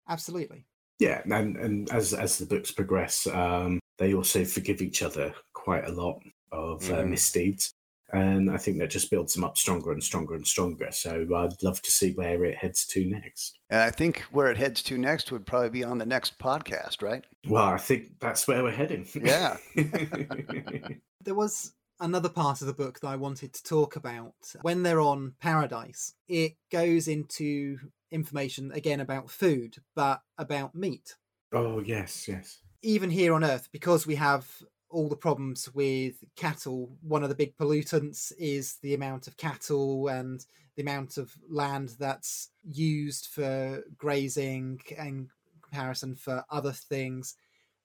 Absolutely. 0.09 0.67
Yeah, 0.99 1.23
and, 1.25 1.57
and 1.57 1.91
as 1.91 2.13
as 2.13 2.37
the 2.37 2.45
books 2.47 2.71
progress, 2.71 3.27
um, 3.29 3.79
they 3.99 4.13
also 4.13 4.45
forgive 4.45 4.83
each 4.83 5.03
other 5.03 5.33
quite 5.55 5.87
a 5.89 5.93
lot 5.93 6.21
of 6.53 6.83
uh, 6.91 6.97
Mhm. 6.97 7.09
misdeeds. 7.11 7.73
And 8.13 8.51
I 8.51 8.57
think 8.57 8.79
that 8.79 8.91
just 8.91 9.09
builds 9.11 9.35
them 9.35 9.45
up 9.45 9.57
stronger 9.57 9.93
and 9.93 10.03
stronger 10.03 10.35
and 10.35 10.45
stronger. 10.47 10.91
So 10.91 11.25
I'd 11.35 11.63
love 11.63 11.81
to 11.83 11.91
see 11.93 12.13
where 12.13 12.45
it 12.45 12.57
heads 12.57 12.85
to 12.89 13.05
next. 13.07 13.61
And 13.71 13.81
I 13.81 13.91
think 13.93 14.23
where 14.33 14.51
it 14.51 14.57
heads 14.57 14.83
to 14.83 14.99
next 14.99 15.31
would 15.31 15.47
probably 15.47 15.71
be 15.71 15.85
on 15.85 15.99
the 15.99 16.05
next 16.07 16.37
podcast, 16.39 17.03
right? 17.03 17.25
Well, 17.47 17.65
I 17.69 17.79
think 17.79 18.19
that's 18.19 18.49
where 18.49 18.65
we're 18.65 18.73
heading. 18.73 19.07
Yeah. 19.15 19.57
There 21.23 21.35
was 21.35 21.73
another 22.01 22.31
part 22.31 22.63
of 22.63 22.67
the 22.67 22.73
book 22.73 23.01
that 23.01 23.09
I 23.09 23.17
wanted 23.17 23.53
to 23.53 23.63
talk 23.63 23.97
about. 23.97 24.35
When 24.63 24.83
they're 24.83 25.01
on 25.01 25.35
Paradise, 25.39 26.15
it 26.29 26.57
goes 26.73 27.09
into 27.09 27.79
information 28.11 28.73
again 28.73 29.01
about 29.01 29.31
food, 29.31 29.77
but 29.95 30.23
about 30.39 30.75
meat. 30.75 31.17
oh, 31.53 31.81
yes, 31.81 32.27
yes. 32.27 32.59
Even 32.83 33.11
here 33.11 33.35
on 33.35 33.45
Earth, 33.45 33.69
because 33.73 34.07
we 34.07 34.15
have 34.15 34.49
all 34.89 35.09
the 35.09 35.17
problems 35.17 35.73
with 35.75 36.15
cattle, 36.37 36.97
one 37.03 37.23
of 37.23 37.29
the 37.29 37.35
big 37.35 37.57
pollutants 37.57 38.33
is 38.39 38.77
the 38.83 38.95
amount 38.95 39.27
of 39.27 39.37
cattle 39.37 40.09
and 40.09 40.47
the 40.77 40.83
amount 40.83 41.19
of 41.19 41.33
land 41.49 41.95
that's 41.99 42.49
used 42.65 43.27
for 43.27 43.83
grazing 43.99 44.81
and 44.99 45.29
comparison 45.63 46.17
for 46.17 46.45
other 46.51 46.73
things. 46.73 47.35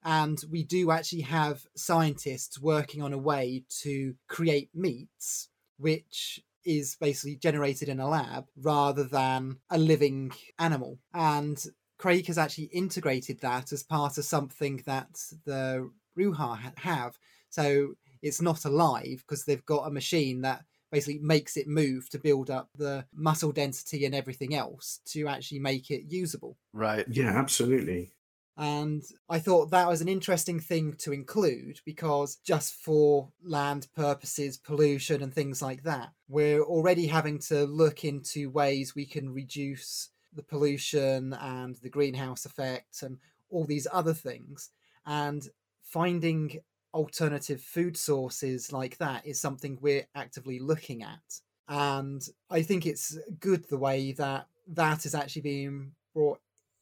And 0.06 0.42
we 0.52 0.64
do 0.64 0.92
actually 0.92 1.24
have 1.24 1.66
scientists 1.76 2.62
working 2.62 3.02
on 3.02 3.12
a 3.12 3.18
way 3.18 3.64
to 3.82 4.14
create 4.28 4.70
meats, 4.74 5.50
which 5.78 6.40
is 6.64 6.96
basically 7.00 7.36
generated 7.36 7.90
in 7.90 8.00
a 8.00 8.08
lab 8.08 8.46
rather 8.56 9.04
than 9.04 9.58
a 9.70 9.80
living 9.80 10.32
animal. 10.60 11.00
And 11.14 11.64
Craig 11.98 12.28
has 12.28 12.38
actually 12.38 12.66
integrated 12.66 13.40
that 13.42 13.72
as 13.72 13.84
part 13.84 14.18
of 14.18 14.26
something 14.26 14.84
that 14.86 15.20
the 15.46 15.90
Ruhar 16.18 16.78
have. 16.80 17.18
So 17.50 17.96
it's 18.22 18.42
not 18.42 18.66
alive 18.66 19.24
because 19.28 19.46
they've 19.46 19.66
got 19.66 19.88
a 19.88 19.92
machine 19.92 20.42
that 20.42 20.66
basically 20.92 21.20
makes 21.20 21.58
it 21.58 21.68
move 21.68 22.10
to 22.10 22.20
build 22.20 22.50
up 22.52 22.70
the 22.78 23.06
muscle 23.14 23.52
density 23.52 24.06
and 24.06 24.14
everything 24.14 24.54
else 24.54 25.00
to 25.06 25.28
actually 25.28 25.60
make 25.60 25.90
it 25.90 26.04
usable. 26.08 26.58
Right. 26.74 27.06
Yeah, 27.10 27.30
absolutely. 27.30 28.12
And 28.58 29.04
I 29.30 29.40
thought 29.40 29.72
that 29.72 29.88
was 29.88 30.02
an 30.02 30.08
interesting 30.08 30.60
thing 30.60 30.94
to 31.00 31.12
include 31.12 31.82
because 31.86 32.38
just 32.38 32.76
for 32.76 33.30
land 33.44 33.88
purposes, 33.96 34.58
pollution, 34.58 35.22
and 35.22 35.34
things 35.34 35.62
like 35.62 35.84
that, 35.84 36.12
we're 36.30 36.62
already 36.62 37.08
having 37.08 37.40
to 37.40 37.66
look 37.66 38.06
into 38.06 38.50
ways 38.50 38.96
we 38.96 39.06
can 39.06 39.34
reduce 39.34 40.10
the 40.34 40.44
pollution 40.44 41.34
and 41.34 41.76
the 41.76 41.90
greenhouse 41.90 42.46
effect 42.46 43.02
and 43.02 43.18
all 43.50 43.66
these 43.66 43.88
other 43.92 44.14
things. 44.14 44.70
And 45.06 45.48
finding 45.82 46.60
alternative 46.94 47.62
food 47.62 47.98
sources 47.98 48.72
like 48.72 48.98
that 48.98 49.26
is 49.26 49.40
something 49.40 49.78
we're 49.82 50.08
actively 50.16 50.60
looking 50.60 51.04
at. 51.04 51.42
And 51.68 52.22
I 52.50 52.62
think 52.62 52.86
it's 52.86 53.18
good 53.40 53.68
the 53.70 53.78
way 53.78 54.14
that 54.14 54.48
that 54.68 55.06
is 55.06 55.14
actually 55.14 55.42
being 55.42 55.92
brought 56.14 56.40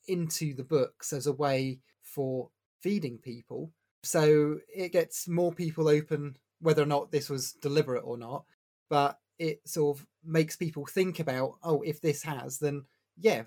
into 0.08 0.54
the 0.54 0.64
books 0.64 1.14
as 1.14 1.28
a 1.28 1.34
way 1.34 1.80
for 2.02 2.50
feeding 2.82 3.18
people. 3.18 3.72
So 4.04 4.60
it 4.74 4.92
gets 4.92 5.28
more 5.28 5.54
people 5.54 5.88
open, 5.88 6.38
whether 6.60 6.82
or 6.82 6.88
not 6.88 7.12
this 7.12 7.30
was 7.30 7.54
deliberate 7.54 8.04
or 8.04 8.18
not, 8.18 8.44
but 8.90 9.20
it 9.40 9.62
sort 9.66 9.98
of 9.98 10.06
makes 10.24 10.56
people 10.56 10.86
think 10.86 11.20
about, 11.20 11.56
oh, 11.64 11.82
if 11.82 12.02
this 12.02 12.24
has, 12.24 12.60
then 12.60 12.84
yeah, 13.18 13.44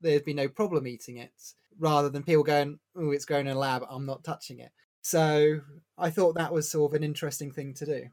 there'd 0.00 0.24
be 0.24 0.34
no 0.34 0.48
problem 0.48 0.86
eating 0.86 1.16
it, 1.16 1.32
rather 1.78 2.08
than 2.08 2.22
people 2.22 2.44
going, 2.44 2.78
oh, 2.96 3.10
it's 3.10 3.24
grown 3.24 3.46
in 3.46 3.56
a 3.56 3.58
lab, 3.58 3.84
I'm 3.88 4.06
not 4.06 4.24
touching 4.24 4.60
it. 4.60 4.70
So 5.02 5.60
I 5.96 6.10
thought 6.10 6.34
that 6.34 6.52
was 6.52 6.70
sort 6.70 6.92
of 6.92 6.96
an 6.96 7.04
interesting 7.04 7.50
thing 7.52 7.74
to 7.74 7.86
do. 7.86 8.06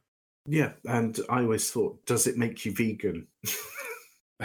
Yeah, 0.46 0.74
and 0.86 1.20
I 1.30 1.42
always 1.42 1.72
thought, 1.72 2.06
does 2.06 2.28
it 2.28 2.38
make 2.38 2.66
you 2.66 2.74
vegan? 2.74 3.28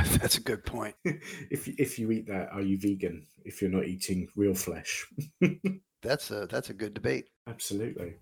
That's 0.20 0.36
a 0.38 0.42
good 0.42 0.64
point. 0.64 0.94
if 1.04 1.68
if 1.68 1.98
you 1.98 2.10
eat 2.10 2.26
that, 2.28 2.50
are 2.52 2.62
you 2.62 2.78
vegan? 2.78 3.26
If 3.44 3.60
you're 3.62 3.70
not 3.70 3.86
eating 3.86 4.28
real 4.36 4.54
flesh, 4.54 5.06
That's 6.02 6.30
a 6.30 6.46
that's 6.46 6.70
a 6.70 6.74
good 6.74 6.94
debate. 6.94 7.26
absolutely. 7.48 8.16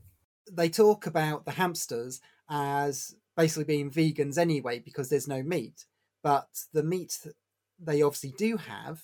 they 0.51 0.69
talk 0.71 1.07
about 1.07 1.45
the 1.45 1.51
hamsters 1.53 2.21
as 2.49 3.15
basically 3.37 3.65
being 3.65 3.91
vegans 3.91 4.39
anyway 4.39 4.79
because 4.79 5.09
there's 5.11 5.29
no 5.29 5.43
meat. 5.43 5.85
But 6.23 6.49
the 6.73 6.83
meat 6.83 7.19
they 7.79 8.01
obviously 8.03 8.33
do 8.39 8.57
have 8.57 9.03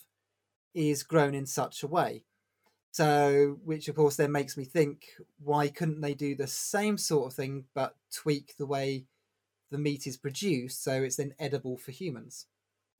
is 0.74 1.03
grown 1.03 1.35
in 1.35 1.44
such 1.47 1.82
a 1.82 1.86
way. 1.86 2.24
So, 2.93 3.59
which 3.65 3.89
of 3.89 3.97
course 3.97 4.16
then 4.16 4.32
makes 4.32 4.57
me 4.57 4.65
think 4.65 5.05
why 5.39 5.69
couldn't 5.69 6.01
they 6.01 6.15
do 6.15 6.35
the 6.35 6.47
same 6.47 6.97
sort 6.99 7.27
of 7.31 7.36
thing 7.36 7.65
but 7.74 7.97
tweak 8.15 8.55
the 8.59 8.66
way 8.66 9.05
the 9.70 9.78
meat 9.78 10.07
is 10.07 10.16
produced 10.16 10.82
so 10.85 11.03
it's 11.03 11.16
then 11.16 11.35
edible 11.39 11.77
for 11.77 11.90
humans? 11.90 12.47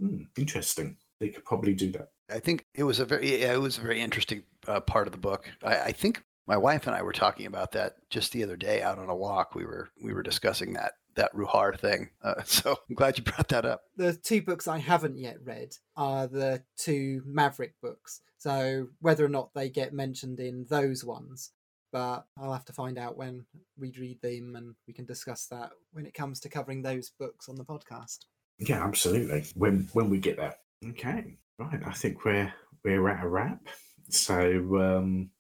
Hmm, 0.03 0.23
interesting. 0.37 0.97
They 1.21 1.29
could 1.29 1.45
probably 1.45 1.75
do 1.75 1.93
that. 1.93 2.09
I 2.29 2.41
think 2.41 2.67
it 2.75 2.83
was 2.83 2.99
a 2.99 3.05
very 3.05 3.41
yeah, 3.41 3.53
it 3.53 3.61
was 3.61 3.79
a 3.79 3.83
very 3.83 4.01
interesting 4.01 4.43
uh, 4.67 4.81
part 4.81 5.07
of 5.07 5.13
the 5.13 5.19
book. 5.19 5.49
I, 5.63 5.79
I 5.81 5.93
think 5.93 6.25
my 6.47 6.57
wife 6.57 6.87
and 6.87 6.97
I 6.97 7.03
were 7.03 7.13
talking 7.13 7.47
about 7.47 7.73
that 7.73 7.97
just 8.11 8.33
the 8.33 8.43
other 8.43 8.57
day 8.57 8.83
out 8.83 8.99
on 8.99 9.09
a 9.09 9.15
walk. 9.15 9.55
We 9.55 9.65
were 9.65 9.91
we 10.03 10.13
were 10.13 10.23
discussing 10.23 10.73
that 10.73 10.95
that 11.15 11.33
Ruhar 11.35 11.79
thing. 11.79 12.11
Uh, 12.23 12.43
so 12.45 12.77
I'm 12.89 12.97
glad 12.97 13.19
you 13.19 13.25
brought 13.25 13.49
that 13.49 13.65
up. 13.65 13.83
the 13.97 14.15
two 14.15 14.43
books 14.43 14.67
I 14.67 14.79
haven't 14.79 15.19
yet 15.19 15.37
read 15.45 15.77
are 15.97 16.27
the 16.27 16.65
two 16.77 17.23
Maverick 17.25 17.75
books. 17.81 18.23
So 18.39 18.89
whether 19.01 19.25
or 19.25 19.29
not 19.29 19.55
they 19.55 19.69
get 19.69 19.93
mentioned 19.93 20.41
in 20.41 20.67
those 20.69 21.05
ones, 21.05 21.53
but 21.93 22.25
I'll 22.37 22.53
have 22.53 22.65
to 22.65 22.73
find 22.73 22.99
out 22.99 23.17
when 23.17 23.45
we 23.79 23.93
read 24.01 24.21
them 24.21 24.57
and 24.57 24.75
we 24.89 24.95
can 24.95 25.05
discuss 25.05 25.47
that 25.47 25.71
when 25.93 26.07
it 26.07 26.15
comes 26.15 26.41
to 26.41 26.49
covering 26.49 26.83
those 26.83 27.13
books 27.21 27.49
on 27.49 27.55
the 27.55 27.65
podcast. 27.65 28.21
Yeah, 28.59 28.85
absolutely. 28.85 29.45
When 29.55 29.89
when 29.93 30.11
we 30.11 30.19
get 30.19 30.37
there. 30.37 30.55
Okay. 30.91 31.37
Right. 31.59 31.81
I 31.85 31.93
think 31.93 32.25
we're 32.25 32.53
we're 32.85 33.09
at 33.09 33.25
a 33.25 33.29
wrap. 33.29 33.69
So 34.09 34.79
um 34.81 35.31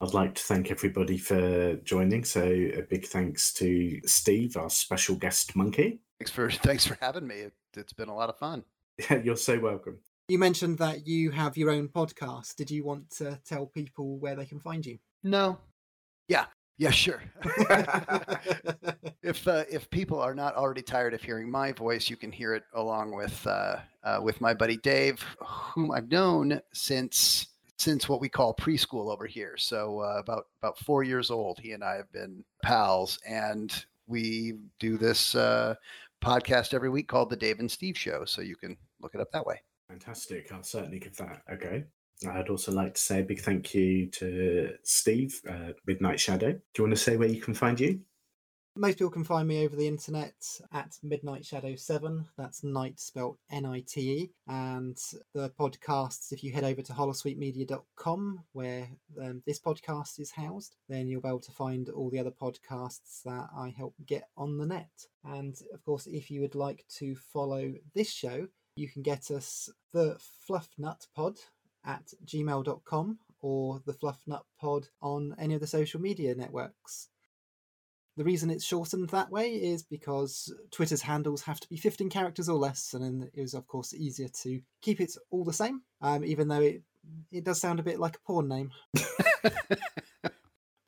I'd 0.00 0.14
like 0.14 0.34
to 0.34 0.42
thank 0.42 0.70
everybody 0.70 1.16
for 1.16 1.76
joining. 1.76 2.24
So 2.24 2.42
a 2.42 2.82
big 2.82 3.06
thanks 3.06 3.52
to 3.54 4.00
Steve, 4.04 4.56
our 4.56 4.68
special 4.68 5.16
guest 5.16 5.56
monkey. 5.56 6.00
Thanks 6.18 6.30
for 6.30 6.50
thanks 6.68 6.86
for 6.86 6.98
having 7.00 7.26
me. 7.26 7.36
It, 7.36 7.54
it's 7.74 7.92
been 7.92 8.08
a 8.08 8.14
lot 8.16 8.28
of 8.28 8.38
fun. 8.38 8.64
Yeah, 9.10 9.20
You're 9.24 9.36
so 9.36 9.58
welcome. 9.58 9.98
You 10.28 10.38
mentioned 10.38 10.78
that 10.78 11.06
you 11.06 11.30
have 11.30 11.56
your 11.56 11.70
own 11.70 11.88
podcast. 11.88 12.56
Did 12.56 12.70
you 12.70 12.84
want 12.84 13.10
to 13.18 13.40
tell 13.46 13.66
people 13.66 14.18
where 14.18 14.34
they 14.34 14.44
can 14.44 14.58
find 14.58 14.84
you? 14.84 14.98
No. 15.22 15.58
Yeah. 16.28 16.46
Yeah. 16.78 16.90
Sure. 16.90 17.22
if 19.22 19.48
uh, 19.48 19.64
if 19.70 19.88
people 19.90 20.20
are 20.20 20.34
not 20.34 20.56
already 20.56 20.82
tired 20.82 21.14
of 21.14 21.22
hearing 21.22 21.50
my 21.50 21.72
voice, 21.72 22.10
you 22.10 22.16
can 22.16 22.30
hear 22.30 22.54
it 22.54 22.64
along 22.74 23.14
with 23.14 23.46
uh, 23.46 23.76
uh, 24.04 24.20
with 24.22 24.40
my 24.40 24.52
buddy 24.52 24.76
Dave, 24.76 25.22
whom 25.40 25.90
I've 25.90 26.10
known 26.10 26.60
since 26.72 27.48
since 27.78 28.08
what 28.08 28.20
we 28.20 28.28
call 28.28 28.54
preschool 28.54 29.12
over 29.12 29.26
here. 29.26 29.56
So 29.56 30.00
uh, 30.00 30.18
about 30.18 30.46
about 30.58 30.78
four 30.78 31.02
years 31.02 31.30
old, 31.30 31.58
he 31.58 31.72
and 31.72 31.82
I 31.82 31.94
have 31.96 32.10
been 32.12 32.44
pals, 32.62 33.18
and 33.26 33.72
we 34.06 34.54
do 34.78 34.96
this 34.98 35.34
uh, 35.34 35.74
podcast 36.22 36.74
every 36.74 36.90
week 36.90 37.08
called 37.08 37.30
the 37.30 37.36
Dave 37.36 37.58
and 37.58 37.70
Steve 37.70 37.96
Show. 37.96 38.24
So 38.24 38.42
you 38.42 38.56
can 38.56 38.76
look 39.00 39.14
it 39.14 39.20
up 39.20 39.30
that 39.32 39.46
way. 39.46 39.60
Fantastic. 39.88 40.50
I'll 40.52 40.62
certainly 40.62 40.98
give 40.98 41.16
that 41.16 41.42
go. 41.60 41.84
I'd 42.26 42.48
also 42.48 42.72
like 42.72 42.94
to 42.94 43.00
say 43.00 43.20
a 43.20 43.24
big 43.24 43.40
thank 43.40 43.74
you 43.74 44.06
to 44.12 44.74
Steve, 44.82 45.40
uh, 45.48 45.72
MidNite 45.88 46.18
Shadow. 46.18 46.52
Do 46.52 46.60
you 46.78 46.84
want 46.84 46.96
to 46.96 47.02
say 47.02 47.16
where 47.16 47.28
you 47.28 47.40
can 47.40 47.54
find 47.54 47.78
you? 47.78 48.00
Most 48.78 48.98
people 48.98 49.10
can 49.10 49.24
find 49.24 49.48
me 49.48 49.64
over 49.64 49.74
the 49.74 49.88
internet 49.88 50.34
at 50.70 50.98
MidNite 51.02 51.46
Shadow 51.46 51.76
7. 51.76 52.26
That's 52.36 52.62
night 52.62 53.00
spelled 53.00 53.38
N 53.50 53.64
I 53.64 53.80
T 53.80 54.12
E. 54.12 54.30
And 54.48 54.98
the 55.34 55.50
podcasts, 55.58 56.30
if 56.30 56.44
you 56.44 56.52
head 56.52 56.64
over 56.64 56.82
to 56.82 56.92
holosuitemedia.com, 56.92 58.44
where 58.52 58.86
um, 59.22 59.42
this 59.46 59.58
podcast 59.58 60.20
is 60.20 60.30
housed, 60.30 60.76
then 60.90 61.08
you'll 61.08 61.22
be 61.22 61.28
able 61.28 61.40
to 61.40 61.52
find 61.52 61.88
all 61.88 62.10
the 62.10 62.18
other 62.18 62.30
podcasts 62.30 63.22
that 63.24 63.48
I 63.56 63.74
help 63.74 63.94
get 64.04 64.28
on 64.36 64.58
the 64.58 64.66
net. 64.66 65.06
And 65.24 65.54
of 65.72 65.82
course, 65.82 66.06
if 66.06 66.30
you 66.30 66.42
would 66.42 66.54
like 66.54 66.84
to 66.98 67.16
follow 67.32 67.72
this 67.94 68.12
show, 68.12 68.46
you 68.76 68.90
can 68.90 69.00
get 69.00 69.30
us 69.30 69.70
the 69.94 70.18
Fluff 70.46 70.68
Nut 70.76 71.06
Pod 71.14 71.38
at 71.86 72.12
gmail.com 72.24 73.18
or 73.40 73.80
the 73.86 73.92
Fluff 73.92 74.22
Nut 74.26 74.44
Pod 74.60 74.88
on 75.00 75.34
any 75.38 75.54
of 75.54 75.60
the 75.60 75.66
social 75.66 76.00
media 76.00 76.34
networks. 76.34 77.08
The 78.16 78.24
reason 78.24 78.50
it's 78.50 78.64
shortened 78.64 79.10
that 79.10 79.30
way 79.30 79.50
is 79.50 79.82
because 79.82 80.52
Twitter's 80.70 81.02
handles 81.02 81.42
have 81.42 81.60
to 81.60 81.68
be 81.68 81.76
15 81.76 82.08
characters 82.08 82.48
or 82.48 82.56
less, 82.56 82.94
and 82.94 83.24
it 83.34 83.40
was, 83.40 83.52
of 83.52 83.66
course, 83.66 83.92
easier 83.92 84.28
to 84.42 84.60
keep 84.80 85.02
it 85.02 85.14
all 85.30 85.44
the 85.44 85.52
same, 85.52 85.82
um, 86.00 86.24
even 86.24 86.48
though 86.48 86.62
it, 86.62 86.82
it 87.30 87.44
does 87.44 87.60
sound 87.60 87.78
a 87.78 87.82
bit 87.82 88.00
like 88.00 88.16
a 88.16 88.26
porn 88.26 88.48
name. 88.48 88.70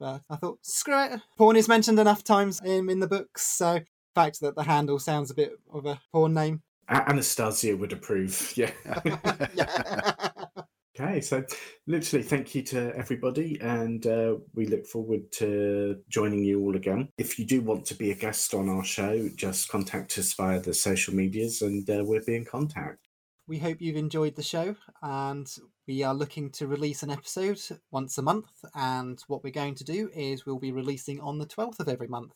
but 0.00 0.22
I 0.30 0.36
thought, 0.36 0.58
screw 0.62 1.04
it. 1.04 1.20
Porn 1.36 1.56
is 1.56 1.68
mentioned 1.68 2.00
enough 2.00 2.24
times 2.24 2.62
in, 2.64 2.88
in 2.88 3.00
the 3.00 3.06
books, 3.06 3.42
so 3.46 3.74
the 3.74 3.84
fact 4.14 4.40
that 4.40 4.56
the 4.56 4.62
handle 4.62 4.98
sounds 4.98 5.30
a 5.30 5.34
bit 5.34 5.52
of 5.70 5.84
a 5.84 6.00
porn 6.10 6.32
name. 6.32 6.62
Anastasia 6.88 7.76
would 7.76 7.92
approve. 7.92 8.54
Yeah. 8.56 8.70
yeah. 9.54 10.30
Okay, 11.00 11.20
so 11.20 11.44
literally, 11.86 12.24
thank 12.24 12.54
you 12.56 12.62
to 12.62 12.92
everybody, 12.96 13.60
and 13.60 14.04
uh, 14.06 14.34
we 14.54 14.66
look 14.66 14.84
forward 14.84 15.30
to 15.32 15.96
joining 16.08 16.44
you 16.44 16.60
all 16.60 16.74
again. 16.74 17.08
If 17.18 17.38
you 17.38 17.44
do 17.44 17.60
want 17.60 17.84
to 17.86 17.94
be 17.94 18.10
a 18.10 18.16
guest 18.16 18.52
on 18.52 18.68
our 18.68 18.82
show, 18.82 19.28
just 19.36 19.68
contact 19.68 20.18
us 20.18 20.32
via 20.34 20.60
the 20.60 20.74
social 20.74 21.14
medias, 21.14 21.62
and 21.62 21.88
uh, 21.88 22.02
we'll 22.04 22.24
be 22.26 22.34
in 22.34 22.44
contact. 22.44 22.98
We 23.46 23.58
hope 23.58 23.80
you've 23.80 23.96
enjoyed 23.96 24.34
the 24.34 24.42
show, 24.42 24.74
and 25.00 25.48
we 25.86 26.02
are 26.02 26.14
looking 26.14 26.50
to 26.52 26.66
release 26.66 27.04
an 27.04 27.10
episode 27.10 27.60
once 27.92 28.18
a 28.18 28.22
month. 28.22 28.50
And 28.74 29.22
what 29.28 29.44
we're 29.44 29.50
going 29.50 29.76
to 29.76 29.84
do 29.84 30.10
is 30.14 30.46
we'll 30.46 30.58
be 30.58 30.72
releasing 30.72 31.20
on 31.20 31.38
the 31.38 31.46
12th 31.46 31.78
of 31.78 31.88
every 31.88 32.08
month. 32.08 32.32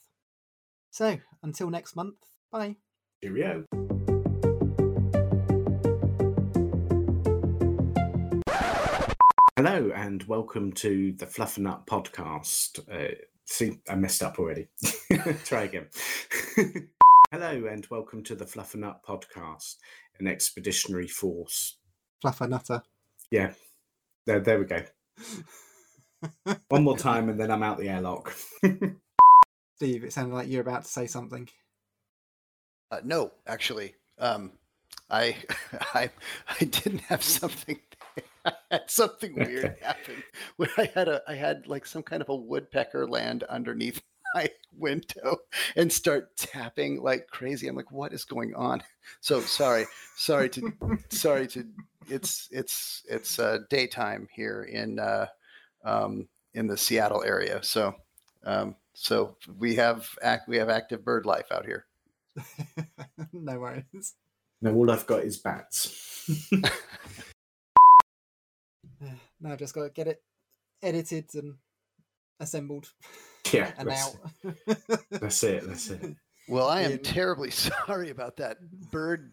So 0.90 1.18
until 1.43 1.68
next 1.68 1.97
month, 1.97 2.16
bye. 2.52 2.76
Cheerio. 3.22 3.64
Hello, 9.64 9.93
and 9.94 10.24
welcome 10.24 10.72
to 10.72 11.12
the 11.12 11.24
Fluff 11.24 11.56
and 11.56 11.66
Nut 11.66 11.86
podcast. 11.86 12.80
Uh, 12.90 13.14
see, 13.44 13.78
I 13.89 13.94
messed 13.94 14.20
up 14.20 14.40
already. 14.40 14.66
Try 15.44 15.62
again. 15.62 15.86
Hello, 17.30 17.66
and 17.66 17.86
welcome 17.89 18.24
to 18.24 18.34
the 18.34 18.44
Fluff 18.44 18.74
and 18.74 18.80
Nut 18.80 18.98
podcast, 19.06 19.76
an 20.18 20.26
expeditionary 20.26 21.06
force. 21.06 21.78
Fluffer 22.24 22.48
nutter. 22.48 22.82
Yeah, 23.30 23.52
there, 24.26 24.40
there 24.40 24.59
we 24.59 24.64
go. 24.64 24.82
One 26.68 26.82
more 26.82 26.98
time, 26.98 27.28
and 27.28 27.39
then 27.39 27.52
I'm 27.52 27.62
out 27.62 27.78
the 27.78 27.89
airlock. 27.89 28.34
Steve, 29.76 30.02
it 30.02 30.12
sounded 30.12 30.34
like 30.34 30.48
you're 30.48 30.62
about 30.62 30.86
to 30.86 30.90
say 30.90 31.06
something. 31.06 31.48
Uh, 32.90 33.01
no, 33.05 33.30
actually, 33.47 33.94
um, 34.18 34.55
I, 35.09 35.36
I, 35.94 36.10
I 36.48 36.64
didn't 36.64 37.02
have 37.02 37.22
something. 37.22 37.78
I 38.44 38.52
had 38.70 38.90
something 38.90 39.35
weird 39.35 39.64
Okay. 39.64 39.77
happen 39.82 40.23
where 40.56 40.69
I 40.77 40.90
had 40.94 41.09
a, 41.09 41.23
I 41.28 41.35
had 41.35 41.66
like 41.66 41.86
some 41.86 42.02
kind 42.02 42.23
of 42.23 42.28
a 42.28 42.36
woodpecker 42.36 43.06
land 43.06 43.44
underneath 43.44 44.01
my 44.35 44.48
window 44.77 45.36
and 45.77 45.93
start 45.93 46.36
tapping 46.36 47.02
like 47.02 47.27
crazy. 47.28 47.69
I'm 47.69 47.77
like, 47.77 47.93
what 47.93 48.12
is 48.12 48.24
going 48.24 48.55
on? 48.55 48.82
So 49.20 49.40
sorry, 49.40 49.86
sorry 50.16 50.48
to, 50.51 50.73
sorry 51.10 51.47
to. 51.48 51.64
It's 52.09 52.48
it's 52.51 53.02
it's 53.09 53.39
uh, 53.39 53.59
daytime 53.70 54.27
here 54.35 54.64
in 54.64 54.98
uh, 54.98 55.27
um, 55.85 56.28
in 56.55 56.66
the 56.66 56.77
Seattle 56.77 57.23
area. 57.24 57.62
So 57.62 57.94
um, 58.44 58.74
so 58.94 59.36
we 59.59 59.77
have 59.77 60.09
act 60.23 60.48
we 60.48 60.56
have 60.56 60.69
active 60.69 61.05
bird 61.05 61.27
life 61.27 61.47
out 61.52 61.64
here. 61.66 61.86
no 63.32 63.59
worries. 63.60 64.14
no, 64.62 64.74
all 64.74 64.90
I've 64.90 65.06
got 65.06 65.23
is 65.24 65.39
bats. 65.39 66.28
Now 69.43 69.52
I've 69.52 69.59
just 69.59 69.74
got 69.74 69.82
to 69.82 69.90
get 69.90 70.06
it 70.06 70.23
edited 70.82 71.35
and 71.35 71.56
assembled 72.40 72.93
yeah, 73.52 73.73
and 73.78 73.89
that's, 73.89 74.16
out. 74.44 74.56
that's 75.10 75.43
it. 75.43 75.66
That's 75.66 75.90
it. 75.90 76.16
Well, 76.48 76.69
I 76.69 76.82
am 76.82 76.93
in- 76.93 76.98
terribly 77.01 77.51
sorry 77.86 78.10
about 78.10 78.36
that 78.39 78.59
bird 78.90 79.32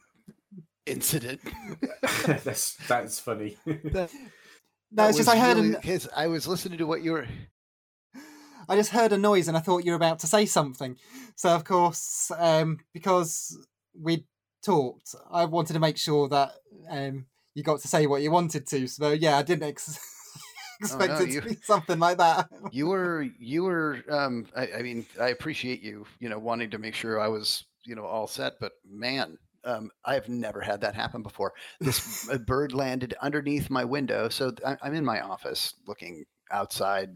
incident. 0.85 1.41
that's 2.25 2.75
that's 2.87 3.19
funny. 3.19 3.57
No, 3.65 5.07
it's 5.07 5.17
just 5.17 5.29
I 5.29 5.37
heard 5.37 5.57
an, 5.57 5.71
because 5.73 6.07
I 6.15 6.27
was 6.27 6.47
listening 6.47 6.79
to 6.79 6.87
what 6.87 7.01
you 7.01 7.11
were. 7.13 7.27
I 8.67 8.75
just 8.75 8.91
heard 8.91 9.11
a 9.13 9.17
noise 9.17 9.47
and 9.47 9.57
I 9.57 9.61
thought 9.61 9.85
you 9.85 9.91
were 9.91 9.97
about 9.97 10.19
to 10.19 10.27
say 10.27 10.45
something. 10.45 10.97
So 11.35 11.49
of 11.49 11.63
course, 11.63 12.31
um, 12.37 12.79
because 12.93 13.57
we 13.99 14.25
talked, 14.63 15.15
I 15.31 15.45
wanted 15.45 15.73
to 15.73 15.79
make 15.79 15.97
sure 15.97 16.27
that 16.29 16.51
um, 16.89 17.25
you 17.55 17.63
got 17.63 17.79
to 17.81 17.87
say 17.87 18.05
what 18.07 18.21
you 18.21 18.31
wanted 18.31 18.67
to. 18.67 18.87
So 18.87 19.11
yeah, 19.11 19.37
I 19.37 19.41
didn't 19.43 19.63
ex- 19.67 19.99
expect 20.79 21.13
no, 21.13 21.19
it 21.21 21.29
you- 21.29 21.41
to 21.41 21.49
be 21.49 21.57
something 21.63 21.99
like 21.99 22.17
that. 22.17 22.49
You 22.71 22.87
were. 22.87 23.25
You 23.39 23.63
were. 23.63 24.03
Um. 24.09 24.45
I, 24.55 24.69
I 24.77 24.81
mean, 24.81 25.05
I 25.19 25.29
appreciate 25.29 25.81
you. 25.81 26.05
You 26.19 26.29
know, 26.29 26.39
wanting 26.39 26.69
to 26.71 26.77
make 26.77 26.93
sure 26.95 27.19
I 27.19 27.27
was. 27.27 27.65
You 27.85 27.95
know, 27.95 28.05
all 28.05 28.27
set. 28.27 28.53
But 28.59 28.73
man, 28.87 29.37
um, 29.63 29.89
I've 30.05 30.29
never 30.29 30.61
had 30.61 30.81
that 30.81 30.93
happen 30.95 31.23
before. 31.23 31.53
This 31.79 32.29
a 32.31 32.37
bird 32.37 32.73
landed 32.73 33.15
underneath 33.21 33.69
my 33.69 33.85
window. 33.85 34.29
So 34.29 34.51
I- 34.65 34.77
I'm 34.81 34.93
in 34.93 35.05
my 35.05 35.21
office 35.21 35.73
looking 35.87 36.25
outside. 36.51 37.09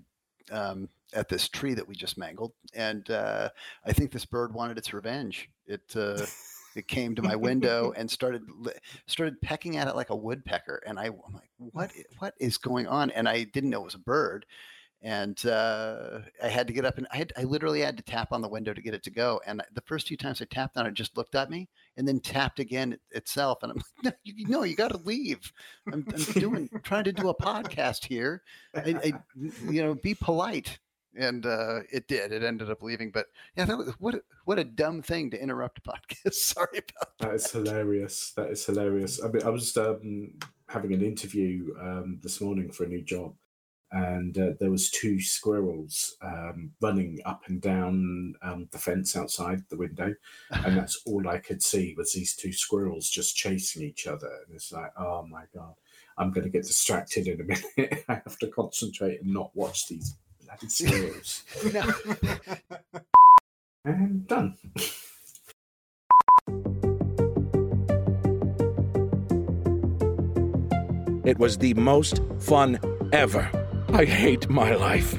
Um, 0.51 0.89
at 1.15 1.29
this 1.29 1.47
tree 1.47 1.75
that 1.75 1.87
we 1.87 1.93
just 1.95 2.17
mangled, 2.17 2.53
and 2.73 3.07
uh, 3.11 3.47
I 3.85 3.93
think 3.93 4.11
this 4.11 4.25
bird 4.25 4.51
wanted 4.53 4.77
its 4.79 4.93
revenge. 4.93 5.47
It 5.67 5.95
uh, 5.95 6.25
it 6.77 6.87
came 6.87 7.15
to 7.15 7.21
my 7.21 7.35
window 7.35 7.93
and 7.95 8.09
started 8.09 8.43
started 9.07 9.41
pecking 9.41 9.77
at 9.77 9.87
it 9.87 9.95
like 9.95 10.09
a 10.09 10.15
woodpecker, 10.15 10.81
and 10.85 10.99
I, 10.99 11.05
I'm 11.05 11.33
like, 11.33 11.49
what 11.57 11.91
what 12.19 12.33
is 12.39 12.57
going 12.57 12.87
on? 12.87 13.11
And 13.11 13.27
I 13.27 13.43
didn't 13.43 13.69
know 13.69 13.81
it 13.81 13.85
was 13.85 13.95
a 13.95 13.99
bird, 13.99 14.45
and 15.03 15.45
uh, 15.45 16.19
I 16.41 16.47
had 16.47 16.65
to 16.67 16.73
get 16.73 16.85
up 16.85 16.97
and 16.97 17.05
I 17.11 17.17
had, 17.17 17.33
I 17.37 17.43
literally 17.43 17.81
had 17.81 17.97
to 17.97 18.03
tap 18.03 18.31
on 18.31 18.41
the 18.41 18.47
window 18.47 18.73
to 18.73 18.81
get 18.81 18.93
it 18.93 19.03
to 19.03 19.11
go. 19.11 19.41
And 19.45 19.61
the 19.73 19.81
first 19.81 20.07
few 20.07 20.15
times 20.15 20.41
I 20.41 20.45
tapped 20.45 20.77
on 20.77 20.85
it, 20.85 20.89
it 20.89 20.95
just 20.95 21.17
looked 21.17 21.35
at 21.35 21.49
me 21.49 21.67
and 21.97 22.07
then 22.07 22.21
tapped 22.21 22.59
again 22.59 22.93
it- 22.93 23.01
itself, 23.11 23.59
and 23.61 23.73
I'm 23.73 23.77
like, 23.77 23.85
no, 24.05 24.11
you, 24.23 24.47
no, 24.47 24.63
you 24.63 24.75
got 24.77 24.91
to 24.91 24.97
leave. 24.97 25.51
I'm, 25.91 26.05
I'm 26.07 26.23
doing 26.39 26.69
trying 26.83 27.03
to 27.03 27.11
do 27.11 27.27
a 27.29 27.35
podcast 27.35 28.05
here. 28.05 28.43
I, 28.73 28.95
I, 29.03 29.13
you 29.69 29.83
know, 29.83 29.93
be 29.93 30.15
polite. 30.15 30.79
And 31.15 31.45
uh, 31.45 31.81
it 31.91 32.07
did. 32.07 32.31
It 32.31 32.43
ended 32.43 32.71
up 32.71 32.81
leaving, 32.81 33.11
but 33.11 33.27
yeah, 33.55 33.65
that 33.65 33.77
was 33.77 33.89
what 33.99 34.15
a, 34.15 34.23
what 34.45 34.57
a 34.57 34.63
dumb 34.63 35.01
thing 35.01 35.29
to 35.31 35.41
interrupt 35.41 35.79
a 35.79 35.81
podcast. 35.89 36.33
Sorry 36.33 36.79
about 36.79 37.17
that. 37.19 37.27
That 37.27 37.35
is 37.35 37.51
hilarious. 37.51 38.33
That 38.35 38.49
is 38.49 38.65
hilarious. 38.65 39.23
I 39.23 39.27
mean, 39.27 39.43
I 39.43 39.49
was 39.49 39.75
um, 39.77 40.33
having 40.67 40.93
an 40.93 41.03
interview 41.03 41.75
um, 41.79 42.19
this 42.23 42.41
morning 42.41 42.71
for 42.71 42.85
a 42.85 42.87
new 42.87 43.03
job, 43.03 43.35
and 43.91 44.35
uh, 44.39 44.49
there 44.59 44.71
was 44.71 44.89
two 44.89 45.21
squirrels 45.21 46.17
um, 46.23 46.71
running 46.81 47.19
up 47.25 47.43
and 47.47 47.61
down 47.61 48.33
um, 48.41 48.67
the 48.71 48.79
fence 48.79 49.15
outside 49.15 49.61
the 49.69 49.77
window, 49.77 50.15
and 50.49 50.77
that's 50.77 50.99
all 51.05 51.27
I 51.27 51.37
could 51.37 51.61
see 51.61 51.93
was 51.95 52.13
these 52.13 52.35
two 52.35 52.51
squirrels 52.51 53.07
just 53.07 53.35
chasing 53.35 53.83
each 53.83 54.07
other. 54.07 54.31
And 54.47 54.55
it's 54.55 54.71
like, 54.71 54.91
oh 54.97 55.27
my 55.29 55.43
god, 55.53 55.75
I'm 56.17 56.31
going 56.31 56.45
to 56.45 56.49
get 56.49 56.63
distracted 56.65 57.27
in 57.27 57.41
a 57.41 57.43
minute. 57.77 58.03
I 58.09 58.13
have 58.15 58.37
to 58.39 58.47
concentrate 58.47 59.21
and 59.21 59.31
not 59.31 59.55
watch 59.55 59.87
these 59.87 60.15
bloody 60.59 60.69
squirrels. 60.69 61.43
No. 61.73 61.83
and 63.85 64.27
done. 64.27 64.57
It 71.25 71.39
was 71.39 71.57
the 71.57 71.73
most 71.75 72.21
fun 72.39 72.79
ever. 73.13 73.49
I 73.89 74.05
hate 74.05 74.49
my 74.49 74.75
life. 74.75 75.15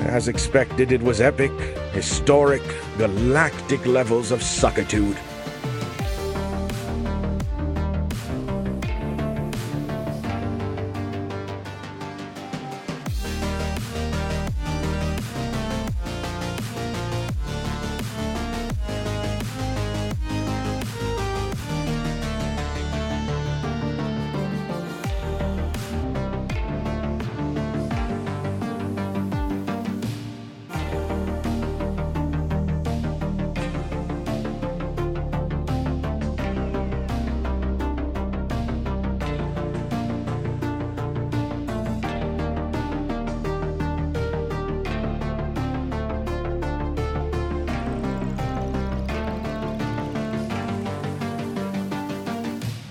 As 0.00 0.28
expected, 0.28 0.92
it 0.92 1.02
was 1.02 1.20
epic, 1.20 1.52
historic, 1.92 2.62
galactic 2.96 3.84
levels 3.84 4.30
of 4.30 4.40
suckitude. 4.40 5.16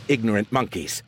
Ignorant 0.08 0.52
monkeys. 0.52 1.04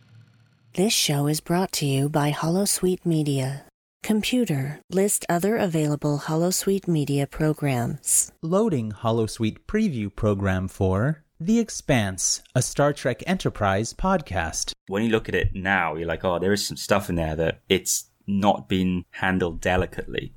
This 0.74 0.94
show 0.94 1.28
is 1.28 1.40
brought 1.42 1.72
to 1.74 1.86
you 1.86 2.10
by 2.10 2.32
Holosuite 2.32 3.06
Media. 3.06 3.66
Computer, 4.04 4.80
list 4.90 5.26
other 5.28 5.58
available 5.58 6.20
Holosuite 6.20 6.88
Media 6.88 7.28
programs. 7.28 8.32
Loading 8.42 8.92
Holosuite 8.92 9.58
preview 9.68 10.16
program 10.16 10.68
for 10.68 11.24
The 11.40 11.60
Expanse, 11.60 12.42
a 12.56 12.62
Star 12.62 12.94
Trek 12.94 13.24
Enterprise 13.28 13.94
podcast. 13.94 14.72
When 14.88 15.04
you 15.04 15.10
look 15.10 15.28
at 15.28 15.36
it 15.36 15.54
now, 15.54 15.96
you're 15.96 16.08
like, 16.08 16.24
oh, 16.24 16.40
there 16.40 16.54
is 16.54 16.66
some 16.66 16.78
stuff 16.78 17.10
in 17.10 17.16
there 17.16 17.36
that 17.36 17.62
it's 17.68 18.10
not 18.28 18.70
been 18.70 19.04
handled 19.12 19.62
delicately, 19.62 20.34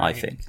I 0.00 0.12
think. 0.12 0.40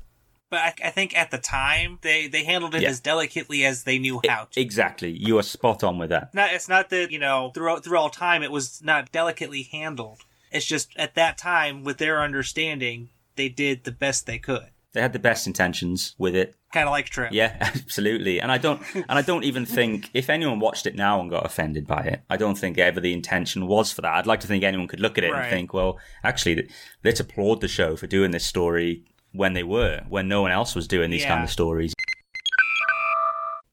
But 0.53 0.59
I, 0.61 0.73
I 0.85 0.89
think 0.91 1.17
at 1.17 1.31
the 1.31 1.39
time 1.39 1.97
they 2.03 2.27
they 2.27 2.43
handled 2.43 2.75
it 2.75 2.83
Yeah. 2.83 2.89
as 2.89 2.99
delicately 2.99 3.65
as 3.65 3.85
they 3.85 3.97
knew 3.97 4.21
how 4.29 4.45
to. 4.51 4.61
Exactly. 4.61 5.09
You 5.09 5.39
are 5.39 5.43
spot 5.43 5.83
on 5.83 5.97
with 5.97 6.11
that. 6.11 6.31
Not, 6.31 6.53
it's 6.53 6.69
not 6.69 6.89
that 6.91 7.09
you 7.09 7.17
know 7.17 7.51
throughout 7.55 7.83
through 7.83 7.97
all 7.97 8.11
time 8.11 8.43
it 8.43 8.51
was 8.51 8.79
not 8.83 9.11
delicately 9.11 9.63
handled. 9.63 10.19
It's 10.51 10.67
just 10.67 10.89
at 10.95 11.15
that 11.15 11.39
time, 11.39 11.83
with 11.83 11.97
their 11.97 12.21
understanding, 12.21 13.09
they 13.35 13.49
did 13.49 13.83
the 13.83 13.91
best 13.91 14.27
they 14.27 14.37
could. 14.37 14.67
They 14.91 15.01
had 15.01 15.11
the 15.13 15.17
best 15.17 15.47
intentions 15.47 16.13
with 16.19 16.35
it. 16.35 16.53
Kind 16.71 16.87
of 16.87 16.91
like 16.91 17.05
Trip. 17.09 17.31
Yeah, 17.31 17.55
absolutely. 17.61 18.39
And 18.39 18.51
I 18.51 18.59
don't 18.59 18.79
and 18.93 19.05
I 19.09 19.23
don't 19.23 19.43
even 19.43 19.65
think 19.65 20.11
if 20.13 20.29
anyone 20.29 20.59
watched 20.59 20.85
it 20.85 20.95
now 20.95 21.19
and 21.19 21.31
got 21.31 21.47
offended 21.47 21.87
by 21.87 22.01
it, 22.03 22.21
I 22.29 22.37
don't 22.37 22.59
think 22.59 22.77
ever 22.77 22.99
the 22.99 23.11
intention 23.13 23.65
was 23.65 23.91
for 23.91 24.01
that. 24.01 24.13
I'd 24.13 24.27
like 24.27 24.41
to 24.41 24.47
think 24.47 24.63
anyone 24.63 24.87
could 24.87 24.99
look 24.99 25.17
at 25.17 25.23
it 25.23 25.31
Right. 25.31 25.41
and 25.45 25.49
think, 25.49 25.73
well, 25.73 25.97
actually 26.23 26.69
let's 27.03 27.19
applaud 27.19 27.61
the 27.61 27.67
show 27.67 27.95
for 27.95 28.05
doing 28.05 28.29
this 28.29 28.45
story 28.45 29.03
when 29.33 29.53
they 29.53 29.63
were, 29.63 30.03
when 30.07 30.27
no 30.27 30.41
one 30.41 30.51
else 30.51 30.75
was 30.75 30.87
doing 30.87 31.09
these 31.11 31.25
kind 31.25 31.43
of 31.43 31.49
stories. 31.49 31.93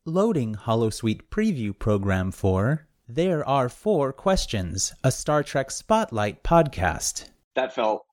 Loading 0.06 0.54
Holosuite 0.54 1.22
preview 1.30 1.78
program 1.78 2.32
for 2.32 2.86
There 3.06 3.46
Are 3.46 3.68
Four 3.68 4.12
Questions, 4.12 4.92
a 5.04 5.12
Star 5.12 5.42
Trek 5.42 5.70
Spotlight 5.70 6.42
podcast. 6.42 7.28
that 7.54 7.74
felt 7.74 8.04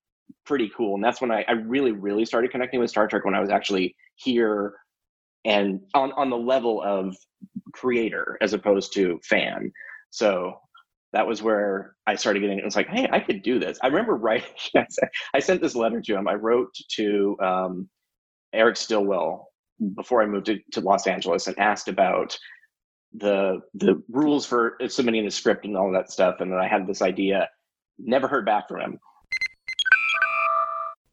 pretty 0.46 0.70
cool. 0.76 0.96
And 0.96 1.04
that's 1.04 1.22
when 1.22 1.32
I, 1.32 1.46
I 1.48 1.54
really, 1.54 1.92
really 1.92 2.26
started 2.26 2.52
connecting 2.52 2.80
with 2.80 2.90
Star 2.90 3.08
Trek 3.08 3.26
when 3.26 3.36
I 3.36 3.40
was 3.40 3.50
actually 3.50 3.96
here 4.16 4.74
and 5.46 5.82
on, 5.94 6.12
on 6.14 6.30
the 6.30 6.38
level 6.38 6.82
of 6.82 7.16
creator 7.74 8.38
as 8.42 8.54
opposed 8.54 8.94
to 8.94 9.20
fan. 9.24 9.72
So 10.10 10.60
that 11.18 11.26
was 11.26 11.42
where 11.42 11.96
I 12.06 12.14
started 12.14 12.42
getting, 12.42 12.60
it 12.60 12.64
was 12.64 12.76
like, 12.76 12.90
hey, 12.90 13.10
I 13.12 13.20
could 13.20 13.42
do 13.42 13.58
this. 13.58 13.80
I 13.82 13.88
remember 13.88 14.16
writing, 14.16 14.48
I 15.34 15.40
sent 15.40 15.64
this 15.64 15.74
letter 15.74 16.00
to 16.00 16.16
him. 16.16 16.28
I 16.28 16.36
wrote 16.36 16.76
to 16.92 17.36
um, 17.44 17.90
Eric 18.54 18.78
Stillwell 18.78 19.48
before 19.96 20.22
I 20.22 20.28
moved 20.28 20.46
to, 20.46 20.60
to 20.74 20.82
Los 20.82 21.08
Angeles 21.08 21.48
and 21.48 21.58
asked 21.58 21.88
about 21.88 22.38
the 23.14 23.62
the 23.74 24.00
rules 24.10 24.46
for 24.46 24.78
submitting 24.90 25.26
the 25.26 25.32
script 25.32 25.66
and 25.66 25.76
all 25.76 25.92
that 25.92 26.12
stuff. 26.12 26.36
And 26.40 26.52
then 26.52 26.60
I 26.60 26.68
had 26.68 26.86
this 26.86 27.02
idea, 27.02 27.50
never 27.98 28.28
heard 28.28 28.46
back 28.46 28.68
from 28.68 28.82
him. 28.82 29.00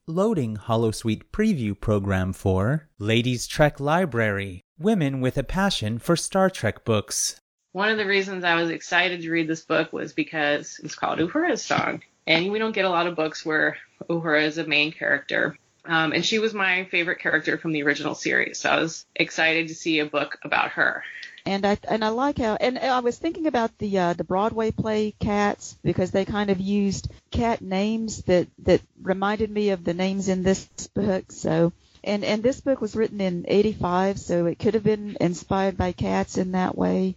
Loading 0.06 0.58
Holosuite 0.58 1.30
preview 1.32 1.80
program 1.80 2.34
for 2.34 2.90
Ladies 2.98 3.46
Trek 3.46 3.80
Library, 3.80 4.60
Women 4.78 5.22
with 5.22 5.38
a 5.38 5.44
Passion 5.44 5.98
for 5.98 6.14
Star 6.14 6.50
Trek 6.50 6.84
Books. 6.84 7.40
One 7.74 7.88
of 7.88 7.98
the 7.98 8.06
reasons 8.06 8.44
I 8.44 8.54
was 8.54 8.70
excited 8.70 9.22
to 9.22 9.30
read 9.32 9.48
this 9.48 9.62
book 9.64 9.92
was 9.92 10.12
because 10.12 10.78
it's 10.84 10.94
called 10.94 11.18
Uhura's 11.18 11.60
Song. 11.60 12.04
And 12.24 12.52
we 12.52 12.60
don't 12.60 12.70
get 12.70 12.84
a 12.84 12.88
lot 12.88 13.08
of 13.08 13.16
books 13.16 13.44
where 13.44 13.78
Uhura 14.08 14.44
is 14.44 14.58
a 14.58 14.64
main 14.64 14.92
character. 14.92 15.58
Um, 15.84 16.12
and 16.12 16.24
she 16.24 16.38
was 16.38 16.54
my 16.54 16.84
favorite 16.84 17.18
character 17.18 17.58
from 17.58 17.72
the 17.72 17.82
original 17.82 18.14
series. 18.14 18.60
So 18.60 18.70
I 18.70 18.78
was 18.78 19.04
excited 19.16 19.66
to 19.66 19.74
see 19.74 19.98
a 19.98 20.06
book 20.06 20.38
about 20.44 20.70
her. 20.70 21.02
And 21.46 21.66
I 21.66 21.76
and 21.88 22.04
I 22.04 22.10
like 22.10 22.38
how 22.38 22.54
and 22.54 22.78
I 22.78 23.00
was 23.00 23.18
thinking 23.18 23.48
about 23.48 23.76
the 23.78 23.98
uh, 23.98 24.12
the 24.12 24.22
Broadway 24.22 24.70
play 24.70 25.12
Cats 25.18 25.76
because 25.82 26.12
they 26.12 26.24
kind 26.24 26.50
of 26.50 26.60
used 26.60 27.10
cat 27.32 27.60
names 27.60 28.22
that 28.22 28.46
that 28.60 28.82
reminded 29.02 29.50
me 29.50 29.70
of 29.70 29.82
the 29.82 29.94
names 29.94 30.28
in 30.28 30.44
this 30.44 30.64
book. 30.94 31.32
So 31.32 31.72
and 32.04 32.22
and 32.22 32.40
this 32.40 32.60
book 32.60 32.80
was 32.80 32.94
written 32.94 33.20
in 33.20 33.46
'85, 33.48 34.20
so 34.20 34.46
it 34.46 34.60
could 34.60 34.74
have 34.74 34.84
been 34.84 35.16
inspired 35.20 35.76
by 35.76 35.90
cats 35.90 36.38
in 36.38 36.52
that 36.52 36.78
way. 36.78 37.16